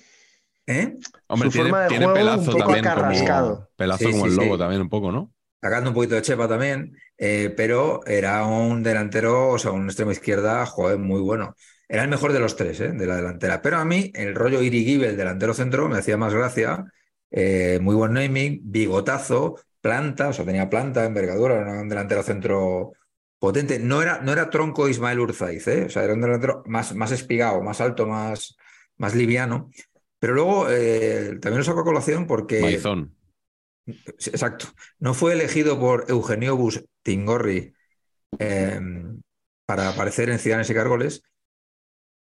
¿Eh? 0.68 0.98
Hombre, 1.28 1.50
Su 1.50 1.52
tiene, 1.52 1.70
forma 1.70 1.84
de 1.84 1.90
tiene 1.90 2.08
juego 2.08 2.14
pelazo 2.14 2.42
un 2.42 2.58
poco 2.58 2.76
también 2.76 2.86
acarrascado. 2.86 3.56
como 3.56 3.70
pelazo 3.76 3.98
Sí, 3.98 4.12
como 4.12 4.26
sí, 4.26 4.28
el 4.28 4.36
lobo 4.36 4.56
sí. 4.56 4.60
también 4.60 4.82
un 4.82 4.90
poco, 4.90 5.12
¿no? 5.12 5.34
Sacando 5.62 5.90
un 5.90 5.96
poquito 5.96 6.16
de 6.16 6.22
chepa 6.22 6.48
también, 6.48 6.96
eh, 7.18 7.54
pero 7.58 8.06
era 8.06 8.46
un 8.46 8.84
delantero, 8.84 9.50
o 9.50 9.58
sea, 9.60 9.72
un 9.72 9.86
extremo 9.88 10.12
izquierda, 10.12 10.66
joder, 10.66 11.00
muy 11.00 11.22
bueno. 11.22 11.56
Era 11.88 12.04
el 12.04 12.10
mejor 12.10 12.34
de 12.34 12.40
los 12.40 12.56
tres, 12.56 12.80
¿eh? 12.82 12.92
De 12.92 13.06
la 13.08 13.16
delantera. 13.16 13.62
Pero 13.62 13.78
a 13.78 13.86
mí, 13.86 14.12
el 14.16 14.36
rollo 14.36 14.62
Irigibel, 14.62 15.12
el 15.12 15.18
delantero 15.18 15.54
centro, 15.54 15.88
me 15.90 15.98
hacía 15.98 16.18
más 16.18 16.34
gracia. 16.34 16.86
Eh, 17.38 17.80
muy 17.82 17.96
buen 17.96 18.14
naming, 18.14 18.62
bigotazo, 18.64 19.60
planta, 19.82 20.30
o 20.30 20.34
sea, 20.34 20.46
tenía 20.46 20.70
planta, 20.70 21.04
envergadura, 21.04 21.60
era 21.60 21.82
un 21.82 21.90
delantero 21.90 22.24
centro 22.24 22.94
potente. 23.38 23.78
No 23.78 24.02
era, 24.02 24.22
no 24.22 24.32
era 24.32 24.50
tronco 24.50 24.88
Ismael 24.88 25.20
Urzaiz, 25.20 25.68
¿eh? 25.68 25.84
O 25.88 25.90
sea, 25.90 26.06
era 26.06 26.14
un 26.14 26.22
delantero 26.22 26.64
más, 26.66 26.96
más 26.96 27.12
espigado, 27.12 27.62
más 27.62 27.82
alto, 27.82 28.08
más, 28.08 28.56
más 28.96 29.16
liviano. 29.16 29.70
Pero 30.18 30.34
luego 30.34 30.68
eh, 30.70 31.38
también 31.42 31.58
lo 31.58 31.66
saco 31.66 31.82
a 31.82 31.84
colación 31.84 32.26
porque. 32.26 32.62
Maizón. 32.62 33.14
Exacto. 33.86 34.68
No 35.00 35.14
fue 35.14 35.34
elegido 35.34 35.78
por 35.78 36.06
Eugenio 36.08 36.56
Bustingorri 36.56 37.76
eh, 38.40 38.80
para 39.66 39.90
aparecer 39.90 40.30
en 40.30 40.40
Ciudadanos 40.40 40.70
y 40.70 40.74
Cárgoles, 40.74 41.24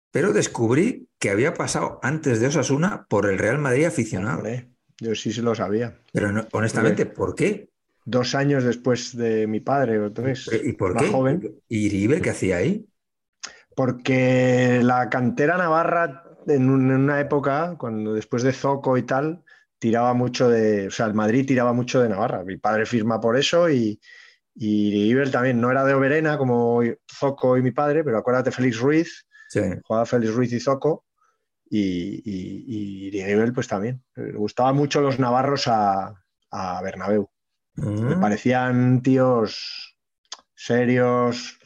pero 0.10 0.32
descubrí 0.32 1.10
que 1.20 1.30
había 1.30 1.54
pasado 1.54 2.00
antes 2.02 2.40
de 2.40 2.48
Osasuna 2.48 3.06
por 3.10 3.30
el 3.30 3.38
Real 3.38 3.60
Madrid 3.60 3.86
aficionado. 3.86 4.44
Yo 5.02 5.14
sí 5.16 5.34
se 5.34 5.42
lo 5.42 5.54
sabía. 5.56 5.98
Pero 6.14 6.32
no- 6.32 6.48
honestamente, 6.54 7.06
¿por 7.06 7.36
qué? 7.36 7.70
Dos 8.06 8.34
años 8.36 8.64
después 8.64 9.16
de 9.18 9.46
mi 9.48 9.60
padre 9.60 10.00
o 10.00 10.12
tres. 10.12 10.50
¿Y 10.64 10.74
por 10.74 10.94
más 10.94 11.04
qué? 11.04 11.10
joven. 11.10 11.56
¿Y 11.68 11.90
River 11.90 12.22
qué 12.22 12.30
hacía 12.30 12.58
ahí? 12.58 12.88
Porque 13.76 14.80
la 14.84 15.10
cantera 15.10 15.58
navarra 15.58 16.24
en, 16.48 16.70
un- 16.70 16.90
en 16.92 16.98
una 17.02 17.20
época, 17.20 17.76
cuando 17.78 18.14
después 18.14 18.44
de 18.44 18.54
Zoco 18.54 18.98
y 18.98 19.04
tal, 19.04 19.44
tiraba 19.80 20.14
mucho 20.14 20.50
de, 20.50 20.88
o 20.88 20.92
sea, 20.92 21.06
el 21.08 21.14
Madrid 21.14 21.46
tiraba 21.48 21.74
mucho 21.74 22.02
de 22.02 22.10
Navarra. 22.10 22.44
Mi 22.44 22.58
padre 22.58 22.86
firma 22.86 23.20
por 23.20 23.38
eso 23.38 23.70
y, 23.70 24.00
y 24.56 25.10
Iber 25.10 25.32
también 25.32 25.60
no 25.62 25.72
era 25.72 25.84
de 25.86 25.94
Oberena 25.94 26.38
como 26.38 26.82
Zoco 27.12 27.58
y 27.58 27.62
mi 27.64 27.72
padre, 27.72 28.04
pero 28.04 28.18
acuérdate 28.18 28.52
Félix 28.52 28.80
Ruiz, 28.80 29.26
Sí. 29.50 29.62
jugaba 29.84 30.06
Félix 30.06 30.34
Ruiz 30.34 30.54
y 30.54 30.60
Zoco 30.60 31.06
y, 31.72 32.22
y, 32.26 33.18
y 33.18 33.52
pues 33.54 33.68
también. 33.70 34.04
Le 34.16 34.34
gustaban 34.34 34.76
mucho 34.76 35.02
los 35.02 35.20
navarros 35.20 35.68
a, 35.68 36.14
a 36.52 36.82
Bernabéu. 36.82 37.30
Me 37.76 38.18
Mm. 38.18 38.22
parecían 38.22 39.02
tíos 39.02 39.98
serios, 40.56 41.60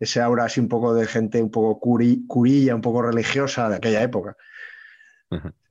ese 0.00 0.20
aura 0.20 0.44
así 0.44 0.60
un 0.60 0.68
poco 0.68 0.94
de 0.94 1.06
gente 1.06 1.42
un 1.42 1.50
poco 1.50 1.80
curi- 1.80 2.26
curilla, 2.26 2.74
un 2.74 2.82
poco 2.82 3.02
religiosa 3.02 3.68
de 3.68 3.76
aquella 3.76 4.02
época. 4.02 4.36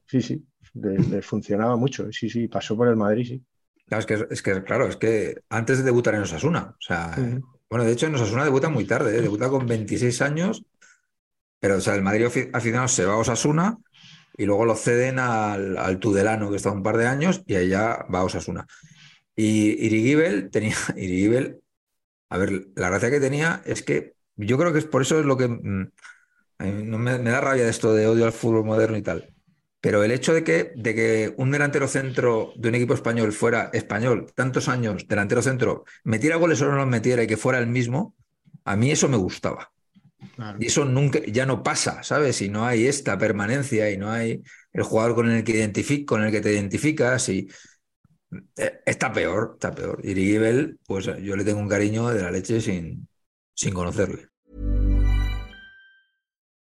Sí, 0.05 0.21
sí, 0.21 0.47
le, 0.73 0.97
le 1.03 1.21
funcionaba 1.21 1.75
mucho. 1.77 2.11
Sí, 2.11 2.29
sí, 2.29 2.47
pasó 2.47 2.75
por 2.75 2.87
el 2.87 2.95
Madrid, 2.95 3.25
sí. 3.27 3.45
Claro, 3.87 3.99
es 4.01 4.05
que, 4.05 4.27
es 4.33 4.41
que, 4.41 4.63
claro, 4.63 4.87
es 4.87 4.97
que 4.97 5.35
antes 5.49 5.77
de 5.77 5.83
debutar 5.85 6.13
en 6.15 6.21
Osasuna, 6.21 6.71
o 6.77 6.81
sea, 6.81 7.31
bueno, 7.69 7.85
de 7.85 7.93
hecho 7.93 8.07
en 8.07 8.15
Osasuna 8.15 8.43
debuta 8.43 8.69
muy 8.69 8.85
tarde, 8.85 9.17
¿eh? 9.17 9.21
debuta 9.21 9.49
con 9.49 9.65
26 9.65 10.21
años, 10.21 10.63
pero 11.59 11.77
o 11.77 11.81
sea, 11.81 11.95
el 11.95 12.01
Madrid 12.03 12.25
afi- 12.27 12.49
aficionado 12.53 12.87
se 12.87 13.05
va 13.05 13.13
a 13.13 13.17
Osasuna 13.17 13.77
y 14.37 14.45
luego 14.45 14.65
lo 14.65 14.75
ceden 14.75 15.19
al, 15.19 15.77
al 15.77 15.99
Tudelano, 15.99 16.49
que 16.51 16.57
está 16.57 16.71
un 16.71 16.83
par 16.83 16.97
de 16.97 17.07
años, 17.07 17.43
y 17.47 17.55
allá 17.55 18.05
va 18.13 18.19
a 18.19 18.23
Osasuna. 18.25 18.67
Y 19.35 19.85
Irigibel 19.85 20.49
tenía, 20.51 20.75
Irigibel, 20.97 21.61
a 22.29 22.37
ver, 22.39 22.67
la 22.75 22.89
gracia 22.89 23.11
que 23.11 23.19
tenía 23.21 23.61
es 23.65 23.83
que 23.83 24.15
yo 24.37 24.57
creo 24.57 24.73
que 24.73 24.79
es 24.79 24.85
por 24.85 25.01
eso 25.03 25.19
es 25.19 25.25
lo 25.25 25.37
que 25.37 25.47
mm, 25.49 25.91
no 26.59 26.97
me, 26.97 27.17
me 27.19 27.29
da 27.31 27.41
rabia 27.41 27.63
de 27.65 27.69
esto 27.69 27.93
de 27.93 28.07
odio 28.07 28.25
al 28.25 28.31
fútbol 28.33 28.65
moderno 28.65 28.97
y 28.97 29.01
tal. 29.01 29.33
Pero 29.81 30.03
el 30.03 30.11
hecho 30.11 30.33
de 30.33 30.43
que, 30.43 30.71
de 30.75 30.95
que 30.95 31.33
un 31.37 31.51
delantero 31.51 31.87
centro 31.87 32.51
de 32.55 32.69
un 32.69 32.75
equipo 32.75 32.93
español 32.95 33.31
fuera 33.31 33.69
español 33.73 34.31
tantos 34.35 34.67
años, 34.67 35.07
delantero 35.07 35.41
centro, 35.41 35.85
metiera 36.03 36.35
goles 36.37 36.61
o 36.61 36.65
no 36.69 36.75
los 36.77 36.87
metiera 36.87 37.23
y 37.23 37.27
que 37.27 37.37
fuera 37.37 37.59
el 37.59 37.67
mismo, 37.67 38.15
A 38.65 38.75
mí 38.75 38.91
eso 38.91 39.07
me 39.07 39.17
gustaba. 39.17 39.71
Y 40.59 40.67
eso 40.67 40.85
nunca, 40.85 41.19
ya 41.25 41.45
no 41.45 41.63
pasa, 41.63 42.03
¿sabes? 42.03 42.41
Y 42.41 42.49
no 42.49 42.65
hay 42.65 42.87
esta 42.87 43.17
permanencia 43.17 43.89
y 43.91 43.97
no 43.97 44.11
hay 44.11 44.43
el 44.73 44.83
jugador 44.83 45.15
con 45.15 45.29
el 45.29 45.43
que 45.43 45.53
identific, 45.53 46.05
con 46.05 46.23
el 46.23 46.31
que 46.31 46.41
te 46.41 46.53
identificas 46.53 47.29
y 47.29 47.47
eh, 48.57 48.81
está 48.85 49.11
peor, 49.11 49.51
está 49.53 49.73
peor. 49.73 49.99
Y 50.03 50.11
Irigivel, 50.11 50.79
pues 50.85 51.05
yo 51.05 51.35
le 51.35 51.43
tengo 51.43 51.59
un 51.59 51.69
cariño 51.69 52.09
de 52.09 52.21
la 52.21 52.31
leche 52.31 52.61
sin, 52.61 53.07
sin 53.53 53.73
conocerle. 53.73 54.29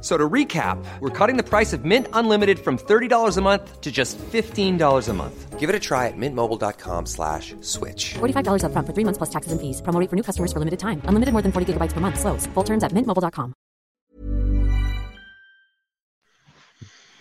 So 0.00 0.16
to 0.16 0.28
recap, 0.30 0.78
we're 1.00 1.10
cutting 1.10 1.36
the 1.36 1.42
price 1.42 1.72
of 1.72 1.84
Mint 1.84 2.06
Unlimited 2.12 2.60
from 2.60 2.78
$30 2.78 3.36
a 3.36 3.40
month 3.42 3.80
to 3.80 3.90
just 3.90 4.16
$15 4.32 5.08
a 5.08 5.12
month. 5.12 5.58
Give 5.58 5.68
it 5.68 5.74
a 5.74 5.80
try 5.80 6.06
at 6.06 6.14
mintmobile.com 6.16 7.06
slash 7.06 7.56
switch. 7.62 8.14
$45 8.20 8.62
upfront 8.62 8.86
for 8.86 8.92
three 8.94 9.02
months 9.04 9.18
plus 9.18 9.30
taxes 9.30 9.50
and 9.50 9.58
fees. 9.60 9.82
Promo 9.82 9.98
rate 10.00 10.08
for 10.08 10.14
new 10.14 10.22
customers 10.22 10.52
for 10.52 10.60
limited 10.60 10.78
time. 10.78 11.02
Unlimited 11.08 11.32
more 11.34 11.42
than 11.42 11.50
40 11.50 11.72
gigabytes 11.74 11.92
per 11.94 12.00
month. 12.00 12.20
Slows. 12.20 12.46
Full 12.54 12.64
terms 12.64 12.84
at 12.84 12.92
mintmobile.com. 12.94 13.54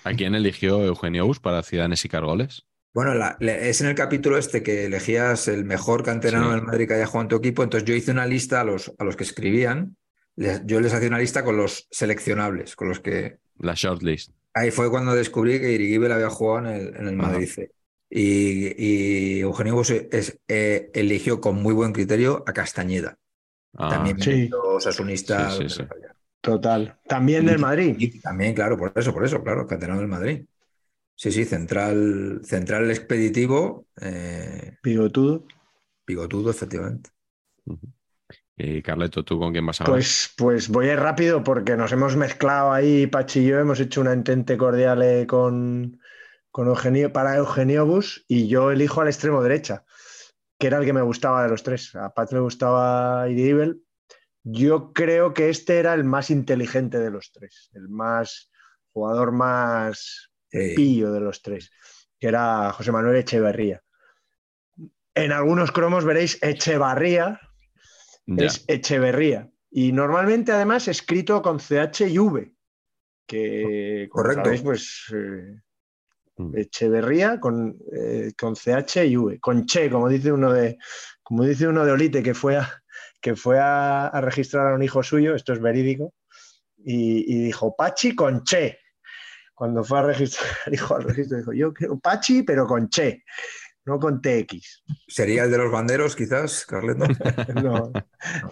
¿A 0.03 0.13
quién 0.13 0.35
eligió 0.35 0.83
Eugenio 0.85 1.25
Bus 1.25 1.39
para 1.39 1.63
Ciudadanos 1.63 2.05
y 2.05 2.09
Cargoles? 2.09 2.63
Bueno, 2.93 3.13
la- 3.15 3.37
le- 3.39 3.69
es 3.69 3.81
en 3.81 3.87
el 3.87 3.95
capítulo 3.95 4.37
este 4.37 4.63
que 4.63 4.85
elegías 4.85 5.47
el 5.47 5.65
mejor 5.65 6.03
canterano 6.03 6.45
Sí. 6.49 6.51
del 6.55 6.61
Madrid 6.63 6.87
que 6.87 6.93
haya 6.93 7.05
jugado 7.05 7.23
en 7.23 7.27
tu 7.29 7.35
equipo. 7.37 7.63
Entonces 7.63 7.87
yo 7.87 7.95
hice 7.95 8.11
una 8.11 8.25
lista 8.25 8.61
a 8.61 8.63
los, 8.63 8.91
a 8.99 9.03
los 9.03 9.15
que 9.15 9.23
escribían. 9.23 9.97
Les- 10.37 10.65
yo 10.65 10.79
les 10.81 10.93
hacía 10.93 11.09
una 11.09 11.19
lista 11.19 11.43
con 11.43 11.57
los 11.57 11.87
seleccionables, 11.91 12.75
con 12.77 12.89
los 12.89 13.01
que 13.01 13.39
La 13.59 13.73
shortlist. 13.75 14.31
Ahí 14.53 14.71
fue 14.71 14.89
cuando 14.89 15.13
descubrí 15.13 15.59
que 15.59 15.71
Irigibel 15.71 16.11
había 16.11 16.29
jugado 16.29 16.67
en 16.69 16.75
el, 16.75 16.95
en 16.95 17.07
el 17.07 17.15
Ajá. 17.17 17.29
Madrid 17.29 17.47
C. 17.47 17.71
Y, 18.09 18.73
y 18.83 19.39
Eugenio 19.41 19.75
Bus 19.75 19.91
es- 19.91 20.39
eh, 20.47 20.89
eligió 20.93 21.41
con 21.41 21.61
muy 21.61 21.73
buen 21.73 21.91
criterio 21.93 22.43
a 22.47 22.53
Castañeda, 22.53 23.19
Ah, 23.77 23.89
también 23.89 24.19
sí. 24.21 24.49
osasunista. 24.53 25.55
Sí, 25.55 25.69
sí, 25.69 25.69
sí. 25.69 25.83
Total. 26.41 26.99
También 27.07 27.45
del 27.45 27.59
Madrid. 27.59 27.95
Y 27.99 28.19
también, 28.21 28.53
claro, 28.53 28.77
por 28.77 28.93
eso, 28.95 29.13
por 29.13 29.25
eso, 29.25 29.43
claro, 29.43 29.67
canterano 29.67 29.99
del 29.99 30.07
Madrid. 30.09 30.45
Sí, 31.15 31.31
sí, 31.31 31.45
central, 31.45 32.41
central 32.43 32.89
expeditivo, 32.91 33.87
eh, 34.01 34.77
Bigotudo. 34.83 35.43
bigotudo, 36.07 36.49
efectivamente. 36.49 37.11
Y 38.57 38.81
Carleto, 38.81 39.23
¿tú 39.23 39.37
con 39.39 39.51
quién 39.51 39.65
vas 39.65 39.79
a 39.79 39.83
hablar? 39.83 39.97
Pues, 39.97 40.33
pues 40.35 40.69
voy 40.69 40.89
a 40.89 40.93
ir 40.93 40.99
rápido 40.99 41.43
porque 41.43 41.77
nos 41.77 41.91
hemos 41.91 42.15
mezclado 42.15 42.71
ahí, 42.71 43.05
Pachi 43.05 43.41
y 43.41 43.47
yo, 43.47 43.59
hemos 43.59 43.79
hecho 43.79 44.01
una 44.01 44.13
entente 44.13 44.57
cordial 44.57 45.03
eh, 45.03 45.27
con, 45.27 45.99
con 46.49 46.67
Eugenio, 46.67 47.13
para 47.13 47.35
Eugenio 47.35 47.85
Bus 47.85 48.25
y 48.27 48.47
yo 48.47 48.71
elijo 48.71 49.01
al 49.01 49.07
extremo 49.09 49.43
derecha, 49.43 49.85
que 50.57 50.67
era 50.67 50.79
el 50.79 50.85
que 50.85 50.93
me 50.93 51.03
gustaba 51.03 51.43
de 51.43 51.49
los 51.49 51.61
tres. 51.61 51.93
A 51.95 52.13
Pat 52.15 52.31
me 52.33 52.39
gustaba 52.39 53.29
Iriibel. 53.29 53.83
Yo 54.43 54.91
creo 54.91 55.33
que 55.35 55.49
este 55.49 55.77
era 55.77 55.93
el 55.93 56.03
más 56.03 56.31
inteligente 56.31 56.99
de 56.99 57.11
los 57.11 57.31
tres, 57.31 57.69
el 57.73 57.89
más 57.89 58.49
jugador 58.91 59.31
más 59.33 60.31
Sí. 60.49 60.73
pillo 60.75 61.11
de 61.11 61.19
los 61.19 61.41
tres, 61.41 61.69
que 62.17 62.29
era 62.29 62.71
José 62.71 62.93
Manuel 62.93 63.17
Echeverría. 63.17 63.83
En 65.13 65.33
algunos 65.33 65.73
cromos 65.73 66.05
veréis 66.05 66.41
Echevarría, 66.41 67.41
Es 68.27 68.65
Echeverría. 68.67 69.49
Y 69.71 69.91
normalmente, 69.91 70.51
además, 70.51 70.87
escrito 70.87 71.41
con 71.41 71.59
CH 71.59 72.01
y 72.09 72.19
V, 72.19 72.53
que, 73.25 74.07
Correcto. 74.11 74.43
sabéis, 74.43 74.61
pues 74.61 75.13
eh, 75.13 75.61
Mm. 76.37 76.55
Echeverría 76.55 77.39
con, 77.39 77.77
eh, 77.91 78.31
con 78.37 78.55
CH 78.55 79.05
y 79.05 79.17
V, 79.17 79.39
con 79.39 79.65
Che, 79.65 79.89
como 79.89 80.07
dice 80.07 80.31
uno 80.31 80.53
de, 80.53 80.77
como 81.23 81.43
dice 81.43 81.67
uno 81.67 81.83
de 81.83 81.91
Olite, 81.91 82.21
que 82.21 82.33
fue 82.35 82.57
a, 82.57 82.83
que 83.19 83.35
fue 83.35 83.59
a, 83.59 84.07
a 84.07 84.21
registrar 84.21 84.67
a 84.67 84.75
un 84.75 84.83
hijo 84.83 85.01
suyo, 85.01 85.33
esto 85.33 85.53
es 85.53 85.59
verídico, 85.59 86.13
y, 86.77 87.33
y 87.33 87.45
dijo 87.45 87.75
Pachi 87.75 88.15
con 88.15 88.43
Che. 88.43 88.79
Cuando 89.55 89.83
fue 89.83 89.97
a 89.97 90.03
registrar, 90.03 90.47
dijo 90.71 90.95
al 90.95 91.03
registro, 91.03 91.39
dijo 91.39 91.53
yo 91.53 91.73
quiero 91.73 91.97
Pachi, 91.97 92.43
pero 92.43 92.67
con 92.67 92.87
Che, 92.89 93.23
no 93.87 93.99
con 93.99 94.21
TX. 94.21 94.83
¿Sería 95.07 95.45
el 95.45 95.51
de 95.51 95.57
los 95.57 95.71
banderos, 95.71 96.15
quizás, 96.15 96.65
Carleto? 96.65 97.05
No, 97.63 97.91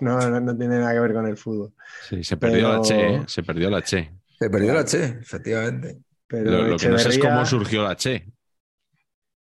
no, 0.02 0.30
no, 0.30 0.40
no 0.40 0.58
tiene 0.58 0.80
nada 0.80 0.94
que 0.94 1.00
ver 1.00 1.14
con 1.14 1.28
el 1.28 1.38
fútbol. 1.38 1.74
Sí, 2.10 2.24
se 2.24 2.38
perdió 2.38 2.58
Pero- 2.70 2.78
la 2.78 2.82
Che, 2.82 3.16
¿eh? 3.16 3.24
Se 3.28 3.44
perdió 3.44 3.70
la 3.70 3.82
Che. 3.84 4.12
Se 4.40 4.50
perdió 4.50 4.74
la 4.74 4.84
Che, 4.86 5.04
efectivamente. 5.22 5.98
Pero 6.28 6.50
Lo, 6.52 6.64
lo 6.70 6.78
que 6.78 6.90
no 6.90 6.98
sé 6.98 7.10
es 7.10 7.20
cómo 7.20 7.46
surgió 7.46 7.84
la 7.84 7.96
Che. 7.96 8.28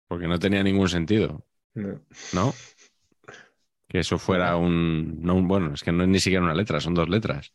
Porque 0.07 0.29
no 0.29 0.39
tenía 0.39 0.63
ningún 0.63 0.89
sentido, 0.89 1.47
No. 1.75 2.01
¿no? 2.35 2.55
Que 3.89 4.01
eso 4.01 4.19
fuera 4.19 4.57
un, 4.57 5.23
no 5.23 5.35
un- 5.37 5.49
Bueno, 5.49 5.73
es 5.75 5.83
que 5.83 5.93
no 5.93 6.03
es 6.03 6.09
ni 6.09 6.21
siquiera 6.21 6.45
una 6.45 6.55
letra, 6.55 6.81
son 6.81 6.95
dos 6.95 7.09
letras. 7.09 7.53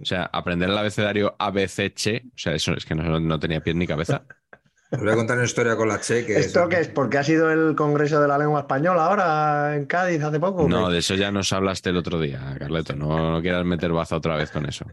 O 0.00 0.04
sea, 0.04 0.24
aprender 0.32 0.70
el 0.70 0.78
abecedario 0.78 1.36
ABC-Che, 1.38 2.22
o 2.28 2.38
sea, 2.38 2.54
eso 2.54 2.72
es 2.74 2.86
que 2.86 2.94
no, 2.94 3.20
no 3.20 3.38
tenía 3.38 3.62
pies 3.62 3.76
ni 3.76 3.86
cabeza. 3.86 4.24
Os 4.92 5.00
voy 5.00 5.10
a 5.10 5.16
contar 5.16 5.36
una 5.38 5.46
historia 5.46 5.74
con 5.74 5.88
la 5.88 5.98
Che 6.00 6.24
que 6.26 6.38
¿Esto 6.38 6.68
qué 6.68 6.80
es? 6.80 6.88
¿Porque 6.88 7.16
ha 7.18 7.24
sido 7.24 7.50
el 7.50 7.74
Congreso 7.74 8.20
de 8.20 8.28
la 8.28 8.36
Lengua 8.36 8.60
Española 8.60 9.06
ahora 9.06 9.74
en 9.74 9.86
Cádiz 9.86 10.22
hace 10.22 10.38
poco? 10.38 10.68
No, 10.68 10.90
de 10.90 10.98
eso 10.98 11.14
ya 11.14 11.30
nos 11.32 11.52
hablaste 11.52 11.90
el 11.90 11.96
otro 11.96 12.20
día, 12.20 12.54
Carleto. 12.58 12.94
No, 12.94 13.32
no 13.32 13.40
quieras 13.40 13.64
meter 13.64 13.90
baza 13.90 14.16
otra 14.16 14.36
vez 14.36 14.50
con 14.50 14.66
eso. 14.66 14.84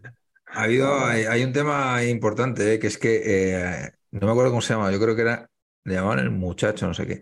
Ha 0.48 0.64
habido, 0.64 1.06
hay, 1.06 1.26
hay 1.26 1.44
un 1.44 1.52
tema 1.52 2.02
importante, 2.04 2.74
eh, 2.74 2.80
que 2.80 2.88
es 2.88 2.98
que 2.98 3.22
eh, 3.26 3.92
no 4.12 4.26
me 4.28 4.32
acuerdo 4.32 4.52
cómo 4.52 4.62
se 4.62 4.74
llama, 4.74 4.92
yo 4.92 5.00
creo 5.00 5.16
que 5.16 5.22
era, 5.22 5.50
le 5.84 5.94
llamaban 5.96 6.20
el 6.20 6.32
muchacho, 6.32 6.88
no 6.88 6.94
sé 6.94 7.06
qué. 7.06 7.22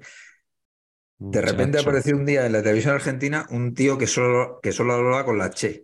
De 1.20 1.42
repente 1.42 1.80
apareció 1.80 2.16
un 2.16 2.26
día 2.26 2.46
en 2.46 2.54
la 2.54 2.62
televisión 2.62 2.94
argentina 2.94 3.48
un 3.50 3.74
tío 3.74 3.98
que 3.98 4.06
solo, 4.06 4.60
que 4.62 4.72
solo 4.72 4.94
hablaba 4.94 5.26
con 5.26 5.38
la 5.40 5.50
Che. 5.50 5.84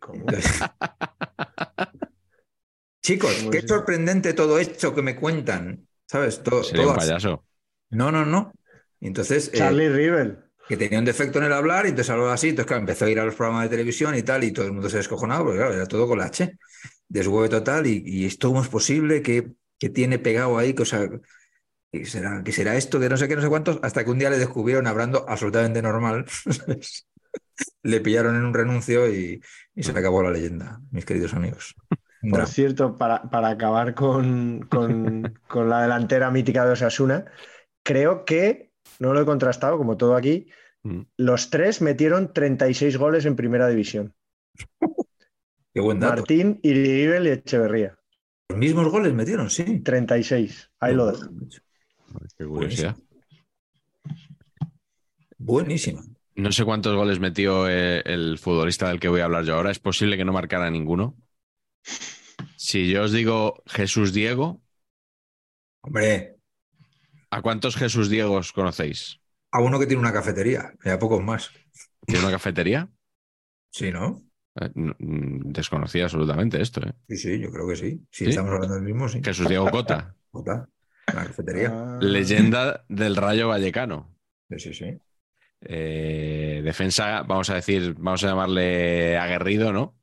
¿Cómo? 0.00 0.20
Entonces- 0.20 0.60
Chicos, 3.06 3.36
¿Cómo 3.36 3.50
qué 3.52 3.62
sorprendente 3.62 4.32
todo 4.32 4.58
esto 4.58 4.92
que 4.92 5.00
me 5.00 5.14
cuentan, 5.14 5.86
¿sabes? 6.08 6.42
Todo, 6.42 6.64
Sería 6.64 6.82
todo 6.82 6.92
un 6.94 6.98
payaso. 6.98 7.44
No, 7.90 8.10
no, 8.10 8.26
no. 8.26 8.52
Entonces, 9.00 9.46
eh, 9.54 9.58
Charlie 9.58 9.88
Rivel. 9.88 10.38
que 10.68 10.76
tenía 10.76 10.98
un 10.98 11.04
defecto 11.04 11.38
en 11.38 11.44
el 11.44 11.52
hablar 11.52 11.86
y 11.86 11.90
entonces 11.90 12.10
hablaba 12.10 12.32
así, 12.32 12.48
entonces 12.48 12.66
claro, 12.66 12.80
empezó 12.80 13.04
a 13.04 13.10
ir 13.10 13.20
a 13.20 13.24
los 13.24 13.36
programas 13.36 13.62
de 13.62 13.68
televisión 13.68 14.16
y 14.16 14.24
tal 14.24 14.42
y 14.42 14.50
todo 14.50 14.66
el 14.66 14.72
mundo 14.72 14.90
se 14.90 14.96
descojonaba 14.96 15.44
porque 15.44 15.58
claro, 15.58 15.74
era 15.74 15.86
todo 15.86 16.08
con 16.08 16.18
la 16.18 16.24
H, 16.24 16.58
deshueve 17.06 17.48
total 17.48 17.86
y, 17.86 18.02
y 18.04 18.26
esto 18.26 18.48
cómo 18.48 18.60
es 18.60 18.68
posible 18.68 19.22
que, 19.22 19.52
que 19.78 19.88
tiene 19.88 20.18
pegado 20.18 20.58
ahí, 20.58 20.74
que, 20.74 20.82
o 20.82 20.86
sea, 20.86 21.08
que 21.92 22.06
será, 22.06 22.42
que 22.42 22.50
será 22.50 22.74
esto, 22.74 22.98
que 22.98 23.08
no 23.08 23.16
sé 23.16 23.28
qué, 23.28 23.36
no 23.36 23.42
sé 23.42 23.48
cuántos, 23.48 23.78
hasta 23.84 24.02
que 24.02 24.10
un 24.10 24.18
día 24.18 24.30
le 24.30 24.38
descubrieron 24.38 24.88
hablando 24.88 25.24
absolutamente 25.28 25.80
normal, 25.80 26.26
le 27.84 28.00
pillaron 28.00 28.34
en 28.34 28.44
un 28.44 28.52
renuncio 28.52 29.08
y, 29.08 29.40
y 29.76 29.82
se 29.84 29.92
le 29.92 30.00
acabó 30.00 30.24
la 30.24 30.32
leyenda, 30.32 30.80
mis 30.90 31.04
queridos 31.04 31.34
amigos. 31.34 31.76
Por 32.30 32.46
cierto, 32.46 32.96
para, 32.96 33.22
para 33.30 33.48
acabar 33.50 33.94
con, 33.94 34.60
con- 34.70 35.34
con 35.48 35.68
la 35.68 35.82
delantera 35.82 36.30
mítica 36.30 36.64
de 36.64 36.72
Osasuna, 36.72 37.24
creo 37.82 38.24
que, 38.24 38.72
no 38.98 39.12
lo 39.12 39.20
he 39.20 39.26
contrastado, 39.26 39.78
como 39.78 39.96
todo 39.96 40.16
aquí, 40.16 40.48
Mm. 40.82 41.00
los 41.16 41.50
tres 41.50 41.82
metieron 41.82 42.32
36 42.32 42.96
goles 42.96 43.24
en 43.26 43.34
primera 43.34 43.66
división. 43.68 44.14
Qué 45.74 45.80
buen 45.80 45.98
dato. 45.98 46.14
Martín, 46.16 46.60
Iriibel 46.62 47.26
y 47.26 47.30
Echeverría. 47.30 47.98
Los 48.50 48.58
mismos 48.58 48.88
goles 48.92 49.12
metieron, 49.12 49.50
sí. 49.50 49.80
36. 49.80 50.70
Ahí 50.78 50.94
lo 50.94 51.06
dejo. 51.10 51.28
Qué 52.38 52.46
curiosidad. 52.46 52.96
Buenísima. 55.38 56.02
No 56.36 56.52
sé 56.52 56.64
cuántos 56.64 56.94
goles 56.94 57.18
metió 57.18 57.68
eh, 57.68 58.02
el 58.04 58.38
futbolista 58.38 58.88
del 58.88 59.00
que 59.00 59.08
voy 59.08 59.20
a 59.20 59.24
hablar 59.24 59.44
yo 59.44 59.54
ahora. 59.56 59.70
Es 59.70 59.78
posible 59.78 60.16
que 60.16 60.24
no 60.24 60.32
marcara 60.32 60.70
ninguno. 60.70 61.16
Si 62.56 62.90
yo 62.90 63.04
os 63.04 63.12
digo 63.12 63.62
Jesús 63.66 64.12
Diego, 64.12 64.60
Hombre, 65.82 66.36
¿a 67.30 67.42
cuántos 67.42 67.76
Jesús 67.76 68.08
Diegos 68.10 68.52
conocéis? 68.52 69.20
a 69.52 69.60
uno 69.60 69.78
que 69.78 69.86
tiene 69.86 70.00
una 70.00 70.12
cafetería, 70.12 70.74
y 70.84 70.90
a 70.90 70.98
pocos 70.98 71.22
más. 71.22 71.50
¿Tiene 72.06 72.22
una 72.22 72.32
cafetería? 72.32 72.88
Sí, 73.68 73.92
¿no? 73.92 74.22
Eh, 74.58 74.70
mm, 74.74 75.52
Desconocía 75.52 76.04
absolutamente 76.04 76.62
esto. 76.62 76.80
¿eh? 76.80 76.92
Sí, 77.08 77.16
sí, 77.18 77.38
yo 77.38 77.50
creo 77.50 77.68
que 77.68 77.76
sí. 77.76 78.00
Si 78.10 78.24
¿Sí? 78.24 78.30
estamos 78.30 78.52
hablando 78.52 78.74
del 78.76 78.84
mismo, 78.84 79.06
sí. 79.06 79.20
Jesús 79.22 79.46
Diego 79.48 79.70
Cota, 79.70 80.14
Jota, 80.30 80.66
La 81.08 81.26
cafetería. 81.26 81.68
Ah, 81.74 81.98
leyenda 82.00 82.86
del 82.88 83.16
Rayo 83.16 83.48
Vallecano. 83.48 84.16
Sí, 84.48 84.58
sí, 84.60 84.72
sí. 84.72 84.98
Eh, 85.60 86.62
defensa, 86.64 87.22
vamos 87.22 87.50
a 87.50 87.54
decir, 87.56 87.94
vamos 87.98 88.24
a 88.24 88.28
llamarle 88.28 89.18
aguerrido, 89.18 89.72
¿no? 89.74 89.94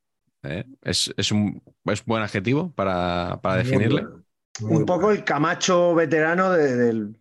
¿Eh? 0.44 0.64
¿Es, 0.82 1.12
es 1.16 1.32
un 1.32 1.62
es 1.86 2.04
buen 2.04 2.22
adjetivo 2.22 2.72
para, 2.72 3.40
para 3.42 3.56
definirle? 3.56 4.02
bueno, 4.60 4.78
un 4.78 4.86
poco 4.86 5.10
el 5.10 5.24
Camacho 5.24 5.94
veterano 5.94 6.50
de- 6.52 6.76
del, 6.76 7.16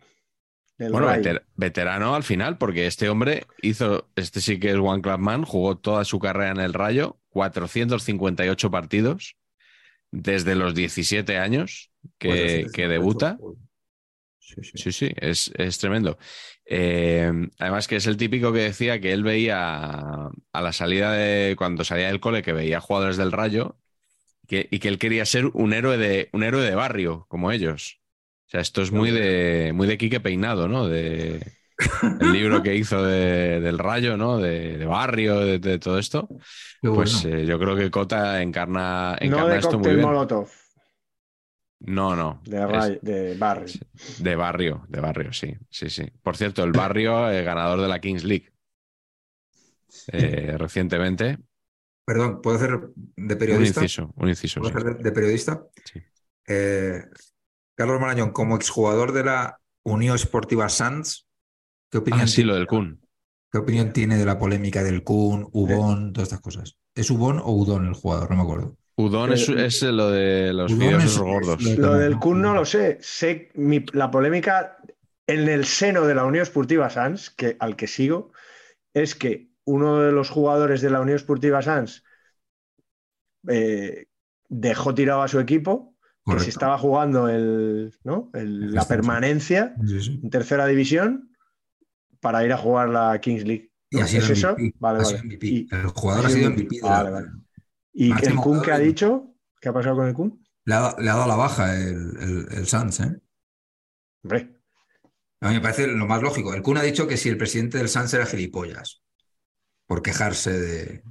del 0.78 0.92
Bueno, 0.92 1.08
veter- 1.08 1.46
veterano 1.56 2.16
al 2.16 2.24
final, 2.24 2.58
porque 2.58 2.88
este 2.88 3.10
hombre 3.10 3.46
hizo, 3.62 4.10
este 4.16 4.42
sí 4.42 4.60
que 4.60 4.72
es 4.72 4.78
One 4.78 5.02
Club 5.02 5.20
Man, 5.20 5.44
jugó 5.46 5.78
toda 5.78 6.06
su 6.06 6.20
carrera 6.20 6.52
en 6.52 6.60
el 6.60 6.74
Rayo, 6.74 7.20
458 7.30 8.70
partidos, 8.72 9.36
desde 10.12 10.56
los 10.56 10.76
17 10.76 11.38
años 11.38 11.92
que, 12.20 12.68
que 12.74 12.88
debuta. 12.88 13.38
Sí, 14.40 14.62
sí. 14.64 14.78
Sí, 14.78 14.92
sí, 14.92 15.12
es, 15.16 15.52
es 15.56 15.78
tremendo. 15.80 16.18
Eh, 16.66 17.32
además 17.60 17.88
que 17.88 17.98
es 17.98 18.08
el 18.08 18.18
típico 18.18 18.54
que 18.54 18.60
decía 18.60 19.00
que 19.02 19.12
él 19.14 19.24
veía 19.24 19.58
a 20.54 20.62
la 20.62 20.74
salida 20.74 21.12
de 21.14 21.56
cuando 21.58 21.84
salía 21.84 22.08
del 22.08 22.20
cole, 22.22 22.42
que 22.44 22.54
veía 22.54 22.80
jugadores 22.82 23.18
del 23.18 23.32
Rayo 23.32 23.78
que- 24.48 24.68
y 24.72 24.80
que 24.80 24.88
él 24.90 25.00
quería 25.00 25.26
ser 25.26 25.48
un 25.48 25.74
héroe 25.74 25.98
de, 25.98 26.30
un 26.34 26.44
héroe 26.44 26.64
de 26.64 26.76
barrio, 26.76 27.26
como 27.30 27.52
ellos. 27.52 28.02
O 28.48 28.50
sea, 28.52 28.62
esto 28.62 28.82
es 28.82 28.92
muy 28.92 29.12
de, 29.12 29.72
muy 29.74 29.88
de 29.88 29.98
Quique 29.98 30.20
Peinado, 30.20 30.68
¿no? 30.68 30.88
De, 30.88 31.54
el 32.20 32.32
libro 32.32 32.62
que 32.64 32.76
hizo 32.76 33.04
de- 33.04 33.60
del 33.62 33.80
Rayo, 33.80 34.18
¿no? 34.18 34.38
De, 34.40 34.78
de 34.78 34.86
barrio, 34.86 35.40
de, 35.40 35.60
de 35.60 35.80
todo 35.80 36.00
esto. 36.00 36.30
Pues 36.92 37.24
eh, 37.26 37.46
yo 37.46 37.60
creo 37.60 37.76
que 37.76 37.92
Cota 37.92 38.42
encarna, 38.42 39.18
no 39.22 39.22
encarna 39.22 39.56
de 39.56 39.60
esto 39.62 39.80
muy 39.80 39.94
bien. 39.94 40.02
molotov, 40.06 40.50
No, 41.86 42.16
no. 42.16 42.42
de, 42.44 42.66
es- 42.68 42.68
Rayo- 42.68 43.00
de 43.02 43.36
barrio. 43.36 43.74
de 44.18 44.36
barrio, 44.36 44.86
de 44.90 45.00
barrio, 45.02 45.34
sí, 45.34 45.56
sí, 45.70 45.90
sí. 45.90 46.04
Por 46.24 46.38
cierto, 46.38 46.64
el 46.64 46.72
barrio, 46.74 47.30
eh, 47.32 47.44
ganador 47.44 47.82
de 47.82 47.88
la 47.88 48.00
Kings 48.00 48.24
League 48.24 48.52
eh, 50.08 50.56
recientemente. 50.58 51.38
Perdón, 52.06 52.42
¿puedo 52.42 52.58
hacer 52.58 52.80
de 52.96 53.36
Un 53.36 53.38
periodista? 53.40 53.82
inciso, 53.82 54.12
un 54.18 54.30
inciso. 54.30 54.60
¿Puedo 54.60 54.72
sí. 54.72 54.78
hacer 54.78 54.98
de, 54.98 55.04
de 55.04 55.12
periodista? 55.12 55.64
Sí. 55.86 56.00
Eh, 56.48 57.04
Carlos 57.76 58.00
Marañón, 58.02 58.32
como 58.32 58.56
exjugador 58.56 59.14
de 59.14 59.24
la 59.26 59.60
Unión 59.84 60.16
Esportiva 60.16 60.70
Sanz, 60.70 61.28
¿qué 61.92 62.00
opinión, 62.00 62.24
Ah, 62.24 62.28
sí, 62.28 62.38
tiene, 62.38 62.50
lo 62.52 62.56
del 62.56 62.68
Kun. 62.68 63.02
¿qué 63.52 63.58
opinión 63.60 63.94
tiene 63.94 64.18
de 64.18 64.26
la 64.26 64.38
polémica 64.40 64.84
del 64.84 65.04
Kun, 65.04 65.48
Ubón, 65.54 66.14
todas 66.14 66.28
estas 66.30 66.42
cosas? 66.42 66.78
¿Es 66.96 67.10
Ubón 67.12 67.40
o 67.40 67.52
Udón 67.54 67.86
el 67.88 67.94
jugador? 67.94 68.30
No 68.32 68.38
me 68.38 68.44
acuerdo. 68.44 68.78
Udon 68.96 69.34
es, 69.34 69.50
es 69.50 69.82
lo 69.84 70.12
de 70.12 70.54
los 70.54 70.72
fideos 70.72 71.18
gordos. 71.20 71.62
Lo 71.64 71.94
del 71.96 72.18
Kun 72.20 72.42
no 72.42 72.54
lo 72.54 72.66
sé. 72.66 72.98
Sé 73.02 73.50
mi- 73.56 73.86
la 73.94 74.12
polémica 74.12 74.78
en 75.28 75.48
el 75.50 75.66
seno 75.66 76.06
de 76.06 76.16
la 76.16 76.26
Unión 76.26 76.44
Esportiva 76.44 76.90
Sans, 76.90 77.30
que, 77.32 77.58
al 77.60 77.76
que 77.76 77.88
sigo, 77.88 78.32
es 78.94 79.16
que 79.16 79.50
uno 79.66 80.00
de 80.02 80.12
los 80.12 80.30
jugadores 80.30 80.82
de 80.82 80.90
la 80.92 81.00
Unión 81.02 81.16
Esportiva 81.16 81.62
Sans 81.62 82.04
eh, 83.48 84.06
dejó 84.50 84.94
tirado 84.94 85.22
a 85.22 85.28
su 85.28 85.40
equipo, 85.40 85.96
que 86.00 86.24
Correcto. 86.26 86.44
se 86.46 86.50
estaba 86.52 86.78
jugando 86.78 87.28
el, 87.28 87.94
¿no? 88.04 88.30
el- 88.34 88.64
El 88.64 88.74
la 88.74 88.86
permanencia 88.88 89.76
Sí, 89.86 90.02
sí. 90.02 90.20
en 90.24 90.30
tercera 90.30 90.66
división 90.68 91.32
para 92.22 92.46
ir 92.46 92.54
a 92.54 92.58
jugar 92.58 92.90
la 92.90 93.20
Kings 93.20 93.44
League. 93.44 93.72
Y 93.90 93.98
¿no? 93.98 94.04
ha 94.04 94.08
sido 94.08 94.24
¿Es 94.24 94.30
eso? 94.30 94.56
Vale, 94.80 95.00
ha 95.00 95.04
vale. 95.04 95.06
sido 95.06 95.20
MVP. 95.24 95.48
Y- 95.48 95.68
el 95.72 95.88
jugador 95.88 96.26
ha 96.26 96.28
ha 96.28 96.32
sido 96.32 96.50
sido 96.50 96.52
MVP. 96.52 96.64
MVP. 96.64 96.76
de 96.76 96.82
la- 96.90 96.90
Vale, 97.04 97.10
vale. 97.12 97.28
¿Y 97.94 98.12
el 98.12 98.36
Kun 98.36 98.62
qué 98.62 98.72
ha 98.72 98.80
dicho? 98.80 99.36
¿Qué 99.62 99.70
ha 99.70 99.74
pasado 99.74 99.98
con 99.98 100.08
el 100.08 100.14
Kun? 100.14 100.44
Le, 100.66 100.74
ha, 100.74 100.96
le 100.98 101.10
ha 101.10 101.16
dado 101.16 101.28
la 101.28 101.36
baja 101.36 101.76
el, 101.78 102.18
el, 102.20 102.48
el 102.52 102.68
Sanz, 102.68 103.00
¿eh? 103.02 103.20
Hombre, 104.24 104.56
A 105.42 105.50
mí 105.50 105.56
me 105.56 105.62
parece 105.62 105.88
lo 105.88 106.06
más 106.06 106.22
lógico. 106.22 106.54
El 106.54 106.62
Kun 106.62 106.78
ha 106.78 106.84
dicho 106.84 107.08
que 107.08 107.18
si 107.18 107.30
el 107.30 107.38
presidente 107.38 107.78
del 107.78 107.90
Sanz 107.90 108.14
era 108.14 108.26
gilipollas 108.26 109.04
por 109.86 110.02
quejarse 110.02 110.52
de... 110.60 111.04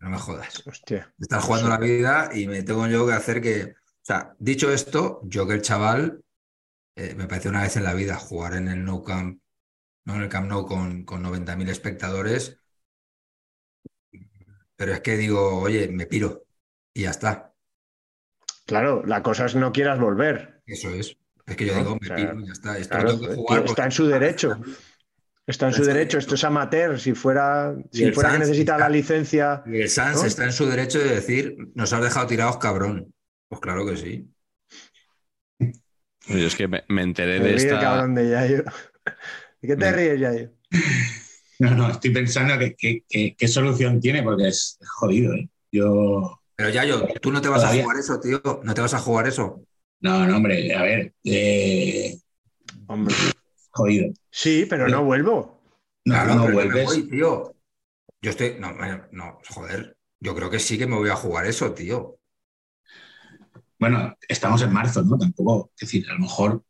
No 0.00 0.10
me 0.10 0.18
jodas. 0.18 0.62
hostia. 0.66 1.12
Estás 1.18 1.44
jugando 1.44 1.68
la 1.68 1.78
vida 1.78 2.30
y 2.32 2.46
me 2.46 2.62
tengo 2.62 2.86
yo 2.86 3.06
que 3.06 3.12
hacer 3.12 3.40
que... 3.40 3.74
O 3.74 4.06
sea, 4.06 4.34
dicho 4.38 4.70
esto, 4.72 5.20
yo 5.24 5.46
que 5.46 5.54
el 5.54 5.62
chaval 5.62 6.22
eh, 6.96 7.14
me 7.14 7.26
parece 7.26 7.48
una 7.48 7.62
vez 7.62 7.76
en 7.76 7.84
la 7.84 7.94
vida 7.94 8.16
jugar 8.16 8.54
en 8.54 8.68
el 8.68 8.84
Nou 8.84 9.02
Camp, 9.02 9.40
no 10.04 10.14
en 10.14 10.22
el 10.22 10.28
Camp 10.28 10.48
Nou 10.48 10.66
con, 10.66 11.04
con 11.04 11.22
90.000 11.22 11.68
espectadores. 11.68 12.58
Pero 14.76 14.92
es 14.92 15.00
que 15.00 15.16
digo, 15.16 15.58
oye, 15.60 15.88
me 15.88 16.06
piro 16.06 16.44
y 16.94 17.02
ya 17.02 17.10
está. 17.10 17.52
Claro, 18.66 19.02
la 19.06 19.22
cosa 19.22 19.46
es 19.46 19.54
no 19.54 19.72
quieras 19.72 19.98
volver. 19.98 20.60
Eso 20.66 20.90
es. 20.90 21.16
Es 21.46 21.56
que 21.56 21.66
yo 21.66 21.74
digo, 21.76 21.92
O 21.92 21.98
me 22.00 22.06
sea, 22.06 22.16
piro 22.16 22.40
y 22.40 22.46
ya 22.46 22.52
está. 22.52 22.76
Esto 22.78 22.90
Claro, 22.90 23.04
lo 23.04 23.10
tengo 23.12 23.22
que 23.28 23.34
tío, 23.34 23.44
jugar 23.44 23.64
está 23.64 23.84
en 23.84 23.90
su 23.92 24.06
derecho. 24.06 24.60
Está 25.46 25.66
en 25.68 25.72
su 25.74 25.84
derecho. 25.84 26.18
Esto 26.18 26.34
es 26.34 26.42
amateur. 26.44 26.98
Si 26.98 27.14
fuera, 27.14 27.76
si 27.92 28.04
el 28.04 28.12
fuera 28.14 28.32
que 28.32 28.38
necesita 28.40 28.72
está- 28.72 28.84
la 28.84 28.88
licencia. 28.88 29.62
Y 29.66 29.80
el 29.80 29.88
Sanz 29.88 30.16
¿no? 30.22 30.24
está 30.26 30.44
en 30.44 30.52
su 30.52 30.66
derecho 30.66 30.98
de 30.98 31.14
decir, 31.14 31.56
nos 31.74 31.92
has 31.92 32.02
dejado 32.02 32.26
tirados, 32.26 32.58
cabrón. 32.58 33.14
Pues 33.48 33.60
claro 33.60 33.86
que 33.86 33.96
sí. 33.96 34.28
Yo 36.28 36.46
es 36.48 36.56
que 36.56 36.66
me, 36.66 36.82
me 36.88 37.02
enteré 37.02 37.38
Me 37.38 37.44
de 37.46 37.50
el 37.52 37.56
esta. 37.58 37.78
cabrón 37.80 38.14
de 38.16 38.28
Yayo. 38.30 38.64
¿De 39.62 39.68
qué 39.68 39.76
te 39.76 39.76
Me- 39.76 39.92
ríes, 39.92 40.20
Yayo? 40.20 40.50
No, 41.58 41.70
no, 41.74 41.90
estoy 41.90 42.10
pensando 42.10 42.58
que, 42.58 42.74
que- 42.74 43.04
que- 43.08 43.34
qué 43.36 43.48
solución 43.48 44.00
tiene 44.00 44.22
porque 44.22 44.48
es 44.48 44.78
jodido, 44.98 45.34
¿eh? 45.34 45.48
Yo. 45.72 46.40
Pero 46.54 46.70
Yayo, 46.70 47.06
tú 47.20 47.32
no 47.32 47.40
te 47.40 47.48
vas 47.48 47.60
Todavía. 47.60 47.80
a 47.80 47.84
jugar 47.84 47.98
eso, 47.98 48.20
tío. 48.20 48.40
No 48.62 48.74
te 48.74 48.80
vas 48.80 48.94
a 48.94 48.98
jugar 48.98 49.26
eso. 49.26 49.62
No, 50.00 50.26
no, 50.26 50.36
hombre, 50.36 50.74
a 50.74 50.82
ver. 50.82 51.14
eh, 51.24 52.18
Hombre. 52.86 53.14
jodido. 53.70 54.12
Sí, 54.30 54.66
pero 54.68 54.88
no 54.88 55.04
vuelvo. 55.04 55.60
No, 56.04 56.14
Claro, 56.14 56.34
no 56.34 56.46
me 56.46 56.52
vuelves. 56.52 56.86
voy, 56.86 57.08
tío. 57.08 57.54
Yo 58.22 58.30
estoy. 58.30 58.56
No, 58.58 58.74
bueno, 58.76 59.06
no, 59.12 59.38
joder. 59.48 59.96
Yo 60.20 60.34
creo 60.34 60.50
que 60.50 60.58
sí 60.58 60.78
que 60.78 60.86
me 60.86 60.96
voy 60.96 61.10
a 61.10 61.16
jugar 61.16 61.46
eso, 61.46 61.72
tío. 61.74 62.18
Bueno, 63.78 64.16
estamos 64.28 64.62
en 64.62 64.72
marzo, 64.72 65.02
¿no? 65.02 65.18
Tampoco, 65.18 65.70
es 65.74 65.80
decir, 65.80 66.08
a 66.10 66.14
lo 66.14 66.20
mejor 66.20 66.62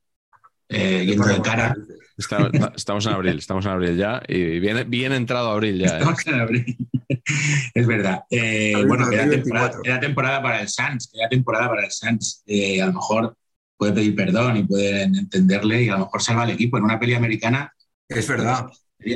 eh, 0.68 1.05
yendo 1.06 1.26
de 1.26 1.40
cara. 1.43 1.74
Está- 2.18 2.51
estamos 2.74 3.05
en 3.06 3.12
abril, 3.12 3.38
estamos 3.38 3.64
en 3.66 3.72
abril 3.72 3.97
ya. 3.97 4.22
Y 4.26 4.59
bien, 4.59 4.88
bien 4.88 5.12
entrado 5.12 5.51
abril 5.51 5.78
ya. 5.78 5.86
¿eh? 5.86 5.98
Estamos 5.98 6.26
en 6.26 6.34
abril. 6.40 6.76
es 7.74 7.86
verdad. 7.86 8.20
Eh, 8.30 8.72
Abril 8.74 8.88
bueno, 8.88 9.10
queda 9.10 9.22
2024. 9.26 9.43
temporada, 9.43 9.82
queda 9.82 10.01
temporada 10.01 10.43
para 10.43 10.60
el 10.62 10.68
Sans, 10.68 11.10
queda 11.12 11.28
temporada 11.28 11.68
para 11.68 11.84
el 11.84 11.90
Sans. 11.93 12.43
Eh, 12.47 12.80
a 12.82 12.86
lo 12.86 12.94
mejor 12.94 13.36
puede 13.76 13.93
pedir 13.93 14.14
perdón 14.16 14.56
y 14.56 14.64
pueden 14.64 15.14
entenderle 15.14 15.82
y 15.82 15.88
a 15.90 15.93
lo 15.93 15.98
mejor 16.06 16.22
salva 16.22 16.43
al 16.44 16.51
equipo. 16.51 16.78
En 16.78 16.84
una 16.84 16.98
peli 16.98 17.12
americana 17.14 17.72
Es 18.09 18.26
verdad. 18.26 18.66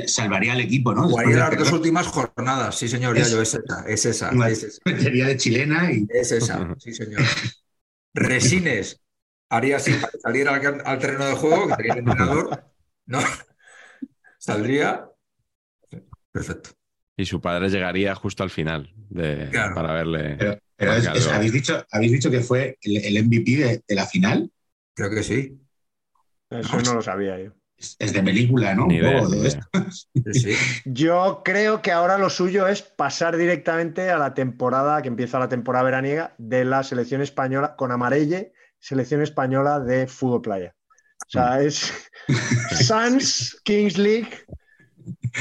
salvaría 0.05 0.53
al 0.53 0.61
equipo, 0.61 0.93
¿no? 0.93 1.07
Después 1.07 1.27
de 1.29 1.35
las 1.37 1.57
dos 1.57 1.71
últimas 1.71 2.05
jornadas. 2.07 2.77
Sí, 2.77 2.87
señor, 2.87 3.17
Es- 3.17 3.29
Yayo, 3.31 3.41
es 3.41 3.53
esa, 3.55 3.85
es 3.87 4.05
esa, 4.05 4.31
Igual. 4.31 4.51
es 4.51 4.63
esa. 4.63 4.79
de 4.85 5.37
chilena 5.37 5.91
y 5.91 6.05
Es 6.09 6.31
esa, 6.31 6.75
sí, 6.77 6.93
señor. 6.93 7.21
Resines 8.13 9.01
haría 9.51 9.77
así 9.77 9.93
para 9.93 10.11
salir 10.21 10.47
al, 10.47 10.81
al 10.85 10.99
terreno 10.99 11.25
de 11.25 11.33
juego, 11.33 11.67
que 11.67 11.75
sería 11.75 11.93
el 11.93 11.99
entrenador. 11.99 12.63
¿No? 13.05 13.19
Saldría. 14.39 15.07
Perfecto. 16.31 16.71
Y 17.17 17.25
su 17.25 17.41
padre 17.41 17.69
llegaría 17.69 18.15
justo 18.15 18.43
al 18.43 18.49
final 18.49 18.91
de, 19.09 19.49
Claro. 19.51 19.75
para 19.75 19.93
verle. 19.93 20.35
Pero, 20.37 20.57
pero 20.75 20.93
es- 20.93 21.03
Marcado. 21.05 21.17
es- 21.19 21.27
habéis, 21.27 21.53
dicho, 21.53 21.85
habéis 21.91 22.11
dicho 22.13 22.31
que 22.31 22.39
fue 22.41 22.77
el, 22.81 22.97
el 23.05 23.23
MVP 23.25 23.51
de, 23.57 23.83
de 23.87 23.95
la 23.95 24.05
final. 24.07 24.49
Creo 24.95 25.09
que 25.09 25.23
sí. 25.23 25.57
Eso 26.49 26.81
no 26.81 26.95
lo 26.95 27.01
sabía 27.01 27.37
yo. 27.39 27.51
Es, 27.77 27.95
es 27.99 28.13
de 28.13 28.21
película, 28.23 28.73
¿no? 28.75 28.87
Ni 28.87 28.97
idea, 28.97 29.21
ni 29.21 29.37
idea. 29.37 29.69
sí. 30.33 30.55
Yo 30.85 31.41
creo 31.43 31.81
que 31.81 31.91
ahora 31.91 32.17
lo 32.17 32.29
suyo 32.29 32.67
es 32.67 32.81
pasar 32.81 33.37
directamente 33.37 34.09
a 34.09 34.17
la 34.17 34.33
temporada, 34.33 35.01
que 35.01 35.07
empieza 35.07 35.39
la 35.39 35.49
temporada 35.49 35.83
veraniega, 35.85 36.33
de 36.37 36.63
la 36.65 36.83
selección 36.83 37.21
española, 37.21 37.75
con 37.75 37.91
Amarelle, 37.91 38.53
selección 38.81 39.21
española 39.21 39.79
de 39.79 40.07
fútbol 40.07 40.41
playa. 40.41 40.75
O 41.25 41.29
sea, 41.29 41.61
es 41.61 41.93
Sans, 42.81 43.61
Kings 43.63 43.97
League, 43.97 44.31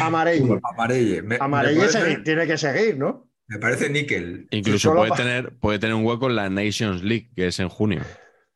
Amarelle. 0.00 0.60
Amarelle. 0.62 1.22
Me, 1.22 1.38
parece, 1.38 2.18
tiene 2.18 2.46
que 2.46 2.56
seguir, 2.56 2.96
¿no? 2.96 3.28
me 3.48 3.58
parece 3.58 3.90
níquel. 3.90 4.46
Incluso 4.52 4.94
puede 4.94 5.08
pa- 5.10 5.16
tener, 5.16 5.58
puede 5.58 5.80
tener 5.80 5.96
un 5.96 6.04
hueco 6.06 6.28
en 6.30 6.36
la 6.36 6.48
Nations 6.48 7.02
League, 7.02 7.32
que 7.34 7.48
es 7.48 7.58
en 7.58 7.68
junio. 7.68 8.02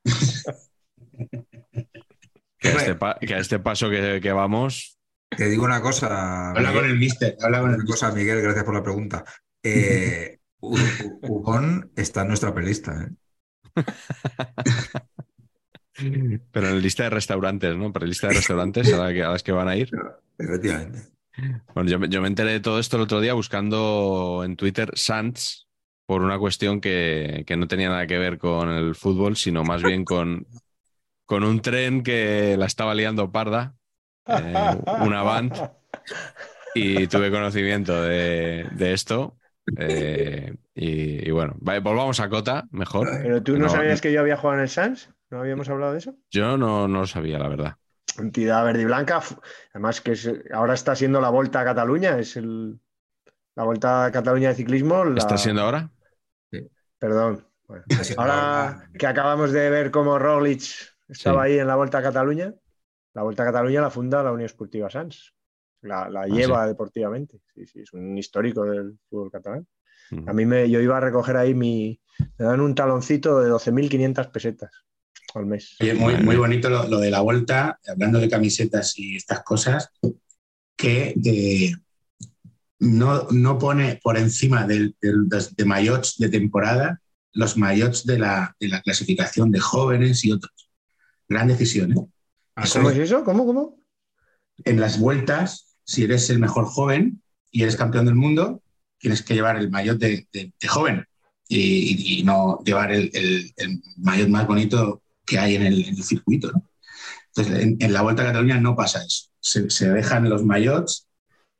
Que 2.57 2.69
a 2.69 2.71
Hombre. 2.71 2.83
este, 2.85 2.95
pa- 2.95 3.17
que 3.19 3.33
a 3.35 3.37
este 3.39 3.59
paso 3.59 3.89
que, 3.89 4.19
que 4.21 4.31
vamos, 4.31 4.97
Te 5.29 5.49
digo 5.49 5.65
una 5.65 5.81
cosa. 5.81 6.51
Habla 6.51 6.73
con 6.73 6.85
el 6.85 6.97
mister, 6.97 7.35
habla 7.41 7.59
con 7.61 7.69
el 7.71 7.75
Una 7.77 7.85
cosa, 7.85 8.11
Miguel, 8.11 8.41
gracias 8.41 8.63
por 8.63 8.73
la 8.73 8.81
pregunta. 8.83 9.23
Eh, 9.61 10.39
Ugón 10.61 11.91
está 11.95 12.21
en 12.21 12.29
nuestra 12.29 12.53
pelista. 12.55 12.93
¿eh? 13.03 13.13
pero 16.51 16.67
en 16.67 16.75
la 16.75 16.81
lista 16.81 17.03
de 17.03 17.09
restaurantes, 17.09 17.75
¿no? 17.75 17.91
Pero 17.93 18.05
en 18.05 18.09
lista 18.09 18.27
de 18.27 18.33
restaurantes 18.33 18.91
a, 18.93 18.97
la 18.97 19.13
que- 19.13 19.23
a 19.23 19.29
las 19.29 19.43
que 19.43 19.51
van 19.51 19.67
a 19.67 19.75
ir. 19.75 19.89
Efectivamente. 20.37 20.99
Bueno, 21.73 21.89
yo, 21.89 21.99
me- 21.99 22.09
yo 22.09 22.21
me 22.21 22.27
enteré 22.27 22.51
de 22.53 22.59
todo 22.59 22.79
esto 22.79 22.97
el 22.97 23.03
otro 23.03 23.21
día 23.21 23.33
buscando 23.33 24.41
en 24.45 24.55
Twitter 24.55 24.91
Sans 24.95 25.67
por 26.05 26.21
una 26.21 26.37
cuestión 26.37 26.81
que, 26.81 27.43
que 27.47 27.57
no 27.57 27.67
tenía 27.67 27.89
nada 27.89 28.07
que 28.07 28.17
ver 28.17 28.37
con 28.37 28.69
el 28.69 28.95
fútbol, 28.95 29.35
sino 29.35 29.63
más 29.63 29.83
bien 29.83 30.05
con, 30.05 30.45
con 31.25 31.43
un 31.43 31.61
tren 31.61 32.03
que 32.03 32.55
la 32.57 32.67
estaba 32.67 32.93
liando 32.95 33.31
parda, 33.31 33.75
eh, 34.27 34.53
una 35.01 35.23
band, 35.23 35.53
y 36.75 37.07
tuve 37.07 37.31
conocimiento 37.31 38.01
de, 38.03 38.67
de 38.75 38.93
esto. 38.93 39.35
Eh, 39.77 40.55
y, 40.73 41.27
y 41.27 41.31
bueno, 41.31 41.55
vale, 41.59 41.79
volvamos 41.79 42.19
a 42.19 42.29
Cota, 42.29 42.65
mejor. 42.71 43.07
Pero 43.21 43.41
tú 43.43 43.53
no, 43.53 43.59
No, 43.59 43.69
sabías 43.69 44.01
que 44.01 44.11
yo 44.11 44.19
había 44.21 44.37
jugado 44.37 44.59
en 44.59 44.63
el 44.63 44.69
Sans, 44.69 45.09
¿no 45.29 45.39
habíamos 45.39 45.69
hablado 45.69 45.93
de 45.93 45.99
eso? 45.99 46.15
Yo 46.31 46.57
no, 46.57 46.87
no 46.87 46.99
lo 47.01 47.07
sabía, 47.07 47.39
la 47.39 47.47
verdad. 47.47 47.75
entidad 48.17 48.63
verde 48.65 48.83
y 48.83 48.85
blanca. 48.85 49.21
Además 49.71 50.01
que 50.01 50.13
es- 50.13 50.29
ahora 50.53 50.73
está 50.73 50.95
siendo 50.95 51.19
la 51.21 51.29
Volta 51.29 51.61
a 51.61 51.65
Cataluña, 51.65 52.17
es 52.19 52.37
el, 52.37 52.79
la 53.55 53.63
Volta 53.63 54.05
a 54.05 54.11
Cataluña 54.11 54.49
de 54.49 54.55
ciclismo. 54.55 55.03
la- 55.05 55.19
¿Está 55.19 55.37
siendo 55.37 55.61
ahora? 55.63 55.89
Perdón. 56.99 57.45
Bueno, 57.67 57.83
ahora 58.17 58.89
que 58.97 59.07
acabamos 59.07 59.51
de 59.51 59.69
ver 59.69 59.91
cómo 59.91 60.19
Roglic 60.19 60.61
estaba 61.07 61.45
Sí. 61.45 61.51
ahí 61.53 61.59
en 61.59 61.67
la 61.67 61.75
Volta 61.75 61.97
a 61.99 62.03
Cataluña, 62.03 62.53
la 63.13 63.23
Volta 63.23 63.43
a 63.43 63.47
Cataluña 63.47 63.81
la 63.81 63.89
funda 63.91 64.23
la 64.23 64.31
Unión 64.31 64.45
Esportiva 64.45 64.89
Sans. 64.89 65.34
La, 65.81 66.09
la 66.09 66.25
lleva 66.25 66.65
deportivamente. 66.65 67.39
Sí, 67.53 67.65
sí, 67.67 67.79
es 67.81 67.93
un 67.93 68.17
histórico 68.17 68.63
del 68.65 68.97
fútbol 69.09 69.31
catalán. 69.31 69.67
Mm. 70.11 70.29
A 70.29 70.33
mí 70.33 70.45
me, 70.45 70.69
yo 70.69 70.79
iba 70.81 70.97
a 70.97 71.01
recoger 71.01 71.37
ahí 71.37 71.53
mi. 71.53 71.99
Me 72.37 72.45
dan 72.45 72.61
un 72.61 72.73
taloncito 72.75 73.39
de 73.39 73.49
12.500 73.51 74.31
pesetas 74.31 74.71
al 75.33 75.45
mes. 75.45 75.75
Oye, 75.81 75.93
muy, 75.93 76.15
muy 76.17 76.37
bonito 76.37 76.69
lo, 76.69 76.87
lo 76.87 76.99
de 76.99 77.11
la 77.11 77.21
vuelta, 77.21 77.79
hablando 77.87 78.19
de 78.19 78.29
camisetas 78.29 78.97
y 78.97 79.15
estas 79.17 79.43
cosas, 79.43 79.89
que 80.77 81.13
eh, 81.23 81.73
no, 82.79 83.27
no 83.31 83.57
pone 83.57 83.99
por 84.01 84.17
encima 84.17 84.65
del, 84.65 84.95
del- 85.01 85.27
de 85.29 85.65
maillots 85.65 86.17
de 86.17 86.29
temporada 86.29 87.01
los 87.33 87.57
maillots 87.57 88.05
de 88.05 88.17
la, 88.17 88.55
de 88.59 88.69
la 88.69 88.81
clasificación 88.81 89.51
de 89.51 89.59
jóvenes 89.59 90.23
y 90.23 90.31
otros. 90.31 90.69
Gran 91.27 91.47
decisión. 91.49 91.91
¿eh? 91.91 92.05
Eso 92.63 92.79
¿Cómo 92.79 92.91
es 92.91 92.97
eso? 92.97 93.23
¿Cómo? 93.25 93.45
¿Cómo? 93.45 93.77
En 94.63 94.79
las 94.79 94.99
vueltas, 94.99 95.75
si 95.83 96.03
eres 96.03 96.29
el 96.29 96.39
mejor 96.39 96.65
joven 96.65 97.21
y 97.51 97.63
eres 97.63 97.75
campeón 97.75 98.05
del 98.05 98.15
mundo, 98.15 98.61
tienes 98.97 99.21
que 99.21 99.33
llevar 99.33 99.57
el 99.57 99.69
maillot 99.69 99.99
de, 99.99 100.27
joven 100.67 101.05
y, 101.47 102.23
no 102.25 102.59
llevar 102.65 102.91
el, 102.91 103.11
el, 103.13 103.81
maillot 103.97 104.29
más 104.29 104.47
bonito 104.47 105.03
que 105.25 105.37
hay 105.39 105.55
en 105.55 105.63
el, 105.63 106.03
circuito. 106.03 106.51
Entonces, 107.35 107.75
en, 107.79 107.93
la 107.93 108.01
Vuelta 108.01 108.23
a 108.23 108.27
Cataluña 108.27 108.59
no 108.59 108.75
pasa 108.75 109.03
eso. 109.03 109.29
Se, 109.39 109.89
dejan 109.89 110.29
los 110.29 110.43
maillots, 110.43 111.07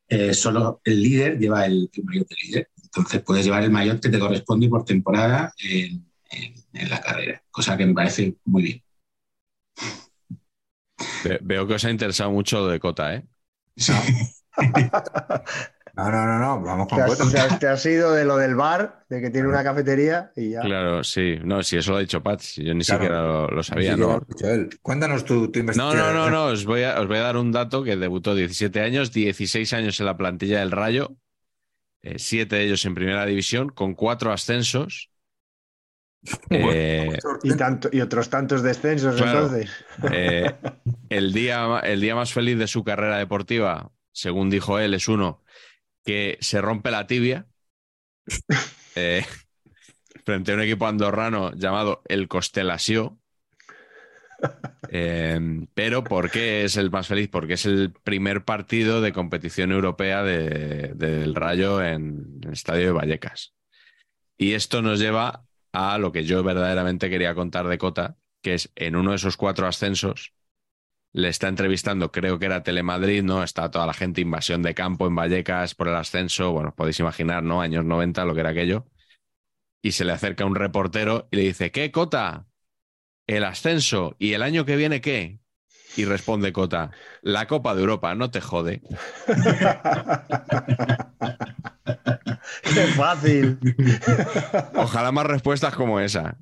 eh, 0.07 0.33
solo 0.33 0.81
el 0.83 1.01
líder 1.01 1.37
lleva 1.37 1.65
el, 1.65 1.89
maillot 2.03 2.27
del 2.27 2.37
líder. 2.43 2.69
Entonces, 2.83 3.21
puedes 3.21 3.45
llevar 3.45 3.63
el 3.63 3.71
maillot 3.71 4.01
que 4.01 4.09
te 4.09 4.19
corresponde 4.19 4.69
por 4.69 4.85
temporada 4.85 5.53
en 5.59 6.89
la 6.89 7.01
carrera, 7.01 7.43
cosa 7.51 7.77
que 7.77 7.85
me 7.85 7.93
parece 7.93 8.35
muy 8.45 8.63
bien. 8.63 8.84
Ve- 11.23 11.39
Veo 11.49 11.67
que 11.67 11.75
os 11.75 11.85
ha 11.85 11.91
interesado 11.91 12.31
mucho 12.31 12.59
lo 12.59 12.67
de 12.67 12.79
Cota, 12.79 13.15
¿eh? 13.15 13.27
No, 15.97 16.11
no, 16.11 16.25
no, 16.25 16.39
no, 16.39 16.61
vamos 16.61 16.87
Te 16.93 17.01
con 17.01 17.01
has, 17.01 17.29
te 17.29 17.37
has- 17.39 17.59
te 17.59 17.67
has 17.67 17.85
ido 17.85 18.11
de 18.13 18.25
lo 18.25 18.37
del 18.37 18.55
bar, 18.55 19.05
de 19.09 19.21
que 19.21 19.29
tiene 19.29 19.47
una 19.47 19.63
cafetería 19.63 20.31
y 20.35 20.51
ya. 20.51 20.63
Claro, 20.63 21.03
sí. 21.03 21.37
No, 21.43 21.61
si 21.63 21.77
eso 21.77 21.91
lo 21.91 21.97
ha 21.97 21.99
dicho 22.01 22.23
Pat, 22.23 22.39
si 22.41 22.63
yo 22.63 22.73
ni 22.73 22.83
Claro. 22.85 23.05
siquiera 23.07 23.21
lo, 23.21 23.47
lo 23.49 23.63
sabía, 23.63 23.95
Sí, 23.95 23.97
lo 23.97 24.07
¿no? 24.07 24.17
ha 24.17 24.19
dicho 24.27 24.47
él. 24.49 24.69
Cuéntanos 24.81 25.25
tu, 25.25 25.51
tu 25.51 25.59
No, 25.67 25.93
investigación. 25.93 25.95
no, 25.95 26.13
no, 26.13 26.29
no. 26.29 26.45
Os 26.45 26.65
voy, 26.65 26.83
a, 26.83 26.99
os 27.01 27.07
voy 27.07 27.17
a 27.17 27.21
dar 27.21 27.37
un 27.37 27.51
dato 27.51 27.83
que 27.83 27.95
debutó 27.97 28.35
17 28.35 28.81
años, 28.81 29.11
16 29.11 29.73
años 29.73 29.99
en 29.99 30.05
la 30.05 30.15
plantilla 30.17 30.59
del 30.59 30.71
Rayo, 30.71 31.17
eh, 32.03 32.19
siete 32.19 32.57
de 32.57 32.65
ellos 32.65 32.85
en 32.85 32.95
primera 32.95 33.25
división, 33.25 33.69
con 33.69 33.95
cuatro 33.95 34.31
ascensos. 34.33 35.11
Eh, 36.49 37.17
Y, 37.43 37.55
tanto, 37.55 37.89
y 37.91 38.01
otros 38.01 38.29
tantos 38.29 38.63
descensos, 38.63 39.15
Claro. 39.15 39.43
entonces. 39.45 39.71
eh, 40.11 40.55
el, 41.09 41.33
día, 41.33 41.79
el 41.83 42.01
día 42.01 42.15
más 42.15 42.33
feliz 42.33 42.57
de 42.57 42.67
su 42.67 42.83
carrera 42.83 43.17
deportiva, 43.17 43.91
según 44.11 44.49
dijo 44.49 44.79
él, 44.79 44.93
es 44.93 45.07
uno 45.07 45.43
que 46.03 46.37
se 46.41 46.61
rompe 46.61 46.91
la 46.91 47.07
tibia 47.07 47.47
eh, 48.95 49.25
frente 50.23 50.51
a 50.51 50.55
un 50.55 50.61
equipo 50.61 50.87
andorrano 50.87 51.51
llamado 51.53 52.01
el 52.07 52.27
Constelació. 52.27 53.19
Eh, 54.89 55.39
pero 55.73 56.03
¿por 56.03 56.29
qué 56.29 56.65
es 56.65 56.77
el 56.77 56.91
más 56.91 57.07
feliz? 57.07 57.29
Porque 57.29 57.53
es 57.53 57.65
el 57.65 57.91
primer 58.03 58.43
partido 58.45 59.01
de 59.01 59.13
competición 59.13 59.71
europea 59.71 60.23
de- 60.23 60.91
del 60.95 61.33
Rayo 61.35 61.81
en 61.83 62.39
el 62.43 62.53
estadio 62.53 62.85
de 62.87 62.91
Vallecas. 62.91 63.53
Y 64.37 64.53
esto 64.53 64.81
nos 64.81 64.99
lleva 64.99 65.45
a 65.75 65.97
lo 65.97 66.11
que 66.11 66.23
yo 66.23 66.43
verdaderamente 66.43 67.09
quería 67.09 67.35
contar 67.35 67.67
de 67.67 67.77
Cota, 67.77 68.17
que 68.41 68.55
es 68.55 68.71
en 68.75 68.95
uno 68.95 69.11
de 69.11 69.17
esos 69.17 69.37
cuatro 69.37 69.67
ascensos, 69.67 70.33
le 71.13 71.29
está 71.29 71.47
entrevistando, 71.47 72.11
creo 72.11 72.39
que 72.39 72.45
era 72.47 72.63
Telemadrid, 72.63 73.23
¿no? 73.23 73.43
Está 73.43 73.71
toda 73.71 73.87
la 73.87 73.93
gente, 73.93 74.21
invasión 74.21 74.63
de 74.63 74.75
campo 74.75 75.07
en 75.07 75.15
Vallecas 75.15 75.75
por 75.75 75.87
el 75.87 75.95
ascenso, 75.95 76.51
bueno, 76.51 76.75
podéis 76.75 76.99
imaginar, 76.99 77.43
¿no? 77.43 77.61
Años 77.61 77.85
90, 77.85 78.25
lo 78.25 78.33
que 78.35 78.41
era 78.41 78.49
aquello. 78.51 78.87
Y 79.81 79.93
se 79.93 80.05
le 80.05 80.13
acerca 80.13 80.45
un 80.45 80.55
reportero 80.55 81.27
y 81.31 81.37
le 81.37 81.43
dice, 81.43 81.71
¿qué, 81.71 81.91
Cota? 81.91 82.47
El 83.27 83.43
ascenso. 83.45 84.15
¿Y 84.19 84.33
el 84.33 84.43
año 84.43 84.65
que 84.65 84.75
viene 84.77 85.01
qué? 85.01 85.39
Y 85.97 86.05
responde 86.05 86.51
Cota, 86.51 86.91
la 87.21 87.47
Copa 87.47 87.73
de 87.73 87.81
Europa, 87.81 88.15
no 88.15 88.29
te 88.31 88.41
jode. 88.41 88.81
¡Qué 92.63 92.87
fácil! 92.95 93.57
Ojalá 94.75 95.11
más 95.11 95.25
respuestas 95.25 95.75
como 95.75 95.99
esa. 95.99 96.37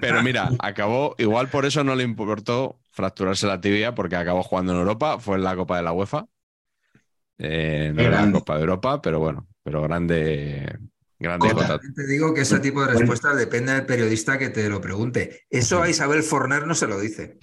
Pero 0.00 0.22
mira, 0.22 0.50
acabó, 0.58 1.14
igual 1.18 1.48
por 1.48 1.66
eso 1.66 1.84
no 1.84 1.94
le 1.94 2.02
importó 2.04 2.80
fracturarse 2.90 3.46
la 3.46 3.60
tibia, 3.60 3.94
porque 3.94 4.16
acabó 4.16 4.42
jugando 4.42 4.72
en 4.72 4.78
Europa, 4.78 5.18
fue 5.18 5.36
en 5.36 5.44
la 5.44 5.54
Copa 5.54 5.76
de 5.76 5.82
la 5.82 5.92
UEFA. 5.92 6.26
Eh, 7.38 7.92
no 7.94 8.02
era 8.02 8.26
la. 8.26 8.32
Copa 8.32 8.56
de 8.56 8.60
Europa, 8.60 9.00
pero 9.00 9.20
bueno, 9.20 9.46
pero 9.62 9.82
grande, 9.82 10.76
grande 11.18 11.50
Cota. 11.52 11.78
Te 11.78 12.06
digo 12.06 12.34
que 12.34 12.40
ese 12.40 12.58
tipo 12.58 12.84
de 12.84 12.94
respuestas 12.94 13.36
depende 13.36 13.72
del 13.72 13.86
periodista 13.86 14.38
que 14.38 14.48
te 14.48 14.68
lo 14.68 14.80
pregunte. 14.80 15.42
Eso 15.48 15.82
a 15.82 15.88
Isabel 15.88 16.24
Forner 16.24 16.66
no 16.66 16.74
se 16.74 16.88
lo 16.88 16.98
dice. 16.98 17.38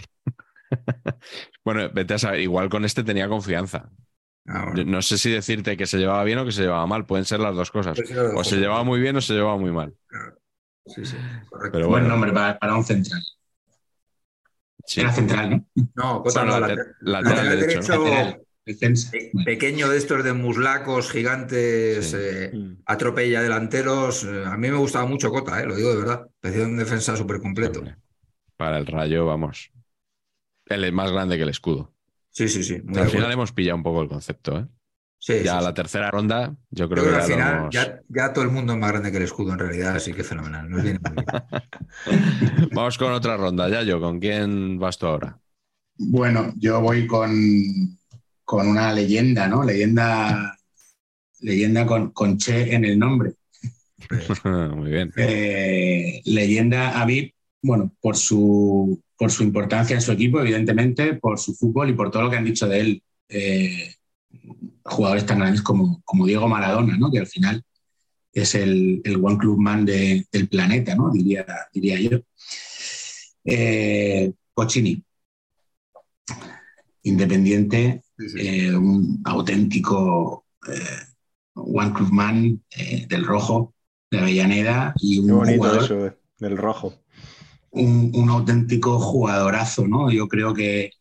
Bueno, 1.64 1.89
vete 1.93 2.14
a 2.15 2.19
saber, 2.19 2.39
igual 2.41 2.69
con 2.69 2.85
este 2.85 3.03
tenía 3.03 3.27
confianza. 3.27 3.89
Ah, 4.47 4.65
bueno. 4.72 4.91
no 4.91 5.02
sé 5.02 5.18
si 5.18 5.31
decirte 5.31 5.76
que 5.76 5.88
se 5.88 5.97
llevaba 5.97 6.23
bien 6.23 6.38
o 6.38 6.45
que 6.45 6.52
se 6.52 6.61
llevaba 6.61 6.85
mal, 6.85 7.06
pueden 7.06 7.26
ser 7.26 7.39
las 7.39 7.56
dos 7.56 7.72
cosas. 7.72 7.97
Pues 7.97 8.11
O 8.35 8.43
se 8.43 8.57
llevaba 8.57 8.84
muy 8.84 8.99
bien 8.99 9.15
o 9.15 9.22
se 9.22 9.34
llevaba 9.34 9.57
muy 9.57 9.72
mal. 9.72 9.95
Sí, 10.85 11.03
sí, 11.06 11.15
correcto. 11.49 11.72
Pero 11.73 11.88
Buen 11.88 12.03
bueno, 12.03 12.10
nombre 12.15 12.31
para, 12.31 12.60
para 12.60 12.76
un 12.76 12.84
central. 12.84 13.22
sí. 14.85 15.02
Era 15.02 15.11
central, 15.11 15.49
¿no? 15.49 15.65
No, 15.95 16.22
Bueno, 16.23 16.60
lateral 16.60 16.95
lateral 17.02 17.60
derecho. 17.60 17.80
Lateral, 17.97 18.41
pequeño 19.45 19.89
de 19.89 19.97
estos 19.97 20.23
de 20.23 20.34
muslacos 20.34 21.11
gigantes, 21.11 22.11
Sí. 22.11 22.18
eh, 22.19 22.52
Mm. 22.53 22.73
atropella 22.85 23.41
delanteros. 23.41 24.23
eh, 24.26 24.43
a 24.45 24.57
mí 24.57 24.69
me 24.69 24.77
gustaba 24.77 25.06
mucho 25.07 25.31
Cota, 25.31 25.61
eh, 25.61 25.65
lo 25.65 25.76
digo 25.76 25.89
de 25.89 25.97
verdad. 25.97 26.27
Parecía 26.39 26.65
un 26.65 26.77
defensa 26.77 27.15
súper 27.15 27.39
completo. 27.41 27.84
Para 28.57 28.77
el 28.77 28.85
rayo, 28.85 29.26
vamos. 29.26 29.72
Es 30.65 30.93
más 30.93 31.11
grande 31.11 31.37
que 31.37 31.43
el 31.43 31.49
escudo. 31.49 31.93
Sí, 32.31 32.47
sí, 32.49 32.63
sí. 32.63 32.75
Al 32.95 33.05
acuerdo. 33.05 33.09
final 33.09 33.31
hemos 33.31 33.51
pillado 33.53 33.77
un 33.77 33.83
poco 33.83 34.01
el 34.01 34.09
concepto, 34.09 34.57
¿eh? 34.59 34.67
Sí, 35.19 35.33
ya 35.39 35.51
sí, 35.51 35.61
sí. 35.61 35.65
la 35.65 35.73
tercera 35.73 36.11
ronda, 36.11 36.55
yo 36.71 36.89
Yo 36.93 36.97
creo 36.97 37.03
creo 37.03 37.13
que 37.13 37.17
que 37.17 37.23
al 37.23 37.23
ya 37.23 37.25
final 37.25 37.53
hemos- 37.59 37.75
ya, 37.75 38.01
ya 38.09 38.33
todo 38.33 38.43
el 38.45 38.51
mundo 38.51 38.73
es 38.73 38.79
más 38.79 38.91
grande 38.91 39.11
que 39.11 39.17
el 39.17 39.23
escudo 39.23 39.53
en 39.53 39.59
realidad, 39.59 39.95
así 39.95 40.13
que 40.13 40.23
fenomenal. 40.23 40.69
Nos 40.69 40.81
viene 40.81 40.99
muy 40.99 41.15
bien. 41.17 41.31
Vamos 42.71 42.97
con 42.97 43.11
otra 43.13 43.37
ronda, 43.37 43.69
ya 43.69 43.83
yo. 43.83 43.99
¿Con 43.99 44.19
quién 44.19 44.79
vas 44.79 44.97
tú 44.97 45.07
ahora? 45.07 45.39
Bueno, 45.97 46.53
yo 46.57 46.81
voy 46.81 47.07
con, 47.07 47.31
con 48.43 48.67
una 48.67 48.91
leyenda, 48.93 49.47
¿no? 49.47 49.63
Leyenda, 49.63 50.57
leyenda 51.41 51.85
con, 51.87 52.11
con 52.11 52.37
Che 52.37 52.73
en 52.75 52.85
el 52.85 52.99
nombre. 52.99 53.33
Muy 54.75 54.91
bien. 54.91 55.11
Eh, 55.15 56.21
leyenda 56.25 56.99
Aviv, 57.01 57.33
bueno, 57.65 57.91
por 58.01 58.15
su, 58.15 59.01
por 59.17 59.31
su 59.31 59.43
importancia 59.43 59.95
en 59.95 60.01
su 60.01 60.11
equipo, 60.11 60.39
evidentemente, 60.39 61.15
por 61.15 61.39
su 61.39 61.53
fútbol 61.55 61.89
y 61.89 61.93
por 61.93 62.11
todo 62.11 62.23
lo 62.23 62.29
que 62.29 62.37
han 62.37 62.45
dicho 62.45 62.67
de 62.67 62.79
él. 62.79 63.03
eh, 63.29 63.93
jugadores 64.83 65.25
tan 65.25 65.39
grandes 65.39 65.61
como, 65.63 66.01
como 66.03 66.25
Diego 66.27 66.47
Maradona, 66.47 66.95
¿no? 66.97 67.09
Que 67.11 67.19
al 67.19 67.25
final 67.27 67.63
es 68.33 68.53
el, 68.53 69.01
el 69.03 69.15
one 69.23 69.37
club 69.37 69.57
man 69.57 69.83
de- 69.85 70.25
del 70.31 70.47
planeta, 70.47 70.93
¿no? 70.95 71.09
Diría, 71.11 71.43
diría 71.73 71.99
yo. 71.99 72.19
Eh, 73.45 74.31
Pochini. 74.53 75.03
Independiente, 77.03 78.03
eh, 78.37 78.75
un 78.75 79.21
auténtico 79.25 80.45
eh, 80.67 80.79
one 81.53 81.93
club 81.93 82.11
man 82.11 82.63
eh, 82.77 83.05
del 83.07 83.25
rojo, 83.25 83.73
de 84.11 84.19
Avellaneda 84.19 84.93
y 84.99 85.19
un 85.19 85.27
Qué 85.27 85.33
bonito 85.33 85.57
jugador 85.57 85.83
eso 85.83 86.05
eh, 86.07 86.17
del 86.39 86.57
rojo. 86.57 86.93
Un, 87.76 88.30
auténtico 88.30 88.99
jugadorazo, 88.99 89.88
¿no? 89.88 90.11
Yo 90.11 90.27
creo 90.27 90.53
que 90.53 90.91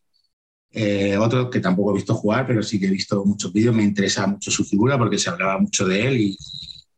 eh, 0.71 1.17
otro 1.17 1.49
que 1.49 1.59
tampoco 1.59 1.91
he 1.91 1.95
visto 1.95 2.15
jugar, 2.15 2.45
pero 2.45 2.61
sí 2.61 2.79
que 2.79 2.87
he 2.87 2.91
visto 2.91 3.23
muchos 3.25 3.53
vídeos, 3.53 3.75
me 3.75 3.83
interesa 3.83 4.27
mucho 4.27 4.51
su 4.51 4.65
figura 4.65 4.97
porque 4.97 5.17
se 5.17 5.29
hablaba 5.29 5.57
mucho 5.59 5.87
de 5.87 6.07
él 6.07 6.37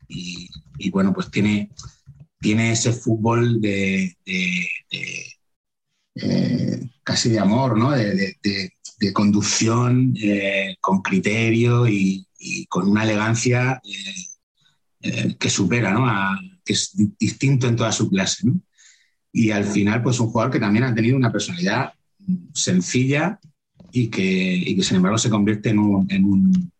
y, 0.09 0.89
bueno, 0.89 1.13
pues 1.13 1.29
tiene, 1.29 1.69
tiene 2.39 2.71
ese 2.71 2.91
fútbol 2.93 3.61
de, 3.61 4.15
eh, 4.25 4.67
casi 7.03 7.29
de 7.29 7.39
amor, 7.39 7.77
¿no? 7.77 7.91
De, 7.91 8.35
conducción 9.13 10.15
eh, 10.19 10.75
con 10.81 11.03
criterio 11.03 11.87
y, 11.87 12.25
con 12.67 12.89
una 12.89 13.03
elegancia 13.03 13.79
que 15.39 15.49
supera, 15.49 15.93
¿no? 15.93 16.05
Que 16.65 16.73
es 16.73 16.95
di- 16.95 17.13
distinto 17.19 17.67
en 17.67 17.75
toda 17.75 17.91
su 17.91 18.09
clase, 18.09 18.47
¿no? 18.47 18.59
Y 19.37 19.51
al 19.51 19.65
final, 19.65 20.01
pues 20.01 20.19
un 20.19 20.29
jugador 20.29 20.51
que 20.51 20.59
también 20.59 20.83
ha 20.83 20.95
tenido 20.95 21.15
una 21.15 21.31
personalidad 21.31 21.93
sencilla, 22.53 23.39
y 23.91 24.09
que, 24.09 24.83
sin 24.83 24.97
embargo 24.97 25.17
se 25.17 25.29
convierte 25.29 25.69
en 25.69 25.79
un, 25.79 26.11
en 26.11 26.25
un, 26.25 26.71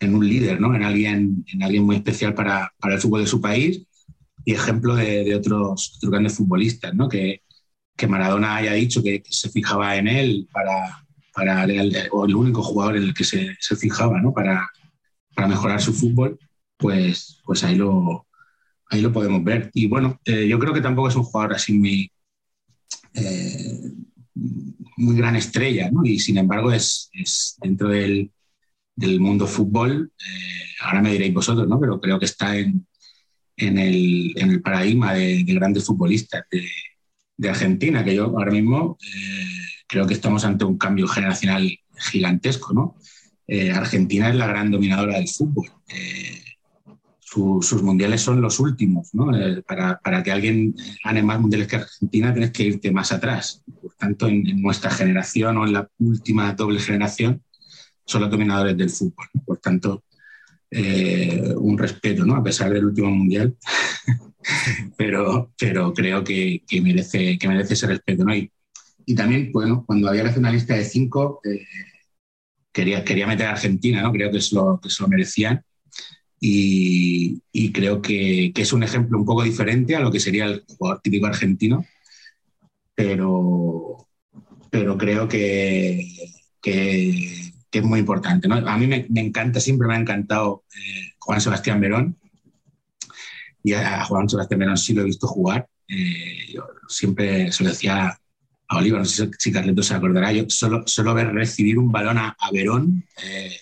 en 0.00 0.14
un 0.14 0.28
líder, 0.28 0.60
¿no? 0.60 0.74
en, 0.74 0.82
alguien, 0.82 1.44
en 1.52 1.62
alguien 1.62 1.84
muy 1.84 1.96
especial 1.96 2.34
para, 2.34 2.72
para 2.78 2.94
el 2.94 3.00
fútbol 3.00 3.22
de 3.22 3.26
su 3.26 3.40
país 3.40 3.82
y 4.44 4.52
ejemplo 4.52 4.94
de, 4.94 5.34
otros, 5.34 5.98
grandes 6.02 6.34
futbolistas, 6.34 6.94
¿no? 6.94 7.08
que, 7.08 7.42
que 7.96 8.06
Maradona 8.06 8.56
haya 8.56 8.72
dicho 8.72 9.02
que, 9.02 9.22
que 9.22 9.32
se 9.32 9.50
fijaba 9.50 9.96
en 9.96 10.08
él 10.08 10.48
para, 10.52 11.04
para 11.34 11.64
el, 11.64 12.08
o 12.12 12.24
el 12.24 12.34
único 12.34 12.62
jugador 12.62 12.96
en 12.96 13.02
el 13.02 13.14
que 13.14 13.24
se, 13.24 13.56
se 13.58 13.76
fijaba 13.76 14.20
¿no? 14.20 14.32
para, 14.32 14.70
para 15.34 15.48
mejorar 15.48 15.82
su 15.82 15.92
fútbol, 15.92 16.38
pues, 16.76 17.40
pues 17.44 17.64
ahí, 17.64 17.74
lo, 17.74 18.25
ahí 18.90 19.00
lo 19.00 19.12
podemos 19.12 19.42
ver. 19.44 19.70
Y 19.74 19.86
bueno, 19.86 20.20
eh, 20.24 20.46
yo 20.48 20.58
creo 20.58 20.72
que 20.72 20.80
tampoco 20.80 21.08
es 21.08 21.16
un 21.16 21.24
jugador 21.24 21.54
así 21.54 21.72
muy, 21.72 22.10
eh, 23.14 23.92
muy 24.96 25.16
gran 25.16 25.36
estrella, 25.36 25.90
¿no? 25.90 26.04
y 26.04 26.18
sin 26.18 26.38
embargo 26.38 26.72
es, 26.72 27.10
es 27.12 27.56
dentro 27.60 27.88
del, 27.88 28.30
del 28.94 29.20
mundo 29.20 29.46
fútbol, 29.46 30.12
eh, 30.18 30.64
ahora 30.82 31.02
me 31.02 31.12
diréis 31.12 31.34
vosotros, 31.34 31.68
¿no? 31.68 31.78
pero 31.80 32.00
creo 32.00 32.18
que 32.18 32.24
está 32.24 32.56
en, 32.56 32.86
en, 33.56 33.78
el, 33.78 34.32
en 34.36 34.50
el 34.50 34.62
paradigma 34.62 35.14
de, 35.14 35.44
de 35.44 35.54
grandes 35.54 35.84
futbolistas 35.84 36.44
de, 36.50 36.66
de, 37.36 37.48
Argentina, 37.48 38.04
que 38.04 38.14
yo 38.14 38.24
ahora 38.24 38.52
mismo 38.52 38.98
eh, 39.02 39.46
creo 39.86 40.06
que 40.06 40.14
estamos 40.14 40.44
ante 40.44 40.64
un 40.64 40.78
cambio 40.78 41.08
generacional 41.08 41.78
gigantesco. 42.10 42.72
¿no? 42.72 42.96
Eh, 43.46 43.70
Argentina 43.70 44.28
es 44.28 44.34
la 44.34 44.46
gran 44.46 44.70
dominadora 44.70 45.16
del 45.16 45.28
fútbol. 45.28 45.70
Eh, 45.88 46.42
su, 47.36 47.60
sus 47.60 47.82
mundiales 47.82 48.22
son 48.22 48.40
los 48.40 48.58
últimos. 48.60 49.14
¿no? 49.14 49.36
Eh, 49.36 49.62
para, 49.62 49.98
para, 49.98 50.22
que 50.22 50.32
alguien 50.32 50.74
gane 51.04 51.22
más 51.22 51.38
mundiales 51.38 51.68
que 51.68 51.76
Argentina 51.76 52.32
tienes 52.32 52.50
que 52.50 52.64
irte 52.64 52.90
más 52.90 53.12
atrás. 53.12 53.62
Por 53.82 53.92
tanto, 53.94 54.26
en, 54.26 54.46
en, 54.46 54.62
nuestra 54.62 54.90
generación 54.90 55.58
o 55.58 55.66
en 55.66 55.74
la 55.74 55.88
última 55.98 56.52
doble 56.54 56.80
generación 56.80 57.42
son 58.06 58.22
los 58.22 58.30
dominadores 58.30 58.76
del 58.76 58.88
fútbol. 58.88 59.26
¿no? 59.34 59.42
Por 59.42 59.58
tanto, 59.58 60.04
eh, 60.70 61.52
un 61.56 61.76
respeto, 61.76 62.24
¿no? 62.24 62.36
a 62.36 62.42
pesar 62.42 62.72
del 62.72 62.86
último 62.86 63.10
mundial. 63.10 63.54
pero, 64.96 65.52
pero 65.58 65.92
creo 65.92 66.24
que, 66.24 66.62
que, 66.66 66.80
merece, 66.80 67.38
que 67.38 67.48
merece 67.48 67.74
ese 67.74 67.86
respeto. 67.86 68.24
¿no? 68.24 68.34
Y, 68.34 68.50
y 69.04 69.14
también, 69.14 69.52
bueno, 69.52 69.84
cuando 69.86 70.08
había 70.08 70.22
que 70.22 70.28
hacer 70.30 70.40
una 70.40 70.52
lista 70.52 70.74
de 70.74 70.84
cinco, 70.84 71.40
eh, 71.44 71.66
quería, 72.72 73.04
quería 73.04 73.26
meter 73.26 73.46
a 73.46 73.52
Argentina, 73.52 74.00
¿no? 74.00 74.12
Creo 74.12 74.30
que 74.30 74.38
es 74.38 74.52
lo 74.52 74.80
que 74.82 74.90
se 74.90 75.02
lo 75.02 75.08
merecían. 75.08 75.62
Y, 76.40 77.42
y 77.52 77.72
creo 77.72 78.02
que, 78.02 78.52
es 78.54 78.72
un 78.72 78.82
ejemplo 78.82 79.18
un 79.18 79.24
poco 79.24 79.42
diferente 79.42 79.96
a 79.96 80.00
lo 80.00 80.10
que 80.10 80.20
sería 80.20 80.46
el 80.46 80.64
jugador 80.66 81.00
típico 81.00 81.26
argentino, 81.26 81.84
pero, 82.94 84.08
pero 84.70 84.98
creo 84.98 85.28
que, 85.28 86.08
que, 86.60 87.52
que 87.70 87.78
es 87.78 87.84
muy 87.84 88.00
importante. 88.00 88.48
¿no? 88.48 88.56
A 88.56 88.76
mí 88.76 88.86
me, 88.86 89.06
encanta, 89.14 89.60
siempre 89.60 89.88
me 89.88 89.94
ha 89.94 90.00
encantado 90.00 90.64
eh, 90.74 91.12
Juan 91.18 91.40
Sebastián 91.40 91.80
Verón, 91.80 92.16
y 93.62 93.72
a 93.72 94.04
Juan 94.04 94.28
Sebastián 94.28 94.60
Verón 94.60 94.78
sí 94.78 94.94
lo 94.94 95.02
he 95.02 95.06
visto 95.06 95.26
jugar. 95.26 95.68
Eh, 95.88 96.54
siempre 96.88 97.50
se 97.50 97.64
lo 97.64 97.70
decía 97.70 98.16
a 98.68 98.76
Oliva, 98.76 98.98
no 98.98 99.04
sé 99.04 99.30
si 99.38 99.52
Carleto 99.52 99.82
se 99.82 99.94
acordará, 99.94 100.32
yo 100.32 100.44
solo, 100.48 100.84
solo 100.86 101.14
ver 101.14 101.32
recibir 101.32 101.78
un 101.78 101.90
balón 101.90 102.18
a, 102.18 102.36
a 102.38 102.50
Verón, 102.52 103.04
eh, 103.22 103.60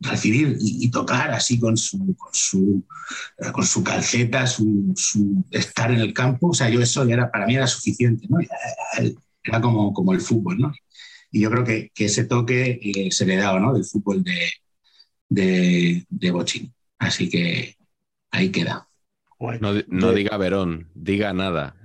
recibir 0.00 0.56
y, 0.60 0.86
y, 0.86 0.90
tocar 0.90 1.30
así 1.30 1.58
con 1.58 1.76
su, 1.76 2.14
con 2.16 2.32
su, 2.32 2.84
eh, 3.38 3.52
con 3.52 3.64
su 3.64 3.82
calceta, 3.82 4.46
su, 4.46 4.92
su, 4.96 5.44
estar 5.50 5.90
en 5.90 6.00
el 6.00 6.12
campo, 6.12 6.48
o 6.48 6.54
sea, 6.54 6.68
yo 6.68 6.80
eso 6.80 7.02
era, 7.04 7.30
para 7.30 7.46
mí 7.46 7.56
era 7.56 7.66
suficiente, 7.66 8.26
¿no? 8.28 8.40
Era, 8.40 8.56
era 9.42 9.60
como, 9.60 9.92
como 9.92 10.12
el 10.12 10.20
fútbol, 10.20 10.58
¿no? 10.58 10.72
Y 11.30 11.40
yo 11.40 11.50
creo 11.50 11.64
que, 11.64 11.90
que 11.94 12.06
ese 12.06 12.24
toque 12.24 12.78
eh, 12.82 13.10
se 13.10 13.26
le 13.26 13.36
daba, 13.36 13.60
¿no? 13.60 13.74
Del 13.74 13.84
fútbol 13.84 14.22
de, 14.22 14.50
de, 15.28 16.06
de 16.08 16.30
Bochini. 16.30 16.72
Así 16.98 17.28
que 17.28 17.76
ahí 18.30 18.50
queda. 18.50 18.88
No, 19.60 19.72
no 19.86 20.12
diga 20.12 20.36
Verón, 20.36 20.90
diga 20.94 21.32
nada. 21.32 21.76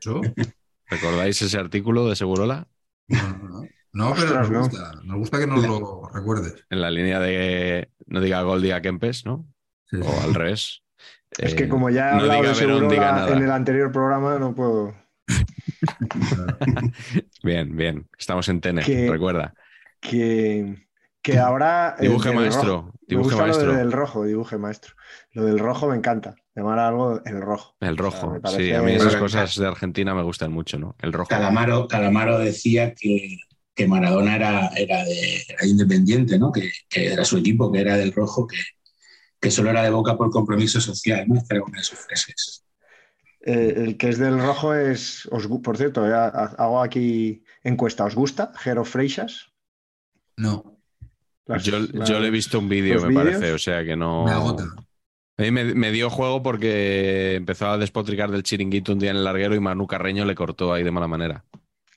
¿Yo? 0.00 0.20
¿Recordáis 0.86 1.42
ese 1.42 1.58
artículo 1.58 2.08
de 2.08 2.16
Segurola? 2.16 2.68
No, 3.08 3.38
no, 3.38 3.68
no 3.92 4.14
pero 4.14 4.34
nos 4.34 4.50
gusta, 4.50 4.92
nos 5.04 5.16
gusta 5.16 5.38
que 5.38 5.46
nos 5.46 5.66
lo 5.66 6.08
recuerdes. 6.12 6.64
En 6.70 6.80
la 6.80 6.90
línea 6.90 7.20
de 7.20 7.90
no 8.06 8.20
diga 8.20 8.42
gol, 8.42 8.62
diga 8.62 8.80
Kempes, 8.80 9.24
¿no? 9.24 9.46
Sí, 9.86 10.02
sí. 10.02 10.08
O 10.08 10.22
al 10.22 10.34
revés. 10.34 10.82
Es 11.36 11.52
eh, 11.52 11.56
que 11.56 11.68
como 11.68 11.90
ya 11.90 12.10
he 12.10 12.14
no 12.14 12.20
hablado 12.22 12.42
de 12.42 12.54
Segurola 12.54 13.28
en 13.30 13.42
el 13.42 13.50
anterior 13.50 13.92
programa, 13.92 14.38
no 14.38 14.54
puedo... 14.54 14.94
bien, 17.42 17.76
bien. 17.76 18.08
Estamos 18.18 18.48
en 18.48 18.60
Tenet, 18.60 18.84
que, 18.84 19.10
recuerda. 19.10 19.54
Que, 20.00 20.86
que 21.22 21.38
ahora... 21.38 21.96
Dibuje 22.00 22.32
maestro. 22.32 22.92
Dibuje 23.06 23.36
maestro. 23.36 23.66
Lo 23.66 23.74
del 23.74 23.92
rojo, 23.92 24.24
dibuje 24.24 24.58
maestro. 24.58 24.94
Lo 25.32 25.44
del 25.44 25.58
rojo 25.58 25.88
me 25.88 25.96
encanta. 25.96 26.34
Llamar 26.54 26.78
algo 26.78 27.22
el 27.24 27.40
rojo. 27.40 27.76
El 27.80 27.96
rojo. 27.96 28.28
O 28.28 28.32
sea, 28.32 28.40
parece... 28.40 28.64
Sí, 28.64 28.72
a 28.72 28.82
mí 28.82 28.92
esas 28.92 29.16
cosas 29.16 29.54
de 29.54 29.66
Argentina 29.66 30.14
me 30.14 30.22
gustan 30.22 30.50
mucho, 30.50 30.78
¿no? 30.78 30.96
El 30.98 31.12
rojo. 31.12 31.28
Calamaro, 31.28 31.88
Calamaro 31.88 32.38
decía 32.38 32.94
que, 32.94 33.38
que 33.78 33.86
Maradona 33.86 34.34
era, 34.34 34.70
era, 34.76 35.04
de, 35.04 35.44
era 35.48 35.64
independiente, 35.64 36.36
¿no? 36.36 36.50
Que, 36.50 36.72
que, 36.88 37.12
era 37.12 37.24
su 37.24 37.38
equipo, 37.38 37.70
que 37.70 37.78
era 37.78 37.96
del 37.96 38.12
rojo, 38.12 38.44
que, 38.44 38.56
que 39.40 39.52
solo 39.52 39.70
era 39.70 39.84
de 39.84 39.90
boca 39.90 40.16
por 40.16 40.30
compromiso 40.30 40.80
social, 40.80 41.28
¿no? 41.28 41.36
Esta 41.36 41.54
era 41.54 41.64
una 41.64 41.78
de 41.78 41.84
sus 41.84 42.00
frases. 42.00 42.64
Eh, 43.40 43.74
el 43.76 43.96
que 43.96 44.08
es 44.08 44.18
del 44.18 44.40
rojo 44.40 44.74
es, 44.74 45.26
os, 45.30 45.46
por 45.62 45.76
cierto, 45.76 46.04
eh, 46.08 46.12
hago 46.12 46.82
aquí 46.82 47.44
encuesta. 47.62 48.04
¿Os 48.04 48.16
gusta 48.16 48.52
Jero 48.56 48.84
Freixas? 48.84 49.52
No. 50.36 50.76
Las, 51.46 51.62
yo, 51.62 51.78
las, 51.78 52.08
yo, 52.08 52.18
le 52.18 52.26
he 52.26 52.32
visto 52.32 52.58
un 52.58 52.68
vídeo, 52.68 53.00
me 53.06 53.14
parece, 53.14 53.52
o 53.52 53.58
sea 53.58 53.84
que 53.84 53.94
no. 53.94 54.24
Me 54.24 54.32
agota. 54.32 54.64
A 55.36 55.42
mí 55.42 55.52
me, 55.52 55.72
me, 55.72 55.92
dio 55.92 56.10
juego 56.10 56.42
porque 56.42 57.36
empezó 57.36 57.68
a 57.68 57.78
despotricar 57.78 58.32
del 58.32 58.42
chiringuito 58.42 58.92
un 58.92 58.98
día 58.98 59.12
en 59.12 59.18
el 59.18 59.24
larguero 59.24 59.54
y 59.54 59.60
Manu 59.60 59.86
Carreño 59.86 60.24
le 60.24 60.34
cortó 60.34 60.72
ahí 60.72 60.82
de 60.82 60.90
mala 60.90 61.06
manera. 61.06 61.44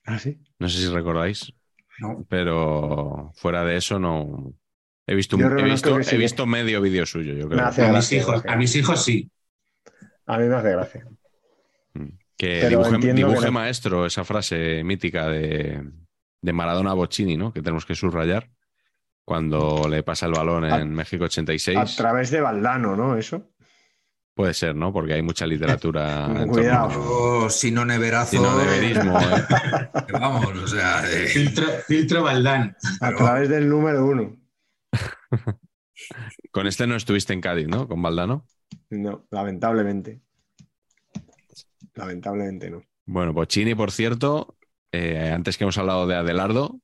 ¿Ah, 0.06 0.20
sí? 0.20 0.40
No 0.60 0.70
sé 0.70 0.78
si 0.78 0.88
recordáis. 0.88 1.52
No. 2.00 2.26
Pero 2.30 3.32
fuera 3.36 3.64
de 3.64 3.78
eso 3.78 4.00
no. 4.00 4.54
He 5.08 5.16
visto, 5.16 5.36
un, 5.36 5.60
he 5.60 5.64
visto, 5.64 6.00
he 6.00 6.18
visto 6.18 6.46
medio 6.46 6.80
vídeo 6.80 7.06
suyo, 7.06 7.34
yo 7.34 7.50
creo. 7.50 7.66
a, 7.66 7.92
mis 7.92 8.12
hijos, 8.12 8.44
a 8.48 8.56
mis 8.56 8.76
hijos 8.76 9.04
sí. 9.04 9.30
A 10.26 10.38
mí 10.38 10.48
me 10.48 10.56
hace 10.56 10.72
gracia. 10.72 11.08
Que 12.38 12.60
Pero 12.62 12.84
dibuje, 12.84 13.14
dibuje 13.14 13.46
que... 13.46 13.52
maestro, 13.52 14.06
esa 14.06 14.24
frase 14.24 14.84
mítica 14.84 15.28
de, 15.28 15.84
de 16.42 16.54
Maradona 16.54 16.94
Boccini, 16.94 17.38
¿no? 17.38 17.54
Que 17.54 17.62
tenemos 17.62 17.86
que 17.86 17.96
subrayar 17.96 18.50
cuando 19.26 19.88
le 19.88 20.04
pasa 20.04 20.26
el 20.26 20.34
balón 20.34 20.66
en 20.66 20.72
a, 20.72 20.86
México 20.86 21.26
86. 21.26 21.78
A 21.78 21.86
través 21.86 22.32
de 22.32 22.42
Valdano, 22.42 22.96
¿no? 22.96 23.18
Eso. 23.18 23.51
Puede 24.42 24.56
ser, 24.56 24.76
¿no? 24.76 24.92
Porque 24.92 25.14
hay 25.14 25.22
mucha 25.22 25.46
literatura. 25.46 26.28
Cuidado. 26.50 27.48
Si 27.52 27.70
no 27.70 27.86
neverazo. 27.86 28.32
Si 28.32 28.40
no 28.40 28.58
neverismo. 28.58 29.20
¿eh? 29.22 29.48
Vamos, 30.14 30.48
o 30.48 30.68
sea. 30.68 31.08
Eh... 31.08 31.28
Filtro, 31.28 31.68
filtro 31.88 32.24
Valdán. 32.24 32.76
A 33.02 33.10
Pero... 33.10 33.18
través 33.20 33.50
del 33.50 33.70
número 33.70 34.04
uno. 34.04 34.36
Con 36.52 36.66
este 36.66 36.88
no 36.88 36.96
estuviste 36.96 37.34
en 37.34 37.42
Cádiz, 37.42 37.68
¿no? 37.68 37.88
Con 37.88 38.02
Valdano. 38.02 38.48
No, 38.90 39.28
lamentablemente. 39.30 40.22
Lamentablemente 41.94 42.72
no. 42.72 42.82
Bueno, 43.06 43.34
Bochini, 43.34 43.76
por 43.76 43.92
cierto, 43.92 44.58
eh, 44.92 45.32
antes 45.32 45.56
que 45.56 45.66
hemos 45.66 45.78
hablado 45.78 46.08
de 46.08 46.16
Adelardo, 46.16 46.82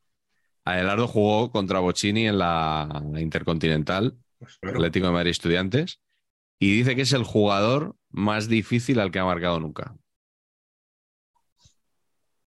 Adelardo 0.64 1.08
jugó 1.08 1.52
contra 1.52 1.80
Bochini 1.80 2.28
en 2.28 2.38
la 2.38 3.02
Intercontinental, 3.18 4.16
Pero... 4.62 4.74
Atlético 4.76 5.08
de 5.08 5.14
Madrid 5.14 5.32
Estudiantes, 5.32 6.02
y 6.60 6.78
dice 6.78 6.96
que 6.96 7.04
es 7.04 7.14
el 7.14 7.24
jugador 7.24 7.96
más 8.10 8.48
difícil 8.48 9.00
al 9.00 9.12
que 9.12 9.20
ha 9.20 9.26
marcado 9.26 9.60
nunca. 9.60 9.96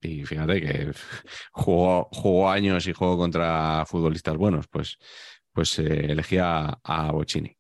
Y 0.02 0.26
fíjate 0.26 0.62
que 0.62 0.92
jugó, 1.52 2.10
jugó 2.12 2.50
años 2.50 2.88
y 2.88 2.94
jugó 2.94 3.18
contra 3.18 3.86
futbolistas 3.86 4.38
buenos, 4.38 4.68
pues, 4.68 4.98
pues 5.52 5.78
eh, 5.80 6.12
elegía 6.12 6.80
a, 6.84 7.12
Bochini. 7.12 7.56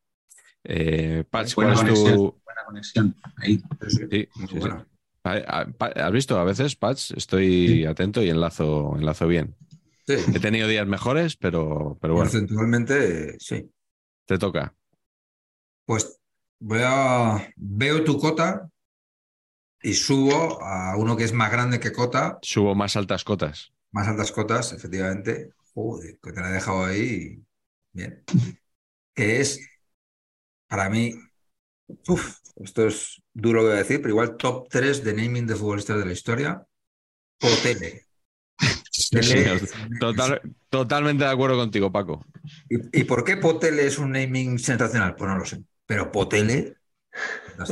Eh, 0.63 1.23
Pach, 1.29 1.53
¿cuál 1.53 1.73
es 1.73 2.03
tu, 2.03 2.39
conexión 2.65 3.15
ahí. 3.37 3.61
Sí, 3.87 4.07
sí, 4.09 4.29
sí, 4.49 4.59
bueno. 4.59 4.85
¿Has 5.23 6.11
visto? 6.11 6.39
A 6.39 6.43
veces, 6.43 6.75
Patch, 6.75 7.11
estoy 7.11 7.85
atento 7.85 8.23
y 8.23 8.29
enlazo, 8.29 8.95
enlazo 8.95 9.27
bien. 9.27 9.55
He 10.07 10.39
tenido 10.39 10.67
días 10.67 10.87
mejores, 10.87 11.35
pero, 11.35 11.97
pero 12.01 12.13
bueno. 12.15 12.29
Porcentualmente, 12.29 13.37
sí. 13.39 13.69
Te 14.25 14.37
toca. 14.37 14.73
Pues 15.85 16.18
voy 16.59 16.79
a. 16.83 17.51
Veo 17.55 18.03
tu 18.03 18.17
cota 18.19 18.69
y 19.81 19.93
subo 19.93 20.61
a 20.61 20.95
uno 20.97 21.15
que 21.15 21.23
es 21.23 21.33
más 21.33 21.51
grande 21.51 21.79
que 21.79 21.91
cota. 21.91 22.37
Subo 22.41 22.75
más 22.75 22.95
altas 22.95 23.23
cotas. 23.23 23.71
Más 23.91 24.07
altas 24.07 24.31
cotas, 24.31 24.73
efectivamente. 24.73 25.51
Joder, 25.73 26.17
que 26.21 26.31
te 26.31 26.41
la 26.41 26.49
he 26.49 26.53
dejado 26.53 26.85
ahí. 26.85 27.41
Bien. 27.93 28.23
Que 29.13 29.39
es, 29.41 29.59
para 30.67 30.89
mí, 30.89 31.15
Uf, 32.07 32.37
esto 32.57 32.87
es 32.87 33.21
duro 33.33 33.63
que 33.63 33.73
decir, 33.73 33.97
pero 33.97 34.09
igual 34.11 34.37
top 34.37 34.67
3 34.69 35.03
de 35.03 35.13
naming 35.13 35.47
de 35.47 35.55
futbolistas 35.55 35.97
de 35.97 36.05
la 36.05 36.11
historia. 36.11 36.63
Potele. 37.39 38.05
Sí, 38.91 39.23
señor. 39.23 39.61
Total- 39.99 40.41
totalmente 40.69 41.23
de 41.23 41.29
acuerdo 41.29 41.55
contigo, 41.57 41.91
Paco. 41.91 42.25
¿Y, 42.69 42.99
y 43.01 43.03
por 43.05 43.23
qué 43.23 43.37
Potele 43.37 43.87
es 43.87 43.97
un 43.97 44.11
naming 44.11 44.59
sensacional? 44.59 45.15
Pues 45.15 45.29
no 45.29 45.37
lo 45.37 45.45
sé. 45.45 45.63
Pero 45.89 46.11
Potele. 46.11 46.75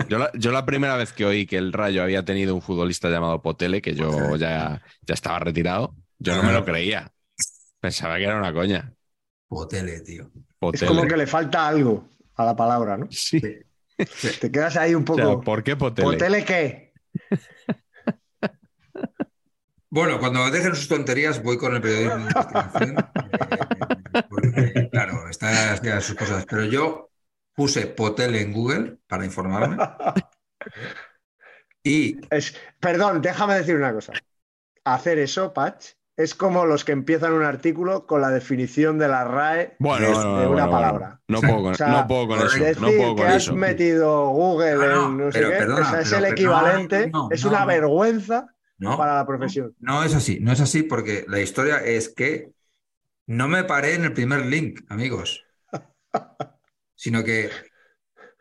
Yo 0.10 0.18
la, 0.18 0.31
yo 0.34 0.52
la 0.52 0.65
primera 0.65 0.98
vez 0.98 1.14
que 1.14 1.23
oí 1.23 1.45
que 1.45 1.57
el 1.57 1.72
Rayo 1.72 2.02
había 2.02 2.26
tenido 2.26 2.56
un 2.56 2.64
futbolista 2.64 3.10
llamado 3.11 3.44
Potele, 3.44 3.80
que 3.80 3.94
yo 3.94 4.35
ya, 4.38 4.81
ya 5.03 5.14
estaba 5.14 5.38
retirado, 5.38 5.95
yo 6.18 6.35
no 6.35 6.41
me 6.41 6.52
lo 6.52 6.65
creía. 6.65 7.14
Pensaba 7.80 8.18
que 8.18 8.23
era 8.23 8.39
una 8.39 8.52
coña. 8.52 8.91
Potele, 9.48 10.02
tío. 10.02 10.31
Es 10.73 10.84
como 10.84 11.06
que 11.06 11.15
le 11.15 11.27
falta 11.27 11.68
algo 11.68 12.10
a 12.34 12.44
la 12.44 12.56
palabra, 12.56 12.98
¿no? 12.98 13.07
Sí. 13.11 13.39
Te 13.39 14.52
quedas 14.52 14.76
ahí 14.77 14.95
un 14.95 15.06
O 15.07 15.14
sea, 15.14 15.26
poco. 15.26 15.41
¿por 15.41 15.64
qué 15.64 15.76
Potele? 15.76 16.07
¿Potele 16.07 16.44
qué? 16.44 16.94
Bueno, 19.89 20.19
cuando 20.19 20.49
dejen 20.49 20.76
sus 20.76 20.88
tonterías, 20.88 21.41
voy 21.44 21.57
con 21.57 21.76
el 21.76 21.81
periodismo 21.81 22.15
de 22.15 22.22
investigación. 22.23 22.98
eh, 24.14 24.23
porque, 24.27 24.89
claro, 24.91 25.30
está 25.30 25.80
ya 25.81 26.02
sus 26.02 26.15
cosas. 26.15 26.45
Pero 26.49 26.65
yo 26.65 27.07
puse 27.57 27.88
Potele 27.88 28.41
en 28.41 28.53
Google 28.53 28.97
para 29.09 29.25
informarme. 29.25 29.77
Y 31.84 32.17
Es, 32.29 32.55
perdón, 32.79 33.21
déjame 33.21 33.55
decir 33.55 33.75
una 33.75 33.93
cosa. 33.93 34.13
Hacer 34.84 35.19
eso, 35.19 35.53
Patch, 35.53 35.91
es 36.17 36.35
como 36.35 36.65
los 36.65 36.84
que 36.84 36.91
empiezan 36.91 37.34
un 37.34 37.43
artículo 37.43 38.05
con 38.05 38.21
la 38.21 38.29
definición 38.29 38.97
de 38.97 39.07
la 39.07 39.23
RAE 39.23 39.75
Bueno, 39.79 40.07
de, 40.07 40.11
no, 40.13 40.23
no, 40.23 40.39
de 40.41 40.47
una 40.47 40.65
bueno. 40.65 40.71
palabra. 40.71 41.21
No 41.27 41.39
puedo 41.39 41.61
con, 41.63 41.71
O 41.73 41.75
sea, 41.75 41.88
no 41.89 42.07
puedo 42.07 42.27
con 42.27 42.39
eso. 42.39 42.57
Decir 42.57 42.81
No 42.81 42.88
puedo 42.88 43.15
que 43.15 43.21
con 43.23 43.31
has 43.31 43.43
eso. 43.43 43.55
metido 43.55 44.29
Google 44.29 44.75
No, 44.75 44.85
no, 44.88 45.05
en 45.07 45.17
no 45.17 45.31
sé 45.31 45.39
pero 45.39 45.49
qué, 45.51 45.55
perdona, 45.57 45.81
o 45.81 45.85
sea, 45.91 45.99
es 46.01 46.09
pero- 46.09 46.25
el 46.25 46.31
equivalente, 46.34 47.07
no, 47.07 47.23
no, 47.23 47.29
es 47.31 47.45
una 47.45 47.59
no. 47.61 47.65
vergüenza 47.67 48.47
no, 48.79 48.97
para 48.97 49.15
la 49.15 49.25
profesión. 49.25 49.75
no 49.79 50.03
es 50.03 50.13
así, 50.15 50.39
no 50.41 50.51
es 50.51 50.59
así 50.61 50.84
porque 50.84 51.25
la 51.27 51.39
historia 51.39 51.77
es 51.77 52.09
que 52.09 52.51
no 53.27 53.47
me 53.47 53.63
paré 53.63 53.95
en 53.95 54.03
el 54.05 54.13
primer 54.13 54.45
link, 54.45 54.81
amigos, 54.89 55.45
sino 56.98 57.24
que 57.24 57.49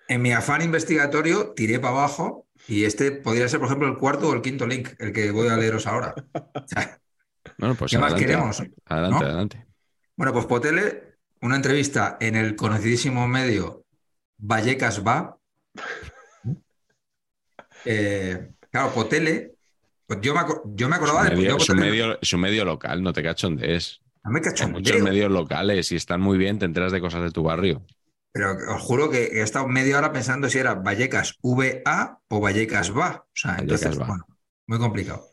en 0.09 0.23
mi 0.23 0.33
afán 0.33 0.63
investigatorio 0.63 1.53
tiré 1.55 1.79
para 1.79 1.95
abajo 1.95 2.47
y 2.67 2.85
este 2.85 3.13
podría 3.13 3.49
ser, 3.49 3.61
por 3.61 3.69
ejemplo, 3.69 3.87
el 3.87 3.97
cuarto 3.99 4.29
o 4.29 4.35
el 4.35 4.43
quinto 4.43 4.67
link, 4.67 4.89
el 4.99 5.13
que 5.13 5.31
voy 5.31 5.47
a 5.49 5.57
leeros 5.57 5.87
ahora. 5.87 6.15
Bueno, 7.59 7.77
pues 7.77 7.93
¿Qué 7.93 7.99
más 7.99 8.15
queremos? 8.15 8.61
Adelante, 8.87 9.19
¿No? 9.21 9.27
adelante. 9.27 9.67
Bueno, 10.17 10.33
pues 10.33 10.47
Potele, 10.47 11.19
una 11.43 11.57
entrevista 11.57 12.17
en 12.21 12.35
el 12.35 12.57
conocidísimo 12.57 13.29
medio 13.29 13.85
Vallecas 14.39 15.07
Va. 15.07 15.37
Eh, 17.85 18.51
claro, 18.71 18.93
Potele, 18.93 19.55
pues 20.07 20.21
yo 20.21 20.35
me, 20.35 20.41
yo 20.75 20.89
me 20.89 20.97
acordaba 20.97 21.25
de. 21.25 21.37
medio, 21.37 21.57
Potele- 21.57 21.81
medio- 21.81 22.19
es 22.21 22.33
un 22.33 22.41
medio 22.41 22.65
local, 22.65 23.03
no 23.03 23.13
te 23.13 23.23
cachondees. 23.23 24.01
no 24.25 24.31
me 24.33 24.41
Hay 24.41 24.73
muchos 24.73 25.01
medios 25.03 25.31
locales 25.31 25.93
y 25.93 25.97
están 25.97 26.21
muy 26.21 26.37
bien, 26.37 26.59
te 26.59 26.65
enteras 26.65 26.91
de 26.91 27.01
cosas 27.01 27.23
de 27.23 27.31
tu 27.31 27.43
barrio. 27.45 27.85
Pero 28.37 28.53
os 28.53 28.83
juro 28.83 29.09
que 29.09 29.25
he 29.33 29.41
estado 29.41 29.67
media 29.67 29.97
hora 29.97 30.13
pensando 30.13 30.51
si 30.51 30.59
era 30.59 30.75
Vallecas 30.75 31.39
VA 31.43 32.21
o 32.29 32.39
Vallecas 32.39 32.95
Va. 32.95 33.25
O 33.25 33.31
sea, 33.33 33.53
Vallecas 33.53 33.63
entonces, 33.63 33.99
Va. 33.99 34.07
bueno, 34.09 34.27
muy 34.67 34.79
complicado. 34.79 35.31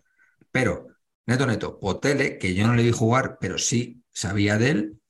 Pero, 0.53 0.87
neto, 1.25 1.45
neto, 1.45 1.81
Potele, 1.81 2.37
que 2.37 2.53
yo 2.55 2.65
no 2.65 2.75
le 2.75 2.83
vi 2.83 2.91
jugar, 2.93 3.39
pero 3.41 3.57
sí 3.57 4.05
sabía 4.13 4.57
de 4.57 4.69
él, 4.69 5.01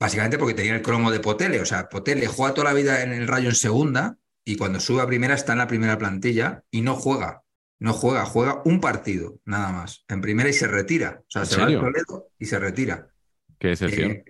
básicamente 0.00 0.38
porque 0.38 0.54
tenía 0.54 0.74
el 0.74 0.80
cromo 0.80 1.10
de 1.10 1.20
Potele. 1.20 1.60
O 1.60 1.66
sea, 1.66 1.90
Potele 1.90 2.26
juega 2.26 2.54
toda 2.54 2.70
la 2.70 2.74
vida 2.74 3.02
en 3.02 3.12
el 3.12 3.28
Rayo 3.28 3.50
en 3.50 3.54
segunda 3.54 4.16
y 4.42 4.56
cuando 4.56 4.80
sube 4.80 5.02
a 5.02 5.06
primera 5.06 5.34
está 5.34 5.52
en 5.52 5.58
la 5.58 5.66
primera 5.66 5.98
plantilla 5.98 6.64
y 6.70 6.80
no 6.80 6.94
juega. 6.96 7.42
No 7.80 7.92
juega, 7.92 8.24
juega 8.24 8.62
un 8.64 8.80
partido, 8.80 9.40
nada 9.44 9.72
más. 9.72 10.06
En 10.08 10.22
primera 10.22 10.48
y 10.48 10.54
se 10.54 10.68
retira. 10.68 11.20
O 11.20 11.30
sea, 11.30 11.42
¿En 11.42 11.48
se 11.48 11.56
va 11.58 11.66
al? 11.66 11.78
Toledo 11.78 12.28
y 12.38 12.46
se 12.46 12.58
retira. 12.58 13.10
Qué 13.58 13.68
decepción. 13.68 14.12
Eh, 14.12 14.24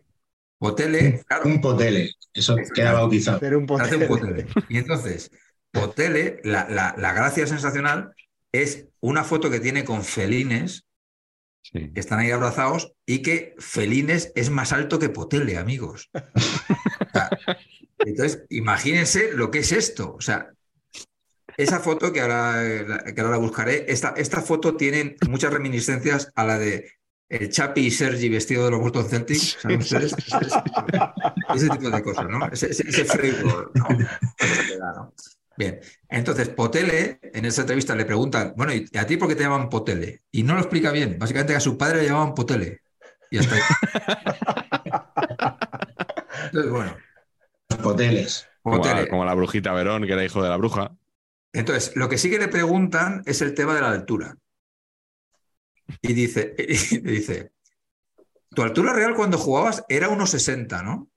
Potele, 0.63 1.25
claro, 1.27 1.47
Un 1.49 1.61
potele, 1.61 2.13
eso 2.33 2.55
queda 2.73 2.93
bautizado. 2.93 3.39
Hacer 3.39 3.57
un 3.57 3.67
hace 3.81 3.97
un 3.97 4.07
potele. 4.07 4.45
Potele. 4.45 4.67
Y 4.69 4.79
entonces, 4.79 5.31
Potele, 5.73 6.41
la, 6.45 6.69
la- 6.71 6.95
la 6.97 7.13
gracia 7.13 7.47
sensacional 7.49 8.15
es 8.53 8.87
una 9.01 9.25
foto 9.25 9.51
que 9.51 9.59
tiene 9.59 9.85
con 9.85 10.05
Felines, 10.05 10.85
Sí. 11.65 11.91
que 11.93 12.01
están 12.01 12.19
ahí 12.19 12.31
abrazados, 12.31 12.93
y 13.07 13.23
que 13.23 13.55
Felines 13.59 14.33
es 14.35 14.51
más 14.51 14.73
alto 14.73 14.99
que 14.99 15.09
Potele, 15.09 15.59
amigos. 15.59 16.11
O 17.03 17.11
sea, 17.13 17.29
entonces, 17.99 18.45
imagínense 18.49 19.33
lo 19.33 19.51
que 19.51 19.59
es 19.61 19.73
esto. 19.73 20.15
O 20.15 20.21
sea, 20.21 20.51
esa 21.57 21.81
foto 21.81 22.13
que 22.13 22.21
ahora, 22.21 23.03
que 23.15 23.21
ahora 23.21 23.33
la 23.33 23.37
buscaré, 23.37 23.85
esta, 23.89 24.15
esta 24.17 24.41
foto 24.43 24.77
tiene 24.77 25.17
muchas 25.29 25.53
reminiscencias 25.53 26.31
a 26.35 26.45
la 26.47 26.59
de 26.59 26.91
el 27.33 27.49
Chapi 27.49 27.87
y 27.87 27.91
Sergi 27.91 28.29
vestido 28.29 28.67
de 28.67 28.73
los 28.73 28.81
Boston 28.81 29.09
Celtics. 29.09 29.57
¿saben 29.61 29.81
ustedes? 29.81 30.15
Ese 31.55 31.69
tipo 31.71 31.91
de 31.91 32.03
cosas, 32.03 32.29
¿no? 32.29 32.47
Ese, 32.53 32.71
ese. 32.71 33.07
Bien, 35.57 35.81
entonces 36.09 36.49
Potele, 36.51 37.21
en 37.23 37.45
esa 37.45 37.63
entrevista 37.63 37.95
le 37.95 38.05
preguntan, 38.05 38.53
bueno, 38.57 38.73
¿y 38.75 38.87
a 38.97 39.07
ti 39.07 39.17
por 39.17 39.29
qué 39.29 39.35
te 39.35 39.45
llaman 39.45 39.71
Potele? 39.71 40.23
Y 40.31 40.43
no 40.43 40.55
lo 40.55 40.61
explica 40.61 40.93
bien. 40.93 41.19
Básicamente 41.19 41.55
que 41.55 41.57
a 41.57 41.61
su 41.61 41.79
padre 41.79 42.03
le 42.03 42.09
llamaban 42.09 42.35
Potele. 42.35 42.83
Y 43.31 43.39
hasta 43.39 43.55
ahí. 43.55 43.63
Entonces, 46.47 46.71
bueno, 46.71 46.97
Poteles. 47.83 48.47
Como, 48.63 48.77
Potele. 48.77 49.03
la, 49.03 49.09
como 49.09 49.25
la 49.25 49.35
brujita 49.35 49.73
Verón, 49.73 50.07
que 50.07 50.13
era 50.13 50.25
hijo 50.25 50.43
de 50.43 50.51
la 50.51 50.57
bruja. 50.59 50.93
Entonces, 51.55 51.97
lo 51.97 52.11
que 52.11 52.19
sí 52.19 52.31
que 52.31 52.39
le 52.39 52.49
preguntan 52.49 53.23
es 53.25 53.41
el 53.41 53.55
tema 53.55 53.75
de 53.75 53.81
la 53.81 53.91
altura. 53.91 54.37
Y 56.01 56.13
dice, 56.13 56.55
dice, 57.03 57.53
tu 58.51 58.63
altura 58.63 58.93
real 58.93 59.15
cuando 59.15 59.39
jugabas 59.39 59.85
era 59.89 60.09
unos 60.09 60.31
60, 60.31 60.83
¿no? 60.83 61.11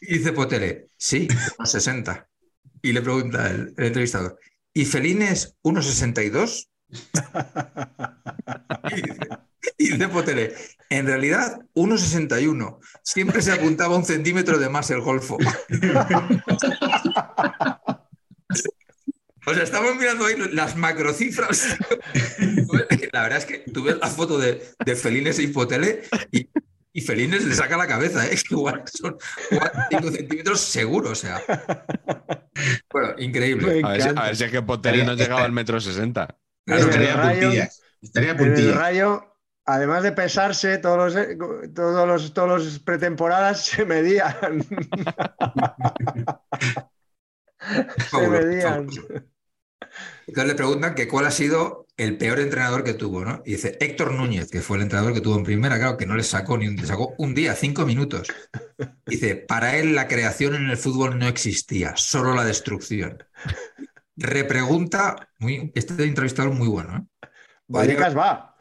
Y 0.00 0.18
dice 0.18 0.32
Potele, 0.32 0.90
sí, 0.96 1.28
unos 1.58 1.70
60. 1.70 2.28
Y 2.82 2.92
le 2.92 3.02
pregunta 3.02 3.50
el, 3.50 3.74
el 3.76 3.86
entrevistador, 3.86 4.38
¿y 4.72 4.84
Felines 4.84 5.56
unos 5.62 5.86
62? 5.86 6.70
Y 8.90 9.02
dice, 9.02 9.28
y 9.76 9.92
dice 9.92 10.08
Potele, 10.08 10.54
en 10.90 11.06
realidad 11.06 11.60
1,61. 11.74 12.78
Siempre 13.02 13.42
se 13.42 13.52
apuntaba 13.52 13.96
un 13.96 14.04
centímetro 14.04 14.58
de 14.58 14.68
más 14.68 14.90
el 14.90 15.00
golfo. 15.00 15.38
O 19.50 19.54
sea, 19.54 19.62
estamos 19.62 19.96
mirando 19.96 20.26
ahí 20.26 20.36
las 20.52 20.76
macrocifras. 20.76 21.76
La 23.12 23.22
verdad 23.22 23.38
es 23.38 23.46
que 23.46 23.58
tú 23.72 23.84
ves 23.84 23.96
la 23.98 24.08
foto 24.08 24.38
de, 24.38 24.62
de 24.84 24.96
Felines 24.96 25.38
y 25.38 25.46
Potele 25.48 26.02
y, 26.30 26.48
y 26.92 27.00
Felines 27.00 27.44
le 27.44 27.54
saca 27.54 27.76
la 27.76 27.86
cabeza, 27.86 28.26
¿eh? 28.26 28.30
Es 28.32 28.44
que 28.48 28.54
igual 28.54 28.82
son 28.86 29.16
5 29.90 30.10
centímetros 30.10 30.60
seguro, 30.60 31.10
o 31.10 31.14
sea. 31.14 31.40
Bueno, 32.92 33.14
increíble. 33.18 33.80
A 33.84 33.88
ver, 33.92 34.02
si- 34.02 34.08
a 34.08 34.22
ver 34.24 34.36
si 34.36 34.44
es 34.44 34.50
que 34.50 34.62
Poteri 34.62 35.04
no 35.04 35.14
llegaba 35.14 35.44
al 35.44 35.52
metro 35.52 35.80
sesenta. 35.80 36.36
Claro, 36.66 36.82
En 36.82 36.88
el 36.88 36.94
estaría 36.94 37.14
a 37.14 37.16
Rayo- 37.16 37.40
puntillas. 37.42 37.82
Estaría 38.00 38.30
el 38.32 38.74
rayo, 38.74 39.34
además 39.64 40.02
de 40.04 40.12
pesarse, 40.12 40.78
todos 40.78 41.14
los, 41.14 41.26
todos 41.74 42.06
los, 42.06 42.32
todos 42.34 42.64
los 42.64 42.78
pretemporadas 42.80 43.64
se 43.64 43.84
medían. 43.84 44.36
se 48.10 48.28
medían. 48.28 48.86
Entonces 50.28 50.48
le 50.48 50.56
preguntan 50.56 50.94
que 50.94 51.08
cuál 51.08 51.24
ha 51.24 51.30
sido 51.30 51.86
el 51.96 52.18
peor 52.18 52.38
entrenador 52.38 52.84
que 52.84 52.92
tuvo, 52.92 53.24
¿no? 53.24 53.42
Y 53.46 53.52
dice 53.52 53.78
Héctor 53.80 54.12
Núñez, 54.12 54.50
que 54.50 54.60
fue 54.60 54.76
el 54.76 54.82
entrenador 54.82 55.14
que 55.14 55.22
tuvo 55.22 55.38
en 55.38 55.42
primera, 55.42 55.78
claro, 55.78 55.96
que 55.96 56.04
no 56.04 56.14
le 56.16 56.22
sacó 56.22 56.58
ni 56.58 56.68
un, 56.68 56.76
le 56.76 56.86
sacó 56.86 57.14
un 57.16 57.34
día, 57.34 57.54
cinco 57.54 57.86
minutos. 57.86 58.28
Dice, 59.06 59.36
para 59.36 59.76
él 59.76 59.94
la 59.94 60.06
creación 60.06 60.54
en 60.54 60.68
el 60.68 60.76
fútbol 60.76 61.18
no 61.18 61.26
existía, 61.26 61.96
solo 61.96 62.34
la 62.34 62.44
destrucción. 62.44 63.24
Repregunta, 64.16 65.30
muy, 65.38 65.72
este 65.74 66.04
entrevistador 66.04 66.52
muy 66.52 66.68
bueno, 66.68 66.98
¿eh? 66.98 67.28
Vallecas 67.66 68.16
va. 68.16 68.54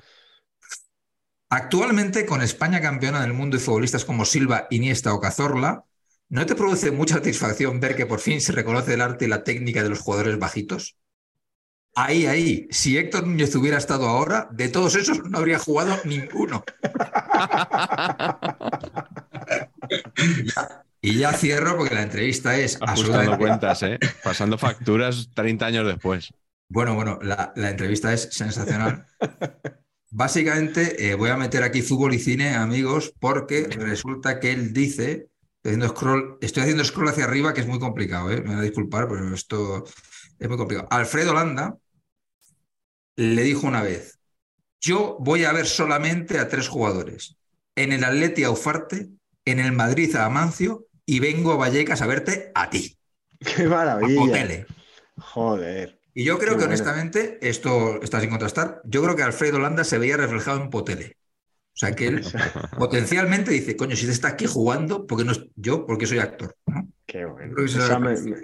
Actualmente, 1.49 2.26
con 2.26 2.41
España 2.41 2.80
campeona 2.80 3.22
del 3.22 3.34
mundo 3.34 3.57
y 3.57 3.60
futbolistas 3.60 4.06
como 4.06 4.23
Silva, 4.23 4.68
Iniesta 4.69 5.14
o 5.14 5.19
Cazorla, 5.19 5.84
¿no 6.30 6.45
te 6.45 6.56
produce 6.56 6.91
mucha 6.91 7.15
satisfacción 7.15 7.81
ver 7.81 7.98
que 7.98 8.06
por 8.06 8.19
fin 8.19 8.39
se 8.39 8.53
reconoce 8.53 8.94
el 8.94 9.02
arte 9.02 9.26
y 9.26 9.27
la 9.27 9.44
técnica 9.44 9.84
de 9.84 9.89
los 9.89 9.99
jugadores 9.99 10.39
bajitos? 10.39 10.98
Ahí, 11.99 12.28
ahí, 12.28 12.68
si 12.69 12.95
Héctor 12.95 13.26
Núñez 13.26 13.56
hubiera 13.56 13.80
estado 13.80 14.07
ahora, 14.07 14.48
de 14.52 14.69
todos 14.69 14.94
esos 14.94 15.28
no 15.28 15.40
habría 15.40 15.57
jugado 15.57 15.98
ninguno. 16.06 16.64
Y 20.18 20.44
ya, 20.44 20.84
y 21.02 21.18
ya 21.18 21.34
cierro 21.34 21.76
porque 21.76 21.95
la 21.95 22.03
entrevista 22.03 22.56
es 22.56 22.78
absolutamente... 22.82 23.38
cuentas, 23.38 23.82
¿eh? 23.82 23.98
Pasando 24.24 24.60
facturas 24.60 25.30
30 25.34 25.65
años 25.65 25.88
después. 25.88 26.34
Bueno, 26.69 26.94
bueno, 26.94 27.18
la, 27.24 27.52
la 27.56 27.72
entrevista 27.72 28.14
es 28.14 28.30
sensacional. 28.32 29.07
Básicamente, 30.11 31.10
eh, 31.10 31.15
voy 31.15 31.32
a 31.32 31.38
meter 31.38 31.64
aquí 31.64 31.82
fútbol 31.82 32.14
y 32.14 32.19
cine, 32.19 32.53
amigos, 32.53 33.11
porque 33.19 33.68
resulta 33.72 34.40
que 34.40 34.52
él 34.52 34.72
dice, 34.72 35.30
estoy 35.64 35.72
haciendo 35.72 35.88
scroll, 35.88 36.38
estoy 36.41 36.61
haciendo 36.61 36.84
scroll 36.84 37.10
hacia 37.10 37.24
arriba, 37.24 37.56
que 37.56 37.61
es 37.61 37.68
muy 37.68 37.80
complicado, 37.80 38.30
¿eh? 38.30 38.41
Me 38.41 38.49
van 38.49 38.60
a 38.60 38.61
disculpar, 38.61 39.07
pero 39.07 39.34
esto 39.34 39.84
es 40.38 40.48
muy 40.48 40.57
complicado. 40.57 40.88
Alfredo 40.91 41.34
Landa 41.34 41.76
le 43.18 43.44
dijo 43.44 43.68
una 43.68 43.84
vez, 43.84 44.19
yo 44.81 45.18
voy 45.19 45.45
a 45.45 45.53
ver 45.53 45.68
solamente 45.68 46.39
a 46.39 46.49
tres 46.49 46.68
jugadores. 46.69 47.38
En 47.76 47.94
el 47.94 48.03
Atleti 48.03 48.44
a 48.45 48.52
Ufarte, 48.52 49.10
en 49.45 49.60
el 49.60 49.72
Madrid 49.73 50.15
a 50.15 50.26
Amancio 50.26 50.88
y 51.06 51.19
vengo 51.19 51.53
a 51.53 51.57
Vallecas 51.57 52.02
a 52.02 52.07
verte 52.07 52.52
a 52.56 52.69
ti. 52.69 52.98
Qué 53.39 53.68
A 54.02 54.07
maravilla. 54.07 54.14
Potele. 54.15 54.57
Joder. 55.18 55.99
Y 56.14 56.23
yo 56.23 56.39
creo 56.39 56.57
que 56.57 56.64
bueno. 56.64 56.65
honestamente, 56.65 57.38
esto 57.48 58.02
está 58.02 58.19
sin 58.19 58.30
contrastar, 58.31 58.81
yo 58.85 59.03
creo 59.03 59.15
que 59.15 59.23
Alfredo 59.23 59.60
Landa 59.60 59.84
se 59.84 59.99
veía 59.99 60.18
reflejado 60.18 60.61
en 60.61 60.69
Potele. 60.69 61.18
O 61.76 61.77
sea 61.80 61.95
que 61.95 62.07
él 62.07 62.34
potencialmente 62.77 63.52
dice, 63.52 63.77
coño, 63.77 63.95
si 63.95 64.06
él 64.06 64.11
está 64.11 64.30
aquí 64.30 64.48
jugando, 64.48 65.07
porque 65.07 65.26
no 65.26 65.34
es 65.34 65.41
yo, 65.56 65.85
porque 65.88 66.07
soy 66.07 66.19
actor. 66.19 66.56
¿no? 66.68 66.89
Qué 67.06 67.26
bueno. 67.26 67.56
Creo 67.56 67.65
que 67.68 67.72
esa 67.80 67.99
me, 67.99 68.19
me- 68.22 68.44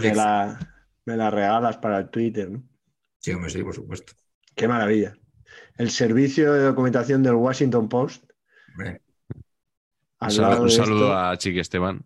me 0.00 0.12
proyección. 0.12 0.14
la, 0.14 0.66
me 1.04 1.16
la 1.16 1.30
regalas 1.30 1.78
para 1.78 1.98
el 1.98 2.10
Twitter, 2.10 2.50
¿no? 2.50 2.62
Sí, 3.22 3.32
hombre, 3.32 3.50
sí, 3.50 3.62
por 3.62 3.74
supuesto. 3.74 4.12
Qué 4.54 4.68
maravilla. 4.68 5.14
El 5.76 5.90
servicio 5.90 6.52
de 6.52 6.64
documentación 6.64 7.22
del 7.22 7.34
Washington 7.34 7.88
Post. 7.88 8.24
Un 10.20 10.30
saludo, 10.30 10.50
lado 10.50 10.62
un 10.62 10.68
de 10.68 10.74
saludo 10.74 11.04
esto, 11.06 11.16
a 11.18 11.36
Chiqui 11.38 11.60
Esteban. 11.60 12.04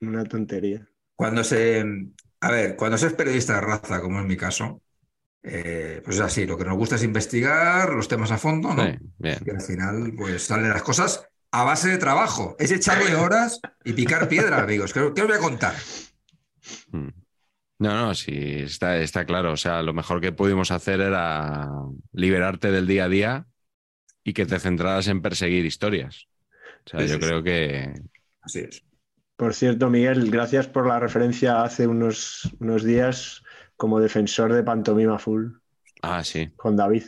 una 0.00 0.24
tontería. 0.24 0.88
Cuando 1.14 1.44
se. 1.44 1.84
A 2.40 2.50
ver, 2.50 2.76
cuando 2.76 2.98
se 2.98 3.06
es 3.08 3.12
periodista 3.12 3.54
de 3.54 3.60
raza, 3.60 4.00
como 4.00 4.20
es 4.20 4.26
mi 4.26 4.36
caso, 4.36 4.82
eh, 5.42 6.00
pues 6.04 6.16
es 6.16 6.22
así. 6.22 6.46
Lo 6.46 6.56
que 6.58 6.64
nos 6.64 6.76
gusta 6.76 6.96
es 6.96 7.04
investigar 7.04 7.90
los 7.90 8.08
temas 8.08 8.32
a 8.32 8.38
fondo, 8.38 8.74
¿no? 8.74 8.84
Sí, 8.84 8.98
bien. 9.18 9.38
Y 9.44 9.50
al 9.50 9.60
final, 9.60 10.12
pues 10.16 10.42
salen 10.44 10.70
las 10.70 10.82
cosas 10.82 11.28
a 11.52 11.64
base 11.64 11.88
de 11.88 11.98
trabajo. 11.98 12.56
Es 12.58 12.72
echarle 12.72 13.14
horas 13.14 13.60
y 13.84 13.92
picar 13.92 14.28
piedra, 14.28 14.62
amigos. 14.62 14.92
¿Qué, 14.92 15.12
qué 15.14 15.22
os 15.22 15.28
voy 15.28 15.36
a 15.36 15.40
contar? 15.40 15.74
No, 17.82 17.94
no, 18.06 18.14
sí, 18.14 18.32
está, 18.62 18.98
está 18.98 19.24
claro. 19.26 19.52
O 19.52 19.56
sea, 19.56 19.82
lo 19.82 19.92
mejor 19.92 20.20
que 20.20 20.32
pudimos 20.32 20.70
hacer 20.70 21.00
era 21.00 21.68
liberarte 22.12 22.70
del 22.70 22.86
día 22.86 23.04
a 23.04 23.08
día 23.08 23.46
y 24.24 24.34
que 24.34 24.46
te 24.46 24.60
centraras 24.60 25.08
en 25.08 25.22
perseguir 25.22 25.66
historias. 25.66 26.28
O 26.86 26.90
sea, 26.90 27.04
Sí, 27.04 27.06
yo 27.06 27.18
sí, 27.20 27.20
creo 27.20 27.42
que 27.44 27.92
Así 28.42 28.60
es. 28.60 28.84
Por 29.36 29.54
cierto, 29.54 29.90
Miguel, 29.90 30.30
gracias 30.30 30.68
por 30.68 30.86
la 30.86 31.00
referencia 31.00 31.62
hace 31.62 31.86
unos, 31.86 32.54
unos 32.60 32.84
días 32.84 33.42
como 33.76 34.00
defensor 34.00 34.52
de 34.52 34.62
Pantomima 34.62 35.18
Full 35.18 35.52
Ah, 36.02 36.22
sí. 36.24 36.52
con 36.56 36.76
David. 36.76 37.04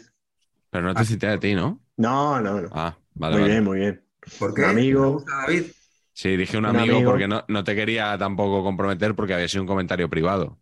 Pero 0.71 0.85
no 0.87 0.95
te 0.95 1.05
cité 1.05 1.29
a 1.29 1.39
ti, 1.41 1.55
¿no? 1.55 1.83
No, 1.97 2.41
no, 2.41 2.61
no. 2.61 2.69
Ah, 2.71 2.99
vale, 3.15 3.37
muy 3.37 3.43
vale. 3.43 3.53
bien, 3.53 3.65
muy 3.65 3.79
bien. 3.81 4.05
¿Por 4.39 4.55
qué? 4.55 4.63
Un 4.63 4.69
amigo. 4.71 5.03
¿Te 5.07 5.13
gusta, 5.13 5.33
David? 5.47 5.73
Sí, 6.13 6.37
dije 6.37 6.57
un 6.59 6.67
Un 6.67 6.77
amigo, 6.77 6.97
amigo. 6.97 7.11
porque 7.11 7.27
no, 7.29 7.45
no 7.49 7.65
te 7.65 7.75
quería 7.75 8.17
tampoco 8.19 8.63
comprometer 8.63 9.15
porque 9.15 9.35
había 9.35 9.49
sido 9.49 9.63
un 9.63 9.69
comentario 9.69 10.09
privado. 10.11 10.61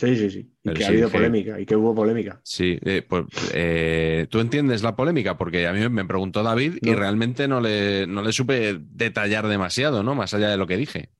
Sí, 0.00 0.16
sí, 0.16 0.30
sí. 0.30 0.38
Y 0.38 0.54
Pero 0.62 0.76
que 0.76 0.84
ha 0.84 0.88
habido 0.88 1.10
polémica 1.10 1.60
y 1.60 1.66
que 1.66 1.76
hubo 1.76 1.94
polémica. 1.94 2.40
Sí, 2.42 2.78
eh, 2.86 3.04
pues, 3.06 3.26
eh, 3.52 4.26
¿tú 4.30 4.40
entiendes 4.40 4.82
la 4.82 4.96
polémica? 4.96 5.36
Porque 5.36 5.66
a 5.66 5.74
mí 5.74 5.86
me 5.90 6.06
preguntó 6.06 6.42
David 6.42 6.78
y 6.80 6.94
realmente 6.94 7.46
no 7.48 7.60
le, 7.60 8.06
no 8.06 8.22
le 8.22 8.32
supe 8.32 8.78
detallar 8.80 9.46
demasiado, 9.46 10.02
¿no? 10.02 10.14
Más 10.14 10.32
allá 10.32 10.48
de 10.48 10.56
lo 10.56 10.66
que 10.66 10.78
dije. 10.78 11.10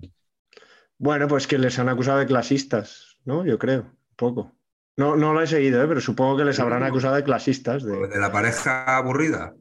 Bueno, 0.97 1.29
pues 1.29 1.47
que 1.47 1.59
les 1.59 1.79
han 1.79 1.91
acusado 1.91 2.21
de 2.21 2.27
clasistas, 2.27 3.19
¿no? 3.27 3.45
Yo 3.45 3.59
creo, 3.59 3.83
un 3.83 4.17
poco. 4.17 4.57
No, 4.97 5.15
no 5.15 5.35
lo 5.35 5.43
he 5.43 5.47
seguido, 5.47 5.83
¿eh? 5.83 5.87
pero 5.87 6.01
supongo 6.01 6.39
que 6.39 6.45
les 6.47 6.59
habrán 6.59 6.83
acusado 6.83 7.17
de 7.17 7.25
clasistas. 7.25 7.85
¿O 7.85 7.87
De... 7.87 8.09
de 8.09 8.19
la 8.19 8.33
pareja 8.33 8.97
aburrida? 8.97 9.55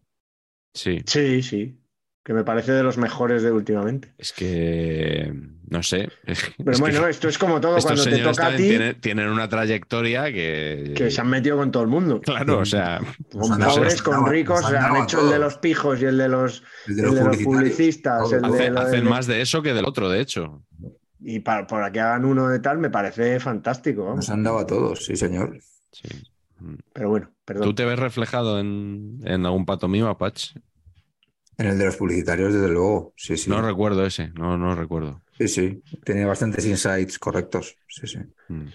Sí, 0.74 1.02
Sí, 1.06 1.41
sí. 1.41 1.76
Que 2.24 2.34
me 2.34 2.44
parece 2.44 2.74
de 2.74 2.84
los 2.84 2.98
mejores 2.98 3.44
de 3.44 3.52
últimamente. 3.52 4.14
es 4.18 4.34
que 4.34 5.34
no 5.70 5.84
sé. 5.84 6.10
Pero 6.26 6.34
Es 6.34 6.44
que 6.46 6.64
bueno, 6.80 7.08
esto 7.08 7.28
es 7.30 7.38
como 7.38 7.62
todo 7.62 7.78
estos 7.78 8.02
cuando 8.02 8.18
te 8.18 8.24
toca 8.24 8.48
a 8.48 8.56
ti, 8.56 8.64
tienen, 8.70 9.00
tienen 9.02 9.30
una 9.30 9.48
trayectoria 9.48 10.26
que. 10.32 10.94
que 10.96 11.10
se 11.12 11.22
han 11.22 11.30
metido 11.30 11.58
con 11.58 11.72
todo 11.72 11.84
el 11.84 11.90
mundo. 11.90 12.22
Claro, 12.22 12.60
o 12.60 12.66
sea, 12.66 13.00
Con 13.32 13.58
pobres, 13.60 14.02
con 14.02 14.26
ricos, 14.28 14.62
nos 14.62 14.72
han 14.74 14.96
han, 14.96 15.04
hecho 15.04 15.22
el 15.22 15.30
de 15.30 15.40
los 15.40 15.58
pijos 15.58 16.02
y 16.02 16.06
el 16.06 16.18
de 16.18 16.30
los, 16.30 16.64
El 16.88 16.96
de 16.96 17.02
el 17.02 17.06
los 17.08 17.16
de 17.16 17.22
los 17.26 17.38
publicitarios. 17.38 17.46
publicistas. 17.46 18.32
El 18.34 18.41
de 18.41 18.48
hace- 18.48 18.70
lo- 18.72 18.80
hacen 18.82 19.04
de- 19.04 19.10
más 19.10 19.28
de 19.28 19.41
eso 19.41 19.62
que 19.62 19.74
del 19.74 19.86
otro, 19.86 20.10
de 20.10 20.22
hecho. 20.22 20.64
Y 21.22 21.40
para, 21.41 21.68
para 21.68 21.91
que 21.91 22.00
hagan 22.00 22.24
uno 22.26 22.48
de 22.48 22.60
tal 22.60 22.78
me 22.78 22.90
parece 22.90 23.40
fantástico. 23.40 24.04
vamos. 24.06 24.18
Nos 24.18 24.30
han 24.30 24.44
dado 24.44 24.60
a 24.60 24.66
todos, 24.66 25.06
sí, 25.06 25.16
señor. 25.16 25.58
Sí. 25.91 26.08
Pero 26.94 27.10
bueno, 27.10 27.28
¿Tú 27.28 27.34
perdón. 27.46 27.76
te 27.76 27.86
ves 27.86 28.00
reflejado 28.00 28.60
en, 28.60 29.20
en 29.24 29.46
algún 29.46 29.66
pato 29.66 29.88
mío, 29.88 30.18
Patch? 30.18 30.52
En 31.58 31.68
el 31.68 31.78
de 31.78 31.86
los 31.86 31.98
publicitarios, 31.98 32.54
desde 32.54 32.70
luego. 32.70 33.14
Sí, 33.18 33.36
sí. 33.38 33.50
No 33.50 33.62
recuerdo 33.62 34.06
ese, 34.06 34.30
no, 34.30 34.58
no 34.58 34.76
recuerdo. 34.76 35.22
Sí, 35.40 35.48
sí. 35.48 35.82
Tiene 36.03 36.26
bastantes 36.26 36.66
insights 36.66 37.18
correctos. 37.18 37.76
Sí, 37.88 38.07
sí. 38.07 38.20
Mm. 38.49 38.68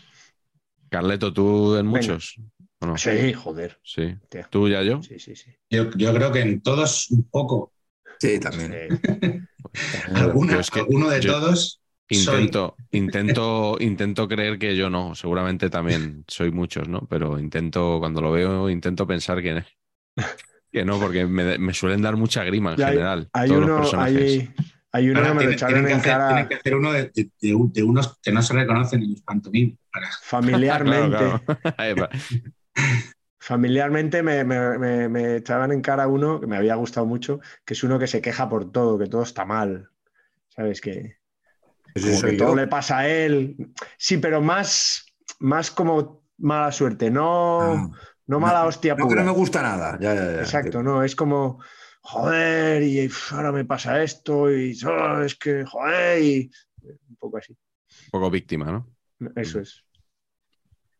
Carleto, 0.88 1.32
¿tú 1.32 1.76
en 1.76 1.86
muchos? 1.86 2.36
¿O 2.80 2.86
no? 2.86 2.96
Sí, 2.96 3.32
joder. 3.32 3.78
Sí. 3.82 4.14
¿Tú 4.50 4.68
ya 4.68 4.82
yo? 4.82 5.02
Sí, 5.02 5.18
sí, 5.18 5.36
sí. 5.36 5.50
Yo, 5.70 5.90
yo 5.96 6.14
creo 6.14 6.32
que 6.32 6.40
en 6.40 6.60
todos 6.62 7.10
un 7.10 7.28
poco. 7.28 7.72
Sí, 8.18 8.38
también. 8.38 9.00
Alguna- 10.14 10.54
Yo 10.54 10.60
es 10.60 10.70
que 10.70 10.80
alguno 10.80 11.10
de 11.10 11.20
todos. 11.20 11.80
soy. 12.10 12.18
Intento, 12.18 12.76
intento, 12.92 13.76
intento 13.80 14.28
creer 14.28 14.58
que 14.58 14.76
yo 14.76 14.88
no. 14.88 15.14
Seguramente 15.14 15.68
también 15.70 16.24
soy 16.28 16.50
muchos, 16.52 16.88
¿no? 16.88 17.06
Pero 17.10 17.38
intento, 17.38 17.98
cuando 17.98 18.20
lo 18.20 18.30
veo, 18.30 18.70
intento 18.70 19.06
pensar 19.06 19.42
que, 19.42 19.64
que 20.70 20.84
no, 20.84 21.00
porque 21.00 21.26
me, 21.26 21.58
me 21.58 21.74
suelen 21.74 22.02
dar 22.02 22.16
mucha 22.16 22.44
grima 22.44 22.72
en 22.72 22.76
Ya 22.78 22.88
general. 22.90 23.28
Hay 23.32 23.48
todos 23.48 23.66
los 23.66 23.80
personajes. 23.80 24.22
hay, 24.40 24.54
hay 24.96 25.10
uno 25.10 25.18
Ahora 25.18 25.30
que 25.30 25.34
me 25.34 25.34
lo 25.34 25.40
tienen- 25.50 25.54
echaron 25.56 25.74
tienen 25.74 25.86
que 25.88 25.92
en 25.92 25.98
hacer- 26.00 26.12
cara 26.12 26.28
tienen 26.28 26.48
que 26.48 26.54
hacer 26.54 26.74
uno 26.76 26.92
de, 26.92 27.02
de- 27.14 27.30
de 27.42 27.54
un- 27.54 27.72
de 27.72 27.82
unos 27.82 28.18
que 28.22 28.30
no 28.32 28.42
se 28.42 28.54
reconocen 28.54 29.02
en 29.02 29.10
los 29.10 29.22
pantomimas. 29.22 29.76
para- 29.92 30.08
familiarmente. 30.22 31.18
Claro, 31.76 31.94
claro. 31.96 32.08
Familiarmente 33.38 34.22
me, 34.22 34.42
me- 34.44 34.78
me- 34.78 35.08
me 35.08 35.36
echaban 35.36 35.70
en 35.72 35.82
cara 35.82 36.06
uno 36.08 36.40
que 36.40 36.46
me 36.46 36.56
había 36.56 36.76
gustado 36.76 37.04
mucho, 37.04 37.40
que 37.64 37.74
es 37.74 37.82
uno 37.84 37.98
que 37.98 38.06
se 38.06 38.22
queja 38.22 38.48
por 38.48 38.72
todo, 38.72 38.98
que 38.98 39.06
todo 39.06 39.22
está 39.22 39.44
mal. 39.44 39.90
¿Sabes? 40.48 40.80
Que, 40.80 41.18
que 41.94 42.36
todo 42.38 42.54
le 42.54 42.66
pasa 42.68 42.98
a 43.00 43.08
él. 43.08 43.56
Sí, 43.98 44.16
pero 44.18 44.40
más, 44.40 45.04
más 45.40 45.70
como 45.70 46.22
mala 46.38 46.72
suerte, 46.72 47.10
no, 47.10 47.60
Ah. 47.60 47.90
no 48.28 48.40
mala 48.40 48.64
hostia 48.64 48.94
No, 48.94 48.98
que 49.08 49.10
pura. 49.14 49.22
no 49.24 49.32
me 49.32 49.36
gusta 49.38 49.60
nada. 49.62 49.98
Ya, 50.00 50.14
ya, 50.14 50.24
ya. 50.32 50.40
Exacto, 50.40 50.82
no, 50.82 51.02
es 51.02 51.14
como, 51.14 51.60
joder, 52.04 52.82
y 52.82 53.08
ahora 53.32 53.50
me 53.50 53.64
pasa 53.64 54.02
esto, 54.02 54.50
y 54.54 54.76
oh, 54.84 55.22
es 55.22 55.34
que, 55.36 55.64
joder, 55.64 56.22
y 56.22 56.50
un 56.82 57.16
poco 57.18 57.38
así. 57.38 57.52
Un 57.52 58.10
poco 58.10 58.30
víctima, 58.30 58.70
¿no? 58.70 58.94
Eso 59.36 59.60
es. 59.60 59.82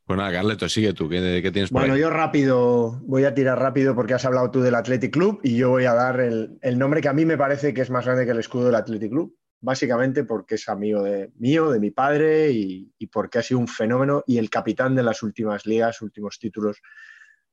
Pues 0.07 0.17
nada, 0.17 0.33
Carleto, 0.33 0.69
sigue 0.69 0.93
tú. 0.93 1.09
¿Qué, 1.09 1.41
qué 1.43 1.51
tienes 1.51 1.71
por 1.71 1.81
Bueno, 1.81 1.95
ahí? 1.95 2.01
yo 2.01 2.11
rápido, 2.11 3.01
voy 3.05 3.25
a 3.25 3.35
tirar 3.35 3.59
rápido 3.59 3.95
porque 3.95 4.15
has 4.15 4.25
hablado 4.25 4.51
tú 4.51 4.61
del 4.61 4.75
Athletic 4.75 5.13
Club 5.13 5.41
y 5.43 5.57
yo 5.57 5.71
voy 5.71 5.85
a 5.85 5.95
dar 5.95 6.21
el, 6.21 6.59
el 6.63 6.79
nombre 6.79 7.01
que 7.01 7.09
a 7.09 7.13
mí 7.15 7.25
me 7.25 7.39
parece 7.39 7.73
que 7.73 7.83
es 7.83 7.91
más 7.91 8.05
grande 8.05 8.25
que 8.25 8.33
el 8.33 8.39
escudo 8.39 8.67
del 8.67 8.75
Athletic 8.75 9.11
Club, 9.11 9.37
básicamente 9.61 10.25
porque 10.25 10.57
es 10.57 10.69
amigo 10.69 11.03
de 11.03 11.33
mío, 11.37 11.71
de 11.71 11.81
mi 11.81 11.91
padre 11.91 12.51
y, 12.51 12.93
y 12.99 13.07
porque 13.07 13.39
ha 13.39 13.43
sido 13.43 13.61
un 13.61 13.69
fenómeno 13.69 14.23
y 14.27 14.39
el 14.39 14.51
capitán 14.51 14.95
de 14.95 15.03
las 15.03 15.23
últimas 15.23 15.65
ligas, 15.67 16.03
últimos 16.03 16.39
títulos 16.39 16.81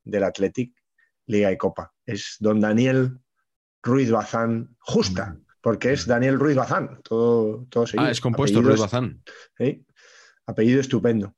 del 0.03 0.23
Athletic, 0.23 0.73
Liga 1.27 1.51
y 1.51 1.57
Copa. 1.57 1.93
Es 2.05 2.35
don 2.39 2.59
Daniel 2.59 3.17
Ruiz 3.83 4.11
Bazán, 4.11 4.75
justa, 4.79 5.37
porque 5.61 5.93
es 5.93 6.05
Daniel 6.05 6.39
Ruiz 6.39 6.55
Bazán, 6.55 7.01
todo, 7.03 7.65
todo 7.69 7.87
seguido. 7.87 8.07
ah, 8.07 8.11
es 8.11 8.21
compuesto 8.21 8.59
Apellido 8.59 8.69
Ruiz 8.69 8.81
Bazán. 8.81 9.23
¿sí? 9.57 9.85
Apellido 10.45 10.81
estupendo. 10.81 11.35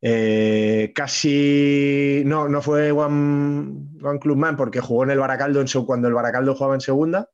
Eh, 0.00 0.92
casi 0.94 2.22
no, 2.26 2.48
no 2.48 2.60
fue 2.60 2.92
One, 2.92 3.88
One 4.02 4.18
Club 4.20 4.36
Man 4.36 4.56
porque 4.56 4.80
jugó 4.80 5.04
en 5.04 5.10
el 5.10 5.18
Baracaldo 5.18 5.60
en, 5.60 5.66
cuando 5.84 6.06
el 6.06 6.14
Baracaldo 6.14 6.54
jugaba 6.54 6.74
en 6.74 6.80
segunda, 6.80 7.28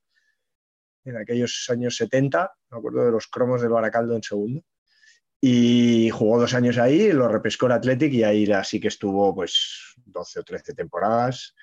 en 1.04 1.16
aquellos 1.16 1.66
años 1.70 1.96
70, 1.96 2.52
me 2.70 2.78
acuerdo 2.78 3.04
de 3.04 3.10
los 3.10 3.26
cromos 3.26 3.60
del 3.60 3.70
Baracaldo 3.70 4.14
en 4.14 4.22
segunda. 4.22 4.60
Y 5.44 6.08
jugó 6.10 6.38
dos 6.38 6.54
años 6.54 6.78
ahí, 6.78 7.10
lo 7.10 7.26
repescó 7.26 7.66
el 7.66 7.72
Athletic 7.72 8.12
y 8.12 8.22
ahí 8.22 8.48
sí 8.62 8.78
que 8.78 8.86
estuvo 8.86 9.34
pues 9.34 9.96
12 10.04 10.38
o 10.40 10.44
13 10.44 10.74
temporadas. 10.74 11.54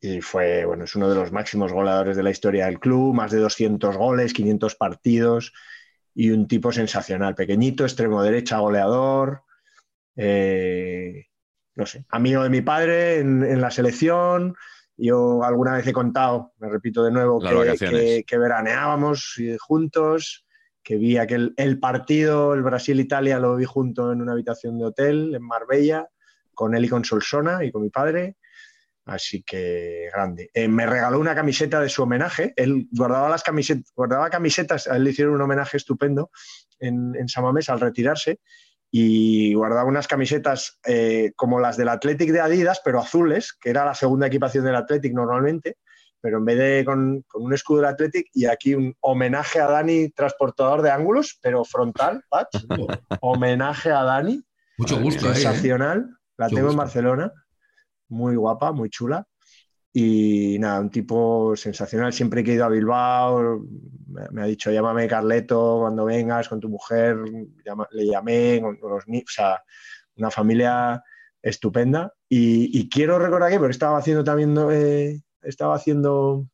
Y 0.00 0.20
fue, 0.20 0.64
bueno, 0.64 0.84
es 0.84 0.94
uno 0.94 1.08
de 1.08 1.16
los 1.16 1.32
máximos 1.32 1.72
goleadores 1.72 2.16
de 2.16 2.22
la 2.22 2.30
historia 2.30 2.66
del 2.66 2.78
club, 2.78 3.14
más 3.14 3.32
de 3.32 3.38
200 3.38 3.96
goles, 3.96 4.32
500 4.32 4.76
partidos 4.76 5.52
y 6.14 6.30
un 6.30 6.46
tipo 6.48 6.70
sensacional, 6.72 7.34
pequeñito, 7.34 7.84
extremo 7.84 8.22
derecha, 8.22 8.58
goleador, 8.58 9.42
eh, 10.16 11.26
no 11.76 11.86
sé, 11.86 12.04
amigo 12.08 12.42
de 12.42 12.50
mi 12.50 12.60
padre 12.60 13.18
en, 13.20 13.42
en 13.44 13.60
la 13.60 13.70
selección. 13.70 14.54
Yo 14.96 15.44
alguna 15.44 15.74
vez 15.76 15.86
he 15.86 15.92
contado, 15.92 16.52
me 16.58 16.68
repito 16.68 17.04
de 17.04 17.12
nuevo, 17.12 17.38
que- 18.00 18.24
que 18.26 18.38
veraneábamos 18.38 19.34
eh, 19.38 19.56
juntos, 19.60 20.44
que 20.82 20.96
vi 20.96 21.18
aquel 21.18 21.54
el 21.56 21.78
partido, 21.78 22.54
el 22.54 22.62
Brasil-Italia, 22.62 23.38
lo 23.38 23.54
vi 23.56 23.64
junto 23.64 24.10
en 24.12 24.22
una 24.22 24.32
habitación 24.32 24.78
de 24.78 24.86
hotel 24.86 25.34
en 25.36 25.42
Marbella, 25.42 26.08
con 26.54 26.74
él 26.74 26.84
y 26.86 26.88
con 26.88 27.04
Solsona 27.04 27.64
y 27.64 27.70
con 27.70 27.82
mi 27.82 27.90
padre. 27.90 28.37
Así 29.08 29.42
que 29.42 30.10
grande. 30.12 30.50
Eh, 30.52 30.68
me 30.68 30.86
regaló 30.86 31.18
una 31.18 31.34
camiseta 31.34 31.80
de 31.80 31.88
su 31.88 32.02
homenaje. 32.02 32.52
Él 32.56 32.88
guardaba 32.92 33.30
las 33.30 33.42
camisetas, 33.42 33.90
guardaba 33.96 34.28
camisetas, 34.28 34.86
a 34.86 34.96
él 34.96 35.04
le 35.04 35.10
hicieron 35.10 35.34
un 35.34 35.40
homenaje 35.40 35.78
estupendo 35.78 36.30
en, 36.78 37.14
en 37.16 37.26
Samamés 37.28 37.70
al 37.70 37.80
retirarse. 37.80 38.38
y 38.90 39.54
guardaba 39.54 39.84
unas 39.84 40.08
camisetas 40.08 40.78
eh, 40.86 41.32
como 41.36 41.58
las 41.58 41.76
del 41.76 41.88
Athletic 41.88 42.30
de 42.32 42.40
Adidas, 42.40 42.80
pero 42.84 43.00
azules, 43.00 43.54
que 43.58 43.70
era 43.70 43.84
la 43.84 43.94
segunda 43.94 44.26
equipación 44.26 44.64
del 44.64 44.76
Athletic 44.76 45.12
normalmente, 45.14 45.76
pero 46.20 46.38
en 46.38 46.44
vez 46.44 46.58
de 46.58 46.84
con, 46.84 47.22
con 47.28 47.42
un 47.42 47.54
escudo 47.54 47.78
del 47.78 47.90
Athletic 47.90 48.26
y 48.32 48.46
aquí 48.46 48.74
un 48.74 48.94
homenaje 49.00 49.60
a 49.60 49.66
Dani, 49.68 50.10
transportador 50.10 50.82
de 50.82 50.90
ángulos, 50.90 51.38
pero 51.42 51.64
frontal, 51.64 52.24
Patch. 52.28 52.64
homenaje 53.20 53.90
a 53.90 54.02
Dani. 54.02 54.42
Mucho 54.78 55.00
gusto, 55.00 55.30
¿eh? 55.30 55.34
Sensacional. 55.34 56.10
La 56.36 56.46
Mucho 56.46 56.56
tengo 56.56 56.68
en 56.70 56.76
gusto. 56.76 56.82
Barcelona. 56.82 57.32
Muy 58.08 58.36
guapa, 58.36 58.72
muy 58.72 58.90
chula. 58.90 59.26
Y 59.92 60.58
nada, 60.60 60.80
un 60.80 60.90
tipo 60.90 61.54
sensacional. 61.56 62.12
Siempre 62.12 62.44
que 62.44 62.52
he 62.52 62.54
ido 62.54 62.64
a 62.64 62.68
Bilbao, 62.68 63.64
me, 64.08 64.28
me 64.30 64.42
ha 64.42 64.44
dicho, 64.44 64.70
llámame 64.70 65.08
Carleto 65.08 65.78
cuando 65.80 66.04
vengas 66.04 66.48
con 66.48 66.60
tu 66.60 66.68
mujer. 66.68 67.16
Llama- 67.64 67.88
le 67.92 68.06
llamé 68.06 68.60
con 68.60 68.78
los 68.82 69.08
niños. 69.08 69.24
O 69.28 69.32
sea, 69.32 69.62
una 70.16 70.30
familia 70.30 71.02
estupenda. 71.42 72.12
Y, 72.28 72.78
y 72.78 72.88
quiero 72.88 73.18
recordar 73.18 73.50
que, 73.50 73.58
porque 73.58 73.72
estaba 73.72 73.98
haciendo 73.98 74.22
también, 74.22 74.54
eh, 74.70 75.20
estaba 75.42 75.74
haciendo 75.74 76.46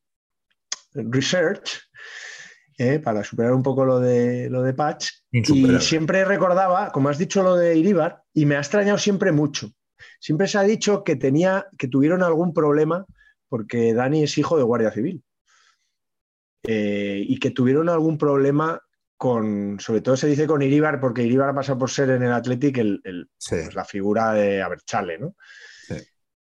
research 0.95 1.81
eh, 2.79 2.99
para 3.01 3.25
superar 3.25 3.53
un 3.53 3.63
poco 3.63 3.85
lo 3.85 3.99
de, 4.01 4.49
lo 4.49 4.63
de 4.63 4.75
Patch. 4.75 5.09
Y 5.55 5.63
siempre 5.81 6.25
recordaba, 6.25 6.93
como 6.93 7.09
has 7.09 7.19
dicho 7.19 7.43
lo 7.43 7.57
de 7.57 7.77
Iríbar, 7.77 8.23
y 8.33 8.47
me 8.47 8.57
ha 8.57 8.61
extrañado 8.61 8.99
siempre 8.99 9.33
mucho. 9.33 9.69
Siempre 10.25 10.49
se 10.49 10.57
ha 10.57 10.63
dicho 10.63 11.05
que, 11.05 11.17
tenía, 11.17 11.67
que 11.77 11.87
tuvieron 11.87 12.23
algún 12.23 12.55
problema 12.55 13.05
porque 13.47 13.93
Dani 13.93 14.23
es 14.23 14.39
hijo 14.39 14.57
de 14.57 14.63
Guardia 14.63 14.91
Civil. 14.91 15.23
Eh, 16.67 17.23
y 17.29 17.39
que 17.39 17.51
tuvieron 17.51 17.91
algún 17.91 18.17
problema 18.17 18.81
con, 19.19 19.79
sobre 19.81 20.01
todo 20.01 20.17
se 20.17 20.27
dice 20.29 20.47
con 20.47 20.63
Iríbar, 20.63 20.99
porque 20.99 21.25
Iríbar 21.25 21.51
ha 21.51 21.55
pasado 21.55 21.79
por 21.79 21.91
ser 21.91 22.09
en 22.09 22.23
el 22.23 22.33
Athletic 22.33 22.79
el, 22.79 23.03
el- 23.05 23.29
Sí. 23.37 23.57
pues, 23.65 23.75
la 23.75 23.85
figura 23.85 24.33
de 24.33 24.63
Aberchale, 24.63 25.19
¿no? 25.19 25.37
Sí. 25.87 25.97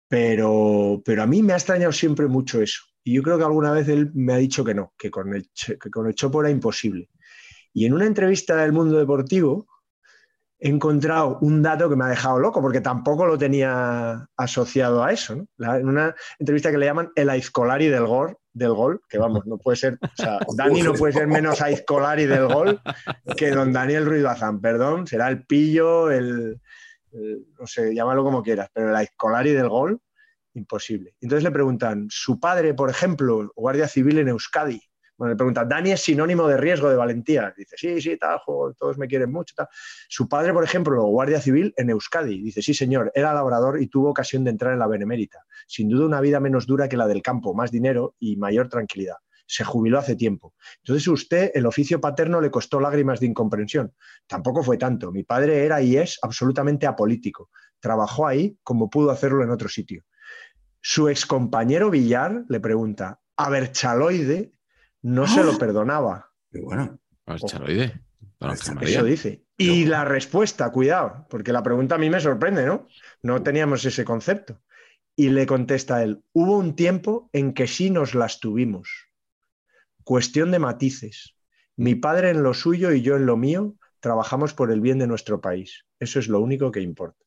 Pero, 0.08 1.00
pero 1.02 1.22
a 1.22 1.26
mí 1.26 1.42
me 1.42 1.54
ha 1.54 1.56
extrañado 1.56 1.92
siempre 1.92 2.26
mucho 2.26 2.60
eso. 2.60 2.82
Y 3.02 3.14
yo 3.14 3.22
creo 3.22 3.38
que 3.38 3.44
alguna 3.44 3.72
vez 3.72 3.88
él 3.88 4.10
me 4.12 4.34
ha 4.34 4.36
dicho 4.36 4.62
que 4.62 4.74
no, 4.74 4.92
que 4.98 5.10
con 5.10 5.34
el, 5.34 5.48
que 5.80 5.90
con 5.90 6.06
el 6.06 6.14
Chopo 6.14 6.42
era 6.42 6.50
imposible. 6.50 7.08
Y 7.72 7.86
en 7.86 7.94
una 7.94 8.04
entrevista 8.04 8.56
del 8.56 8.72
Mundo 8.72 8.98
Deportivo 8.98 9.66
he 10.62 10.68
encontrado 10.68 11.38
un 11.40 11.62
dato 11.62 11.88
que 11.88 11.96
me 11.96 12.04
ha 12.04 12.08
dejado 12.08 12.38
loco, 12.38 12.60
porque 12.60 12.80
tampoco 12.82 13.24
lo 13.26 13.38
tenía 13.38 14.26
asociado 14.36 15.02
a 15.02 15.10
eso. 15.12 15.36
¿no? 15.36 15.46
La- 15.56 15.78
en 15.78 15.88
una 15.88 16.14
entrevista 16.38 16.70
que 16.70 16.78
le 16.78 16.86
llaman 16.86 17.10
el 17.14 17.30
Aizcolari 17.30 17.88
del 17.88 18.06
gol, 18.06 18.36
del 18.52 18.72
gol, 18.74 19.00
que 19.08 19.16
vamos, 19.18 19.46
no 19.46 19.56
puede 19.58 19.76
ser, 19.76 19.98
o 20.02 20.08
sea, 20.14 20.38
Dani 20.56 20.82
no 20.82 20.92
puede 20.94 21.12
ser 21.14 21.26
menos 21.26 21.62
Aizcolari 21.62 22.26
del 22.26 22.46
gol 22.46 22.80
que 23.36 23.50
don 23.52 23.72
Daniel 23.72 24.04
Ruiz 24.06 24.22
Bazán, 24.22 24.60
perdón, 24.60 25.06
será 25.06 25.28
el 25.28 25.44
pillo, 25.46 26.10
el, 26.10 26.60
el- 27.12 27.46
no 27.58 27.66
sé, 27.66 27.94
llámalo 27.94 28.22
como 28.22 28.42
quieras, 28.42 28.68
pero 28.74 28.90
el 28.90 28.96
Aizcolari 28.96 29.52
del 29.52 29.68
gol, 29.68 30.00
imposible. 30.54 31.14
Entonces 31.20 31.44
le 31.44 31.52
preguntan, 31.52 32.06
su 32.10 32.38
padre, 32.40 32.74
por 32.74 32.90
ejemplo, 32.90 33.50
guardia 33.54 33.86
civil 33.88 34.18
en 34.18 34.28
Euskadi. 34.28 34.82
Bueno, 35.20 35.34
le 35.34 35.36
preguntan, 35.36 35.68
Dani 35.68 35.90
es 35.90 36.00
sinónimo 36.00 36.48
de 36.48 36.56
riesgo, 36.56 36.88
de 36.88 36.96
valentía. 36.96 37.52
Dice, 37.54 37.76
sí, 37.76 38.00
sí, 38.00 38.16
tal, 38.16 38.40
todos 38.46 38.96
me 38.96 39.06
quieren 39.06 39.30
mucho. 39.30 39.54
Su 40.08 40.26
padre, 40.26 40.54
por 40.54 40.64
ejemplo, 40.64 41.04
guardia 41.04 41.42
civil 41.42 41.74
en 41.76 41.90
Euskadi. 41.90 42.42
Dice, 42.42 42.62
sí, 42.62 42.72
señor, 42.72 43.12
era 43.14 43.34
labrador 43.34 43.82
y 43.82 43.88
tuvo 43.88 44.08
ocasión 44.08 44.44
de 44.44 44.50
entrar 44.50 44.72
en 44.72 44.78
la 44.78 44.86
Benemérita. 44.86 45.44
Sin 45.66 45.90
duda 45.90 46.06
una 46.06 46.22
vida 46.22 46.40
menos 46.40 46.66
dura 46.66 46.88
que 46.88 46.96
la 46.96 47.06
del 47.06 47.20
campo, 47.20 47.52
más 47.52 47.70
dinero 47.70 48.14
y 48.18 48.38
mayor 48.38 48.70
tranquilidad. 48.70 49.16
Se 49.44 49.62
jubiló 49.62 49.98
hace 49.98 50.16
tiempo. 50.16 50.54
Entonces 50.78 51.06
usted, 51.06 51.50
el 51.52 51.66
oficio 51.66 52.00
paterno 52.00 52.40
le 52.40 52.50
costó 52.50 52.80
lágrimas 52.80 53.20
de 53.20 53.26
incomprensión. 53.26 53.92
Tampoco 54.26 54.62
fue 54.62 54.78
tanto. 54.78 55.12
Mi 55.12 55.22
padre 55.22 55.66
era 55.66 55.82
y 55.82 55.98
es 55.98 56.18
absolutamente 56.22 56.86
apolítico. 56.86 57.50
Trabajó 57.78 58.26
ahí 58.26 58.56
como 58.62 58.88
pudo 58.88 59.10
hacerlo 59.10 59.44
en 59.44 59.50
otro 59.50 59.68
sitio. 59.68 60.02
Su 60.80 61.10
excompañero 61.10 61.90
Villar 61.90 62.46
le 62.48 62.58
pregunta, 62.58 63.20
Aberchaloide 63.36 64.54
no 65.02 65.26
se 65.26 65.42
lo 65.44 65.58
perdonaba. 65.58 66.30
Qué 66.50 66.60
bueno. 66.60 66.98
Ángel 67.26 68.74
María. 68.74 68.96
Eso 68.98 69.04
dice. 69.04 69.44
Y 69.56 69.84
la 69.84 70.04
respuesta, 70.04 70.70
cuidado, 70.72 71.26
porque 71.28 71.52
la 71.52 71.62
pregunta 71.62 71.96
a 71.96 71.98
mí 71.98 72.08
me 72.08 72.20
sorprende, 72.20 72.64
¿no? 72.64 72.86
No 73.22 73.42
teníamos 73.42 73.84
ese 73.84 74.04
concepto. 74.04 74.60
Y 75.14 75.28
le 75.28 75.44
contesta 75.46 76.02
él, 76.02 76.24
hubo 76.32 76.56
un 76.56 76.74
tiempo 76.74 77.28
en 77.34 77.52
que 77.52 77.66
sí 77.66 77.90
nos 77.90 78.14
las 78.14 78.40
tuvimos. 78.40 78.88
Cuestión 80.02 80.50
de 80.50 80.58
matices. 80.58 81.36
Mi 81.76 81.94
padre 81.94 82.30
en 82.30 82.42
lo 82.42 82.54
suyo 82.54 82.92
y 82.92 83.02
yo 83.02 83.16
en 83.16 83.26
lo 83.26 83.36
mío 83.36 83.74
trabajamos 84.00 84.54
por 84.54 84.72
el 84.72 84.80
bien 84.80 84.98
de 84.98 85.06
nuestro 85.06 85.42
país. 85.42 85.84
Eso 85.98 86.18
es 86.18 86.28
lo 86.28 86.40
único 86.40 86.70
que 86.72 86.80
importa. 86.80 87.22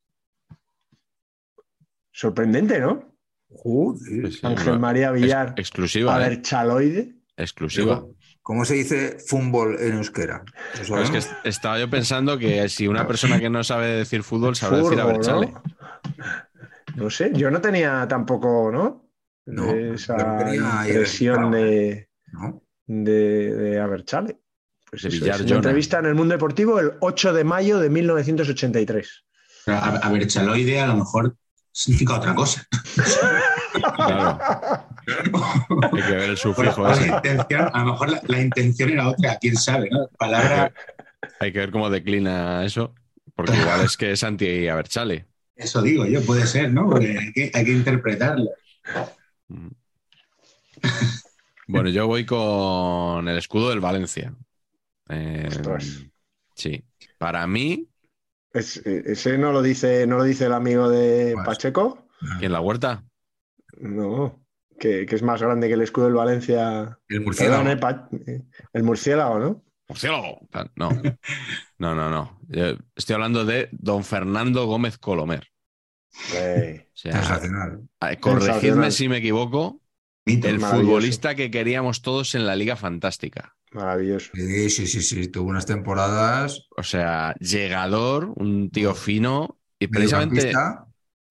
Sorprendente, 2.12 2.80
¿no? 2.80 3.16
Joder. 3.50 4.32
Sí, 4.32 4.40
sí, 4.40 4.40
Ángel 4.48 4.80
María 4.80 5.10
ex- 5.12 5.22
Villar, 5.22 5.54
exclusiva. 5.58 6.16
a 6.16 6.26
¿eh? 6.26 6.30
ver, 6.30 6.42
chaloide. 6.42 7.16
Exclusiva. 7.38 8.04
¿Cómo 8.42 8.66
se 8.66 8.76
dice 8.76 9.18
fútbol 9.26 9.78
en 9.80 9.94
euskera? 9.94 10.44
¿Lo 10.90 10.96
Pero 10.96 11.02
es 11.02 11.12
que 11.12 11.50
estaba 11.50 11.80
yo 11.80 11.90
pensando 11.90 12.38
que 12.38 12.68
si 12.70 12.88
una 12.88 13.08
persona 13.08 13.40
que 13.40 13.50
no 13.50 13.64
sabe 13.64 13.88
decir 13.88 14.24
fútbol 14.24 14.56
sabe 14.56 14.78
decir 14.78 14.90
Furbo, 14.92 15.10
Aberchale. 15.10 15.48
¿no? 15.48 15.64
No 16.96 17.10
sé, 17.10 17.32
yo 17.34 17.50
no 17.50 17.62
tenía 17.62 18.06
tampoco, 18.08 18.70
¿no? 18.72 19.10
No, 19.46 19.72
Esa 19.72 20.16
impresión 20.54 21.52
de, 21.52 22.10
¿No? 22.32 22.62
de, 22.86 23.54
de 23.56 23.80
Aberchale. 23.80 24.40
Pues 24.90 25.06
eso 25.06 25.26
es 25.26 25.42
una 25.42 25.56
entrevista 25.56 26.00
en 26.00 26.06
el 26.06 26.16
Mundo 26.16 26.34
Deportivo 26.34 26.80
el 26.80 26.94
8 27.00 27.34
de 27.34 27.44
mayo 27.44 27.80
de 27.80 27.90
1983. 27.90 29.26
Pero 29.66 29.78
A, 29.78 29.96
a 29.96 30.12
ver, 30.12 30.28
chaloide 30.28 30.80
a 30.82 30.88
lo 30.88 30.98
mejor 30.98 31.36
significa 31.74 32.14
otra 32.16 32.34
cosa. 32.36 32.66
Claro. 33.96 34.40
Hay 35.92 36.02
que 36.02 36.12
ver 36.12 36.30
el 36.30 36.38
sufijo 36.38 36.88
ese. 36.90 37.08
intención- 37.08 37.70
a 37.74 37.80
lo 37.80 37.92
mejor 37.92 38.10
la, 38.12 38.22
la 38.28 38.42
intención 38.42 38.90
era 38.92 39.10
otra, 39.10 39.38
quién 39.42 39.58
sabe, 39.58 39.90
¿no? 39.92 40.08
Palabra, 40.18 40.72
Hay 41.42 41.52
que 41.52 41.60
ver 41.60 41.72
cómo 41.72 41.90
declina 41.90 42.64
eso. 42.64 42.94
Porque 43.36 43.58
igual 43.58 43.82
es 43.82 43.98
que 43.98 44.12
es 44.12 44.24
anti-Aberchale. 44.24 45.26
eso 45.56 45.82
digo 45.82 46.06
yo, 46.06 46.22
puede 46.24 46.46
ser, 46.46 46.72
¿no? 46.72 46.88
Porque 46.90 47.18
hay 47.18 47.34
que, 47.34 47.52
hay 47.54 47.66
que 47.66 47.72
interpretarlo. 47.72 48.50
Mm. 49.48 49.70
Bueno, 51.68 51.90
yo 51.90 52.08
voy 52.08 52.26
con 52.26 53.28
el 53.28 53.38
escudo 53.38 53.70
del 53.72 53.80
Valencia. 53.80 54.34
Eh, 55.10 55.50
sí. 56.56 56.84
Para 57.18 57.48
mí, 57.48 57.88
Es- 58.54 58.78
eh, 58.86 59.04
ese 59.08 59.38
no 59.38 59.52
lo 59.52 59.62
dice, 59.62 60.06
no 60.08 60.18
lo 60.18 60.24
dice 60.24 60.46
el 60.46 60.54
amigo 60.54 60.90
de 60.90 61.32
Pues- 61.34 61.46
Pacheco. 61.46 62.08
¿quién 62.40 62.52
la 62.52 62.62
huerta? 62.62 63.04
No, 63.80 64.46
que, 64.80 65.06
que 65.06 65.16
es 65.16 65.24
más 65.24 65.42
grande 65.42 65.68
que 65.68 65.74
el 65.74 65.82
escudo 65.82 66.06
del 66.06 66.14
Valencia. 66.14 67.00
El 67.10 67.22
murciélago. 67.22 67.64
Perdón, 67.64 67.78
eh, 67.78 67.82
Pa- 67.82 68.10
eh, 68.28 68.44
el 68.74 68.84
murciélago, 68.84 69.40
¿no? 69.40 69.64
¡Murciélago! 69.90 70.48
No, 70.76 70.90
no, 71.80 71.96
no, 71.96 72.10
no. 72.10 72.40
Yo 72.48 72.78
estoy 72.96 73.16
hablando 73.16 73.44
de 73.46 73.70
don 73.72 74.04
Fernando 74.04 74.66
Gómez 74.66 74.98
Colomer. 74.98 75.48
Eh, 76.36 76.88
O 76.88 76.96
sea, 76.96 77.14
Sensacional. 77.14 77.82
eh, 78.02 78.18
corregidme 78.20 78.54
Sensacional. 78.54 78.92
si 78.92 79.10
me 79.10 79.18
equivoco, 79.18 79.82
Mito. 80.26 80.48
el 80.48 80.60
futbolista 80.62 81.36
que 81.36 81.50
queríamos 81.52 82.02
todos 82.02 82.36
en 82.36 82.46
la 82.46 82.56
Liga 82.56 82.76
Fantástica. 82.76 83.56
Maravilloso. 83.76 84.32
Sí, 84.34 84.70
sí, 84.70 84.88
sí, 84.88 85.02
sí. 85.02 85.28
Tuvo 85.28 85.50
unas 85.50 85.66
temporadas. 85.66 86.68
O 86.76 86.84
sea, 86.84 87.36
llegador, 87.40 88.34
un 88.36 88.70
tío 88.72 88.96
fino 88.96 89.60
y 89.80 89.88
precisamente 89.88 90.52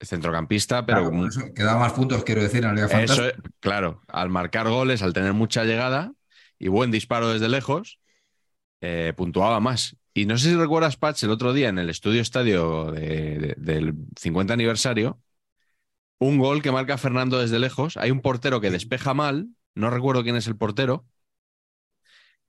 centrocampista, 0.01 0.85
pero 0.85 1.01
Claro, 1.11 1.27
eso, 1.27 1.53
que 1.53 1.63
da 1.63 1.77
más 1.77 1.93
puntos, 1.93 2.23
quiero 2.23 2.41
decir, 2.43 2.59
en 2.65 2.75
la 2.75 2.87
Liga 2.87 3.01
Eso, 3.03 3.23
claro, 3.59 4.01
al 4.07 4.29
marcar 4.29 4.69
goles, 4.69 5.01
al 5.01 5.13
tener 5.13 5.33
mucha 5.33 5.63
llegada 5.63 6.13
y 6.59 6.67
buen 6.67 6.91
disparo 6.91 7.29
desde 7.29 7.49
lejos, 7.49 7.99
eh, 8.81 9.13
puntuaba 9.15 9.59
más. 9.59 9.97
Y 10.13 10.25
no 10.25 10.37
sé 10.37 10.49
si 10.51 10.55
recuerdas, 10.55 10.97
Patch, 10.97 11.23
el 11.23 11.31
otro 11.31 11.53
día 11.53 11.69
en 11.69 11.79
el 11.79 11.89
estudio 11.89 12.21
estadio 12.21 12.91
de- 12.91 13.39
de- 13.39 13.55
del 13.57 13.95
50 14.19 14.53
aniversario, 14.53 15.21
un 16.19 16.37
gol 16.39 16.61
que 16.61 16.71
marca 16.71 16.97
Fernando 16.97 17.39
desde 17.39 17.59
lejos. 17.59 17.97
Hay 17.97 18.11
un 18.11 18.21
portero 18.21 18.61
que 18.61 18.71
despeja 18.71 19.13
mal, 19.13 19.49
no 19.75 19.89
recuerdo 19.89 20.23
quién 20.23 20.35
es 20.35 20.47
el 20.47 20.55
portero. 20.57 21.05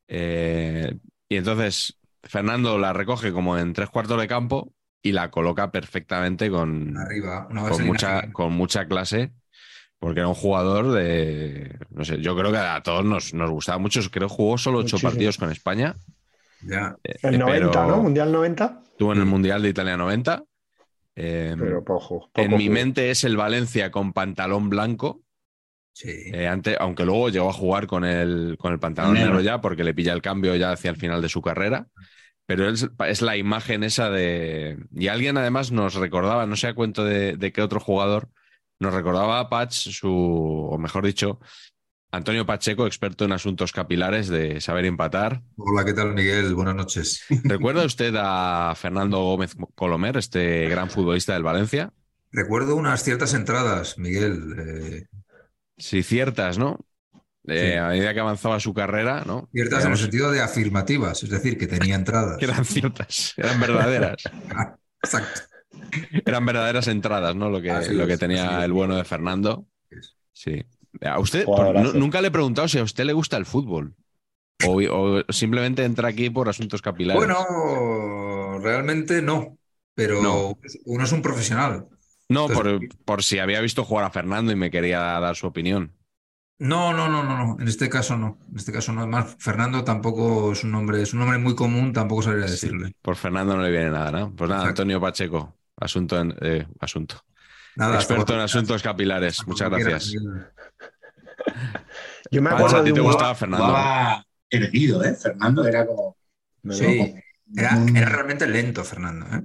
Eh, 0.08 0.96
y 1.28 1.36
entonces 1.36 1.98
Fernando 2.22 2.78
la 2.78 2.92
recoge 2.92 3.32
como 3.32 3.58
en 3.58 3.72
tres 3.72 3.90
cuartos 3.90 4.20
de 4.20 4.28
campo 4.28 4.72
y 5.02 5.12
la 5.12 5.30
coloca 5.30 5.70
perfectamente 5.70 6.50
con, 6.50 6.96
Arriba, 6.96 7.46
una 7.50 7.68
con 7.68 7.84
mucha, 7.86 8.20
fina. 8.22 8.32
con 8.32 8.52
mucha 8.52 8.86
clase, 8.86 9.32
porque 9.98 10.20
era 10.20 10.28
un 10.28 10.34
jugador 10.34 10.92
de. 10.92 11.78
No 11.90 12.04
sé, 12.04 12.20
yo 12.20 12.36
creo 12.36 12.50
que 12.52 12.58
a 12.58 12.82
todos 12.82 13.04
nos, 13.04 13.34
nos 13.34 13.50
gustaba 13.50 13.78
mucho. 13.78 14.00
Creo 14.10 14.28
que 14.28 14.34
jugó 14.34 14.58
solo 14.58 14.78
ocho 14.78 14.98
Muchísimo. 14.98 15.10
partidos 15.10 15.38
con 15.38 15.50
España. 15.50 15.94
Ya. 16.60 16.96
eh, 17.04 17.16
El 17.22 17.38
90, 17.38 17.70
pero 17.82 17.86
¿no? 17.86 18.02
Mundial 18.02 18.32
90. 18.32 18.82
Estuvo 18.92 19.12
en 19.12 19.18
el 19.20 19.26
Mundial 19.26 19.62
de 19.62 19.68
Italia 19.70 19.96
90. 19.96 20.44
Eh, 21.16 21.56
Pero 21.58 21.84
poco. 21.84 22.30
en 22.36 22.50
poco 22.50 22.58
mi 22.58 22.68
jugó. 22.68 22.74
mente 22.74 23.10
es 23.10 23.24
el 23.24 23.36
Valencia 23.36 23.90
con 23.90 24.12
pantalón 24.12 24.70
blanco. 24.70 25.20
Sí. 25.96 26.10
eh, 26.32 26.48
ante- 26.48 26.76
aunque 26.78 27.04
luego 27.04 27.28
llegó 27.28 27.48
a 27.48 27.52
jugar 27.52 27.86
con 27.86 28.04
el, 28.04 28.56
con 28.58 28.72
el 28.72 28.80
pantalón 28.80 29.14
Negro. 29.14 29.28
negro 29.28 29.42
ya, 29.42 29.60
porque 29.60 29.84
le 29.84 29.94
pilla 29.94 30.12
el 30.12 30.22
cambio 30.22 30.54
ya 30.56 30.72
hacia 30.72 30.90
el 30.90 30.96
final 30.96 31.22
de 31.22 31.28
su 31.28 31.40
carrera. 31.40 31.86
Pero 32.46 32.68
es, 32.68 32.86
es 33.06 33.22
la 33.22 33.36
imagen 33.38 33.84
esa 33.84 34.10
de. 34.10 34.76
Y 34.94 35.08
alguien 35.08 35.38
además 35.38 35.70
nos 35.72 35.94
recordaba, 35.94 36.44
no 36.46 36.56
sé 36.56 36.66
a 36.66 36.74
cuento 36.74 37.04
de, 37.04 37.36
de 37.38 37.52
qué 37.52 37.62
otro 37.62 37.80
jugador, 37.80 38.28
nos 38.80 38.92
recordaba 38.92 39.38
a 39.40 39.48
Patch 39.48 39.88
su, 39.92 40.10
o 40.70 40.76
mejor 40.76 41.06
dicho, 41.06 41.40
Antonio 42.10 42.44
Pacheco, 42.44 42.86
experto 42.86 43.24
en 43.24 43.32
asuntos 43.32 43.72
capilares 43.72 44.28
de 44.28 44.60
saber 44.60 44.84
empatar. 44.84 45.42
Hola, 45.56 45.84
¿qué 45.86 45.94
tal, 45.94 46.12
Miguel? 46.12 46.54
Buenas 46.54 46.74
noches. 46.74 47.24
¿Recuerda 47.44 47.84
usted 47.84 48.14
a 48.18 48.74
Fernando 48.76 49.20
Gómez 49.22 49.56
Colomer, 49.74 50.16
este 50.18 50.68
gran 50.68 50.90
futbolista 50.90 51.32
del 51.34 51.44
Valencia? 51.44 51.92
Recuerdo 52.30 52.76
unas 52.76 53.02
ciertas 53.02 53.32
entradas, 53.32 53.96
Miguel. 53.96 54.54
eh, 54.58 55.04
Sí, 55.76 56.02
ciertas, 56.02 56.58
¿no? 56.58 56.78
Eh, 57.46 57.72
Sí. 57.72 57.78
A 57.78 57.88
medida 57.88 58.14
que 58.14 58.20
avanzaba 58.20 58.58
su 58.58 58.72
carrera, 58.72 59.22
¿no? 59.26 59.48
ciertas 59.52 59.84
en 59.84 59.92
el 59.92 59.98
sentido 59.98 60.30
de 60.32 60.40
afirmativas, 60.40 61.22
es 61.22 61.28
decir, 61.30 61.58
que 61.58 61.66
tenía 61.66 61.94
entradas. 61.94 62.38
que 62.38 62.46
eran 62.46 62.64
ciertas, 62.64 63.34
eran 63.36 63.60
verdaderas. 63.60 64.16
Exacto. 65.02 65.40
Eran 66.24 66.46
verdaderas 66.46 66.86
entradas, 66.88 67.36
¿no? 67.36 67.50
Lo 67.50 67.60
que, 67.60 67.70
Así 67.70 67.92
lo 67.92 68.06
que 68.06 68.14
es, 68.14 68.18
tenía 68.18 68.64
el 68.64 68.72
bueno 68.72 68.96
de 68.96 69.04
Fernando. 69.04 69.66
Sí. 70.32 70.64
A 71.02 71.18
usted, 71.18 71.44
por- 71.44 71.94
nunca 71.94 72.20
le 72.22 72.28
he 72.28 72.30
preguntado 72.30 72.66
si 72.68 72.78
a 72.78 72.82
usted 72.82 73.04
le 73.04 73.12
gusta 73.12 73.36
el 73.36 73.44
fútbol. 73.44 73.94
O, 74.66 74.80
o 74.80 75.22
simplemente 75.32 75.84
entra 75.84 76.08
aquí 76.08 76.30
por 76.30 76.48
asuntos 76.48 76.80
capilares. 76.80 77.20
Bueno, 77.22 78.58
realmente 78.60 79.20
no, 79.20 79.58
pero 79.94 80.22
No. 80.22 80.58
uno 80.86 81.04
es 81.04 81.12
un 81.12 81.20
profesional. 81.20 81.88
No, 82.28 82.48
por, 82.48 82.66
entonces- 82.68 82.98
por 83.04 83.22
si 83.22 83.38
había 83.38 83.60
visto 83.60 83.84
jugar 83.84 84.04
a 84.06 84.10
Fernando 84.10 84.52
y 84.52 84.56
me 84.56 84.70
quería 84.70 84.98
dar 85.00 85.36
su 85.36 85.46
opinión. 85.46 85.92
No, 86.58 86.92
no, 86.92 87.08
no, 87.08 87.24
no, 87.24 87.36
no. 87.36 87.56
En 87.60 87.66
este 87.66 87.88
caso 87.88 88.16
no. 88.16 88.38
En 88.50 88.56
este 88.56 88.70
caso 88.72 88.92
no. 88.92 89.00
Además, 89.00 89.34
Fernando 89.40 89.82
tampoco 89.82 90.52
es 90.52 90.62
un 90.62 90.70
nombre, 90.70 91.02
es 91.02 91.12
un 91.12 91.18
nombre 91.20 91.36
muy 91.38 91.54
común, 91.56 91.92
tampoco 91.92 92.22
sabría 92.22 92.46
decirle. 92.46 92.92
Por 93.02 93.16
Fernando 93.16 93.56
no 93.56 93.62
le 93.62 93.70
viene 93.72 93.90
nada, 93.90 94.12
¿no? 94.12 94.34
Pues 94.34 94.48
nada, 94.48 94.62
Exacto. 94.62 94.82
Antonio 94.82 95.00
Pacheco, 95.00 95.56
asunto 95.76 96.20
en, 96.20 96.34
eh, 96.40 96.66
asunto. 96.80 97.20
Nada, 97.76 97.96
Experto 97.96 98.34
en 98.34 98.40
asuntos 98.40 98.82
capilares. 98.84 99.40
hasta 99.40 99.50
Muchas 99.50 99.68
gracias. 99.68 100.10
quieras. 100.12 100.46
Yo 102.30 102.40
me 102.40 102.50
acuerdo 102.50 102.76
a 102.78 102.84
ti 102.84 102.92
te 102.92 103.00
un- 103.00 103.06
gustaba 103.06 103.34
Fernando. 103.34 103.76
Erguido, 104.48 105.02
¿eh? 105.04 105.14
Fernando 105.14 105.66
era 105.66 105.84
como. 105.86 106.16
Sí, 106.70 107.14
era, 107.56 107.78
era 107.94 108.08
realmente 108.08 108.46
lento, 108.46 108.84
Fernando. 108.84 109.26
¿eh? 109.36 109.42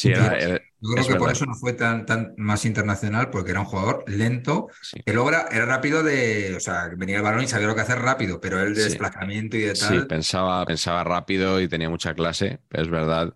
Sí, 0.00 0.10
era- 0.10 0.38
era- 0.38 0.60
Yo 0.80 0.90
creo 0.92 1.02
Es 1.02 1.08
que 1.08 1.16
por 1.16 1.32
eso 1.32 1.44
no 1.44 1.54
fue 1.56 1.72
tan, 1.72 2.06
tan 2.06 2.34
más 2.36 2.64
internacional, 2.64 3.30
porque 3.30 3.50
era 3.50 3.58
un 3.60 3.66
jugador 3.66 4.04
lento, 4.06 4.68
sí. 4.80 5.00
que 5.04 5.12
luego 5.12 5.30
era, 5.30 5.48
era 5.50 5.66
rápido 5.66 6.04
de, 6.04 6.54
o 6.56 6.60
sea, 6.60 6.88
venía 6.96 7.16
el 7.16 7.22
balón 7.22 7.42
y 7.42 7.48
sabía 7.48 7.66
lo 7.66 7.74
que 7.74 7.80
hacer 7.80 7.98
rápido, 7.98 8.40
pero 8.40 8.60
el 8.62 8.74
de 8.76 8.82
Sí. 8.82 8.88
desplazamiento 8.90 9.56
y 9.56 9.62
de 9.62 9.74
Sí, 9.74 9.88
tal. 9.88 10.06
pensaba, 10.06 10.64
pensaba 10.66 11.02
rápido 11.02 11.60
y 11.60 11.66
tenía 11.68 11.90
mucha 11.90 12.14
clase. 12.14 12.60
pero 12.68 12.84
Es 12.84 12.90
verdad 12.90 13.34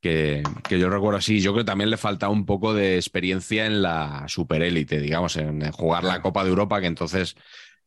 que, 0.00 0.42
que 0.66 0.78
yo 0.78 0.88
recuerdo 0.88 1.18
así. 1.18 1.40
Yo 1.40 1.52
creo 1.52 1.64
que 1.64 1.68
también 1.70 1.90
le 1.90 1.98
faltaba 1.98 2.32
un 2.32 2.46
poco 2.46 2.72
de 2.72 2.96
experiencia 2.96 3.66
en 3.66 3.82
la 3.82 4.24
superélite, 4.28 5.00
digamos, 5.00 5.36
en, 5.36 5.70
jugar 5.72 6.04
la. 6.04 6.22
Copa 6.22 6.42
de 6.44 6.50
Europa, 6.50 6.80
que 6.80 6.86
entonces 6.86 7.36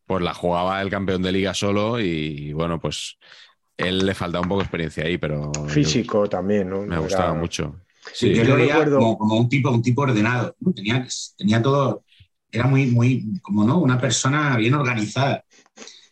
pues 0.06 0.22
la 0.24 0.34
jugaba 0.36 0.82
el 0.82 0.90
campeón 0.92 1.24
de 1.24 1.32
liga 1.32 1.54
solo 1.56 2.00
y 2.00 2.54
bueno, 2.54 2.80
pues 2.80 3.18
él 3.78 4.06
le 4.06 4.14
faltaba 4.14 4.44
un 4.44 4.50
poco 4.50 4.60
de 4.62 4.66
experiencia 4.66 5.06
ahí, 5.06 5.18
pero 5.18 5.52
yo- 5.54 5.66
Físico 5.70 6.28
también, 6.30 6.70
¿no? 6.70 6.82
me 6.82 6.96
No 6.96 7.02
gustaba 7.04 7.32
era- 7.32 7.40
mucho. 7.40 7.80
Sí, 8.14 8.30
yo 8.34 8.44
Yo 8.44 8.50
lo 8.50 8.56
veía 8.56 8.74
recuerdo- 8.76 8.98
como, 9.00 9.18
como 9.18 9.38
un 9.38 9.50
tipo, 9.50 9.70
un 9.72 9.82
tipo 9.82 10.02
ordenado. 10.02 10.56
¿no? 10.60 10.74
Tenía, 10.74 11.08
tenía 11.38 11.62
todo. 11.62 12.04
Era 12.52 12.68
muy, 12.68 12.88
muy, 12.88 13.40
como 13.42 13.64
no, 13.64 13.80
una 13.80 14.00
persona 14.00 14.58
bien 14.58 14.74
organizada. 14.74 15.46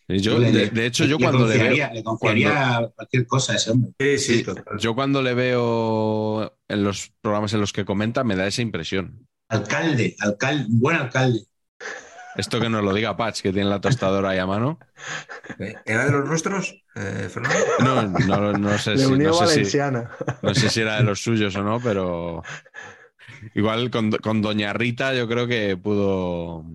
Yo, 0.08 0.40
le- 0.40 0.52
de, 0.52 0.70
de 0.70 0.86
hecho, 0.88 1.06
yo 1.06 1.18
le 1.18 1.24
cuando 1.26 1.46
le 1.48 1.54
confiaría, 1.54 1.86
veo, 1.88 1.96
le 1.96 2.04
confiaría 2.04 2.92
cualquier 2.96 3.28
cosa 3.28 3.54
a 3.54 3.56
ese 3.58 3.72
hombre. 3.72 3.92
Sí, 4.00 4.18
sí, 4.18 4.34
Sí, 4.40 4.44
total. 4.44 4.80
yo 4.80 4.96
cuando 4.96 5.22
le 5.22 5.34
veo 5.36 6.58
en 6.68 6.84
los 6.84 7.12
programas 7.22 7.54
en 7.54 7.60
los 7.62 7.74
que 7.74 7.86
comenta, 7.86 8.24
me 8.24 8.36
da 8.36 8.48
esa 8.48 8.62
impresión. 8.64 9.28
Alcalde, 9.50 10.16
alcalde, 10.20 10.66
buen 10.70 10.96
alcalde. 10.96 11.42
Esto 12.40 12.60
que 12.60 12.70
nos 12.70 12.84
lo 12.84 12.94
diga 12.94 13.18
Patch, 13.18 13.42
que 13.42 13.52
tiene 13.52 13.70
la 13.70 13.82
tostadora 13.82 14.30
ahí 14.30 14.40
a 14.40 14.46
mano. 14.46 14.80
¿Era 15.86 16.06
de 16.06 16.12
los 16.12 16.26
nuestros, 16.28 16.74
eh, 16.96 17.28
Fernando? 17.30 17.58
No, 17.84 18.02
no, 18.08 18.54
no 18.54 18.78
sé 18.78 18.98
si, 18.98 19.12
no 19.12 19.34
sé 19.34 19.46
si- 19.48 19.50
Valenciana. 19.50 20.10
no 20.42 20.54
sé 20.56 20.70
si 20.70 20.82
era 20.82 20.98
de 20.98 21.04
los 21.04 21.22
suyos 21.22 21.56
o 21.56 21.64
no, 21.64 21.80
pero 21.82 22.42
igual 23.56 23.90
con, 23.92 24.12
con 24.12 24.42
Doña 24.42 24.74
Rita 24.74 25.14
yo 25.14 25.28
creo 25.28 25.48
que 25.48 25.76
pudo, 25.78 26.66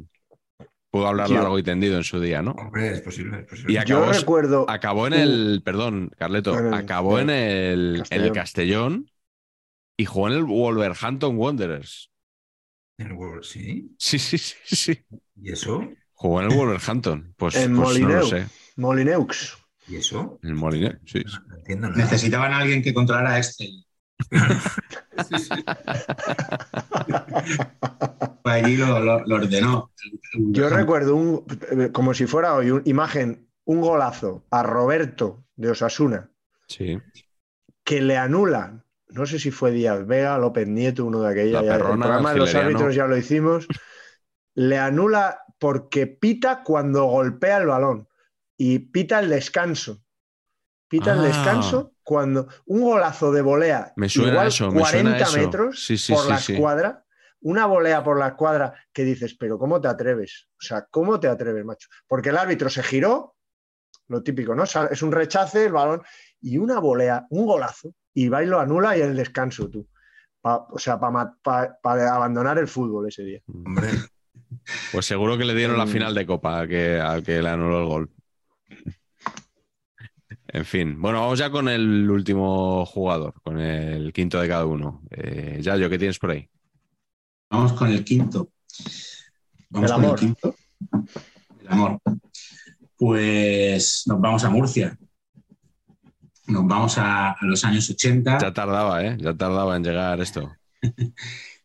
pudo 0.91 1.07
hablar 1.07 1.29
Yo- 1.29 1.37
largo 1.37 1.59
y 1.59 1.63
tendido 1.63 1.97
en 1.97 2.05
su 2.05 2.21
día, 2.21 2.43
¿no? 2.43 2.53
Hombre, 2.53 2.93
es 2.93 3.01
posible, 3.01 3.41
es 3.41 3.47
posible. 3.47 3.73
Y 3.73 3.75
Yo 3.87 3.99
acabó, 3.99 4.13
recuerdo. 4.13 4.67
acabó 4.71 5.07
en 5.07 5.15
el, 5.15 5.63
perdón, 5.65 6.11
Carleto, 6.19 6.59
el- 6.59 6.75
acabó 6.75 7.19
en 7.19 7.31
el, 7.31 8.03
en 8.11 8.23
el. 8.23 8.33
Castellón 8.33 9.11
y 9.97 10.05
jugó 10.05 10.29
en 10.29 10.35
el 10.35 10.45
Wolverhampton 10.45 11.37
Wanderers. 11.37 12.11
En 12.99 13.07
el 13.09 13.13
World, 13.15 13.43
sí. 13.45 13.95
Sí, 13.99 14.19
sí, 14.19 14.39
sí, 14.39 14.55
sí. 14.77 15.05
¿Y 15.37 15.53
eso? 15.53 15.83
Jugó 16.13 16.41
en 16.43 16.51
el 16.51 16.57
Wolverhampton. 16.57 17.35
Pues, 17.37 17.57
En 17.57 17.75
pues 17.77 17.99
no 18.01 18.09
lo 18.09 18.15
Molineux. 18.15 18.29
sé. 18.31 18.47
Molineux. 18.77 19.59
¿Y 19.89 19.97
eso? 19.97 20.39
En 20.43 20.51
el 20.51 20.55
Molineux, 20.55 20.99
sí. 21.05 21.23
No 21.49 21.57
entiendo 21.57 21.89
nada. 21.91 22.03
Necesitaban 22.03 22.53
a 22.53 22.59
alguien 22.59 22.83
que 22.83 22.95
controlara 22.95 23.37
Excel. 23.39 23.85
Sí, 24.31 25.39
sí. 25.39 25.65
Pues 28.43 28.55
allí 28.65 28.77
lo, 28.77 29.01
lo- 29.01 29.25
lo 29.27 29.35
ordenó. 29.37 29.91
Yo 30.35 30.69
recuerdo 30.69 31.17
un, 31.17 31.91
como 31.93 32.15
si 32.15 32.27
fuera 32.27 32.55
hoy, 32.55 32.71
una 32.71 32.83
imagen, 32.85 33.49
un 33.65 33.81
golazo 33.81 34.47
a 34.51 34.63
Roberto 34.63 35.45
de 35.57 35.71
Osasuna 35.71 36.31
Sí. 36.69 36.99
que 37.85 38.01
le 38.01 38.17
anulan. 38.17 38.84
No 39.15 39.27
sé 39.27 39.39
si 39.39 39.51
fue 39.53 39.71
Díaz 39.71 40.07
Vega, 40.07 40.37
López 40.39 40.67
Nieto, 40.67 41.05
uno 41.05 41.23
de 41.23 41.51
ya- 41.51 41.61
el 41.61 41.79
programa 41.79 42.33
de 42.33 42.39
los 42.41 42.55
árbitros 42.55 42.95
ya 42.95 43.07
lo 43.07 43.17
hicimos. 43.17 43.69
Le 44.55 44.79
anula 44.79 45.41
porque 45.59 46.07
pita 46.09 46.63
cuando 46.65 47.05
golpea 47.05 47.59
el 47.59 47.67
balón 47.67 48.09
y 48.57 48.81
pita 48.81 49.21
el 49.21 49.31
descanso. 49.31 50.03
Pita 50.89 51.13
el 51.13 51.21
Ah. 51.21 51.23
descanso 51.23 51.93
cuando 52.03 52.49
un 52.67 52.83
golazo 52.83 53.31
de 53.33 53.43
volea, 53.43 53.93
Me 53.97 54.09
suena 54.09 54.33
igual 54.33 54.49
eso, 54.49 54.71
me 54.71 54.81
40 54.81 55.25
suena 55.27 55.39
eso. 55.39 55.39
metros 55.39 55.85
Sí, 55.85 55.97
sí, 55.97 56.13
por 56.13 56.25
sí, 56.25 56.29
la 56.31 56.37
escuadra, 56.39 57.05
una 57.41 57.67
volea 57.67 58.03
por 58.03 58.19
la 58.19 58.29
escuadra 58.29 58.75
que 58.93 59.05
dices, 59.05 59.37
pero 59.39 59.59
¿cómo 59.59 59.81
te 59.81 59.89
atreves? 59.89 60.49
O 60.53 60.61
sea, 60.63 60.87
¿cómo 60.91 61.21
te 61.21 61.29
atreves, 61.29 61.65
macho? 61.65 61.89
Porque 62.07 62.31
el 62.31 62.37
árbitro 62.37 62.69
se 62.69 62.83
giró, 62.83 63.37
lo 64.09 64.23
típico, 64.23 64.55
¿no? 64.55 64.65
Es 64.65 65.03
un 65.03 65.13
rechace, 65.13 65.67
el 65.67 65.73
balón, 65.73 66.03
y 66.41 66.59
una 66.59 66.79
volea, 66.81 67.27
un 67.31 67.47
golazo, 67.47 67.95
y 68.15 68.29
va 68.29 68.43
y 68.43 68.47
lo 68.47 68.61
anula 68.61 68.97
y 68.97 69.01
el 69.01 69.17
descanso, 69.17 69.69
tú. 69.69 69.87
Pa- 70.41 70.67
o 70.71 70.79
sea, 70.79 70.99
para 71.01 72.15
abandonar 72.15 72.59
el 72.59 72.69
fútbol 72.69 73.09
ese 73.09 73.25
día. 73.25 73.41
Hombre, 73.65 73.89
Pues 74.93 75.05
seguro 75.07 75.37
que 75.37 75.45
le 75.45 75.55
dieron 75.55 75.77
la 75.77 75.87
Mm. 75.87 75.89
final 75.89 76.15
de 76.15 76.27
Copa 76.27 76.61
al 76.61 76.69
que, 76.69 77.01
al 77.01 77.23
que 77.23 77.43
le 77.43 77.49
anuló 77.49 77.81
el 77.81 77.87
gol. 77.87 78.11
En 80.49 80.65
fin, 80.65 81.01
bueno, 81.01 81.21
vamos 81.21 81.39
ya 81.39 81.51
con 81.51 81.69
el 81.69 82.09
último 82.09 82.87
jugador, 82.87 83.35
con 83.43 83.59
el 83.59 84.13
quinto 84.13 84.41
de 84.41 84.47
cada 84.49 84.65
uno. 84.67 85.03
Eh, 85.11 85.59
Yayo, 85.61 85.91
¿qué 85.91 85.99
tienes 85.99 86.19
por 86.19 86.31
ahí? 86.31 86.49
Vamos 87.51 87.73
con 87.73 87.89
el 87.91 88.05
quinto. 88.05 88.51
Vamos 89.71 89.91
El 89.91 89.97
con 89.97 90.05
amor. 90.05 90.15
el 90.15 90.21
quinto. 90.21 90.55
El 91.61 91.69
amor. 91.69 91.99
Pues 92.97 94.05
nos 94.07 94.21
vamos 94.21 94.45
a 94.45 94.51
Murcia. 94.51 94.97
Nos 96.47 96.67
vamos 96.67 96.99
a, 96.99 97.33
a 97.33 97.45
los 97.47 97.65
años 97.65 97.89
80. 97.89 98.39
Ya 98.39 98.53
tardaba, 98.53 99.03
¿eh? 99.05 99.17
Ya 99.19 99.35
tardaba 99.35 99.77
en 99.77 99.85
llegar 99.85 100.21
esto. 100.21 100.53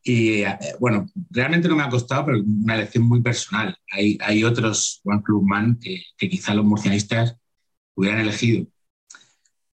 Y 0.02 0.44
eh, 0.44 0.58
bueno, 0.80 1.06
realmente 1.30 1.68
no 1.68 1.76
me 1.76 1.84
ha 1.84 1.90
costado, 1.90 2.26
pero 2.26 2.40
una 2.42 2.76
elección 2.76 3.04
muy 3.04 3.22
personal. 3.22 3.76
Hay, 3.92 4.18
hay 4.22 4.44
otros 4.44 5.02
One 5.04 5.22
Club 5.22 5.44
Man 5.46 5.78
que, 5.80 6.04
que 6.18 6.30
quizá 6.30 6.54
los 6.54 6.66
murcianistas 6.66 7.36
hubieran 7.96 8.22
elegido. 8.22 8.66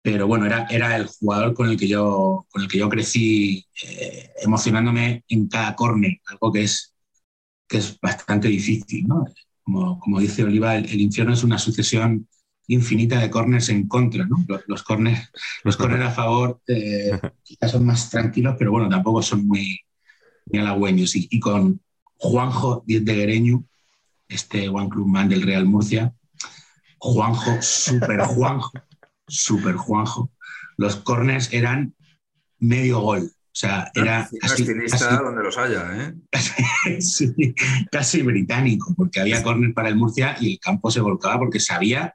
Pero 0.02 0.26
bueno, 0.26 0.46
era, 0.46 0.66
era 0.70 0.96
el 0.96 1.06
jugador 1.06 1.54
con 1.54 1.68
el 1.68 1.76
que 1.76 1.86
yo, 1.86 2.46
con 2.50 2.62
el 2.62 2.68
que 2.68 2.78
yo 2.78 2.88
crecí 2.88 3.66
eh, 3.84 4.30
emocionándome 4.42 5.24
en 5.28 5.48
cada 5.48 5.76
córner, 5.76 6.20
algo 6.26 6.52
que 6.52 6.62
es, 6.64 6.94
que 7.68 7.78
es 7.78 7.98
bastante 8.00 8.48
difícil. 8.48 9.06
¿no? 9.06 9.24
Como, 9.62 10.00
como 10.00 10.20
dice 10.20 10.44
Oliva, 10.44 10.76
el, 10.76 10.86
el 10.86 11.00
infierno 11.00 11.34
es 11.34 11.44
una 11.44 11.58
sucesión 11.58 12.28
infinita 12.74 13.18
de 13.20 13.30
corners 13.30 13.68
en 13.68 13.88
contra. 13.88 14.24
¿no? 14.26 14.44
Los, 14.48 14.62
los 14.66 14.82
corners 14.82 15.30
los 15.64 15.76
corners 15.78 16.04
a 16.04 16.10
favor 16.10 16.60
eh, 16.66 17.18
quizás 17.42 17.70
son 17.72 17.86
más 17.86 18.10
tranquilos, 18.10 18.56
pero 18.58 18.72
bueno, 18.72 18.88
tampoco 18.88 19.22
son 19.22 19.46
muy, 19.46 19.80
muy 20.46 20.60
halagüeños. 20.60 21.14
Y, 21.16 21.28
y 21.30 21.40
con 21.40 21.80
Juanjo 22.16 22.84
Diez 22.86 23.04
de 23.04 23.14
Guereño, 23.14 23.64
este 24.28 24.68
One 24.68 24.88
Club 24.88 25.06
Man 25.08 25.28
del 25.28 25.42
Real 25.42 25.66
Murcia, 25.66 26.14
Juanjo, 26.98 27.60
super 27.60 28.20
Juanjo, 28.20 28.70
super 29.26 29.74
Juanjo. 29.74 30.30
Los 30.76 30.96
corners 30.96 31.52
eran 31.52 31.94
medio 32.58 33.00
gol. 33.00 33.22
O 33.24 33.54
sea, 33.54 33.90
era 33.94 34.26
casi, 34.40 34.64
casi- 34.64 35.04
donde 35.16 35.42
los 35.42 35.58
haya, 35.58 35.84
¿eh? 35.94 37.02
sí, 37.02 37.54
casi 37.90 38.22
británico, 38.22 38.94
porque 38.96 39.20
había 39.20 39.42
córner 39.42 39.74
para 39.74 39.90
el 39.90 39.96
Murcia 39.96 40.36
y 40.40 40.52
el 40.52 40.58
campo 40.58 40.90
se 40.90 41.00
volcaba 41.00 41.38
porque 41.38 41.60
sabía 41.60 42.14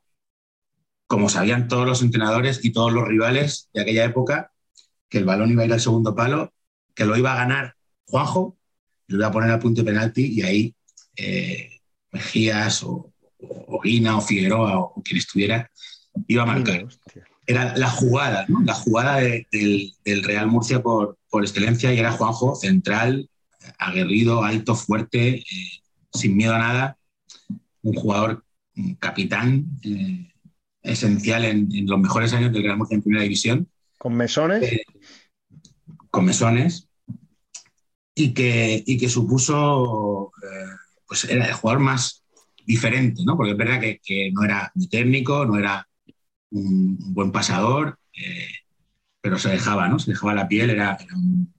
como 1.07 1.29
sabían 1.29 1.67
todos 1.67 1.87
los 1.87 2.01
entrenadores 2.01 2.63
y 2.63 2.71
todos 2.71 2.91
los 2.91 3.07
rivales 3.07 3.69
de 3.73 3.81
aquella 3.81 4.05
época, 4.05 4.51
que 5.09 5.17
el 5.17 5.25
balón 5.25 5.51
iba 5.51 5.63
a 5.63 5.65
ir 5.65 5.73
al 5.73 5.79
segundo 5.79 6.13
palo, 6.13 6.53
que 6.93 7.05
lo 7.05 7.17
iba 7.17 7.33
a 7.33 7.37
ganar 7.37 7.75
Juanjo, 8.05 8.57
lo 9.07 9.17
iba 9.17 9.27
a 9.27 9.31
poner 9.31 9.51
al 9.51 9.59
punto 9.59 9.81
de 9.81 9.91
penalti 9.91 10.25
y 10.25 10.41
ahí 10.41 10.75
eh, 11.15 11.79
Mejías 12.11 12.83
o, 12.83 13.13
o, 13.39 13.81
Guina 13.81 14.17
o 14.17 14.21
Figueroa 14.21 14.79
o, 14.79 15.01
quien 15.03 15.17
estuviera 15.17 15.69
iba 16.27 16.43
a 16.43 16.45
marcar. 16.45 16.87
Era 17.45 17.77
la 17.77 17.89
jugada, 17.89 18.45
¿no? 18.49 18.61
la 18.63 18.73
jugada 18.73 19.17
de, 19.17 19.47
del, 19.51 19.93
del, 20.03 20.23
Real 20.23 20.47
Murcia 20.47 20.81
por, 20.81 21.17
por, 21.29 21.43
excelencia 21.43 21.93
y 21.93 21.99
era 21.99 22.11
Juanjo 22.11 22.55
central, 22.55 23.29
aguerrido, 23.77 24.43
alto, 24.43 24.75
fuerte, 24.75 25.37
eh, 25.37 25.43
sin 26.11 26.35
miedo 26.35 26.53
a 26.53 26.59
nada, 26.59 26.97
un 27.83 27.93
jugador 27.93 28.43
un 28.75 28.95
capitán 28.95 29.65
eh, 29.83 30.31
esencial 30.87 31.45
en, 31.45 31.69
en, 31.73 31.87
los 31.87 31.99
mejores 31.99 32.33
años 32.33 32.51
del 32.51 32.63
Real 32.63 32.77
Murcia 32.77 32.95
en 32.95 33.01
primera 33.01 33.23
división. 33.23 33.67
¿Con 33.97 34.15
mesones? 34.15 34.63
Eh, 34.63 34.83
con 36.09 36.25
mesones. 36.25 36.87
Y 38.15 38.33
que, 38.33 38.83
y 38.85 38.97
que 38.97 39.09
supuso, 39.09 40.31
eh, 40.43 40.75
pues 41.07 41.25
era 41.25 41.45
el 41.45 41.53
jugador 41.53 41.81
más 41.81 42.23
diferente, 42.65 43.21
¿no? 43.23 43.37
Porque 43.37 43.51
es 43.51 43.57
verdad 43.57 43.79
que, 43.79 43.99
que 44.03 44.31
no 44.31 44.43
era 44.43 44.71
ni 44.75 44.87
técnico, 44.87 45.45
no 45.45 45.57
era 45.57 45.87
un, 46.51 46.97
un 46.99 47.13
buen 47.13 47.31
pasador, 47.31 47.99
eh, 48.13 48.47
pero 49.21 49.37
se 49.37 49.49
dejaba, 49.49 49.87
¿no? 49.87 49.99
Se 49.99 50.11
dejaba 50.11 50.33
la 50.33 50.47
piel, 50.47 50.71
era, 50.71 50.97
era 50.99 51.15
un 51.15 51.53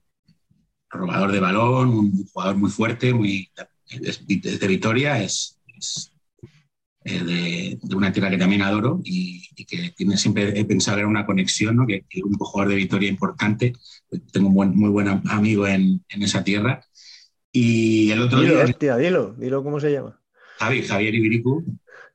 robador 0.89 1.31
de 1.31 1.39
balón, 1.39 1.89
un 1.89 2.25
jugador 2.27 2.57
muy 2.57 2.69
fuerte, 2.69 3.13
muy 3.13 3.49
de, 3.89 4.57
de 4.57 5.23
es 5.23 5.59
eh, 7.05 7.23
de, 7.23 7.79
de, 7.81 7.95
una 7.95 8.11
tierra 8.11 8.29
que 8.29 8.37
también 8.37 8.61
adoro 8.61 8.99
y, 9.05 9.47
y, 9.55 9.63
que 9.63 9.91
tiene, 9.95 10.17
siempre 10.17 10.59
he 10.59 10.65
pensado 10.65 10.97
que 10.97 11.01
era 11.01 11.07
una 11.09 11.25
conexión, 11.25 11.77
¿no? 11.77 11.87
que, 11.87 12.03
que 12.09 12.21
un 12.21 12.33
jugador 12.33 12.71
de 12.71 12.75
Vitoria 12.75 13.07
importante. 13.07 13.73
Tengo 14.33 14.49
un 14.49 14.53
buen, 14.53 14.75
muy 14.75 14.89
buen 14.89 15.07
amigo 15.07 15.65
en, 15.65 16.03
en, 16.09 16.23
esa 16.23 16.43
tierra. 16.43 16.83
Y 17.53 18.11
el 18.11 18.21
otro 18.21 18.41
dilo, 18.41 18.55
día. 18.55 18.65
Hostia, 18.65 18.97
dilo, 18.97 19.33
dilo 19.37 19.63
cómo 19.63 19.79
se 19.79 19.93
llama. 19.93 20.19
Javi, 20.57 20.83
Javier 20.83 21.15
Ibiricu, 21.15 21.63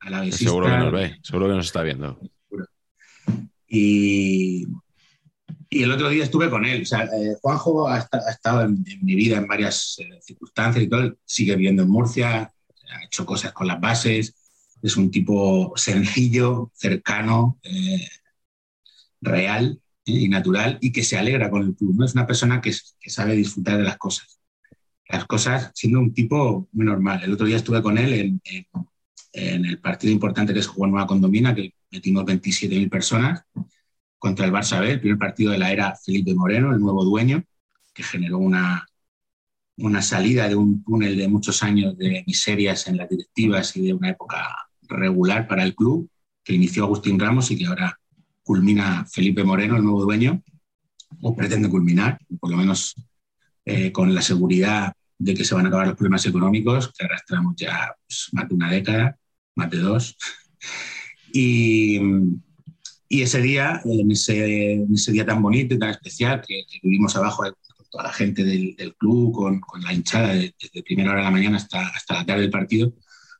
a 0.01 0.11
la 0.11 0.21
visita. 0.21 0.51
Seguro 0.51 0.67
que 0.67 0.77
nos 0.77 0.93
ve, 0.93 1.19
seguro 1.23 1.49
que 1.49 1.55
nos 1.55 1.67
está 1.67 1.83
viendo. 1.83 2.21
Y, 3.67 4.67
y 5.71 5.83
el 5.83 5.93
otro 5.93 6.11
día 6.11 6.25
estuve 6.25 6.51
con 6.51 6.67
él. 6.67 6.83
O 6.83 6.85
sea, 6.87 7.05
eh, 7.05 7.37
Juanjo 7.41 7.89
ha, 7.89 8.07
ha 8.13 8.31
estado 8.31 8.63
en, 8.63 8.85
en, 8.87 9.03
mi 9.03 9.15
vida 9.15 9.39
en 9.39 9.49
varias 9.49 9.97
eh, 9.99 10.21
circunstancias 10.21 10.85
y 10.85 10.89
todo. 10.89 11.17
Sigue 11.25 11.57
viviendo 11.57 11.85
en 11.85 11.89
Murcia, 11.89 12.53
ha 12.93 13.05
hecho 13.05 13.25
cosas 13.25 13.53
con 13.53 13.67
las 13.67 13.81
bases 13.81 14.44
es 14.85 14.99
un 14.99 15.11
tipo 15.11 15.73
sencillo, 15.77 16.71
cercano, 16.75 17.59
eh, 17.63 18.07
real 19.21 19.81
eh, 20.05 20.13
y 20.13 20.29
natural 20.29 20.79
y 20.81 20.93
que 20.93 21.03
se 21.03 21.17
alegra 21.17 21.51
con 21.51 21.63
el 21.63 21.75
club. 21.75 21.97
¿no? 21.97 22.05
Es 22.05 22.15
una 22.15 22.27
persona 22.27 22.61
que, 22.61 22.73
sabe 23.07 23.35
disfrutar 23.35 23.79
de 23.79 23.85
las 23.85 23.97
cosas. 23.97 24.39
Las 25.09 25.25
cosas 25.25 25.71
siendo 25.75 26.01
un 26.01 26.13
tipo 26.13 26.69
muy 26.73 26.85
normal. 26.85 27.23
El 27.23 27.33
otro 27.33 27.47
día 27.47 27.57
estuve 27.57 27.83
con 27.83 27.97
él 27.97 28.41
en, 29.33 29.65
el 29.65 29.81
partido 29.81 30.13
importante 30.13 30.53
que 30.53 30.61
es 30.61 30.67
jugó 30.67 30.87
Nueva 30.87 31.07
Condomina, 31.07 31.55
que 31.55 31.75
metimos 31.91 32.25
27.000 32.25 32.91
personas 32.91 33.43
contra 34.19 34.45
el 34.45 34.53
Barça 34.53 34.81
B, 34.81 34.93
el 34.93 35.01
primer 35.01 35.19
partido 35.19 35.53
de 35.53 35.59
la 35.59 35.73
era 35.73 35.97
Felipe 35.97 36.35
Moreno, 36.35 36.73
el 36.73 36.81
nuevo 36.81 37.05
dueño, 37.05 37.43
que 37.93 38.03
generó 38.03 38.39
una, 38.39 38.87
una 39.79 40.03
salida 40.03 40.49
de 40.49 40.55
un 40.55 40.85
túnel 40.85 41.17
de 41.17 41.29
muchos 41.29 41.63
años 41.63 41.97
de 41.97 42.23
miserias 42.27 42.87
en 42.87 42.99
las 42.99 43.09
directivas 43.09 43.77
y 43.77 43.87
de 43.87 43.95
una 43.95 44.11
época 44.11 44.64
regular 44.89 45.47
para 45.47 45.65
el 45.65 45.75
club, 45.75 46.09
que 46.43 46.55
inició 46.55 46.85
Agustín 46.85 47.19
Ramos 47.19 47.51
y 47.51 47.59
que 47.59 47.67
ahora 47.67 47.99
culmina 48.43 49.07
Felipe 49.07 49.43
Moreno, 49.45 49.77
el 49.77 49.83
nuevo 49.83 50.03
dueño, 50.03 50.43
o 51.21 51.35
pretende 51.35 51.69
culminar, 51.69 52.19
por 52.39 52.51
lo 52.51 52.57
menos 52.57 52.95
eh, 53.65 53.91
con 53.93 54.15
la 54.15 54.21
seguridad 54.21 54.93
de 55.19 55.35
que 55.35 55.45
se 55.45 55.55
van 55.55 55.65
a 55.65 55.69
acabar 55.69 55.87
los 55.87 55.97
problemas 55.97 56.27
económicos, 56.27 56.93
que 56.93 57.05
arrastramos 57.05 57.55
ya 57.57 57.95
pues, 58.07 58.29
más 58.33 58.49
de 58.49 58.55
una 58.55 58.71
década, 58.71 59.19
más 59.57 59.71
de 59.71 59.79
dos. 59.79 60.17
Y, 61.37 61.99
y 63.09 63.23
ese 63.23 63.43
día, 63.43 63.83
en 63.85 64.09
ese, 64.13 65.11
día 65.11 65.27
tan 65.27 65.43
bonito 65.43 65.75
y 65.75 65.79
tan 65.81 65.91
especial 65.91 66.41
que, 66.47 66.63
que 66.71 66.79
vivimos 66.81 67.17
abajo 67.17 67.43
con 67.43 67.87
toda 67.91 68.05
la 68.05 68.13
gente 68.13 68.45
del, 68.45 68.77
del 68.77 68.95
club, 68.95 69.33
con, 69.33 69.59
con, 69.59 69.83
la 69.83 69.93
hinchada, 69.93 70.35
desde 70.35 70.83
primera 70.85 71.11
hora 71.11 71.19
de 71.19 71.25
la 71.25 71.31
mañana 71.33 71.57
hasta, 71.57 71.89
hasta 71.89 72.15
la 72.15 72.25
tarde 72.25 72.43
del 72.43 72.51
partido, 72.53 72.95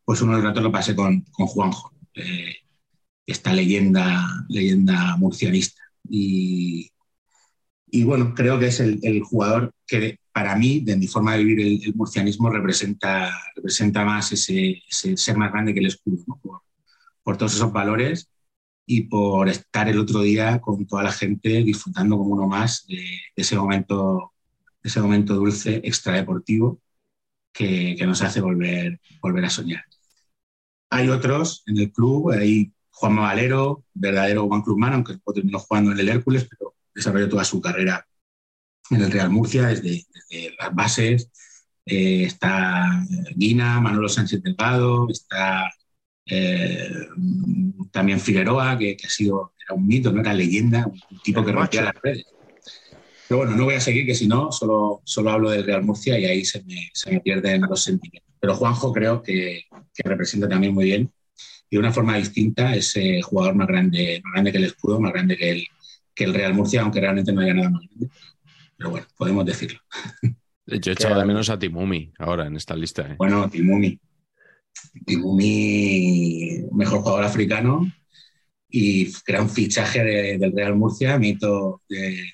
pues 0.05 0.21
uno 0.21 0.33
de 0.33 0.39
los 0.39 0.45
ratos 0.45 0.63
lo 0.63 0.73
pasé 0.73 0.95
con, 0.95 1.23
con 1.33 1.47
Juanjo, 1.47 1.93
eh, 2.15 2.57
esta 3.27 3.53
leyenda, 3.53 4.27
leyenda 4.49 5.17
murcianista. 5.17 5.83
Y, 6.09 6.91
y, 7.87 8.05
bueno, 8.05 8.35
creo 8.35 8.59
que 8.59 8.67
es 8.67 8.81
el, 8.81 9.23
jugador 9.23 9.73
que 9.87 10.19
para 10.33 10.57
mí, 10.57 10.81
de 10.81 10.97
mi 10.97 11.07
forma 11.07 11.35
de 11.35 11.45
vivir 11.45 11.85
el, 11.87 11.95
murcianismo, 11.95 12.51
representa, 12.51 13.31
representa 13.57 14.05
más 14.05 14.33
ese, 14.33 14.83
ser 14.89 15.37
más 15.37 15.53
grande 15.53 15.73
que 15.73 15.81
el 15.81 15.87
escudo, 15.87 16.23
¿no? 16.27 16.41
por, 17.23 17.37
todos 17.39 17.55
esos 17.55 17.73
valores 17.73 18.29
y 18.87 19.03
por 19.03 19.49
estar 19.49 19.89
el 19.89 19.99
otro 19.99 20.21
día 20.21 20.61
con 20.61 20.87
toda 20.87 21.05
la 21.05 21.13
gente 21.13 21.63
disfrutando 21.65 22.19
como 22.19 22.35
uno 22.35 22.47
más 22.47 22.87
de, 22.87 23.03
ese, 23.37 23.57
momento, 23.57 24.33
ese 24.83 25.01
momento 25.01 25.35
dulce, 25.35 25.81
extradeportivo, 25.85 26.81
que, 27.53 27.95
que 27.97 28.07
nos 28.07 28.21
hace 28.23 28.41
volver, 28.41 29.01
volver 29.23 29.45
a 29.45 29.51
soñar. 29.51 29.85
Hay 30.95 31.09
otros 31.09 31.65
en 31.67 31.79
el 31.79 31.93
club, 31.93 32.31
hay 32.31 32.73
Juanma 32.91 33.23
Valero, 33.23 33.85
verdadero 33.95 34.47
Juan 34.47 34.63
Clubman, 34.63 34.93
aunque 34.93 35.19
terminó 35.35 35.59
jugando 35.59 35.91
en 35.91 35.99
el 35.99 36.09
Hércules, 36.09 36.47
pero 36.49 36.75
desarrolló 36.95 37.29
toda 37.29 37.45
su 37.45 37.61
carrera 37.61 38.07
en 38.91 39.03
el 39.03 39.11
Real 39.11 39.31
Murcia, 39.31 39.67
desde, 39.67 40.05
desde 40.13 40.55
las 40.57 40.75
bases. 40.75 41.31
Eh, 41.85 42.25
está 42.25 43.05
Guina, 43.35 43.81
Manolo 43.81 44.09
Sánchez 44.09 44.41
Delgado, 44.43 45.09
está 45.11 45.69
eh, 46.27 47.09
también 47.91 48.21
Figueroa, 48.21 48.79
que, 48.79 48.97
que, 48.97 49.07
ha 49.07 49.11
sido 49.11 49.53
era 49.67 49.75
un 49.75 49.87
mito, 49.87 50.13
no 50.13 50.21
era 50.21 50.33
leyenda, 50.33 50.87
un 50.87 51.19
tipo 51.23 51.45
que 51.45 51.53
rompía 51.53 51.83
las 51.83 51.95
redes. 52.03 52.25
Pero 53.29 53.39
bueno, 53.39 53.57
no 53.57 53.65
voy 53.65 53.75
a 53.75 53.81
seguir, 53.81 54.05
que 54.07 54.15
si 54.15 54.27
no, 54.27 54.53
solo, 54.53 55.01
solo 55.05 55.31
hablo 55.31 55.51
del 55.51 55.65
Real 55.65 55.83
Murcia 55.83 56.19
y 56.19 56.27
ahí 56.27 56.45
se 56.45 56.63
me, 56.65 56.91
se 56.93 57.11
me 57.11 57.21
pierden 57.21 57.63
los 57.63 57.83
sentimientos. 57.83 58.35
Pero 58.39 58.55
Juanjo 58.55 58.93
creo 58.93 59.23
que, 59.23 59.65
que, 59.95 60.09
representa 60.09 60.49
también 60.49 60.75
muy 60.75 60.85
bien 60.85 61.11
y 61.71 61.77
de 61.77 61.79
una 61.79 61.93
forma 61.93 62.17
distinta 62.17 62.75
ese 62.75 63.23
jugador 63.23 63.55
más 63.55 63.67
grande, 63.67 64.21
más 64.23 64.33
grande 64.35 64.53
que 64.53 64.59
el 64.59 64.65
escudo, 64.65 65.01
más 65.01 65.13
grande 65.13 65.37
que 65.37 65.51
el, 65.51 65.67
que 66.15 66.25
el 66.25 66.35
Real 66.35 66.53
Murcia, 66.53 66.83
aunque 66.83 67.01
realmente 67.01 67.33
no 67.33 67.41
haya 67.41 67.55
nada 67.55 67.71
más 67.71 67.83
grande. 67.83 68.09
Pero 68.77 68.91
bueno, 68.91 69.07
podemos 69.17 69.47
decirlo. 69.47 69.81
Yo 70.67 70.93
he 70.93 70.95
echado 70.95 71.19
de 71.19 71.27
menos 71.27 71.51
a 71.51 71.59
Timumi 71.59 72.13
ahora 72.19 72.47
en 72.47 72.57
esta 72.57 72.75
lista. 72.75 73.03
¿eh? 73.03 73.17
Bueno, 73.19 73.49
Timumi. 73.51 73.99
Timumi, 75.07 76.65
mejor 76.73 77.01
jugador 77.01 77.25
africano 77.25 77.91
y 78.69 79.13
gran 79.27 79.49
fichaje 79.49 80.03
de, 80.03 80.39
del 80.39 80.53
Real 80.53 80.75
Murcia, 80.75 81.19
mito 81.19 81.83
de, 81.89 82.33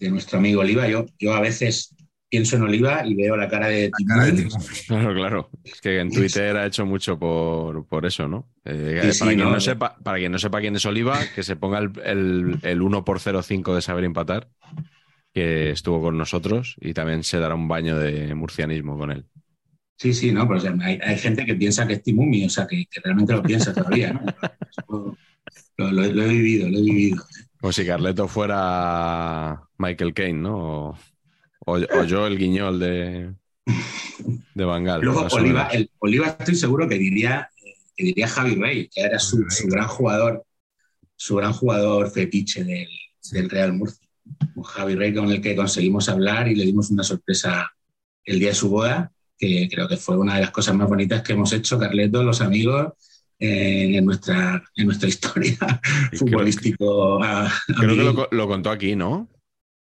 de, 0.00 0.10
nuestro 0.10 0.38
amigo 0.38 0.62
Oliva. 0.62 0.88
Yo, 0.88 1.06
yo 1.18 1.34
a 1.34 1.40
veces 1.40 1.94
pienso 2.28 2.56
en 2.56 2.62
Oliva 2.62 3.06
y 3.06 3.14
veo 3.14 3.36
la 3.36 3.48
cara 3.48 3.68
de 3.68 3.90
Timumi. 3.96 4.48
Claro, 4.86 5.14
claro. 5.14 5.50
Es 5.64 5.80
que 5.80 6.00
en 6.00 6.10
Twitter 6.10 6.56
ha 6.56 6.66
hecho 6.66 6.86
mucho 6.86 7.18
por, 7.18 7.86
por 7.86 8.06
eso, 8.06 8.26
¿no? 8.26 8.48
Eh, 8.64 8.98
sí, 9.00 9.00
para, 9.00 9.12
sí, 9.12 9.24
quien 9.24 9.38
no, 9.38 9.50
no 9.50 9.60
sepa, 9.60 9.96
para 10.02 10.18
quien 10.18 10.32
no 10.32 10.38
sepa 10.38 10.60
quién 10.60 10.76
es 10.76 10.86
Oliva, 10.86 11.18
que 11.34 11.42
se 11.42 11.56
ponga 11.56 11.78
el, 11.78 11.92
el, 12.04 12.58
el 12.62 12.82
1 12.82 13.04
por 13.04 13.18
0,5 13.18 13.74
de 13.74 13.82
saber 13.82 14.04
empatar, 14.04 14.48
que 15.32 15.70
estuvo 15.70 16.00
con 16.00 16.18
nosotros 16.18 16.76
y 16.80 16.94
también 16.94 17.22
se 17.22 17.38
dará 17.38 17.54
un 17.54 17.68
baño 17.68 17.98
de 17.98 18.34
murcianismo 18.34 18.98
con 18.98 19.12
él. 19.12 19.26
Sí, 20.00 20.14
sí, 20.14 20.32
no, 20.32 20.48
pero 20.48 20.58
o 20.58 20.62
sea, 20.62 20.74
hay, 20.80 20.98
hay, 21.02 21.18
gente 21.18 21.44
que 21.44 21.54
piensa 21.54 21.86
que 21.86 21.92
es 21.92 22.02
Timumi, 22.02 22.46
o 22.46 22.48
sea, 22.48 22.66
que, 22.66 22.86
que 22.90 23.02
realmente 23.04 23.34
lo 23.34 23.42
piensa 23.42 23.74
todavía, 23.74 24.14
¿no? 24.14 24.24
Lo, 25.76 25.90
lo, 25.90 26.02
lo, 26.02 26.22
he 26.24 26.28
vivido, 26.28 26.68
lo 26.68 26.78
he 26.78 26.82
vivido. 26.82 27.24
Como 27.60 27.72
si 27.72 27.84
Carleto 27.84 28.26
fuera 28.26 29.62
Michael 29.76 30.14
Caine, 30.14 30.40
¿no? 30.40 30.88
O, 30.88 30.98
o, 31.66 31.74
o 31.74 32.04
yo 32.04 32.26
el 32.26 32.38
guiñol 32.38 32.80
de, 32.80 33.34
de 34.54 34.64
Bangal. 34.64 35.02
Luego, 35.02 35.26
Oliva, 35.32 35.68
el, 35.68 35.90
Oliva, 35.98 36.28
estoy 36.38 36.54
seguro 36.54 36.88
que 36.88 36.96
diría, 36.96 37.50
que 37.94 38.04
diría 38.04 38.28
Javi 38.28 38.54
Rey, 38.54 38.88
que 38.88 39.02
era 39.02 39.18
su, 39.18 39.44
su 39.50 39.68
gran 39.68 39.88
jugador, 39.88 40.44
su 41.16 41.36
gran 41.36 41.52
jugador 41.52 42.10
fetiche 42.10 42.64
del, 42.64 42.88
del 43.32 43.50
Real 43.50 43.74
Murcia. 43.74 44.08
Un 44.54 44.62
Javi 44.62 44.94
Rey 44.94 45.12
con 45.12 45.30
el 45.30 45.42
que 45.42 45.54
conseguimos 45.56 46.08
hablar 46.08 46.48
y 46.48 46.54
le 46.54 46.64
dimos 46.64 46.90
una 46.90 47.02
sorpresa 47.02 47.70
el 48.24 48.38
día 48.38 48.48
de 48.48 48.54
su 48.54 48.70
boda, 48.70 49.12
que 49.36 49.68
creo 49.70 49.88
que 49.88 49.96
fue 49.96 50.16
una 50.16 50.36
de 50.36 50.42
las 50.42 50.50
cosas 50.50 50.74
más 50.74 50.88
bonitas 50.88 51.22
que 51.22 51.32
hemos 51.34 51.52
hecho, 51.52 51.78
Carleto, 51.78 52.22
los 52.22 52.40
amigos, 52.40 52.92
en, 53.40 54.04
nuestra, 54.04 54.62
en 54.76 54.86
nuestra 54.86 55.08
historia 55.08 55.56
futbolístico. 56.12 57.18
Creo, 57.18 57.22
a, 57.22 57.46
a 57.46 57.52
creo 57.78 57.96
que 57.96 58.04
lo, 58.04 58.28
lo, 58.30 58.48
contó 58.48 58.70
aquí, 58.70 58.94
¿no? 58.96 59.28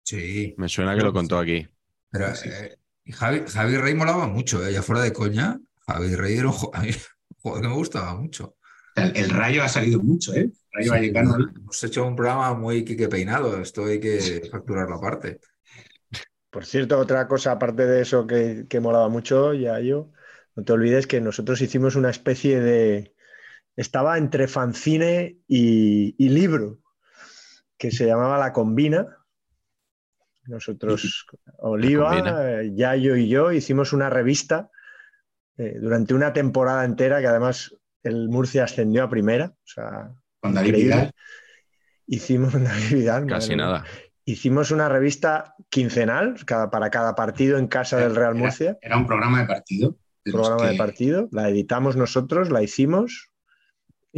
Sí. 0.04 0.54
Me 0.56 0.68
suena 0.68 0.96
que 0.96 1.02
lo 1.02 1.12
contó 1.12 1.38
aquí. 1.38 1.66
Pero 2.10 2.26
eh, 2.44 2.78
Javi, 3.12 3.42
Javi, 3.48 3.76
Rey 3.76 3.94
molaba 3.94 4.26
mucho, 4.26 4.64
¿eh? 4.66 4.72
ya 4.72 4.82
fuera 4.82 5.02
de 5.02 5.12
coña. 5.12 5.60
Javi 5.86 6.14
Rey 6.14 6.36
era 6.38 6.48
un 6.48 6.52
jugador 6.52 6.92
que 7.62 7.68
me 7.68 7.74
gustaba 7.74 8.14
mucho. 8.16 8.56
el, 8.94 9.16
el 9.16 9.30
Rayo 9.30 9.62
ha 9.62 9.68
salido 9.68 10.00
mucho, 10.00 10.34
¿eh? 10.34 10.40
El 10.42 10.52
Rayo 10.72 10.90
Sí, 10.90 10.90
Vallecano. 10.90 11.36
hemos 11.56 11.84
hecho 11.84 12.06
un 12.06 12.16
programa 12.16 12.54
muy 12.54 12.84
Quique 12.84 13.08
Peinado. 13.08 13.60
Esto 13.60 13.86
hay 13.86 14.00
que 14.00 14.48
facturarlo 14.50 14.96
aparte. 14.96 15.40
Por 16.50 16.64
cierto, 16.64 16.98
otra 16.98 17.28
cosa 17.28 17.52
aparte 17.52 17.86
de 17.86 18.00
eso 18.02 18.26
que, 18.26 18.66
que 18.68 18.80
molaba 18.80 19.08
mucho, 19.08 19.52
ya 19.54 19.80
yo, 19.80 20.10
no 20.56 20.64
te 20.64 20.72
olvides 20.72 21.06
que 21.06 21.20
nosotros 21.20 21.60
hicimos 21.60 21.94
una 21.96 22.10
especie 22.10 22.60
de... 22.60 23.14
Estaba 23.78 24.18
entre 24.18 24.48
fanzine 24.48 25.36
y, 25.46 26.12
y 26.18 26.28
libro, 26.30 26.80
que 27.78 27.92
se 27.92 28.06
llamaba 28.06 28.36
La 28.36 28.52
Combina. 28.52 29.06
Nosotros, 30.46 31.26
Oliva, 31.58 32.08
Combina. 32.08 32.60
eh, 32.62 32.72
Yayo 32.74 33.14
y 33.14 33.28
yo, 33.28 33.52
hicimos 33.52 33.92
una 33.92 34.10
revista 34.10 34.68
eh, 35.58 35.76
durante 35.80 36.12
una 36.12 36.32
temporada 36.32 36.84
entera, 36.84 37.20
que 37.20 37.28
además 37.28 37.72
el 38.02 38.28
Murcia 38.28 38.64
ascendió 38.64 39.04
a 39.04 39.08
primera. 39.10 39.46
O 39.46 39.66
sea, 39.66 40.10
Con 40.40 40.54
David. 40.54 40.92
Hicimos 42.08 42.52
David 42.54 42.92
Vidal, 42.96 43.26
Casi 43.26 43.50
madre 43.50 43.56
nada. 43.56 43.84
Hicimos 44.24 44.72
una 44.72 44.88
revista 44.88 45.54
quincenal 45.68 46.34
cada, 46.44 46.68
para 46.68 46.90
cada 46.90 47.14
partido 47.14 47.58
en 47.58 47.68
casa 47.68 47.96
del 47.98 48.16
Real 48.16 48.34
Murcia, 48.34 48.76
Era 48.82 48.96
un 48.96 49.06
programa 49.06 49.40
de 49.40 49.46
partido. 49.46 49.96
de 50.24 50.32
programa 50.32 50.66
de 50.68 50.76
partido. 50.76 51.28
La 51.30 51.48
editamos 51.48 51.94
nosotros, 51.96 52.50
la 52.50 52.62
hicimos 52.62 53.27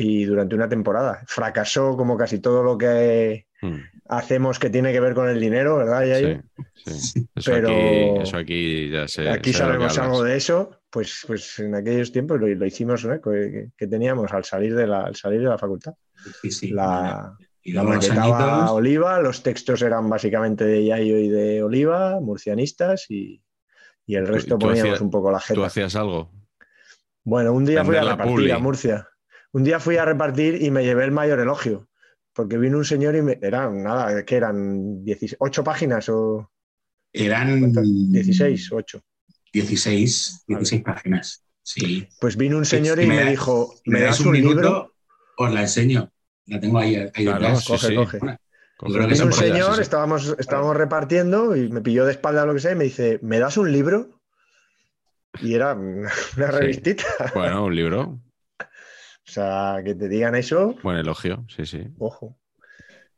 y 0.03 0.25
durante 0.25 0.55
una 0.55 0.69
temporada. 0.69 1.23
Fracasó 1.27 1.97
como 1.97 2.17
casi 2.17 2.39
todo 2.41 2.63
lo 2.63 2.79
que 2.79 3.47
Mm, 3.63 3.77
hacemos 4.09 4.59
que 4.59 4.71
tiene 4.71 4.91
que 4.91 5.01
ver 5.01 5.13
con 5.15 5.29
el 5.29 5.39
dinero, 5.39 5.77
¿verdad, 5.77 6.07
Yayo? 6.07 6.41
Sí, 6.87 6.93
sí. 6.93 7.29
Eso, 7.37 7.51
Pero- 7.51 7.69
aquí, 7.69 8.23
eso 8.23 8.37
aquí 8.39 8.91
ya. 8.91 9.03
Aquí 9.03 9.13
sé 9.19 9.35
que 9.43 9.53
sabemos 9.53 9.99
algo 9.99 10.23
de 10.23 10.37
eso. 10.39 10.81
Pues, 10.89 11.25
pues 11.27 11.59
en 11.59 11.75
aquellos 11.75 12.11
tiempos 12.11 12.41
lo, 12.41 12.47
lo 12.49 12.65
hicimos, 12.67 13.05
¿no? 13.05 13.21
que, 13.21 13.69
que 13.77 13.87
teníamos 13.87 14.33
al 14.33 14.45
salir 14.45 14.75
de 14.75 14.87
la, 14.87 15.03
al 15.03 15.15
salir 15.15 15.41
de 15.41 15.49
la 15.51 15.59
facultad. 15.59 15.93
Sí, 16.41 16.51
sí. 16.51 16.71
La, 16.71 17.37
y 17.63 17.73
La 17.75 17.83
maquetaba 17.83 18.55
añitos, 18.55 18.71
Oliva, 18.71 19.21
los 19.21 19.43
textos 19.43 19.83
eran 19.83 20.09
básicamente 20.09 20.65
de 20.65 20.87
Yayo 20.87 21.19
y 21.19 21.29
de 21.29 21.63
Oliva, 21.63 22.19
murcianistas, 22.19 23.11
y, 23.11 23.43
y 24.07 24.15
el 24.17 24.25
Tú- 24.25 24.33
resto 24.33 24.55
tú 24.57 24.67
poníamos 24.69 24.93
hacías- 24.95 25.01
un 25.03 25.11
poco 25.11 25.31
la 25.31 25.39
¿Tú 25.39 25.45
jeta. 25.49 25.67
hacías 25.67 25.95
algo? 25.97 26.33
Bueno, 27.25 27.53
un 27.53 27.67
día 27.67 27.85
fui 27.85 27.97
a 27.97 28.03
la 28.03 28.13
repartir 28.13 28.35
publi. 28.37 28.51
a 28.53 28.59
Murcia. 28.59 29.07
Un 29.53 29.65
día 29.65 29.81
fui 29.81 29.97
a 29.97 30.05
repartir 30.05 30.63
y 30.63 30.71
me 30.71 30.85
llevé 30.85 31.05
el 31.05 31.11
mayor 31.13 31.41
elogio, 31.41 31.89
porque 32.33 32.57
vino 32.59 32.79
un 32.79 32.85
señor 32.85 33.17
y 33.17 33.23
me... 33.23 33.39
Eran, 33.43 33.83
nada, 33.83 34.25
que 34.25 34.37
eran 34.37 35.05
16, 35.05 35.37
8 35.41 35.65
páginas 35.65 36.09
o 36.09 36.51
Eran 37.13 37.73
16, 37.73 38.71
8. 38.73 39.01
16, 39.53 40.45
16 40.47 40.83
páginas. 40.83 41.45
Sí. 41.63 42.09
Pues 42.21 42.37
vino 42.37 42.57
un 42.57 42.65
señor 42.65 43.01
y 43.01 43.07
me 43.07 43.25
dijo, 43.29 43.75
¿me 43.87 44.01
das 44.01 44.21
un 44.21 44.31
minuto, 44.33 44.55
libro? 44.55 44.95
Os 45.37 45.53
la 45.53 45.63
enseño. 45.63 46.11
La 46.47 46.61
tengo 46.61 46.79
ahí, 46.79 46.95
ahí 46.97 47.11
Claro, 47.25 47.41
detrás. 47.41 47.65
Coge, 47.67 47.87
sí. 47.89 47.95
coge. 47.97 48.19
Bueno, 48.19 48.39
Coge 48.77 48.93
creo 48.95 49.09
que 49.09 49.15
la 49.15 49.15
Vino 49.15 49.27
un 49.27 49.33
señor, 49.33 49.71
sí, 49.71 49.77
sí. 49.77 49.83
estábamos, 49.83 50.37
estábamos 50.39 50.77
repartiendo 50.77 51.57
y 51.57 51.69
me 51.69 51.81
pilló 51.81 52.05
de 52.05 52.13
espalda 52.13 52.47
lo 52.47 52.55
que 52.55 52.61
sea 52.61 52.73
y 52.73 52.77
me 52.77 52.85
dice, 52.85 53.19
¿me 53.23 53.39
das 53.41 53.57
un 53.57 53.73
libro? 53.73 54.21
Y 55.41 55.55
era 55.55 55.75
una, 55.75 56.11
una 56.37 56.47
Sí. 56.53 56.59
revistita. 56.59 57.05
Bueno, 57.35 57.65
un 57.65 57.75
libro. 57.77 58.21
O 59.27 59.33
sea, 59.33 59.81
que 59.85 59.95
te 59.95 60.09
digan 60.09 60.35
eso, 60.35 60.75
Buen 60.83 60.97
elogio, 60.97 61.45
sí, 61.49 61.65
sí. 61.67 61.87
ojo. 61.99 62.37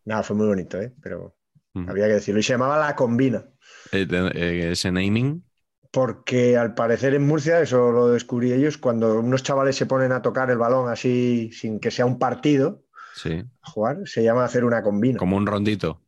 Nada, 0.04 0.22
fue 0.22 0.36
muy 0.36 0.46
bonito, 0.46 0.80
¿eh? 0.80 0.92
Pero 1.00 1.36
había 1.74 2.06
que 2.06 2.14
decirlo. 2.14 2.40
Y 2.40 2.42
se 2.42 2.52
llamaba 2.52 2.78
La 2.78 2.94
Combina, 2.96 3.44
Eh, 3.92 4.06
eh, 4.10 4.68
ese 4.72 4.90
naming, 4.90 5.42
porque 5.92 6.56
al 6.56 6.74
parecer 6.74 7.14
en 7.14 7.26
Murcia, 7.26 7.60
eso 7.60 7.92
lo 7.92 8.08
descubrí 8.08 8.52
ellos, 8.52 8.78
cuando 8.78 9.20
unos 9.20 9.42
chavales 9.42 9.76
se 9.76 9.86
ponen 9.86 10.10
a 10.12 10.22
tocar 10.22 10.50
el 10.50 10.58
balón 10.58 10.88
así, 10.88 11.50
sin 11.52 11.78
que 11.78 11.90
sea 11.90 12.06
un 12.06 12.18
partido, 12.18 12.84
sí. 13.14 13.44
a 13.62 13.70
jugar, 13.70 13.98
se 14.06 14.24
llama 14.24 14.44
hacer 14.44 14.64
una 14.64 14.82
combina. 14.82 15.18
Como 15.18 15.36
un 15.36 15.46
rondito. 15.46 16.00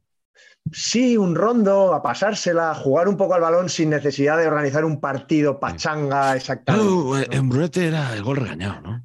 Sí, 0.72 1.18
un 1.18 1.34
rondo, 1.34 1.92
a 1.92 2.02
pasársela, 2.02 2.70
a 2.70 2.74
jugar 2.74 3.08
un 3.08 3.18
poco 3.18 3.34
al 3.34 3.42
balón 3.42 3.68
sin 3.68 3.90
necesidad 3.90 4.38
de 4.38 4.46
organizar 4.46 4.86
un 4.86 4.98
partido, 4.98 5.60
pachanga, 5.60 6.34
exactamente. 6.34 6.88
Oh, 6.90 7.18
eh, 7.18 7.26
¿no? 7.30 7.36
en 7.36 7.48
Brete 7.50 7.86
era 7.86 8.14
el 8.14 8.22
gol 8.22 8.38
regañado, 8.38 8.80
¿no? 8.80 9.04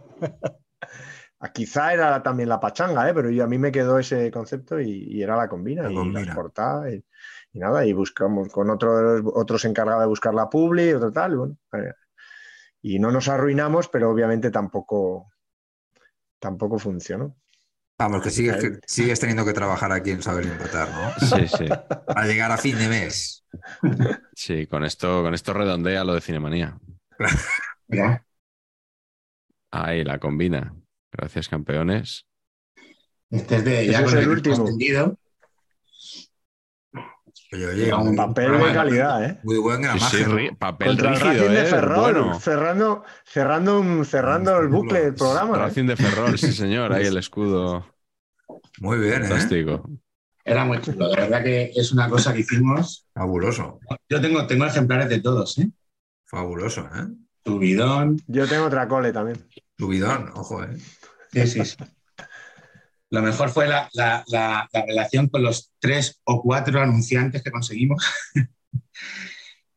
Quizá 1.52 1.92
era 1.92 2.22
también 2.22 2.48
la 2.48 2.58
pachanga, 2.60 3.08
¿eh? 3.08 3.12
pero 3.14 3.30
yo, 3.30 3.44
a 3.44 3.46
mí 3.46 3.58
me 3.58 3.70
quedó 3.70 3.98
ese 3.98 4.30
concepto 4.30 4.80
y, 4.80 4.90
y 5.10 5.22
era 5.22 5.36
la 5.36 5.48
combina 5.48 5.82
La 5.82 5.92
y 5.92 5.94
combina. 5.94 6.20
las 6.20 6.28
portadas 6.34 6.92
y, 6.94 7.04
y 7.52 7.58
nada, 7.58 7.84
y 7.86 7.92
buscamos 7.92 8.48
con 8.48 8.70
otro, 8.70 8.96
de 8.96 9.22
los- 9.22 9.32
otro 9.36 9.58
se 9.58 9.68
encargaba 9.68 10.02
de 10.02 10.08
buscar 10.08 10.34
la 10.34 10.48
publi, 10.48 10.92
otro 10.94 11.12
tal, 11.12 11.32
y 11.34 11.36
bueno, 11.36 11.56
eh, 11.74 11.92
y 12.82 12.98
no 13.00 13.10
nos 13.12 13.28
arruinamos, 13.28 13.88
pero 13.88 14.10
obviamente 14.10 14.50
tampoco, 14.50 15.28
tampoco 16.38 16.78
funcionó. 16.78 17.34
Vamos, 17.98 18.22
que 18.22 18.30
sigues, 18.30 18.56
que 18.56 18.78
sigues 18.86 19.20
teniendo 19.20 19.44
que 19.44 19.52
trabajar 19.52 19.92
aquí 19.92 20.10
en 20.10 20.22
Saber 20.22 20.46
Empatar, 20.46 20.90
¿no? 20.90 21.14
Sí, 21.16 21.46
sí. 21.48 21.76
Para 22.12 22.26
llegar 22.26 22.50
a 22.52 22.58
fin 22.58 22.76
de 22.78 22.88
mes. 22.88 23.44
Sí, 24.34 24.66
con 24.66 24.84
esto, 24.84 25.22
con 25.22 25.34
esto 25.34 25.52
redondea 25.52 26.04
lo 26.04 26.14
de 26.14 26.20
Cinemanía. 26.20 26.78
Mira, 27.88 28.24
Ahí 29.76 30.04
la 30.04 30.18
combina. 30.20 30.72
Gracias, 31.10 31.48
campeones. 31.48 32.26
este 33.30 33.56
es 33.56 33.64
de 33.64 33.82
Ese 33.82 33.92
ya 33.92 33.98
es 34.00 34.04
con 34.04 34.16
el 34.18 34.24
el 34.24 34.30
último. 34.30 34.54
extendido. 34.56 35.18
Un 37.98 38.16
Papel 38.16 38.52
de 38.52 38.72
calidad, 38.72 39.24
¿eh? 39.24 39.40
muy 39.44 39.58
buen 39.58 39.80
gramaje. 39.82 40.52
papel 40.58 40.88
Contra 40.88 41.10
el 41.14 41.20
Racing 41.20 41.50
de 41.50 41.62
¿eh? 41.62 41.66
Ferrol, 41.66 42.00
Bueno. 42.00 42.40
cerrando, 42.40 43.04
cerrando, 43.24 43.80
un- 43.80 44.04
cerrando 44.04 44.58
el 44.58 44.68
bucle 44.68 45.00
del 45.04 45.14
programa. 45.14 45.56
¿eh? 45.56 45.60
Racing 45.60 45.86
de 45.86 45.96
Ferrol, 45.96 46.36
sí, 46.38 46.52
señor. 46.52 46.92
Ahí 46.92 47.06
el 47.06 47.16
escudo. 47.16 47.86
Muy 48.80 48.98
bien, 48.98 49.22
¿eh? 49.22 49.26
Fantástico. 49.28 49.88
Era 50.44 50.64
muy 50.64 50.80
chulo. 50.80 51.08
De 51.10 51.16
verdad 51.16 51.42
que 51.44 51.70
es 51.74 51.92
una 51.92 52.08
cosa 52.08 52.32
que 52.34 52.40
hicimos. 52.40 53.06
Fabuloso, 53.14 53.78
Yo 54.08 54.20
tengo, 54.20 54.46
tengo 54.48 54.66
ejemplares 54.66 55.08
de 55.08 55.20
todos, 55.20 55.58
¿eh? 55.58 55.68
fabuloso, 56.26 56.82
¿eh? 56.82 57.06
Tu 57.44 57.58
bidón. 57.58 58.20
Yo 58.26 58.48
tengo 58.48 58.64
otra 58.66 58.88
cole 58.88 59.12
también. 59.12 59.38
Tu 59.76 59.88
bidón, 59.88 60.30
ojo, 60.34 60.62
¿eh? 60.64 60.76
Sí, 61.32 61.46
sí, 61.46 61.64
sí. 61.64 61.76
Lo 63.10 63.22
mejor 63.22 63.50
fue 63.50 63.68
la, 63.68 63.88
la- 63.92 64.24
la- 64.28 64.68
la 64.72 64.86
relación 64.86 65.28
con 65.28 65.42
los 65.42 65.72
tres 65.78 66.20
o 66.24 66.42
cuatro 66.42 66.80
anunciantes 66.80 67.42
que 67.42 67.50
conseguimos, 67.50 68.04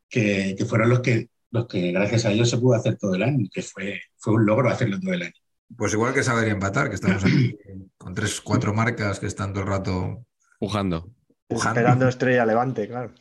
que, 0.10 0.56
que 0.58 0.66
fueron 0.66 0.90
los 0.90 1.02
que, 1.02 1.30
los 1.52 1.68
que 1.68 1.92
gracias 1.92 2.26
a 2.26 2.32
ellos 2.32 2.50
se 2.50 2.58
pudo 2.58 2.76
hacer 2.76 2.98
todo 2.98 3.16
el 3.16 3.24
año, 3.24 3.48
que 3.52 3.62
fue, 3.62 4.02
fue 4.18 4.34
un 4.34 4.46
logro 4.46 4.70
hacerlo 4.70 5.00
todo 5.00 5.14
el 5.14 5.24
año. 5.24 5.34
Pues 5.76 5.94
igual 5.94 6.14
que 6.14 6.24
saber 6.24 6.48
empatar, 6.48 6.90
que 6.90 6.96
estamos 6.96 7.24
aquí 7.24 7.56
con 7.98 8.14
tres, 8.14 8.40
cuatro 8.42 8.74
marcas 8.74 9.20
que 9.20 9.28
están 9.28 9.52
todo 9.54 9.64
el 9.64 9.70
rato 9.70 10.26
Pujando. 10.60 11.12
pujando. 11.48 11.80
Esperando 11.80 12.08
estrella 12.08 12.46
levante, 12.46 12.88
claro. 12.88 13.14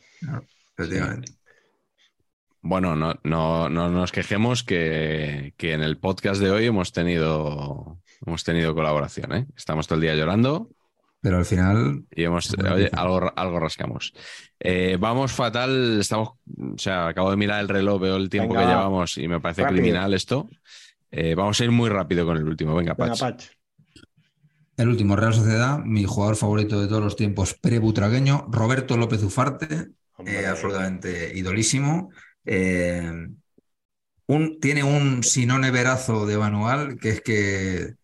Efectivamente. 0.77 1.33
Bueno, 2.61 2.95
no, 2.95 3.13
no, 3.23 3.69
no 3.69 3.89
nos 3.89 4.11
quejemos 4.11 4.63
que, 4.63 5.53
que 5.57 5.73
en 5.73 5.81
el 5.81 5.97
podcast 5.97 6.41
de 6.41 6.51
hoy 6.51 6.65
hemos 6.65 6.91
tenido, 6.91 7.99
hemos 8.25 8.43
tenido 8.43 8.73
colaboración, 8.75 9.33
¿eh? 9.33 9.47
Estamos 9.55 9.87
todo 9.87 9.95
el 9.95 10.01
día 10.01 10.15
llorando 10.15 10.69
Pero 11.21 11.37
al 11.37 11.45
final, 11.45 12.03
y 12.11 12.23
hemos, 12.23 12.53
oye, 12.53 12.89
algo, 12.93 13.31
algo 13.35 13.59
rascamos. 13.59 14.13
Eh, 14.59 14.97
vamos 14.99 15.31
fatal, 15.31 15.99
estamos, 15.99 16.29
o 16.29 16.77
sea, 16.77 17.07
acabo 17.07 17.31
de 17.31 17.37
mirar 17.37 17.61
el 17.61 17.69
reloj, 17.69 18.01
veo 18.01 18.15
el 18.17 18.29
tiempo 18.29 18.53
Venga, 18.53 18.65
que 18.65 18.65
va. 18.65 18.75
llevamos 18.75 19.17
y 19.17 19.27
me 19.27 19.39
parece 19.39 19.63
Rápido. 19.63 19.81
criminal 19.81 20.13
esto. 20.13 20.49
Eh, 21.11 21.35
vamos 21.35 21.59
a 21.61 21.63
ir 21.63 21.71
muy 21.71 21.89
rápido 21.89 22.25
con 22.25 22.37
el 22.37 22.43
último. 22.47 22.75
Venga, 22.75 22.93
Venga, 22.97 23.15
Pach. 23.15 23.17
Pach. 23.17 23.43
el 24.77 24.89
último, 24.89 25.15
Real 25.15 25.33
Sociedad, 25.33 25.79
mi 25.79 26.03
jugador 26.05 26.35
favorito 26.35 26.79
de 26.81 26.87
todos 26.87 27.03
los 27.03 27.15
tiempos, 27.15 27.53
pre-butragueño, 27.55 28.45
Roberto 28.49 28.97
López 28.97 29.23
Ufarte, 29.23 29.87
eh, 30.25 30.45
absolutamente 30.47 31.31
idolísimo. 31.35 32.09
Eh, 32.47 33.27
un, 34.27 34.59
tiene 34.59 34.83
un 34.83 35.23
sinone 35.23 35.71
verazo 35.71 36.25
de 36.25 36.37
manual, 36.37 36.97
que 36.99 37.09
es 37.09 37.21
que 37.21 37.95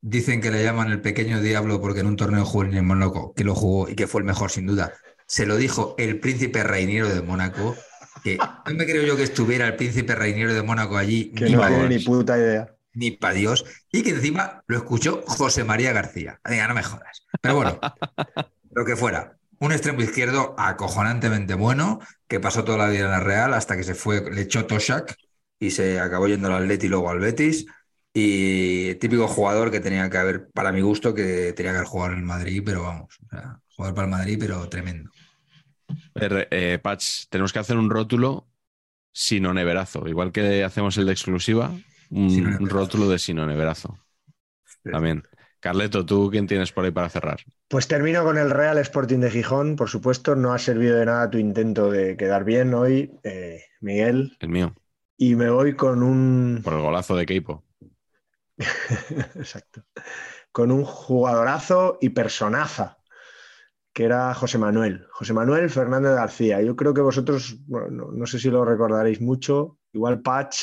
dicen 0.00 0.40
que 0.40 0.50
le 0.50 0.62
llaman 0.62 0.90
el 0.90 1.00
pequeño 1.00 1.40
diablo 1.40 1.80
porque 1.80 2.00
en 2.00 2.06
un 2.06 2.16
torneo 2.16 2.44
juvenil 2.44 2.78
en 2.78 2.86
Mónaco, 2.86 3.34
que 3.34 3.44
lo 3.44 3.54
jugó 3.54 3.88
y 3.88 3.94
que 3.96 4.06
fue 4.06 4.20
el 4.20 4.26
mejor 4.26 4.50
sin 4.50 4.66
duda, 4.66 4.92
se 5.26 5.46
lo 5.46 5.56
dijo 5.56 5.94
el 5.98 6.20
príncipe 6.20 6.62
Reiniero 6.64 7.08
de 7.08 7.22
Mónaco, 7.22 7.76
que 8.22 8.48
no 8.66 8.74
me 8.74 8.86
creo 8.86 9.02
yo 9.04 9.16
que 9.16 9.24
estuviera 9.24 9.66
el 9.66 9.76
príncipe 9.76 10.14
Reiniero 10.14 10.54
de 10.54 10.62
Mónaco 10.62 10.96
allí, 10.96 11.32
Que 11.32 11.46
ni 11.46 11.52
no 11.52 11.66
tiene 11.66 11.88
ni 11.88 11.98
puta 11.98 12.38
idea. 12.38 12.74
ni 12.94 13.12
para 13.12 13.34
Dios, 13.34 13.64
y 13.92 14.02
que 14.02 14.10
encima 14.10 14.64
lo 14.66 14.76
escuchó 14.78 15.22
José 15.26 15.64
María 15.64 15.92
García. 15.92 16.40
No 16.44 16.74
me 16.74 16.82
jodas. 16.82 17.26
Pero 17.40 17.54
bueno, 17.56 17.78
lo 18.70 18.84
que 18.84 18.96
fuera. 18.96 19.37
Un 19.60 19.72
extremo 19.72 20.02
izquierdo 20.02 20.54
acojonantemente 20.56 21.54
bueno, 21.54 22.00
que 22.28 22.40
pasó 22.40 22.64
toda 22.64 22.78
la 22.78 22.88
vida 22.88 23.06
en 23.06 23.10
la 23.10 23.20
Real 23.20 23.54
hasta 23.54 23.76
que 23.76 23.82
se 23.82 23.94
fue, 23.94 24.30
le 24.30 24.42
echó 24.42 24.66
Toshak 24.66 25.16
y 25.58 25.70
se 25.70 25.98
acabó 25.98 26.28
yendo 26.28 26.48
al 26.48 26.62
Atleti 26.62 26.86
y 26.86 26.88
luego 26.88 27.10
al 27.10 27.18
Betis. 27.18 27.66
Y 28.14 28.94
típico 28.96 29.28
jugador 29.28 29.70
que 29.70 29.80
tenía 29.80 30.08
que 30.10 30.18
haber, 30.18 30.48
para 30.50 30.72
mi 30.72 30.80
gusto, 30.80 31.14
que 31.14 31.52
tenía 31.52 31.72
que 31.72 31.78
haber 31.78 31.88
jugado 31.88 32.12
en 32.12 32.18
el 32.18 32.24
Madrid, 32.24 32.62
pero 32.64 32.82
vamos, 32.82 33.18
o 33.24 33.28
sea, 33.28 33.60
jugador 33.76 33.94
para 33.94 34.06
el 34.06 34.10
Madrid, 34.10 34.36
pero 34.40 34.68
tremendo. 34.68 35.10
Eh, 36.14 36.48
eh, 36.50 36.78
Patch, 36.82 37.26
tenemos 37.28 37.52
que 37.52 37.58
hacer 37.58 37.76
un 37.76 37.90
rótulo 37.90 38.48
sinoneverazo, 39.12 40.06
igual 40.08 40.32
que 40.32 40.64
hacemos 40.64 40.96
el 40.96 41.06
de 41.06 41.12
exclusiva, 41.12 41.72
un, 42.10 42.68
rótulo 42.68 43.08
de 43.08 43.18
sinoneverazo. 43.18 43.98
También. 44.82 45.22
Carleto, 45.68 46.06
¿tú 46.06 46.30
quién 46.30 46.46
tienes 46.46 46.72
por 46.72 46.86
ahí 46.86 46.90
para 46.90 47.10
cerrar? 47.10 47.40
Pues 47.68 47.86
termino 47.86 48.24
con 48.24 48.38
el 48.38 48.48
Real 48.48 48.78
Sporting 48.78 49.18
de 49.18 49.30
Gijón. 49.30 49.76
Por 49.76 49.90
supuesto, 49.90 50.34
no 50.34 50.54
ha 50.54 50.58
servido 50.58 50.96
de 50.96 51.04
nada 51.04 51.28
tu 51.28 51.36
intento 51.36 51.90
de 51.90 52.16
quedar 52.16 52.44
bien 52.44 52.72
hoy, 52.72 53.12
eh, 53.22 53.64
Miguel. 53.82 54.34
El 54.40 54.48
mío. 54.48 54.74
Y 55.18 55.34
me 55.34 55.50
voy 55.50 55.76
con 55.76 56.02
un. 56.02 56.62
Por 56.64 56.72
el 56.72 56.80
golazo 56.80 57.16
de 57.16 57.26
Keipo. 57.26 57.66
Exacto. 59.36 59.82
Con 60.52 60.72
un 60.72 60.84
jugadorazo 60.84 61.98
y 62.00 62.08
personaza, 62.08 62.96
que 63.92 64.04
era 64.04 64.32
José 64.32 64.56
Manuel. 64.56 65.06
José 65.12 65.34
Manuel 65.34 65.68
Fernández 65.68 66.14
García. 66.14 66.62
Yo 66.62 66.76
creo 66.76 66.94
que 66.94 67.02
vosotros, 67.02 67.58
bueno, 67.66 67.88
no, 67.90 68.10
no 68.10 68.26
sé 68.26 68.38
si 68.38 68.48
lo 68.48 68.64
recordaréis 68.64 69.20
mucho, 69.20 69.76
igual 69.92 70.22
Patch, 70.22 70.62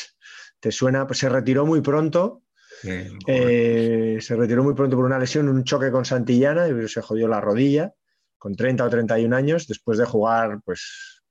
te 0.60 0.72
suena, 0.72 1.06
pues 1.06 1.20
se 1.20 1.30
retiró 1.30 1.64
muy 1.64 1.82
pronto. 1.82 2.42
Eh, 2.86 3.12
Eh, 3.28 4.18
se 4.22 4.36
retiró 4.36 4.64
muy 4.64 4.74
pronto 4.74 4.96
por 4.96 5.06
una 5.06 5.20
lesión, 5.20 5.50
un 5.50 5.64
choque 5.64 5.92
con 5.92 6.06
Santillana 6.06 6.68
y 6.68 6.88
se 6.88 7.02
jodió 7.02 7.28
la 7.28 7.42
rodilla 7.42 7.94
con 8.38 8.56
30 8.56 8.86
o 8.86 8.90
31 8.90 9.36
años 9.36 9.68
después 9.68 9.98
de 9.98 10.06
jugar 10.06 10.60
pues 10.64 11.24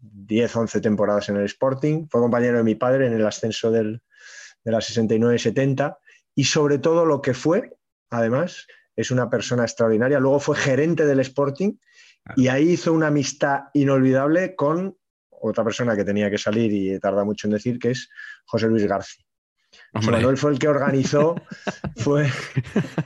10, 0.00 0.56
11 0.56 0.80
temporadas 0.80 1.28
en 1.28 1.36
el 1.36 1.44
Sporting. 1.44 2.06
Fue 2.10 2.20
compañero 2.20 2.58
de 2.58 2.64
mi 2.64 2.74
padre 2.74 3.06
en 3.06 3.12
el 3.12 3.26
ascenso 3.26 3.70
del, 3.70 4.02
de 4.64 4.72
la 4.72 4.78
69-70 4.78 5.98
y 6.34 6.44
sobre 6.44 6.78
todo 6.78 7.04
lo 7.04 7.20
que 7.20 7.34
fue, 7.34 7.76
además, 8.10 8.66
es 8.96 9.10
una 9.10 9.30
persona 9.30 9.62
extraordinaria. 9.64 10.20
Luego 10.20 10.40
fue 10.40 10.56
gerente 10.56 11.06
del 11.06 11.20
Sporting 11.20 11.74
y 12.36 12.48
ahí 12.48 12.70
hizo 12.70 12.92
una 12.92 13.06
amistad 13.06 13.64
inolvidable 13.72 14.54
con 14.54 14.96
otra 15.30 15.64
persona 15.64 15.96
que 15.96 16.04
tenía 16.04 16.30
que 16.30 16.38
salir 16.38 16.72
y 16.72 16.98
tarda 16.98 17.24
mucho 17.24 17.46
en 17.46 17.52
decir, 17.52 17.78
que 17.78 17.92
es 17.92 18.10
José 18.44 18.66
Luis 18.66 18.84
García. 18.86 19.24
José 19.98 20.08
Hombre. 20.08 20.16
Manuel 20.22 20.36
fue 20.36 20.50
el 20.52 20.58
que 20.58 20.68
organizó, 20.68 21.34
fue, 21.96 22.28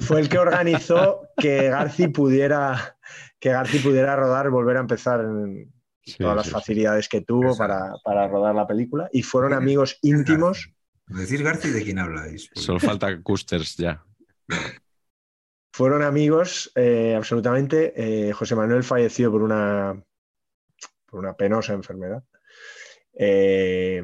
fue 0.01 0.20
el 0.20 0.28
que 0.28 0.39
organizó 0.39 1.28
que 1.36 1.69
Garci 1.69 2.09
pudiera, 2.09 2.97
que 3.40 3.51
Garci 3.51 3.78
pudiera 3.78 4.14
rodar, 4.16 4.51
volver 4.51 4.77
a 4.77 4.81
empezar 4.81 5.20
en 5.20 5.73
Sí, 6.05 6.16
todas 6.19 6.35
las 6.35 6.47
sí, 6.47 6.51
sí. 6.51 6.55
facilidades 6.55 7.09
que 7.09 7.20
tuvo 7.20 7.56
para, 7.56 7.93
para 8.05 8.27
rodar 8.27 8.56
la 8.56 8.66
película. 8.66 9.09
Y 9.12 9.23
fueron 9.23 9.52
amigos 9.52 9.98
íntimos, 10.02 10.73
decís 11.06 11.40
Garci, 11.43 11.70
¿de 11.70 11.85
quién 11.85 12.01
habláis? 12.01 12.51
Solo 12.55 12.81
falta 12.81 13.23
Custers 13.23 13.77
ya. 13.77 14.05
fueron 15.73 16.02
amigos 16.02 16.73
eh, 16.74 17.14
absolutamente. 17.16 17.93
Eh, 17.97 18.32
José 18.32 18.56
Manuel 18.56 18.82
falleció 18.82 19.31
por 19.31 19.43
una, 19.43 20.02
por 21.06 21.20
una 21.20 21.35
penosa 21.35 21.73
enfermedad, 21.73 22.24
eh, 23.14 24.02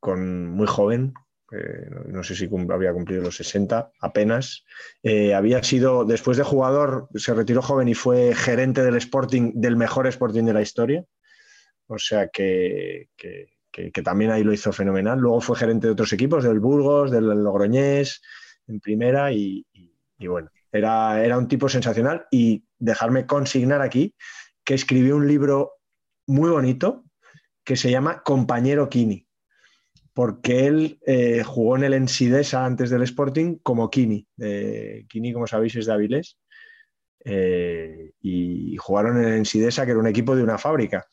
con 0.00 0.48
muy 0.50 0.66
joven, 0.66 1.14
eh, 1.54 1.88
no, 2.06 2.22
sé 2.22 2.34
si 2.34 2.48
había 2.70 2.92
cumplido 2.92 3.22
los 3.22 3.36
60 3.36 3.92
apenas. 4.00 4.64
Eh, 5.02 5.34
había 5.34 5.62
sido, 5.62 6.04
después 6.04 6.36
de 6.36 6.42
jugador, 6.42 7.08
se 7.14 7.34
retiró 7.34 7.62
joven 7.62 7.88
y 7.88 7.94
fue 7.94 8.34
gerente 8.34 8.82
del 8.82 8.96
Sporting, 8.96 9.52
del 9.54 9.76
mejor 9.76 10.06
Sporting 10.06 10.44
de 10.44 10.52
la 10.52 10.62
historia. 10.62 11.04
O 11.86 11.98
sea 11.98 12.28
que, 12.28 13.08
que- 13.16 13.52
también 14.04 14.30
ahí 14.30 14.44
lo 14.44 14.52
hizo 14.52 14.72
fenomenal. 14.72 15.18
Luego 15.18 15.40
fue 15.40 15.56
gerente 15.56 15.88
de 15.88 15.92
otros 15.94 16.12
equipos, 16.12 16.44
del 16.44 16.60
Burgos, 16.60 17.10
del 17.10 17.26
Logroñés, 17.26 18.22
en 18.68 18.78
primera 18.78 19.32
y 19.32 19.64
bueno, 20.20 20.50
era, 20.74 21.24
era 21.24 21.38
un 21.38 21.46
tipo 21.46 21.68
sensacional 21.68 22.26
y 22.30 22.64
dejarme 22.78 23.26
consignar 23.26 23.80
aquí 23.80 24.14
que 24.64 24.74
escribió 24.74 25.16
un 25.16 25.28
libro 25.28 25.74
muy 26.26 26.50
bonito 26.50 27.04
que 27.62 27.76
se 27.76 27.90
llama 27.90 28.22
Compañero 28.24 28.88
Kini, 28.88 29.26
porque 30.14 30.66
él 30.66 31.00
eh, 31.04 31.42
jugó 31.44 31.76
en 31.76 31.84
el 31.84 31.92
Ensidesa 31.92 32.64
antes 32.64 32.88
del 32.88 33.02
Sporting 33.02 33.58
como 33.62 33.90
Kini. 33.90 34.26
Eh, 34.40 35.04
Kini, 35.08 35.32
como 35.32 35.48
sabéis, 35.48 35.74
es 35.74 35.86
de 35.86 35.92
Avilés. 35.92 36.38
Eh, 37.24 38.12
y 38.20 38.76
jugaron 38.76 39.18
en 39.18 39.24
el 39.24 39.34
Ensidesa, 39.34 39.84
que 39.84 39.90
era 39.90 40.00
un 40.00 40.06
equipo 40.06 40.36
de 40.36 40.44
una 40.44 40.56
fábrica 40.56 41.04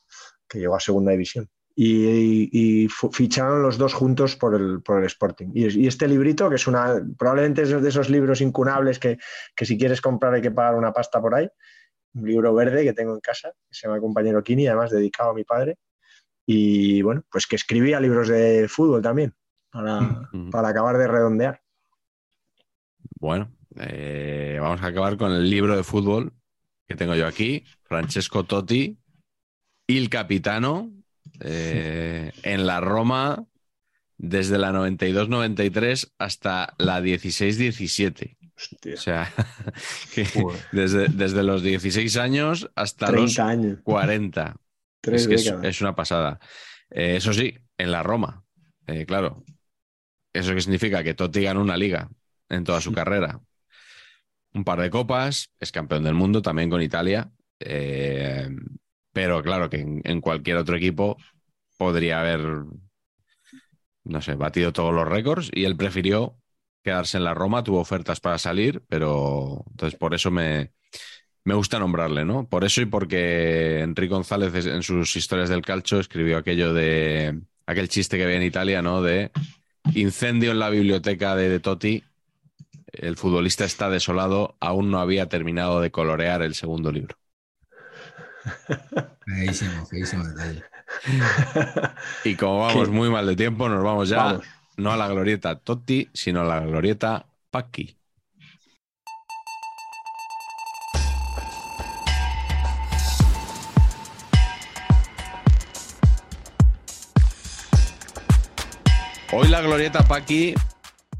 que 0.47 0.59
llegó 0.59 0.75
a 0.75 0.79
segunda 0.79 1.11
división. 1.11 1.49
Y, 1.75 2.87
ficharon 3.11 3.63
los 3.63 3.79
dos 3.79 3.93
juntos 3.93 4.35
por 4.35 4.53
el, 4.53 4.83
por 4.83 4.99
el 4.99 5.05
Sporting. 5.05 5.47
Y, 5.55 5.83
y 5.83 5.87
este 5.87 6.07
librito, 6.07 6.47
que 6.47 6.55
es 6.55 6.67
una, 6.67 7.01
probablemente 7.17 7.63
es 7.63 7.81
de 7.81 7.89
esos 7.89 8.09
libros 8.09 8.39
incunables 8.39 8.99
que, 8.99 9.17
que 9.55 9.65
si 9.65 9.79
quieres 9.79 9.99
comprar 9.99 10.35
hay 10.35 10.41
que 10.41 10.51
pagar 10.51 10.75
una 10.75 10.93
pasta 10.93 11.19
por 11.19 11.33
ahí, 11.33 11.49
un 12.13 12.27
libro 12.27 12.53
verde 12.53 12.83
que 12.83 12.93
tengo 12.93 13.15
en 13.15 13.19
casa, 13.19 13.51
que 13.51 13.73
se 13.73 13.87
llama 13.87 13.99
Compañero 13.99 14.43
Kini, 14.43 14.67
además 14.67 14.91
dedicado 14.91 15.31
a 15.31 15.33
mi 15.33 15.43
padre. 15.43 15.77
Y 16.45 17.01
bueno, 17.01 17.23
pues 17.31 17.47
que 17.47 17.55
escribía 17.55 17.99
libros 17.99 18.27
de 18.27 18.67
fútbol 18.67 19.01
también, 19.01 19.33
para, 19.69 20.29
para 20.51 20.69
acabar 20.69 20.97
de 20.97 21.07
redondear. 21.07 21.61
Bueno, 23.19 23.51
eh, 23.77 24.57
vamos 24.59 24.81
a 24.81 24.87
acabar 24.87 25.17
con 25.17 25.31
el 25.31 25.49
libro 25.49 25.75
de 25.75 25.83
fútbol 25.83 26.33
que 26.87 26.95
tengo 26.95 27.15
yo 27.15 27.27
aquí. 27.27 27.63
Francesco 27.83 28.43
Totti, 28.43 28.97
Il 29.87 30.09
Capitano, 30.09 30.91
eh, 31.39 32.31
en 32.43 32.65
la 32.65 32.79
Roma 32.79 33.45
desde 34.17 34.57
la 34.59 34.71
92-93 34.71 36.13
hasta 36.19 36.73
la 36.77 37.01
16-17. 37.01 38.37
Hostia, 38.55 38.93
O 38.93 38.97
sea, 38.97 39.33
que 40.13 40.27
desde, 40.71 41.07
desde 41.07 41.43
los 41.43 41.63
16 41.63 42.17
años 42.17 42.69
hasta 42.75 43.07
30 43.07 43.21
los 43.21 43.39
años, 43.39 43.79
40. 43.83 44.55
Tres 45.01 45.23
es 45.23 45.27
que 45.27 45.35
es, 45.35 45.43
décadas. 45.43 45.63
es 45.63 45.81
una 45.81 45.95
pasada. 45.95 46.39
Eh, 46.89 47.15
eso 47.17 47.33
sí, 47.33 47.55
en 47.77 47.91
la 47.91 48.03
Roma, 48.03 48.43
eh, 48.87 49.05
claro. 49.05 49.43
¿Eso 50.33 50.53
qué 50.53 50.61
significa? 50.61 51.03
Que 51.03 51.13
Totti 51.13 51.41
ganó 51.43 51.61
una 51.61 51.77
liga 51.77 52.09
en 52.49 52.63
toda 52.63 52.81
su 52.81 52.91
carrera. 52.93 53.41
Un 54.53 54.63
par 54.63 54.81
de 54.81 54.89
copas, 54.89 55.49
es 55.59 55.71
campeón 55.71 56.03
del 56.03 56.13
mundo 56.13 56.41
también 56.41 56.69
con 56.69 56.81
Italia. 56.81 57.31
eh, 57.59 58.49
pero 59.13 59.43
claro 59.43 59.69
que 59.69 59.77
en, 59.81 60.01
en 60.05 60.21
cualquier 60.21 60.55
otro 60.55 60.77
equipo 60.77 61.17
podría 61.77 62.21
haber, 62.21 62.39
no 64.03 64.21
sé, 64.21 64.35
batido 64.35 64.73
todos 64.73 64.93
los 64.93 65.07
récords 65.07 65.49
y 65.53 65.65
él 65.65 65.75
prefirió 65.75 66.37
quedarse 66.83 67.17
en 67.17 67.23
la 67.23 67.33
Roma, 67.33 67.63
tuvo 67.63 67.79
ofertas 67.79 68.19
para 68.19 68.37
salir, 68.37 68.83
pero 68.87 69.63
entonces 69.71 69.97
por 69.99 70.13
eso 70.15 70.31
me, 70.31 70.71
me 71.43 71.55
gusta 71.55 71.79
nombrarle, 71.79 72.25
¿no? 72.25 72.47
Por 72.47 72.63
eso 72.63 72.81
y 72.81 72.85
porque 72.85 73.81
Enrique 73.81 74.13
González 74.13 74.65
en 74.65 74.83
sus 74.83 75.15
historias 75.15 75.49
del 75.49 75.63
calcio 75.63 75.99
escribió 75.99 76.37
aquello 76.37 76.73
de 76.73 77.41
aquel 77.65 77.89
chiste 77.89 78.17
que 78.17 78.23
había 78.23 78.37
en 78.37 78.43
Italia, 78.43 78.81
¿no? 78.81 79.01
De 79.01 79.31
incendio 79.93 80.51
en 80.51 80.59
la 80.59 80.69
biblioteca 80.69 81.35
de, 81.35 81.49
de 81.49 81.59
Totti. 81.59 82.03
El 82.93 83.17
futbolista 83.17 83.65
está 83.65 83.89
desolado, 83.89 84.57
aún 84.61 84.91
no 84.91 84.99
había 84.99 85.29
terminado 85.29 85.81
de 85.81 85.91
colorear 85.91 86.41
el 86.43 86.55
segundo 86.55 86.91
libro. 86.91 87.17
Feísimo, 89.25 89.85
feísimo 89.85 90.23
detalle. 90.23 90.63
Y 92.23 92.35
como 92.35 92.59
vamos 92.59 92.89
¿Qué? 92.89 92.89
muy 92.89 93.09
mal 93.09 93.25
de 93.27 93.35
tiempo, 93.35 93.69
nos 93.69 93.83
vamos 93.83 94.09
ya 94.09 94.23
Vamos. 94.23 94.45
no 94.77 94.91
a 94.91 94.97
la 94.97 95.07
glorieta 95.07 95.59
Totti, 95.59 96.09
sino 96.13 96.41
a 96.41 96.45
la 96.45 96.59
glorieta 96.61 97.27
Pacchi. 97.49 97.97
Hoy 109.33 109.47
la 109.47 109.61
glorieta 109.61 110.03
Paqui 110.03 110.53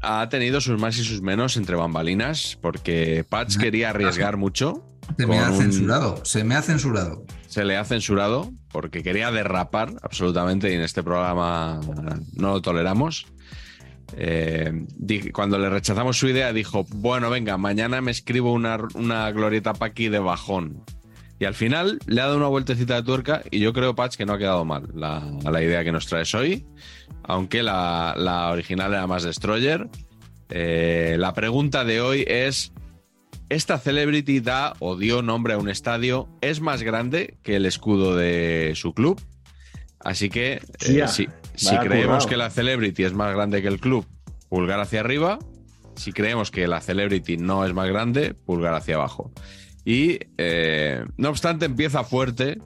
ha 0.02 0.28
tenido 0.28 0.60
sus 0.60 0.78
más 0.80 0.98
y 0.98 1.04
sus 1.04 1.22
menos 1.22 1.56
entre 1.56 1.76
bambalinas, 1.76 2.58
porque 2.60 3.24
Patch 3.28 3.56
quería 3.56 3.90
arriesgar 3.90 4.36
mucho. 4.36 4.84
Se 5.16 5.26
me 5.26 5.38
ha 5.38 5.50
un- 5.50 5.58
censurado, 5.58 6.24
se 6.24 6.44
me 6.44 6.54
ha 6.54 6.62
censurado. 6.62 7.24
se 7.48 7.64
le 7.64 7.76
ha 7.76 7.84
censurado 7.84 8.50
porque 8.70 9.02
quería 9.02 9.30
derrapar 9.30 9.92
absolutamente 10.02 10.70
y 10.72 10.74
en 10.74 10.80
este 10.82 11.02
programa 11.02 11.80
no 12.34 12.52
lo 12.52 12.62
toleramos. 12.62 13.26
Eh, 14.14 14.86
cuando 15.32 15.58
le 15.58 15.70
rechazamos 15.70 16.18
su 16.18 16.28
idea 16.28 16.52
dijo, 16.52 16.84
bueno, 16.94 17.30
venga, 17.30 17.56
mañana 17.56 18.00
me 18.02 18.10
escribo 18.10 18.52
una, 18.52 18.78
una 18.94 19.30
glorieta 19.32 19.72
Paqui 19.74 20.08
de 20.08 20.18
bajón. 20.18 20.84
Y 21.42 21.44
al 21.44 21.54
final 21.54 21.98
le 22.06 22.20
ha 22.20 22.26
dado 22.26 22.36
una 22.36 22.46
vueltecita 22.46 22.94
de 22.94 23.02
tuerca 23.02 23.42
y 23.50 23.58
yo 23.58 23.72
creo, 23.72 23.96
Patch, 23.96 24.14
que 24.14 24.24
no 24.24 24.34
ha 24.34 24.38
quedado 24.38 24.64
mal 24.64 24.86
la, 24.94 25.28
la 25.42 25.60
idea 25.60 25.82
que 25.82 25.90
nos 25.90 26.06
traes 26.06 26.32
hoy, 26.36 26.64
aunque 27.24 27.64
la, 27.64 28.14
la 28.16 28.52
original 28.52 28.92
era 28.92 29.08
más 29.08 29.24
Destroyer. 29.24 29.88
Eh, 30.50 31.16
la 31.18 31.34
pregunta 31.34 31.84
de 31.84 32.00
hoy 32.00 32.24
es, 32.28 32.72
¿esta 33.48 33.78
celebrity 33.78 34.38
da 34.38 34.74
o 34.78 34.96
dio 34.96 35.20
nombre 35.20 35.54
a 35.54 35.58
un 35.58 35.68
estadio? 35.68 36.28
¿Es 36.42 36.60
más 36.60 36.84
grande 36.84 37.38
que 37.42 37.56
el 37.56 37.66
escudo 37.66 38.14
de 38.14 38.74
su 38.76 38.94
club? 38.94 39.20
Así 39.98 40.30
que 40.30 40.60
eh, 40.86 41.08
si, 41.08 41.26
creemos 41.76 42.22
currao. 42.22 42.28
que 42.28 42.36
la 42.36 42.50
celebrity 42.50 43.02
es 43.02 43.14
más 43.14 43.34
grande 43.34 43.62
que 43.62 43.68
el 43.68 43.80
club, 43.80 44.06
pulgar 44.48 44.78
hacia 44.78 45.00
arriba. 45.00 45.40
Si 45.96 46.12
creemos 46.12 46.52
que 46.52 46.68
la 46.68 46.80
celebrity 46.80 47.36
no 47.36 47.66
es 47.66 47.74
más 47.74 47.88
grande, 47.88 48.32
pulgar 48.32 48.74
hacia 48.74 48.94
abajo. 48.94 49.32
Y 49.84 50.18
eh, 50.38 51.04
no 51.16 51.30
obstante, 51.30 51.64
empieza 51.66 52.04
fuerte 52.04 52.58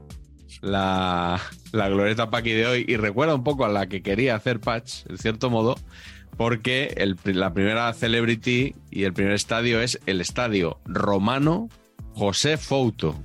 la, 0.61 1.41
la 1.73 1.89
glorieta 1.89 2.31
Paqui 2.31 2.53
de 2.53 2.67
hoy 2.67 2.85
y 2.87 2.97
recuerda 2.97 3.35
un 3.35 3.45
poco 3.45 3.65
a 3.65 3.69
la 3.69 3.87
que 3.87 4.03
quería 4.03 4.35
hacer 4.35 4.61
Patch, 4.61 5.07
en 5.09 5.19
cierto 5.19 5.49
modo, 5.51 5.77
Porque 6.37 6.93
el- 6.99 7.17
la 7.25 7.55
primera 7.55 7.91
celebrity 7.95 8.75
y 8.91 9.05
el 9.05 9.15
primer 9.15 9.33
estadio 9.33 9.81
es 9.81 9.99
el 10.05 10.21
estadio 10.21 10.79
romano 10.85 11.71
José 12.15 12.59
Fouto. 12.59 13.19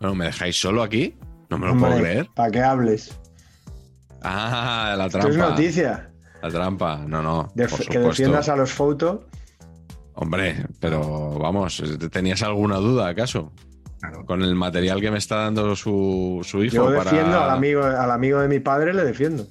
Bueno, 0.00 0.14
¿me 0.14 0.24
dejáis 0.26 0.58
solo 0.58 0.82
aquí? 0.82 1.14
No 1.50 1.58
me 1.58 1.66
lo 1.66 1.76
puedo 1.76 1.98
creer. 1.98 2.28
Para 2.34 2.50
que 2.50 2.60
hables. 2.62 3.18
Ah, 4.22 4.94
la 4.96 5.06
Esto 5.06 5.18
es 5.18 5.24
trampa. 5.36 5.50
noticia. 5.50 6.10
La 6.42 6.48
trampa. 6.48 7.04
No, 7.06 7.22
no. 7.22 7.52
Def- 7.54 7.70
por 7.76 7.86
que 7.86 7.98
defiendas 7.98 8.48
a 8.48 8.56
los 8.56 8.72
fotos. 8.72 9.20
Hombre, 10.20 10.66
pero 10.78 11.38
vamos, 11.38 11.82
¿tenías 12.12 12.42
alguna 12.42 12.76
duda 12.76 13.08
acaso? 13.08 13.52
Claro. 14.00 14.24
Con 14.26 14.42
el 14.42 14.54
material 14.54 15.00
que 15.00 15.10
me 15.10 15.18
está 15.18 15.36
dando 15.36 15.74
su, 15.74 16.40
su 16.44 16.62
hijo 16.62 16.74
Yo 16.76 16.84
para. 16.96 17.10
defiendo 17.10 17.40
al 17.42 17.50
amigo, 17.50 17.82
al 17.82 18.10
amigo 18.10 18.38
de 18.40 18.48
mi 18.48 18.60
padre, 18.60 18.92
le 18.94 19.04
defiendo. 19.04 19.46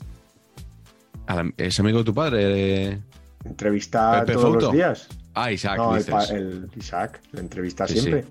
¿Es 1.57 1.79
amigo 1.79 1.99
de 1.99 2.03
tu 2.03 2.13
padre? 2.13 2.99
Entrevista 3.45 4.19
Pepe 4.21 4.33
todos 4.33 4.45
Fouto. 4.45 4.65
los 4.67 4.73
días. 4.73 5.07
Ah, 5.33 5.51
Isaac, 5.51 5.77
no, 5.77 5.95
dices. 5.95 6.29
el 6.31 6.69
Isaac, 6.75 7.21
le 7.31 7.39
entrevista 7.41 7.87
Sí, 7.87 7.95
sí. 7.95 7.99
siempre. 8.01 8.25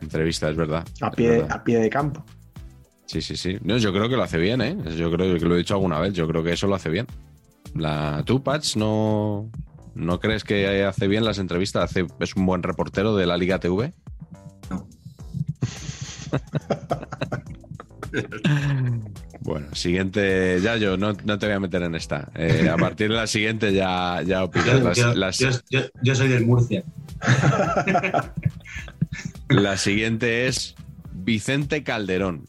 Entrevista, 0.00 0.50
es 0.50 0.56
verdad. 0.56 0.86
A 1.00 1.10
pie, 1.10 1.30
verdad. 1.30 1.52
a 1.52 1.64
pie 1.64 1.78
de 1.78 1.90
campo. 1.90 2.24
Sí, 3.06 3.20
sí, 3.20 3.36
sí. 3.36 3.58
No, 3.62 3.76
yo 3.78 3.92
creo 3.92 4.08
que 4.08 4.16
lo 4.16 4.22
hace 4.22 4.38
bien, 4.38 4.60
¿eh? 4.62 4.76
Yo 4.96 5.10
creo 5.12 5.38
que 5.38 5.44
lo 5.44 5.54
he 5.54 5.58
dicho 5.58 5.74
alguna 5.74 5.98
vez. 6.00 6.12
Yo 6.14 6.26
creo 6.26 6.42
que 6.42 6.52
eso 6.52 6.66
lo 6.66 6.74
hace 6.74 6.88
bien. 6.90 7.06
La, 7.74 8.22
¿Tú, 8.24 8.42
Patch, 8.42 8.76
no, 8.76 9.50
no 9.94 10.20
crees 10.20 10.44
que 10.44 10.84
hace 10.84 11.08
bien 11.08 11.24
las 11.24 11.38
entrevistas? 11.38 11.84
Hace, 11.90 12.06
¿Es 12.20 12.34
un 12.36 12.46
buen 12.46 12.62
reportero 12.62 13.16
de 13.16 13.26
la 13.26 13.36
Liga 13.36 13.58
TV? 13.58 13.92
No. 14.70 14.86
Bueno, 19.40 19.74
siguiente, 19.74 20.60
ya 20.62 20.76
yo 20.76 20.96
no, 20.96 21.14
no 21.24 21.38
te 21.38 21.46
voy 21.46 21.54
a 21.56 21.60
meter 21.60 21.82
en 21.82 21.94
esta. 21.96 22.30
Eh, 22.36 22.68
a 22.70 22.76
partir 22.76 23.08
de 23.08 23.16
la 23.16 23.26
siguiente 23.26 23.72
ya, 23.72 24.22
ya 24.24 24.44
opinas. 24.44 24.66
Yo, 24.66 24.78
Las- 24.84 24.96
yo- 24.98 25.14
las- 25.14 25.38
yo- 25.38 25.50
yo- 25.70 25.80
yo 26.02 26.14
soy 26.14 26.28
del 26.28 26.46
Murcia. 26.46 26.84
la 29.48 29.76
siguiente 29.76 30.46
es 30.46 30.76
Vicente 31.12 31.82
Calderón. 31.82 32.46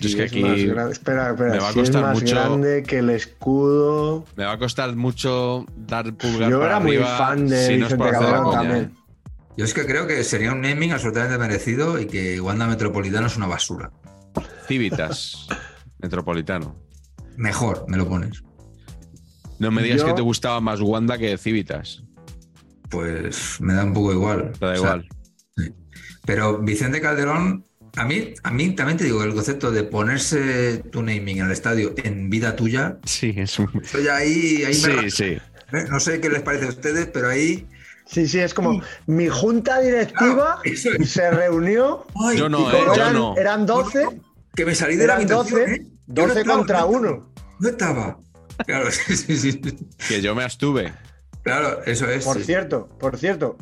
Es 0.00 0.14
que 0.16 0.24
es 0.24 0.30
aquí 0.32 0.42
más 0.42 0.58
espera, 0.58 0.90
espera. 1.30 1.34
me 1.52 1.58
va 1.58 1.66
a 1.66 1.70
es 1.70 1.74
costar 1.76 2.02
más 2.02 2.20
mucho- 2.20 2.34
grande 2.34 2.82
que 2.82 2.98
el 2.98 3.10
escudo. 3.10 4.24
Me 4.36 4.44
va 4.44 4.52
a 4.52 4.58
costar 4.58 4.94
mucho 4.96 5.64
dar 5.76 6.12
pulgar 6.14 6.50
Yo 6.50 6.58
para 6.60 6.72
era 6.72 6.80
muy 6.80 6.96
arriba 6.96 7.16
fan 7.18 7.46
de 7.48 7.66
si 7.66 7.76
no 7.76 7.86
es 7.86 7.92
Vicente 7.92 8.10
Calderón. 8.10 8.92
Yo 9.56 9.64
es 9.64 9.72
que 9.72 9.86
creo 9.86 10.06
que 10.06 10.22
sería 10.22 10.52
un 10.52 10.60
naming 10.60 10.92
absolutamente 10.92 11.38
merecido 11.38 11.98
y 11.98 12.06
que 12.06 12.40
Wanda 12.40 12.66
Metropolitano 12.66 13.26
es 13.26 13.36
una 13.38 13.46
basura. 13.46 13.90
Civitas, 14.68 15.46
Metropolitano. 15.98 16.76
Mejor, 17.36 17.84
me 17.88 17.96
lo 17.96 18.06
pones. 18.06 18.42
No 19.58 19.70
me 19.70 19.82
digas 19.82 20.00
Yo- 20.02 20.08
que 20.08 20.12
te 20.12 20.20
gustaba 20.22 20.60
más 20.60 20.80
Wanda 20.82 21.16
que 21.16 21.38
Civitas. 21.38 22.02
Pues 22.90 23.58
me 23.60 23.72
da 23.74 23.84
un 23.84 23.94
poco 23.94 24.12
igual. 24.12 24.52
Te 24.58 24.66
da 24.66 24.72
O 24.72 24.76
sea, 24.76 24.96
igual. 24.96 25.08
Pero 26.24 26.58
Vicente 26.58 27.00
Calderón, 27.00 27.64
a 27.96 28.04
mí, 28.04 28.34
a 28.42 28.50
mí 28.50 28.74
también 28.74 28.98
te 28.98 29.04
digo, 29.04 29.22
el 29.24 29.34
concepto 29.34 29.70
de 29.70 29.82
ponerse 29.84 30.78
tu 30.90 31.02
naming 31.02 31.38
en 31.38 31.46
el 31.46 31.52
estadio 31.52 31.94
en 32.04 32.30
vida 32.30 32.54
tuya, 32.56 32.98
Sí, 33.04 33.34
es 33.36 33.58
un... 33.58 33.70
estoy 33.82 34.08
ahí, 34.08 34.64
ahí 34.64 34.80
me 34.86 35.10
Sí, 35.10 35.10
sí. 35.10 35.24
¿eh? 35.24 35.40
No 35.90 35.98
sé 36.00 36.20
qué 36.20 36.28
les 36.28 36.42
parece 36.42 36.66
a 36.66 36.68
ustedes, 36.68 37.06
pero 37.12 37.28
ahí. 37.30 37.66
Sí, 38.06 38.28
sí, 38.28 38.38
es 38.38 38.54
como 38.54 38.80
mi 39.06 39.26
junta 39.28 39.80
directiva 39.80 40.60
Claro, 40.60 40.60
eso 40.64 40.90
es. 40.92 41.10
se 41.10 41.28
reunió. 41.30 42.06
¡Ay! 42.24 42.38
Yo 42.38 42.48
no, 42.48 42.70
eh, 42.70 42.82
yo 42.86 42.94
eran, 42.94 43.12
no. 43.14 43.36
eran 43.36 43.66
12, 43.66 44.06
Que 44.54 44.64
me 44.64 44.74
salí 44.76 44.94
de 44.96 45.06
la 45.08 45.16
habitación, 45.16 45.60
12, 45.60 45.72
¿eh? 45.74 45.86
Yo 46.06 46.22
no 46.22 46.28
12 46.28 46.40
estaba, 46.40 46.58
contra 46.58 46.80
no- 46.80 46.86
1. 46.88 47.32
No 47.58 47.68
estaba. 47.68 48.18
Claro, 48.64 48.90
sí, 48.92 49.16
sí, 49.16 49.36
sí. 49.36 49.60
Que 50.08 50.20
yo 50.22 50.34
me 50.36 50.44
abstuve. 50.44 50.92
Claro, 51.42 51.82
eso 51.84 52.08
es. 52.08 52.24
Por 52.24 52.38
sí. 52.38 52.44
cierto, 52.44 52.88
por 53.00 53.18
cierto, 53.18 53.56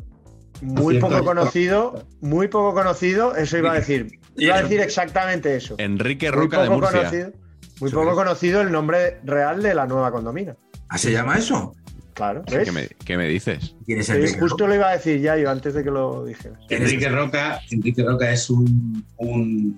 muy 0.61 0.99
poco 0.99 1.23
conocido, 1.23 2.05
muy 2.21 2.47
poco 2.47 2.73
conocido, 2.75 3.35
eso 3.35 3.57
iba 3.57 3.71
a 3.71 3.75
decir. 3.75 4.19
Iba 4.37 4.55
a 4.55 4.61
decir 4.63 4.79
exactamente 4.81 5.55
eso. 5.55 5.75
Enrique 5.77 6.29
Roca 6.31 6.63
de 6.63 6.69
Murcia. 6.69 6.99
conocido, 6.99 7.31
muy 7.79 7.91
poco 7.91 8.09
es. 8.09 8.15
conocido 8.15 8.61
el 8.61 8.71
nombre 8.71 9.19
real 9.23 9.61
de 9.61 9.73
la 9.73 9.85
nueva 9.87 10.11
condomina. 10.11 10.55
¿Ah, 10.89 10.97
se 10.97 11.11
llama 11.11 11.37
eso? 11.37 11.73
Claro, 12.13 12.43
¿ves? 12.49 12.65
¿Qué 12.65 12.71
me, 12.71 12.87
qué 13.03 13.17
me 13.17 13.27
dices? 13.27 13.75
¿Quién 13.85 13.99
es 13.99 14.05
Sí, 14.05 14.13
Enrique? 14.13 14.39
justo 14.39 14.67
lo 14.67 14.75
iba 14.75 14.87
a 14.89 14.93
decir 14.93 15.19
ya 15.19 15.35
yo 15.37 15.49
antes 15.49 15.73
de 15.73 15.83
que 15.83 15.91
lo 15.91 16.23
dijeras. 16.25 16.59
Enrique 16.69 17.09
Roca, 17.09 17.59
Enrique 17.71 18.03
Roca 18.03 18.31
es 18.31 18.49
un, 18.49 19.05
un 19.17 19.77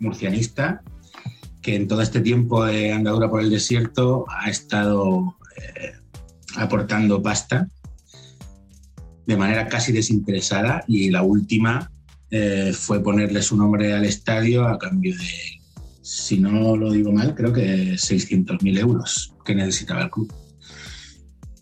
murcianista 0.00 0.82
que 1.60 1.76
en 1.76 1.86
todo 1.88 2.00
este 2.02 2.20
tiempo 2.20 2.64
de 2.64 2.92
andadura 2.92 3.28
por 3.28 3.40
el 3.42 3.50
desierto 3.50 4.24
ha 4.28 4.48
estado 4.48 5.36
eh, 5.56 5.92
aportando 6.56 7.22
pasta 7.22 7.68
de 9.26 9.36
manera 9.36 9.68
casi 9.68 9.92
desinteresada 9.92 10.84
y 10.88 11.10
la 11.10 11.22
última 11.22 11.90
eh, 12.32 12.72
fue 12.72 13.02
ponerle 13.02 13.42
su 13.42 13.56
nombre 13.56 13.92
al 13.92 14.06
estadio 14.06 14.66
a 14.66 14.78
cambio 14.78 15.14
de, 15.14 15.60
si 16.00 16.38
no 16.40 16.76
lo 16.76 16.90
digo 16.90 17.12
mal, 17.12 17.34
creo 17.34 17.52
que 17.52 17.92
600.000 17.92 18.78
euros 18.78 19.34
que 19.44 19.54
necesitaba 19.54 20.02
el 20.02 20.10
club. 20.10 20.32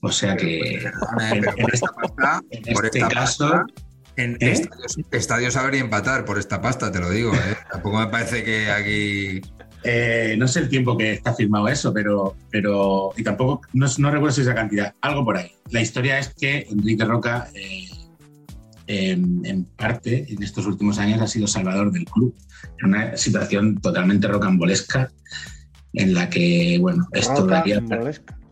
O 0.00 0.10
sea 0.10 0.36
que 0.36 0.80
pero 1.28 1.52
por 1.60 1.74
esta 1.74 1.88
pasta, 1.92 2.42
en 2.50 2.74
por 2.74 2.86
este 2.86 2.98
esta 3.00 3.10
caso, 3.10 3.50
pasta, 3.50 3.66
en 4.16 4.32
¿eh? 4.34 4.52
estadios, 4.52 4.98
estadios 5.10 5.54
saber 5.54 5.74
y 5.74 5.78
empatar 5.78 6.24
por 6.24 6.38
esta 6.38 6.62
pasta, 6.62 6.90
te 6.90 7.00
lo 7.00 7.10
digo. 7.10 7.34
¿eh? 7.34 7.56
Tampoco 7.72 7.98
me 7.98 8.06
parece 8.06 8.44
que 8.44 8.70
aquí. 8.70 9.40
Eh, 9.82 10.36
no 10.38 10.46
sé 10.46 10.60
el 10.60 10.68
tiempo 10.68 10.96
que 10.96 11.14
está 11.14 11.34
firmado 11.34 11.66
eso, 11.66 11.92
pero, 11.92 12.36
pero 12.50 13.12
y 13.16 13.22
tampoco, 13.22 13.62
no, 13.72 13.86
no 13.96 14.10
recuerdo 14.10 14.34
si 14.34 14.42
esa 14.42 14.54
cantidad, 14.54 14.94
algo 15.00 15.24
por 15.24 15.38
ahí. 15.38 15.52
La 15.70 15.80
historia 15.80 16.18
es 16.18 16.34
que 16.34 16.66
Enrique 16.70 17.02
Roca, 17.02 17.48
eh, 17.54 17.88
en, 18.90 19.40
en 19.44 19.64
parte, 19.64 20.26
en 20.28 20.42
estos 20.42 20.66
últimos 20.66 20.98
años 20.98 21.20
ha 21.20 21.28
sido 21.28 21.46
salvador 21.46 21.92
del 21.92 22.04
club, 22.06 22.34
en 22.80 22.88
una 22.88 23.16
situación 23.16 23.80
totalmente 23.80 24.26
rocambolesca, 24.26 25.12
en 25.92 26.14
la 26.14 26.28
que, 26.28 26.78
bueno, 26.80 27.06
esto 27.12 27.46
daría, 27.46 27.80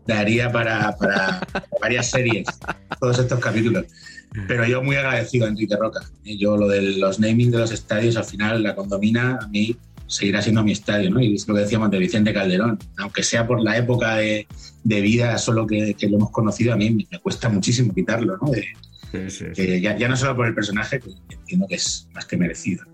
daría 0.07 0.51
para, 0.51 0.95
para 0.97 1.45
varias 1.81 2.09
series, 2.09 2.47
todos 2.99 3.19
estos 3.19 3.39
capítulos. 3.39 3.85
Pero 4.47 4.65
yo 4.65 4.81
muy 4.83 4.95
agradecido 4.95 5.45
a 5.45 5.49
Enrique 5.49 5.75
Roca. 5.75 6.01
Yo 6.23 6.55
lo 6.55 6.67
de 6.67 6.81
los 6.97 7.19
naming 7.19 7.51
de 7.51 7.57
los 7.57 7.71
estadios, 7.71 8.15
al 8.15 8.25
final 8.25 8.61
la 8.63 8.75
condomina 8.75 9.39
a 9.41 9.47
mí 9.47 9.75
seguirá 10.07 10.41
siendo 10.41 10.63
mi 10.63 10.71
estadio, 10.71 11.09
¿no? 11.09 11.19
Y 11.19 11.35
es 11.35 11.47
lo 11.47 11.55
que 11.55 11.61
decíamos 11.61 11.91
de 11.91 11.99
Vicente 11.99 12.33
Calderón. 12.33 12.77
Aunque 12.97 13.23
sea 13.23 13.47
por 13.47 13.61
la 13.61 13.77
época 13.77 14.15
de, 14.17 14.47
de 14.83 15.01
vida 15.01 15.37
solo 15.37 15.65
que, 15.65 15.95
que 15.95 16.07
lo 16.07 16.17
hemos 16.17 16.31
conocido, 16.31 16.73
a 16.73 16.77
mí 16.77 16.89
me, 16.91 17.07
me 17.11 17.19
cuesta 17.19 17.49
muchísimo 17.49 17.93
quitarlo, 17.93 18.37
¿no? 18.41 18.51
De- 18.51 18.67
de- 19.11 19.81
ya, 19.81 19.97
ya 19.97 20.07
no 20.07 20.15
solo 20.15 20.35
por 20.35 20.47
el 20.47 20.53
personaje, 20.55 20.99
que 20.99 21.09
entiendo 21.29 21.67
que 21.67 21.75
es 21.75 22.07
más 22.13 22.25
que 22.25 22.37
merecido. 22.37 22.85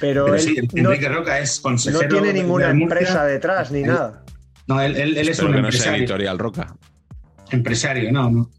Pero, 0.00 0.24
Pero 0.24 0.36
él 0.36 0.40
sí, 0.42 0.56
no, 0.74 0.90
Enrique 0.90 1.08
Roca 1.08 1.38
es 1.38 1.56
no 1.58 1.62
consejero. 1.62 2.08
tiene 2.08 2.28
de- 2.28 2.32
ninguna 2.34 2.66
de 2.66 2.72
empresa 2.82 3.24
detrás 3.24 3.70
ni 3.70 3.82
nada. 3.82 4.24
No, 4.66 4.80
él, 4.80 4.96
él- 4.96 5.16
él 5.16 5.28
es 5.28 5.38
un 5.40 5.46
que 5.46 5.52
no 5.52 5.58
sea 5.58 5.68
empresario. 5.68 5.98
Editorial 6.04 6.38
Roca. 6.38 6.76
Empresario, 7.50 8.10
no, 8.12 8.30
no. 8.30 8.50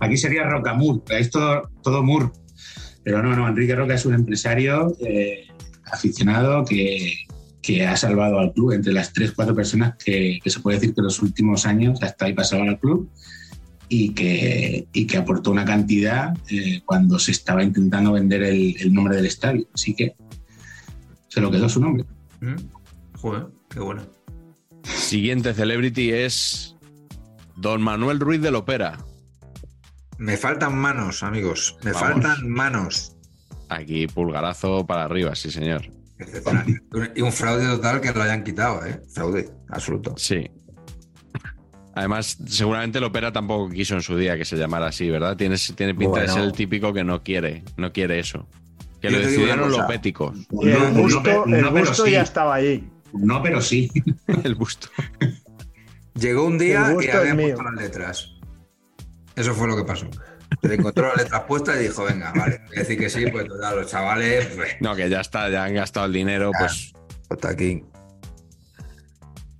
Aquí 0.00 0.16
sería 0.16 0.44
Rocamur, 0.44 1.02
es 1.08 1.30
todo, 1.30 1.70
todo 1.82 2.02
Mur. 2.02 2.32
Pero 3.02 3.22
no, 3.22 3.34
no, 3.36 3.48
Enrique 3.48 3.74
Roca 3.74 3.94
es 3.94 4.04
un 4.04 4.14
empresario 4.14 4.94
eh, 5.00 5.46
aficionado 5.84 6.64
que, 6.64 7.14
que 7.62 7.86
ha 7.86 7.96
salvado 7.96 8.38
al 8.40 8.52
club 8.52 8.72
entre 8.72 8.92
las 8.92 9.12
tres, 9.12 9.32
cuatro 9.32 9.54
personas 9.54 9.94
que, 10.04 10.38
que 10.42 10.50
se 10.50 10.60
puede 10.60 10.78
decir 10.78 10.94
que 10.94 11.00
en 11.00 11.04
los 11.04 11.22
últimos 11.22 11.64
años 11.66 12.02
hasta 12.02 12.24
ahí 12.26 12.32
pasaban 12.34 12.68
al 12.68 12.78
club 12.80 13.08
y 13.88 14.14
que, 14.14 14.86
y 14.92 15.06
que 15.06 15.16
aportó 15.16 15.50
una 15.50 15.64
cantidad 15.64 16.36
eh, 16.50 16.82
cuando 16.84 17.18
se 17.18 17.30
estaba 17.32 17.62
intentando 17.62 18.12
vender 18.12 18.42
el, 18.42 18.76
el 18.80 18.92
nombre 18.92 19.16
del 19.16 19.26
estadio. 19.26 19.68
Así 19.72 19.94
que 19.94 20.14
se 21.28 21.40
lo 21.40 21.50
quedó 21.50 21.68
su 21.68 21.80
nombre. 21.80 22.04
¿Mm? 22.40 22.56
Joder, 23.18 23.46
qué 23.70 23.80
bueno. 23.80 24.02
Siguiente 24.82 25.54
celebrity 25.54 26.12
es 26.12 26.76
Don 27.56 27.82
Manuel 27.82 28.20
Ruiz 28.20 28.40
del 28.40 28.54
Opera. 28.54 28.98
Me 30.18 30.36
faltan 30.36 30.76
manos, 30.76 31.22
amigos. 31.22 31.76
Me 31.84 31.92
Vamos. 31.92 32.08
faltan 32.08 32.48
manos. 32.48 33.16
Aquí 33.68 34.06
pulgarazo 34.06 34.86
para 34.86 35.04
arriba, 35.04 35.34
sí 35.34 35.50
señor. 35.50 35.90
Y 37.14 37.20
un 37.20 37.32
fraude 37.32 37.66
total 37.66 38.00
que 38.00 38.12
lo 38.12 38.22
hayan 38.22 38.42
quitado, 38.42 38.84
¿eh? 38.86 39.02
Fraude, 39.12 39.50
absoluto. 39.68 40.14
Sí. 40.16 40.48
Además, 41.96 42.36
seguramente 42.46 42.98
el 42.98 43.04
Opera 43.04 43.32
tampoco 43.32 43.70
quiso 43.70 43.94
en 43.94 44.02
su 44.02 44.18
día 44.18 44.36
que 44.36 44.44
se 44.44 44.56
llamara 44.56 44.88
así, 44.88 45.08
¿verdad? 45.08 45.34
Tiene, 45.34 45.56
tiene 45.74 45.94
pinta 45.94 46.20
de 46.20 46.26
Bueno. 46.26 46.34
ser 46.34 46.42
el 46.44 46.52
típico 46.52 46.92
que 46.92 47.02
no 47.04 47.22
quiere, 47.22 47.64
no 47.78 47.90
quiere 47.90 48.18
eso. 48.18 48.46
Que 49.00 49.10
Yo 49.10 49.18
lo 49.18 49.24
decidieron 49.26 49.70
los 49.70 49.80
péticos. 49.86 50.36
Y 50.60 50.68
el 50.68 50.94
no, 50.94 51.78
el 51.78 51.86
sí. 51.94 52.10
ya 52.10 52.20
estaba 52.20 52.56
allí. 52.56 52.84
No, 53.14 53.42
pero 53.42 53.62
sí. 53.62 53.90
El 54.44 54.56
busto. 54.56 54.88
Llegó 56.14 56.44
un 56.44 56.58
día 56.58 56.94
y 57.02 57.08
habían 57.08 57.36
puesto 57.38 57.62
las 57.62 57.74
letras. 57.74 58.32
Eso 59.34 59.54
fue 59.54 59.66
lo 59.66 59.76
que 59.76 59.84
pasó. 59.84 60.06
Se 60.62 60.74
encontró 60.74 61.08
las 61.08 61.16
letras 61.16 61.42
puestas 61.48 61.76
y 61.76 61.84
dijo, 61.84 62.04
venga, 62.04 62.30
vale. 62.36 62.60
Voy 62.68 62.76
a 62.76 62.80
decir 62.80 62.98
que 62.98 63.08
sí, 63.08 63.24
pues 63.30 63.48
total, 63.48 63.76
los 63.80 63.90
chavales. 63.90 64.46
pues, 64.54 64.76
No, 64.80 64.94
que 64.94 65.08
ya 65.08 65.20
está, 65.22 65.48
ya 65.48 65.64
han 65.64 65.74
gastado 65.74 66.04
el 66.06 66.12
dinero, 66.12 66.50
pues 66.58 66.92
Joaquín. 67.40 67.86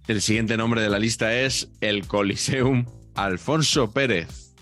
El 0.09 0.23
siguiente 0.23 0.57
nombre 0.57 0.81
de 0.81 0.89
la 0.89 1.01
lista 1.01 1.35
es 1.35 1.69
el 1.81 2.07
Coliseum 2.07 2.87
Alfonso 3.17 3.91
Pérez 3.91 4.55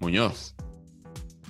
Muñoz. 0.00 0.56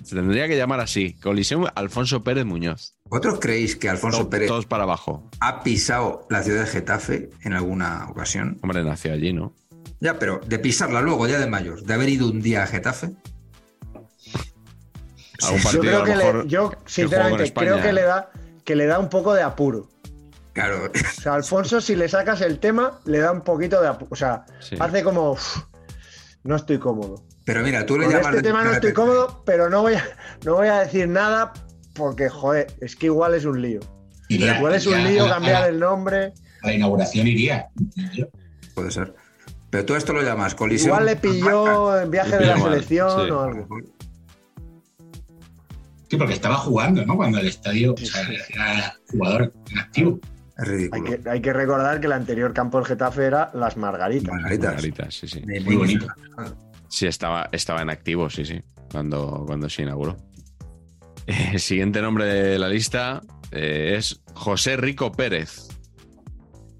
Se 0.03 0.15
tendría 0.15 0.47
que 0.47 0.55
llamar 0.55 0.79
así, 0.81 1.15
Coliseum 1.15 1.65
Alfonso 1.73 2.23
Pérez 2.23 2.45
Muñoz. 2.45 2.95
¿Vosotros 3.05 3.39
creéis 3.41 3.75
que 3.75 3.89
Alfonso 3.89 4.29
Pérez 4.29 4.47
Todos 4.47 4.67
para 4.67 4.83
abajo. 4.83 5.29
ha 5.39 5.63
pisado 5.63 6.27
la 6.29 6.43
ciudad 6.43 6.61
de 6.61 6.67
Getafe 6.67 7.29
en 7.41 7.53
alguna 7.53 8.07
ocasión? 8.07 8.59
Hombre, 8.61 8.83
nació 8.83 9.13
allí, 9.13 9.33
¿no? 9.33 9.55
Ya, 9.99 10.19
pero 10.19 10.39
de 10.45 10.59
pisarla 10.59 11.01
luego, 11.01 11.27
ya 11.27 11.39
de 11.39 11.47
mayor, 11.47 11.81
de 11.81 11.93
haber 11.95 12.09
ido 12.09 12.29
un 12.29 12.41
día 12.41 12.63
a 12.63 12.67
Getafe. 12.67 13.15
Algún 15.41 15.59
Yo 15.59 15.63
partido, 15.63 15.81
creo 15.81 15.97
a 15.97 15.99
lo 15.99 16.05
mejor, 16.05 16.47
yo, 16.47 16.69
que 16.69 16.77
sinceramente, 16.85 17.51
creo 17.51 17.81
que 17.81 17.93
le 17.93 18.03
da 18.03 18.29
que 18.63 18.75
le 18.75 18.85
da 18.85 18.99
un 18.99 19.09
poco 19.09 19.33
de 19.33 19.41
apuro. 19.41 19.87
Claro, 20.57 20.89
O 20.91 21.21
sea, 21.21 21.35
Alfonso, 21.35 21.79
si 21.81 21.95
le 21.95 22.09
sacas 22.09 22.41
el 22.41 22.57
tema, 22.57 22.99
le 23.05 23.19
da 23.19 23.31
un 23.31 23.41
poquito 23.41 23.79
de. 23.79 23.89
O 24.09 24.15
sea, 24.15 24.43
Sí. 24.59 24.75
hace 24.79 25.03
como 25.03 25.33
"Uf, 25.33 25.57
no 26.43 26.55
estoy 26.55 26.79
cómodo. 26.79 27.23
pero 27.45 27.61
mira, 27.61 27.85
tú 27.85 27.95
le 27.99 28.05
Con 28.05 28.13
llamas. 28.15 28.25
este 28.29 28.37
de- 28.37 28.43
tema 28.43 28.63
no 28.63 28.71
estoy 28.71 28.91
cómodo, 28.93 29.43
pero 29.45 29.69
no 29.69 29.83
voy 29.83 29.93
a, 29.93 30.03
no 30.45 30.55
voy 30.55 30.67
a 30.67 30.79
decir 30.79 31.07
nada 31.07 31.53
porque, 31.93 32.27
joder, 32.27 32.67
es 32.81 32.95
que 32.95 33.05
igual 33.05 33.35
es 33.35 33.45
un 33.45 33.61
lío. 33.61 33.81
Iría- 34.29 34.57
Igual 34.57 34.73
es 34.73 34.87
un 34.87 35.03
lío 35.03 35.25
a 35.27 35.29
cambiar 35.29 35.63
a 35.63 35.67
el 35.67 35.79
nombre. 35.79 36.33
A 36.63 36.67
la 36.67 36.73
inauguración 36.73 37.27
iría. 37.27 37.67
Puede 38.73 38.89
ser. 38.89 39.13
Pero 39.69 39.85
tú 39.85 39.95
esto 39.95 40.11
lo 40.11 40.23
llamas 40.23 40.55
colisión. 40.55 40.89
Igual 40.89 41.05
le 41.05 41.15
pilló 41.17 42.01
en 42.01 42.09
viaje 42.09 42.35
de 42.35 42.45
la 42.47 42.57
mal, 42.57 42.71
selección 42.71 43.25
sí. 43.25 43.31
o 43.31 43.41
algo. 43.41 43.67
Sí, 46.09 46.15
porque 46.17 46.33
estaba 46.33 46.55
jugando, 46.55 47.05
¿no? 47.05 47.15
Cuando 47.15 47.37
el 47.37 47.47
estadio 47.47 47.93
o 47.93 47.97
sea, 47.97 48.21
era 48.49 48.95
jugador 49.11 49.53
en 49.69 49.79
activo. 49.79 50.19
Es 50.57 50.69
Hay 50.91 51.01
que, 51.03 51.29
hay 51.29 51.41
que 51.41 51.53
recordar 51.53 51.99
que 51.99 52.07
el 52.07 52.13
anterior 52.13 52.53
campo 52.53 52.77
del 52.79 52.87
Getafe 52.87 53.25
era 53.25 53.51
Las 53.53 53.77
Margaritas. 53.77 54.33
Margaritas. 54.33 54.65
Margaritas, 54.73 55.13
sí, 55.13 55.27
sí. 55.27 55.41
Muy 55.45 55.59
ni- 55.59 55.75
bonito. 55.75 56.07
Sí, 56.87 57.05
estaba, 57.05 57.49
estaba 57.51 57.81
en 57.81 57.89
activo, 57.89 58.29
sí, 58.29 58.45
sí, 58.45 58.61
cuando, 58.91 59.43
cuando 59.45 59.69
se 59.69 59.83
inauguró. 59.83 60.17
El 61.27 61.59
siguiente 61.59 62.01
nombre 62.01 62.25
de 62.25 62.57
la 62.57 62.69
lista 62.69 63.21
eh, 63.51 63.95
es 63.97 64.21
José 64.33 64.77
Rico 64.77 65.11
Pérez, 65.11 65.67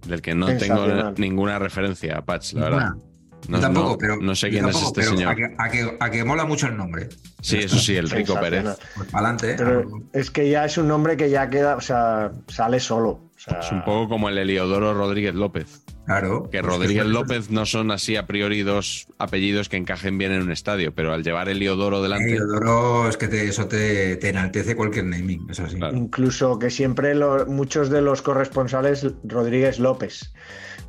del 0.07 0.21
que 0.21 0.33
no 0.33 0.47
tengo 0.57 1.11
ninguna 1.17 1.59
referencia, 1.59 2.21
Patch, 2.21 2.53
la 2.53 2.61
verdad. 2.69 2.79
Ninguna. 2.93 3.03
No, 3.49 3.59
tampoco, 3.59 3.89
no- 3.91 3.97
pero. 3.97 4.17
no 4.17 4.35
sé 4.35 4.49
quién 4.49 4.63
tampoco, 4.63 4.83
es 4.85 4.87
este 4.87 5.01
pero 5.01 5.11
señor. 5.15 5.31
A 5.31 5.35
que, 5.35 5.55
a, 5.57 5.69
que, 5.69 5.97
a 5.99 6.09
que 6.09 6.23
mola 6.23 6.45
mucho 6.45 6.67
el 6.67 6.75
nombre. 6.75 7.09
Sí, 7.41 7.57
eso 7.59 7.77
sí, 7.77 7.95
el 7.95 8.09
Rico 8.09 8.37
Pérez. 8.39 8.63
Pues 8.95 9.09
para 9.11 9.27
adelante, 9.29 9.51
¿eh? 9.51 9.55
Pero 9.57 9.83
es 10.13 10.31
que 10.31 10.49
ya 10.49 10.65
es 10.65 10.77
un 10.77 10.87
nombre 10.87 11.15
que 11.15 11.29
ya 11.29 11.49
queda, 11.49 11.75
o 11.75 11.81
sea, 11.81 12.31
sale 12.47 12.79
solo. 12.79 13.26
O 13.37 13.39
sea, 13.39 13.59
Es 13.59 13.71
un 13.71 13.83
poco 13.85 14.09
como 14.09 14.29
el 14.29 14.37
Eliodoro 14.39 14.95
Rodríguez 14.95 15.35
López. 15.35 15.83
Claro. 16.07 16.49
Que 16.51 16.61
Pues 16.61 16.73
Rodríguez 16.73 17.03
eso- 17.03 17.11
López 17.11 17.51
no 17.51 17.65
son 17.67 17.91
así 17.91 18.15
a 18.15 18.25
priori 18.25 18.63
dos 18.63 19.07
apellidos 19.19 19.69
que 19.69 19.77
encajen 19.77 20.17
bien 20.17 20.31
en 20.31 20.41
un 20.41 20.51
estadio, 20.51 20.93
pero 20.95 21.13
al 21.13 21.23
llevar 21.23 21.47
Eliodoro 21.47 22.01
delante. 22.01 22.31
Eliodoro, 22.31 23.07
es 23.07 23.15
que 23.17 23.27
te- 23.27 23.47
eso 23.47 23.67
te, 23.67 24.15
te 24.15 24.29
enaltece 24.29 24.75
cualquier 24.75 25.05
naming, 25.05 25.47
es 25.51 25.59
así. 25.59 25.75
Claro. 25.75 25.95
Incluso 25.95 26.57
que 26.57 26.71
siempre 26.71 27.13
lo- 27.13 27.45
muchos 27.45 27.89
de 27.91 28.01
los 28.01 28.21
corresponsales 28.23 29.05
Rodríguez 29.23 29.77
López, 29.79 30.33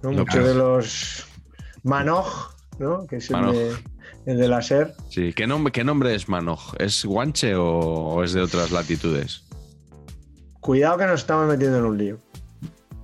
¿no? 0.02 0.12
López. 0.12 0.34
muchos 0.36 0.48
de 0.48 0.54
los 0.54 1.26
Manoj, 1.82 2.54
¿no? 2.78 3.06
que 3.06 3.16
es 3.16 3.30
el 3.30 3.42
de, 3.52 3.72
el 4.26 4.38
de 4.38 4.48
la 4.48 4.62
SER. 4.62 4.94
Sí, 5.10 5.32
¿qué 5.34 5.46
nombre, 5.46 5.70
qué 5.72 5.84
nombre 5.84 6.14
es 6.14 6.28
Manoj? 6.30 6.74
¿Es 6.78 7.04
guanche 7.04 7.54
o, 7.56 7.66
o 7.68 8.24
es 8.24 8.32
de 8.32 8.40
otras 8.40 8.70
latitudes? 8.70 9.44
Cuidado 10.60 10.98
que 10.98 11.06
nos 11.06 11.20
estamos 11.20 11.46
metiendo 11.48 11.78
en 11.78 11.84
un 11.84 11.98
lío. 11.98 12.18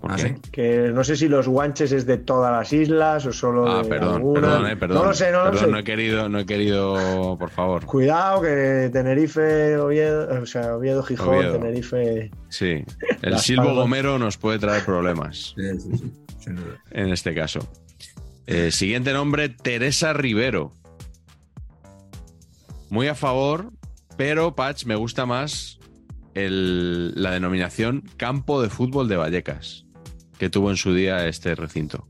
¿Por 0.05 0.13
Ah, 0.13 0.17
qué? 0.17 0.23
sí. 0.23 0.35
Que 0.53 0.91
no 0.93 1.03
sé 1.03 1.17
si 1.17 1.29
los 1.29 1.49
guanches 1.49 1.91
es 1.93 2.05
de 2.05 2.19
todas 2.19 2.53
las 2.53 2.71
islas 2.75 3.25
o 3.25 3.33
solo 3.33 3.67
Ah, 3.67 3.83
de 3.83 3.89
perdón, 3.89 4.15
alguna. 4.17 4.41
perdón, 4.43 4.67
eh, 4.67 4.77
perdón. 4.77 4.99
No 4.99 5.05
lo 5.07 5.15
sé, 5.15 5.33
no 5.33 5.39
lo 5.39 5.45
Perdón, 5.53 5.65
sé. 5.65 5.71
no 5.71 5.79
he 5.79 5.85
querido, 5.85 6.29
no 6.29 6.39
he 6.41 6.45
querido, 6.45 7.37
por 7.39 7.49
favor. 7.49 7.87
Cuidado 7.87 8.43
que 8.43 8.91
Tenerife, 8.93 9.79
Oviedo, 9.79 10.43
o 10.43 10.45
sea, 10.45 10.77
Oviedo, 10.77 11.03
Gijón, 11.03 11.37
Oviedo. 11.37 11.53
Tenerife. 11.59 12.31
Sí, 12.51 12.85
el 13.23 13.39
silbo 13.39 13.63
Palmas. 13.63 13.77
gomero 13.79 14.19
nos 14.19 14.37
puede 14.37 14.59
traer 14.59 14.85
problemas 14.85 15.55
Sí, 15.57 15.81
sí, 15.81 15.97
sí, 15.97 16.13
sin 16.41 16.57
duda. 16.57 16.83
en 16.91 17.09
este 17.09 17.35
caso. 17.35 17.67
Eh, 18.47 18.71
siguiente 18.73 19.15
nombre, 19.15 19.49
Teresa 19.49 20.13
Rivero. 20.13 20.71
Muy 22.91 23.09
a 23.09 23.15
favor, 23.15 23.71
pero 24.19 24.55
Patch 24.55 24.85
me 24.85 24.95
gusta 24.97 25.25
más 25.27 25.79
el- 26.35 27.15
la 27.21 27.31
denominación 27.31 28.03
Campo 28.17 28.61
de 28.61 28.69
Fútbol 28.69 29.09
de 29.09 29.17
Vallecas, 29.17 29.84
que 30.39 30.51
tuvo 30.51 30.71
en 30.71 30.77
su 30.77 30.95
día 30.95 31.27
este 31.27 31.55
recinto. 31.55 32.07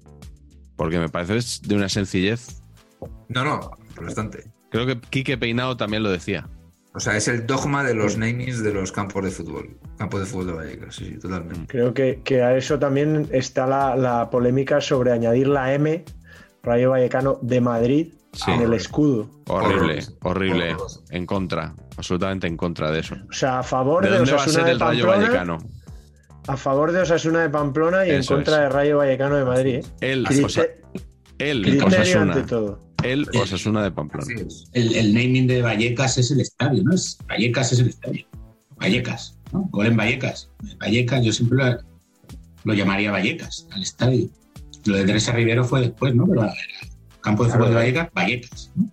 Porque 0.77 0.99
me 0.99 1.09
parece 1.09 1.37
es 1.37 1.63
de 1.63 1.75
una 1.77 1.89
sencillez. 1.89 2.61
No, 3.29 3.45
no, 3.45 3.71
bastante. 4.01 4.51
Creo 4.71 4.87
que 4.87 5.01
Quique 5.01 5.39
Peinado 5.39 5.77
también 5.77 6.03
lo 6.03 6.11
decía. 6.11 6.49
O 6.97 7.01
sea, 7.01 7.17
es 7.17 7.27
el 7.29 7.47
dogma 7.47 7.83
de 7.83 7.95
los 7.95 8.17
namings 8.17 8.63
de 8.63 8.73
los 8.73 8.93
campos 8.93 9.25
de 9.25 9.31
fútbol. 9.31 9.77
Campo 9.99 10.19
de 10.21 10.27
fútbol 10.27 10.47
de 10.47 10.53
Vallecas, 10.53 10.95
sí, 10.95 11.05
sí, 11.07 11.15
Mm. 11.17 11.21
totalmente. 11.21 11.67
Creo 11.67 11.93
que, 11.95 12.21
que 12.25 12.43
a 12.43 12.57
eso 12.57 12.79
también 12.79 13.29
está 13.33 13.67
la, 13.67 13.97
la 13.97 14.31
polémica 14.31 14.81
sobre 14.81 15.11
añadir 15.13 15.49
la 15.49 15.75
M, 15.75 16.05
Rayo 16.63 16.91
Vallecano 16.91 17.39
de 17.43 17.61
Madrid, 17.61 18.15
Sí. 18.33 18.51
en 18.51 18.63
el 18.63 18.75
escudo. 18.75 19.29
Horrible, 19.47 20.05
horrible. 20.23 20.77
En 21.11 21.25
contra, 21.27 21.73
absolutamente 21.97 22.49
en 22.49 22.57
contra 22.57 22.91
de 22.91 22.99
eso. 23.01 23.15
O 23.29 23.33
sea, 23.33 23.61
a 23.61 23.63
favor 23.63 24.03
¿De 24.05 24.11
de, 24.11 24.17
dónde 24.19 24.33
va 24.33 24.43
a 24.43 24.49
ser 24.49 24.65
de 24.65 24.71
el 24.73 24.81
Rayo 24.81 25.07
Vallecano? 25.07 25.59
A 26.47 26.57
favor 26.57 26.93
de 26.93 27.01
Osasuna 27.01 27.41
de 27.43 27.51
Pamplona 27.51 28.07
y 28.07 28.11
en 28.11 28.25
contra 28.25 28.55
es. 28.57 28.61
de 28.63 28.69
Rayo 28.69 28.99
Vallecano 28.99 29.37
de 29.37 29.45
Madrid. 29.45 29.75
¿eh? 29.77 30.13
El, 30.13 30.25
Crite- 30.27 30.45
Osa- 30.45 30.67
el 31.39 31.63
criterio 31.63 31.87
Osasuna. 31.87 32.33
ante 32.35 32.49
todo. 32.49 32.81
El 33.03 33.27
Osasuna 33.41 33.83
de 33.83 33.91
Pamplona. 33.91 34.27
El, 34.73 34.95
el 34.97 35.15
naming 35.15 35.47
de 35.47 35.63
Vallecas 35.63 36.17
es 36.19 36.31
el 36.31 36.41
estadio, 36.41 36.83
¿no? 36.85 36.95
Es, 36.95 37.19
Vallecas 37.29 37.73
es 37.73 37.81
el 37.81 37.89
estadio. 37.89 38.27
Vallecas, 38.77 39.39
¿no? 39.53 39.69
Gol 39.71 39.87
en 39.87 39.97
Vallecas. 39.97 40.51
Vallecas, 40.79 41.25
yo 41.25 41.33
siempre 41.33 41.59
lo, 41.59 41.79
lo 42.65 42.75
llamaría 42.75 43.11
Vallecas, 43.11 43.67
al 43.73 43.83
estadio. 43.83 44.29
Lo 44.87 44.97
de 44.97 45.05
Teresa 45.05 45.33
Rivero 45.33 45.65
fue 45.65 45.81
después, 45.81 46.15
¿no? 46.15 46.27
Pero 46.27 46.45
el 46.45 46.51
campo 47.21 47.45
de 47.45 47.51
fútbol 47.53 47.69
de 47.71 47.75
Vallecas, 47.75 48.09
Vallecas. 48.15 48.73
¿no? 48.75 48.91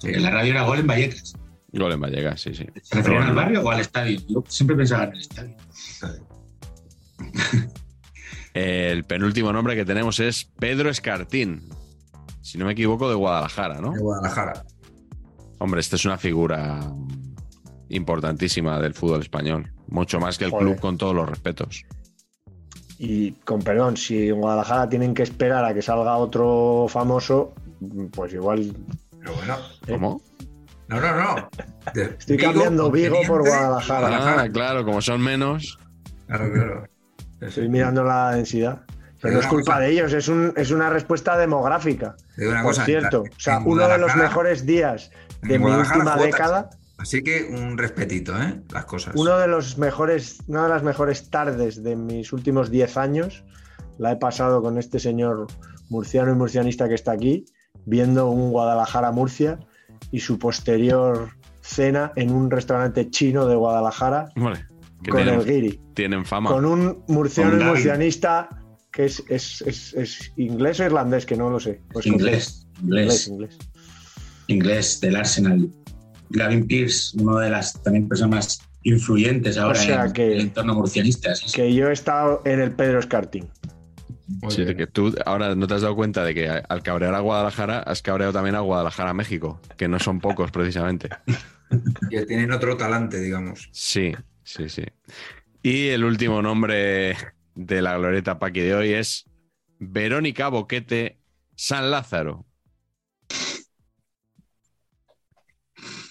Sí. 0.00 0.12
La 0.14 0.30
radio 0.30 0.52
era 0.52 0.62
gol 0.62 0.78
en 0.80 0.86
Vallecas. 0.86 1.34
Gol 1.72 1.92
en 1.92 2.00
Vallecas, 2.00 2.40
sí, 2.40 2.54
sí. 2.54 2.66
¿Se 2.82 2.96
referían 2.96 3.22
al 3.24 3.34
barrio 3.34 3.62
o 3.62 3.70
al 3.70 3.80
estadio? 3.80 4.18
Yo 4.28 4.42
siempre 4.48 4.74
pensaba 4.76 5.04
en 5.04 5.12
el 5.12 5.20
estadio. 5.20 5.56
El 8.54 9.04
penúltimo 9.04 9.52
nombre 9.52 9.76
que 9.76 9.84
tenemos 9.84 10.18
es 10.18 10.44
Pedro 10.58 10.90
Escartín. 10.90 11.68
Si 12.42 12.58
no 12.58 12.64
me 12.66 12.72
equivoco, 12.72 13.08
de 13.08 13.14
Guadalajara, 13.14 13.80
¿no? 13.80 13.92
De 13.92 14.00
Guadalajara. 14.00 14.64
Hombre, 15.58 15.80
esta 15.80 15.96
es 15.96 16.04
una 16.04 16.18
figura 16.18 16.80
importantísima 17.90 18.80
del 18.80 18.94
fútbol 18.94 19.20
español. 19.20 19.72
Mucho 19.88 20.18
más 20.18 20.38
que 20.38 20.46
el 20.46 20.50
Joder. 20.50 20.66
club, 20.66 20.80
con 20.80 20.96
todos 20.98 21.14
los 21.14 21.28
respetos. 21.28 21.84
Y 22.98 23.32
con 23.32 23.60
perdón, 23.60 23.96
si 23.96 24.28
en 24.28 24.40
Guadalajara 24.40 24.88
tienen 24.88 25.14
que 25.14 25.22
esperar 25.22 25.64
a 25.64 25.72
que 25.72 25.82
salga 25.82 26.16
otro 26.16 26.86
famoso, 26.88 27.54
pues 28.12 28.32
igual 28.32 28.74
Pero 29.18 29.34
bueno. 29.34 29.56
¿Cómo? 29.86 30.22
No, 30.88 31.00
no, 31.00 31.16
no. 31.16 31.50
De 31.94 32.16
Estoy 32.18 32.36
cambiando 32.36 32.90
Vigo 32.90 33.16
por 33.26 33.40
Guadalajara. 33.46 34.42
Ah, 34.42 34.48
claro, 34.48 34.84
como 34.84 35.00
son 35.00 35.20
menos. 35.20 35.78
Claro, 36.26 36.52
claro. 36.52 36.84
Estoy 37.40 37.68
mirando 37.68 38.04
la 38.04 38.32
densidad. 38.34 38.82
Pero 39.20 39.34
no 39.34 39.40
es 39.40 39.46
culpa 39.48 39.72
cosa- 39.74 39.80
de 39.80 39.90
ellos, 39.90 40.12
es, 40.14 40.28
un, 40.28 40.52
es 40.56 40.70
una 40.70 40.88
respuesta 40.88 41.36
demográfica. 41.36 42.16
Una 42.38 42.62
Por 42.62 42.70
cosa, 42.70 42.84
cierto, 42.86 43.24
en 43.26 43.32
o 43.32 43.40
sea, 43.40 43.58
uno 43.58 43.86
de 43.86 43.98
los 43.98 44.16
mejores 44.16 44.64
días 44.64 45.10
de 45.42 45.58
mi 45.58 45.66
última 45.70 46.04
cuotas. 46.14 46.22
década, 46.22 46.70
Así 46.96 47.22
que 47.22 47.44
un 47.50 47.76
respetito, 47.78 48.38
¿eh? 48.40 48.60
Las 48.72 48.84
cosas. 48.84 49.14
uno 49.16 49.38
de 49.38 49.46
los 49.46 49.78
mejores, 49.78 50.38
una 50.48 50.64
de 50.64 50.68
las 50.70 50.82
mejores 50.82 51.30
tardes 51.30 51.82
de 51.82 51.96
mis 51.96 52.32
últimos 52.32 52.70
10 52.70 52.96
años, 52.98 53.44
la 53.98 54.12
he 54.12 54.16
pasado 54.16 54.62
con 54.62 54.78
este 54.78 54.98
señor 54.98 55.46
murciano 55.88 56.30
y 56.32 56.34
murcianista 56.34 56.88
que 56.88 56.94
está 56.94 57.12
aquí, 57.12 57.44
viendo 57.86 58.28
un 58.30 58.50
Guadalajara-Murcia 58.52 59.58
y 60.10 60.20
su 60.20 60.38
posterior 60.38 61.30
cena 61.62 62.12
en 62.16 62.30
un 62.32 62.50
restaurante 62.50 63.10
chino 63.10 63.46
de 63.46 63.54
Guadalajara 63.56 64.28
Hombre, 64.36 64.66
que 65.02 65.10
con 65.10 65.20
el 65.28 65.44
guiri. 65.44 65.80
tienen 65.94 66.24
fama. 66.24 66.50
Con 66.50 66.64
un 66.64 67.04
murciano 67.08 67.62
murcianista 67.64 68.48
que 68.92 69.04
es, 69.06 69.22
es- 69.28 69.62
es- 69.62 69.94
es 69.94 70.32
inglés 70.36 70.80
o 70.80 70.84
irlandés, 70.84 71.24
que 71.26 71.36
no 71.36 71.48
lo 71.50 71.60
sé. 71.60 71.80
Pues 71.92 72.06
Inglés, 72.06 72.66
Inglés, 72.82 73.28
inglés, 73.28 73.28
inglés. 73.28 73.58
inglés 74.48 75.00
del 75.00 75.16
Arsenal. 75.16 75.68
Gavin 76.30 76.66
Pierce, 76.66 77.16
una 77.20 77.40
de 77.40 77.50
las 77.50 77.82
también 77.82 78.08
personas 78.08 78.30
más 78.34 78.60
influyentes 78.82 79.58
ahora 79.58 79.78
O 79.78 79.82
sea 79.82 80.04
en 80.06 80.12
que- 80.12 80.32
el 80.32 80.40
entorno 80.40 80.74
murcianista. 80.74 81.34
sí. 81.34 81.46
Que 81.52 81.72
yo 81.74 81.88
he 81.88 81.92
estado 81.92 82.42
en 82.44 82.60
el 82.60 82.72
Pedro 82.72 82.98
Escartín. 83.00 83.48
Muy 84.42 84.52
Sí, 84.52 84.64
que 84.76 84.86
tú 84.86 85.12
ahora 85.26 85.56
no 85.56 85.66
te 85.66 85.74
has 85.74 85.82
dado 85.82 85.96
cuenta 85.96 86.22
de 86.24 86.34
que 86.34 86.48
al 86.48 86.82
cabrear 86.84 87.14
a 87.16 87.20
Guadalajara, 87.20 87.80
has 87.80 88.00
cabreado 88.00 88.32
también 88.32 88.54
a 88.54 88.60
Guadalajara, 88.60 89.12
México, 89.12 89.60
que 89.76 89.88
no 89.88 89.98
son 89.98 90.20
pocos 90.20 90.50
precisamente. 90.50 91.08
Que 92.10 92.26
tienen 92.26 92.50
otro 92.50 92.76
talante, 92.76 93.20
digamos. 93.20 93.68
Sí, 93.72 94.12
sí, 94.54 94.68
sí. 94.68 94.84
Y 95.62 95.88
el 95.88 96.04
último 96.04 96.42
nombre 96.42 97.16
de 97.54 97.82
la 97.82 97.96
glorieta 97.98 98.38
Paqui 98.38 98.60
de 98.60 98.74
hoy 98.74 98.92
es 98.94 99.26
Verónica 99.78 100.48
Boquete 100.48 101.18
San 101.56 101.90
Lázaro. 101.90 102.46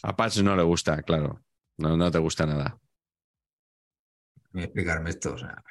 A 0.09 0.11
Patch 0.17 0.39
no 0.47 0.55
le 0.57 0.63
gusta, 0.63 1.01
claro. 1.03 1.41
No, 1.77 1.95
no 1.97 2.11
te 2.11 2.19
gusta 2.19 2.45
nada. 2.45 2.77
Voy 4.51 4.61
a 4.61 4.65
explicarme 4.65 5.09
esto. 5.09 5.33
O 5.33 5.37
sea, 5.37 5.63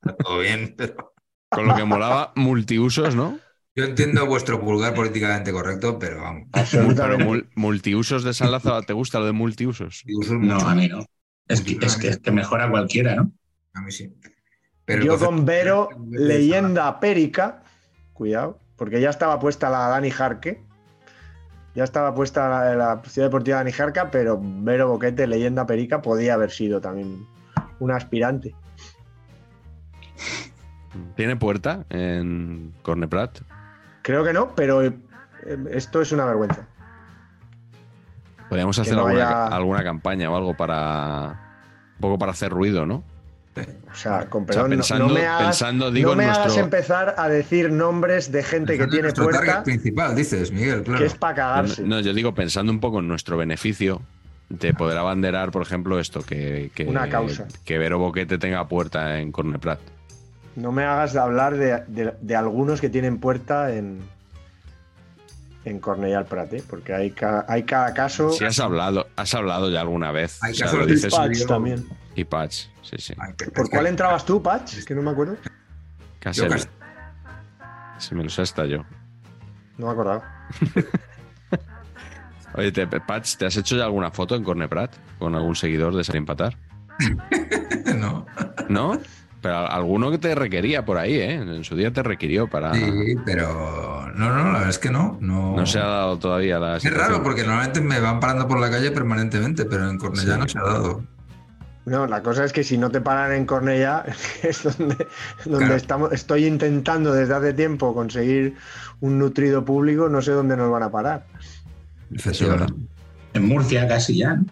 está 0.00 0.16
todo 0.16 0.38
bien, 0.40 0.74
pero 0.76 1.14
Con 1.50 1.66
lo 1.66 1.74
que 1.74 1.84
molaba, 1.84 2.32
multiusos, 2.36 3.14
¿no? 3.14 3.40
yo 3.74 3.84
entiendo 3.84 4.26
vuestro 4.26 4.60
pulgar 4.60 4.94
políticamente 4.94 5.52
correcto, 5.52 5.98
pero 5.98 6.22
vamos. 6.22 6.48
Pero 6.50 6.60
Absolutamente. 6.60 7.24
mul- 7.24 7.50
multiusos 7.54 8.24
de 8.24 8.32
San 8.34 8.50
Lázaro, 8.50 8.82
¿te 8.82 8.92
gusta 8.92 9.18
lo 9.20 9.26
de 9.26 9.32
multiusos? 9.32 10.04
uso 10.08 10.34
No, 10.40 10.54
mucho. 10.54 10.66
a 10.66 10.74
mí 10.74 10.88
no. 10.88 11.04
Es 11.48 11.60
que, 11.60 11.78
es 11.80 11.96
que, 11.96 12.08
es 12.08 12.18
que 12.18 12.30
mejora 12.30 12.68
cualquiera, 12.70 13.14
¿no? 13.14 13.30
A 13.74 13.80
mí 13.82 13.92
sí. 13.92 14.12
Pero 14.84 15.04
Yo 15.04 15.18
con 15.18 15.44
Vero, 15.44 15.88
leyenda 16.10 17.00
périca, 17.00 17.62
cuidado, 18.12 18.58
porque 18.76 19.00
ya 19.00 19.10
estaba 19.10 19.38
puesta 19.38 19.68
la 19.70 19.88
Dani 19.88 20.10
Jarque, 20.10 20.62
ya 21.74 21.84
estaba 21.84 22.14
puesta 22.14 22.48
la, 22.48 22.74
la 22.74 23.02
Ciudad 23.04 23.28
Deportiva 23.28 23.58
Dani 23.58 23.72
Jarca, 23.72 24.10
pero 24.10 24.40
Vero 24.40 24.88
Boquete, 24.88 25.26
leyenda 25.26 25.66
perica, 25.66 26.02
podía 26.02 26.34
haber 26.34 26.50
sido 26.50 26.80
también 26.80 27.26
un 27.80 27.90
aspirante. 27.90 28.54
¿Tiene 31.16 31.36
puerta 31.36 31.84
en 31.90 32.72
Corneprat? 32.82 33.40
Creo 34.02 34.24
que 34.24 34.32
no, 34.32 34.54
pero 34.54 34.82
eh, 34.82 34.96
esto 35.70 36.00
es 36.00 36.12
una 36.12 36.24
vergüenza. 36.24 36.66
Podríamos 38.48 38.76
Que 38.76 38.82
hacer 38.82 38.94
no 38.94 39.06
alguna, 39.06 39.26
haya- 39.28 39.46
alguna 39.56 39.84
campaña 39.84 40.30
o 40.30 40.36
algo 40.36 40.54
para. 40.56 41.40
Un 41.96 42.00
poco 42.00 42.18
para 42.18 42.32
hacer 42.32 42.50
ruido, 42.52 42.84
¿no? 42.86 43.02
O 43.90 43.94
sea, 43.94 44.26
con 44.26 44.42
O 44.42 44.46
sea, 44.46 44.54
perdón, 44.64 44.70
no- 44.70 44.76
pensando, 44.76 45.08
no, 45.08 45.14
me 45.14 45.26
hagas, 45.26 45.42
pensando, 45.46 45.90
digo, 45.90 46.10
no 46.10 46.16
me 46.16 46.24
hagas 46.26 46.38
nuestro. 46.40 46.64
empezar 46.64 47.14
a 47.16 47.28
decir 47.28 47.72
nombres 47.72 48.30
de 48.30 48.42
gente 48.42 48.74
que 48.76 48.84
Pensando 48.84 49.08
en 49.08 49.14
tiene 49.14 49.24
puerta, 49.32 49.46
target 49.46 49.64
principal, 49.64 50.14
dices, 50.14 50.52
Miguel, 50.52 50.82
claro. 50.82 51.00
que 51.00 51.06
es 51.06 51.14
para 51.14 51.32
No, 51.32 51.36
cagarse. 51.36 51.82
no, 51.82 52.00
yo 52.00 52.12
digo 52.12 52.34
pensando 52.34 52.70
un 52.70 52.80
poco 52.80 52.98
en 53.00 53.08
nuestro 53.08 53.38
beneficio 53.38 54.02
de 54.50 54.74
poder 54.74 54.98
abanderar, 54.98 55.50
por 55.52 55.62
ejemplo, 55.62 55.98
esto, 55.98 56.20
que, 56.22 56.70
que, 56.74 56.84
Una 56.84 57.08
causa. 57.08 57.48
que 57.64 57.78
Vero 57.78 57.98
Boquete 57.98 58.36
tenga 58.36 58.68
puerta 58.68 59.18
en 59.20 59.32
Corneprat. 59.32 59.80
No 60.54 60.70
me 60.70 60.84
hagas 60.84 61.14
de 61.14 61.18
hablar 61.20 61.56
de, 61.56 61.82
de- 61.88 62.14
de 62.20 62.36
algunos 62.36 62.82
que 62.82 62.90
tienen 62.90 63.16
puerta 63.18 63.74
en, 63.74 64.00
en 65.66 65.80
Cornellà 65.80 66.18
al 66.18 66.26
Prat, 66.26 66.52
¿eh? 66.54 66.62
porque 66.68 66.94
hay, 66.94 67.10
ca- 67.10 67.44
hay 67.48 67.64
cada 67.64 67.92
caso. 67.92 68.30
Si 68.30 68.44
has 68.44 68.58
hablado, 68.60 69.08
has 69.16 69.34
hablado 69.34 69.68
ya 69.70 69.80
alguna 69.80 70.12
vez. 70.12 70.38
Hay 70.42 70.52
O 70.52 70.54
sea, 70.54 70.66
casos 70.66 70.86
dices 70.86 71.14
Patch 71.14 71.46
también. 71.46 71.86
y 72.14 72.24
Patch, 72.24 72.66
sí, 72.82 72.96
sí. 72.98 73.14
Ay, 73.18 73.32
¿Por 73.34 73.48
es 73.64 73.70
que- 73.70 73.76
cuál 73.76 73.86
entrabas 73.86 74.24
tú, 74.24 74.42
Patch? 74.42 74.84
Que 74.84 74.94
no 74.94 75.02
me 75.02 75.10
acuerdo. 75.10 75.36
Casel. 76.20 76.50
Cas- 76.50 76.68
Si 77.98 78.14
me 78.14 78.22
lo 78.24 78.30
sé 78.30 78.42
hasta 78.42 78.64
yo. 78.66 78.84
No 79.78 79.86
me 79.86 79.92
acordaba. 79.92 80.22
Oye, 82.54 82.72
te, 82.72 82.86
Patch, 82.86 83.36
¿te 83.36 83.46
has 83.46 83.56
hecho 83.56 83.76
ya 83.76 83.84
alguna 83.84 84.10
foto 84.10 84.34
en 84.34 84.42
Corneprat 84.44 84.94
con 85.18 85.34
algún 85.34 85.54
seguidor 85.56 85.94
de 85.94 86.04
Salir 86.04 86.18
Empatar? 86.20 86.56
no. 87.96 88.26
¿No? 88.68 88.98
Pero 89.42 89.56
alguno 89.70 90.10
que 90.10 90.18
te 90.18 90.34
requería 90.34 90.84
por 90.84 90.98
ahí, 90.98 91.14
¿eh? 91.14 91.34
En 91.34 91.62
su 91.62 91.76
día 91.76 91.92
te 91.92 92.02
requirió 92.02 92.48
para... 92.48 92.74
Sí, 92.74 93.14
pero 93.24 94.10
no, 94.14 94.30
no, 94.30 94.44
la 94.44 94.52
verdad 94.52 94.68
es 94.70 94.78
que 94.78 94.90
no. 94.90 95.18
No, 95.20 95.54
No 95.56 95.66
se 95.66 95.78
ha 95.78 95.86
dado 95.86 96.18
todavía 96.18 96.58
la 96.58 96.76
Es 96.76 96.82
situación. 96.82 97.10
raro 97.12 97.22
porque 97.22 97.42
normalmente 97.44 97.80
me 97.80 98.00
van 98.00 98.18
parando 98.18 98.48
por 98.48 98.58
la 98.58 98.70
calle 98.70 98.90
permanentemente, 98.90 99.64
pero 99.66 99.88
en 99.88 99.98
Cornellá 99.98 100.34
Sí. 100.34 100.40
no 100.40 100.48
se 100.48 100.58
ha 100.58 100.62
dado. 100.62 101.04
No, 101.84 102.06
la 102.08 102.20
cosa 102.22 102.44
es 102.44 102.52
que 102.52 102.64
si 102.64 102.76
no 102.78 102.90
te 102.90 103.00
paran 103.00 103.30
en 103.32 103.46
Cornellà, 103.46 104.04
es 104.42 104.62
donde, 104.64 105.06
donde 105.44 105.58
Claro. 105.58 105.74
estamos, 105.76 106.12
estoy 106.12 106.46
intentando 106.46 107.12
desde 107.12 107.34
hace 107.34 107.52
tiempo 107.52 107.94
conseguir 107.94 108.56
un 109.00 109.18
nutrido 109.20 109.64
público, 109.64 110.08
no 110.08 110.20
sé 110.22 110.32
dónde 110.32 110.56
nos 110.56 110.70
van 110.72 110.82
a 110.82 110.90
parar. 110.90 111.26
Efectivamente. 112.12 112.74
En 113.34 113.46
Murcia 113.46 113.86
casi 113.86 114.18
ya, 114.18 114.34
¿no? 114.36 114.46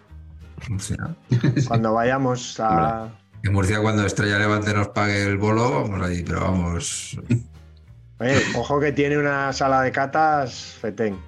Murcia. 0.69 0.95
Cuando 1.67 1.93
vayamos 1.93 2.57
a... 2.59 3.09
En 3.45 3.53
Murcia, 3.53 3.79
cuando 3.79 4.03
Estrella 4.05 4.39
Levante 4.39 4.73
nos 4.73 4.87
pague 4.87 5.23
el 5.23 5.37
bolo, 5.37 5.83
vamos 5.83 6.01
ahí, 6.01 6.23
pero 6.23 6.41
vamos, 6.41 7.19
Oye, 8.17 8.41
ojo 8.55 8.79
que 8.79 8.91
tiene 8.91 9.19
una 9.19 9.53
sala 9.53 9.81
de 9.83 9.91
catas 9.91 10.75
Fetén, 10.81 11.19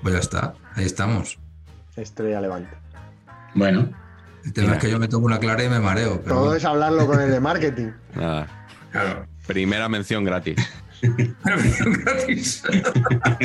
pues 0.00 0.14
ya 0.14 0.20
está, 0.20 0.54
ahí 0.76 0.84
estamos. 0.84 1.36
Estrella 1.96 2.40
Levante. 2.40 2.76
Bueno, 3.56 3.88
El 4.44 4.52
tema 4.52 4.66
Mira. 4.68 4.76
es 4.78 4.84
que 4.84 4.90
yo 4.90 5.00
me 5.00 5.08
tomo 5.08 5.26
una 5.26 5.38
clara 5.40 5.64
y 5.64 5.68
me 5.68 5.80
mareo. 5.80 6.20
Pero 6.22 6.34
Todo 6.34 6.44
bueno. 6.44 6.56
es 6.56 6.64
hablarlo 6.64 7.06
con 7.08 7.20
el 7.20 7.30
de 7.30 7.40
marketing. 7.40 7.88
Nada. 8.14 8.46
Claro. 8.92 9.26
Primera 9.46 9.88
mención 9.88 10.22
gratis. 10.24 10.56
Gratis. 11.44 12.62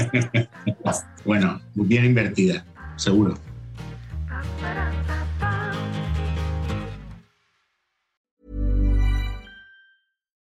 bueno, 1.26 1.60
bien 1.74 2.06
invertida, 2.06 2.64
seguro. 2.96 3.38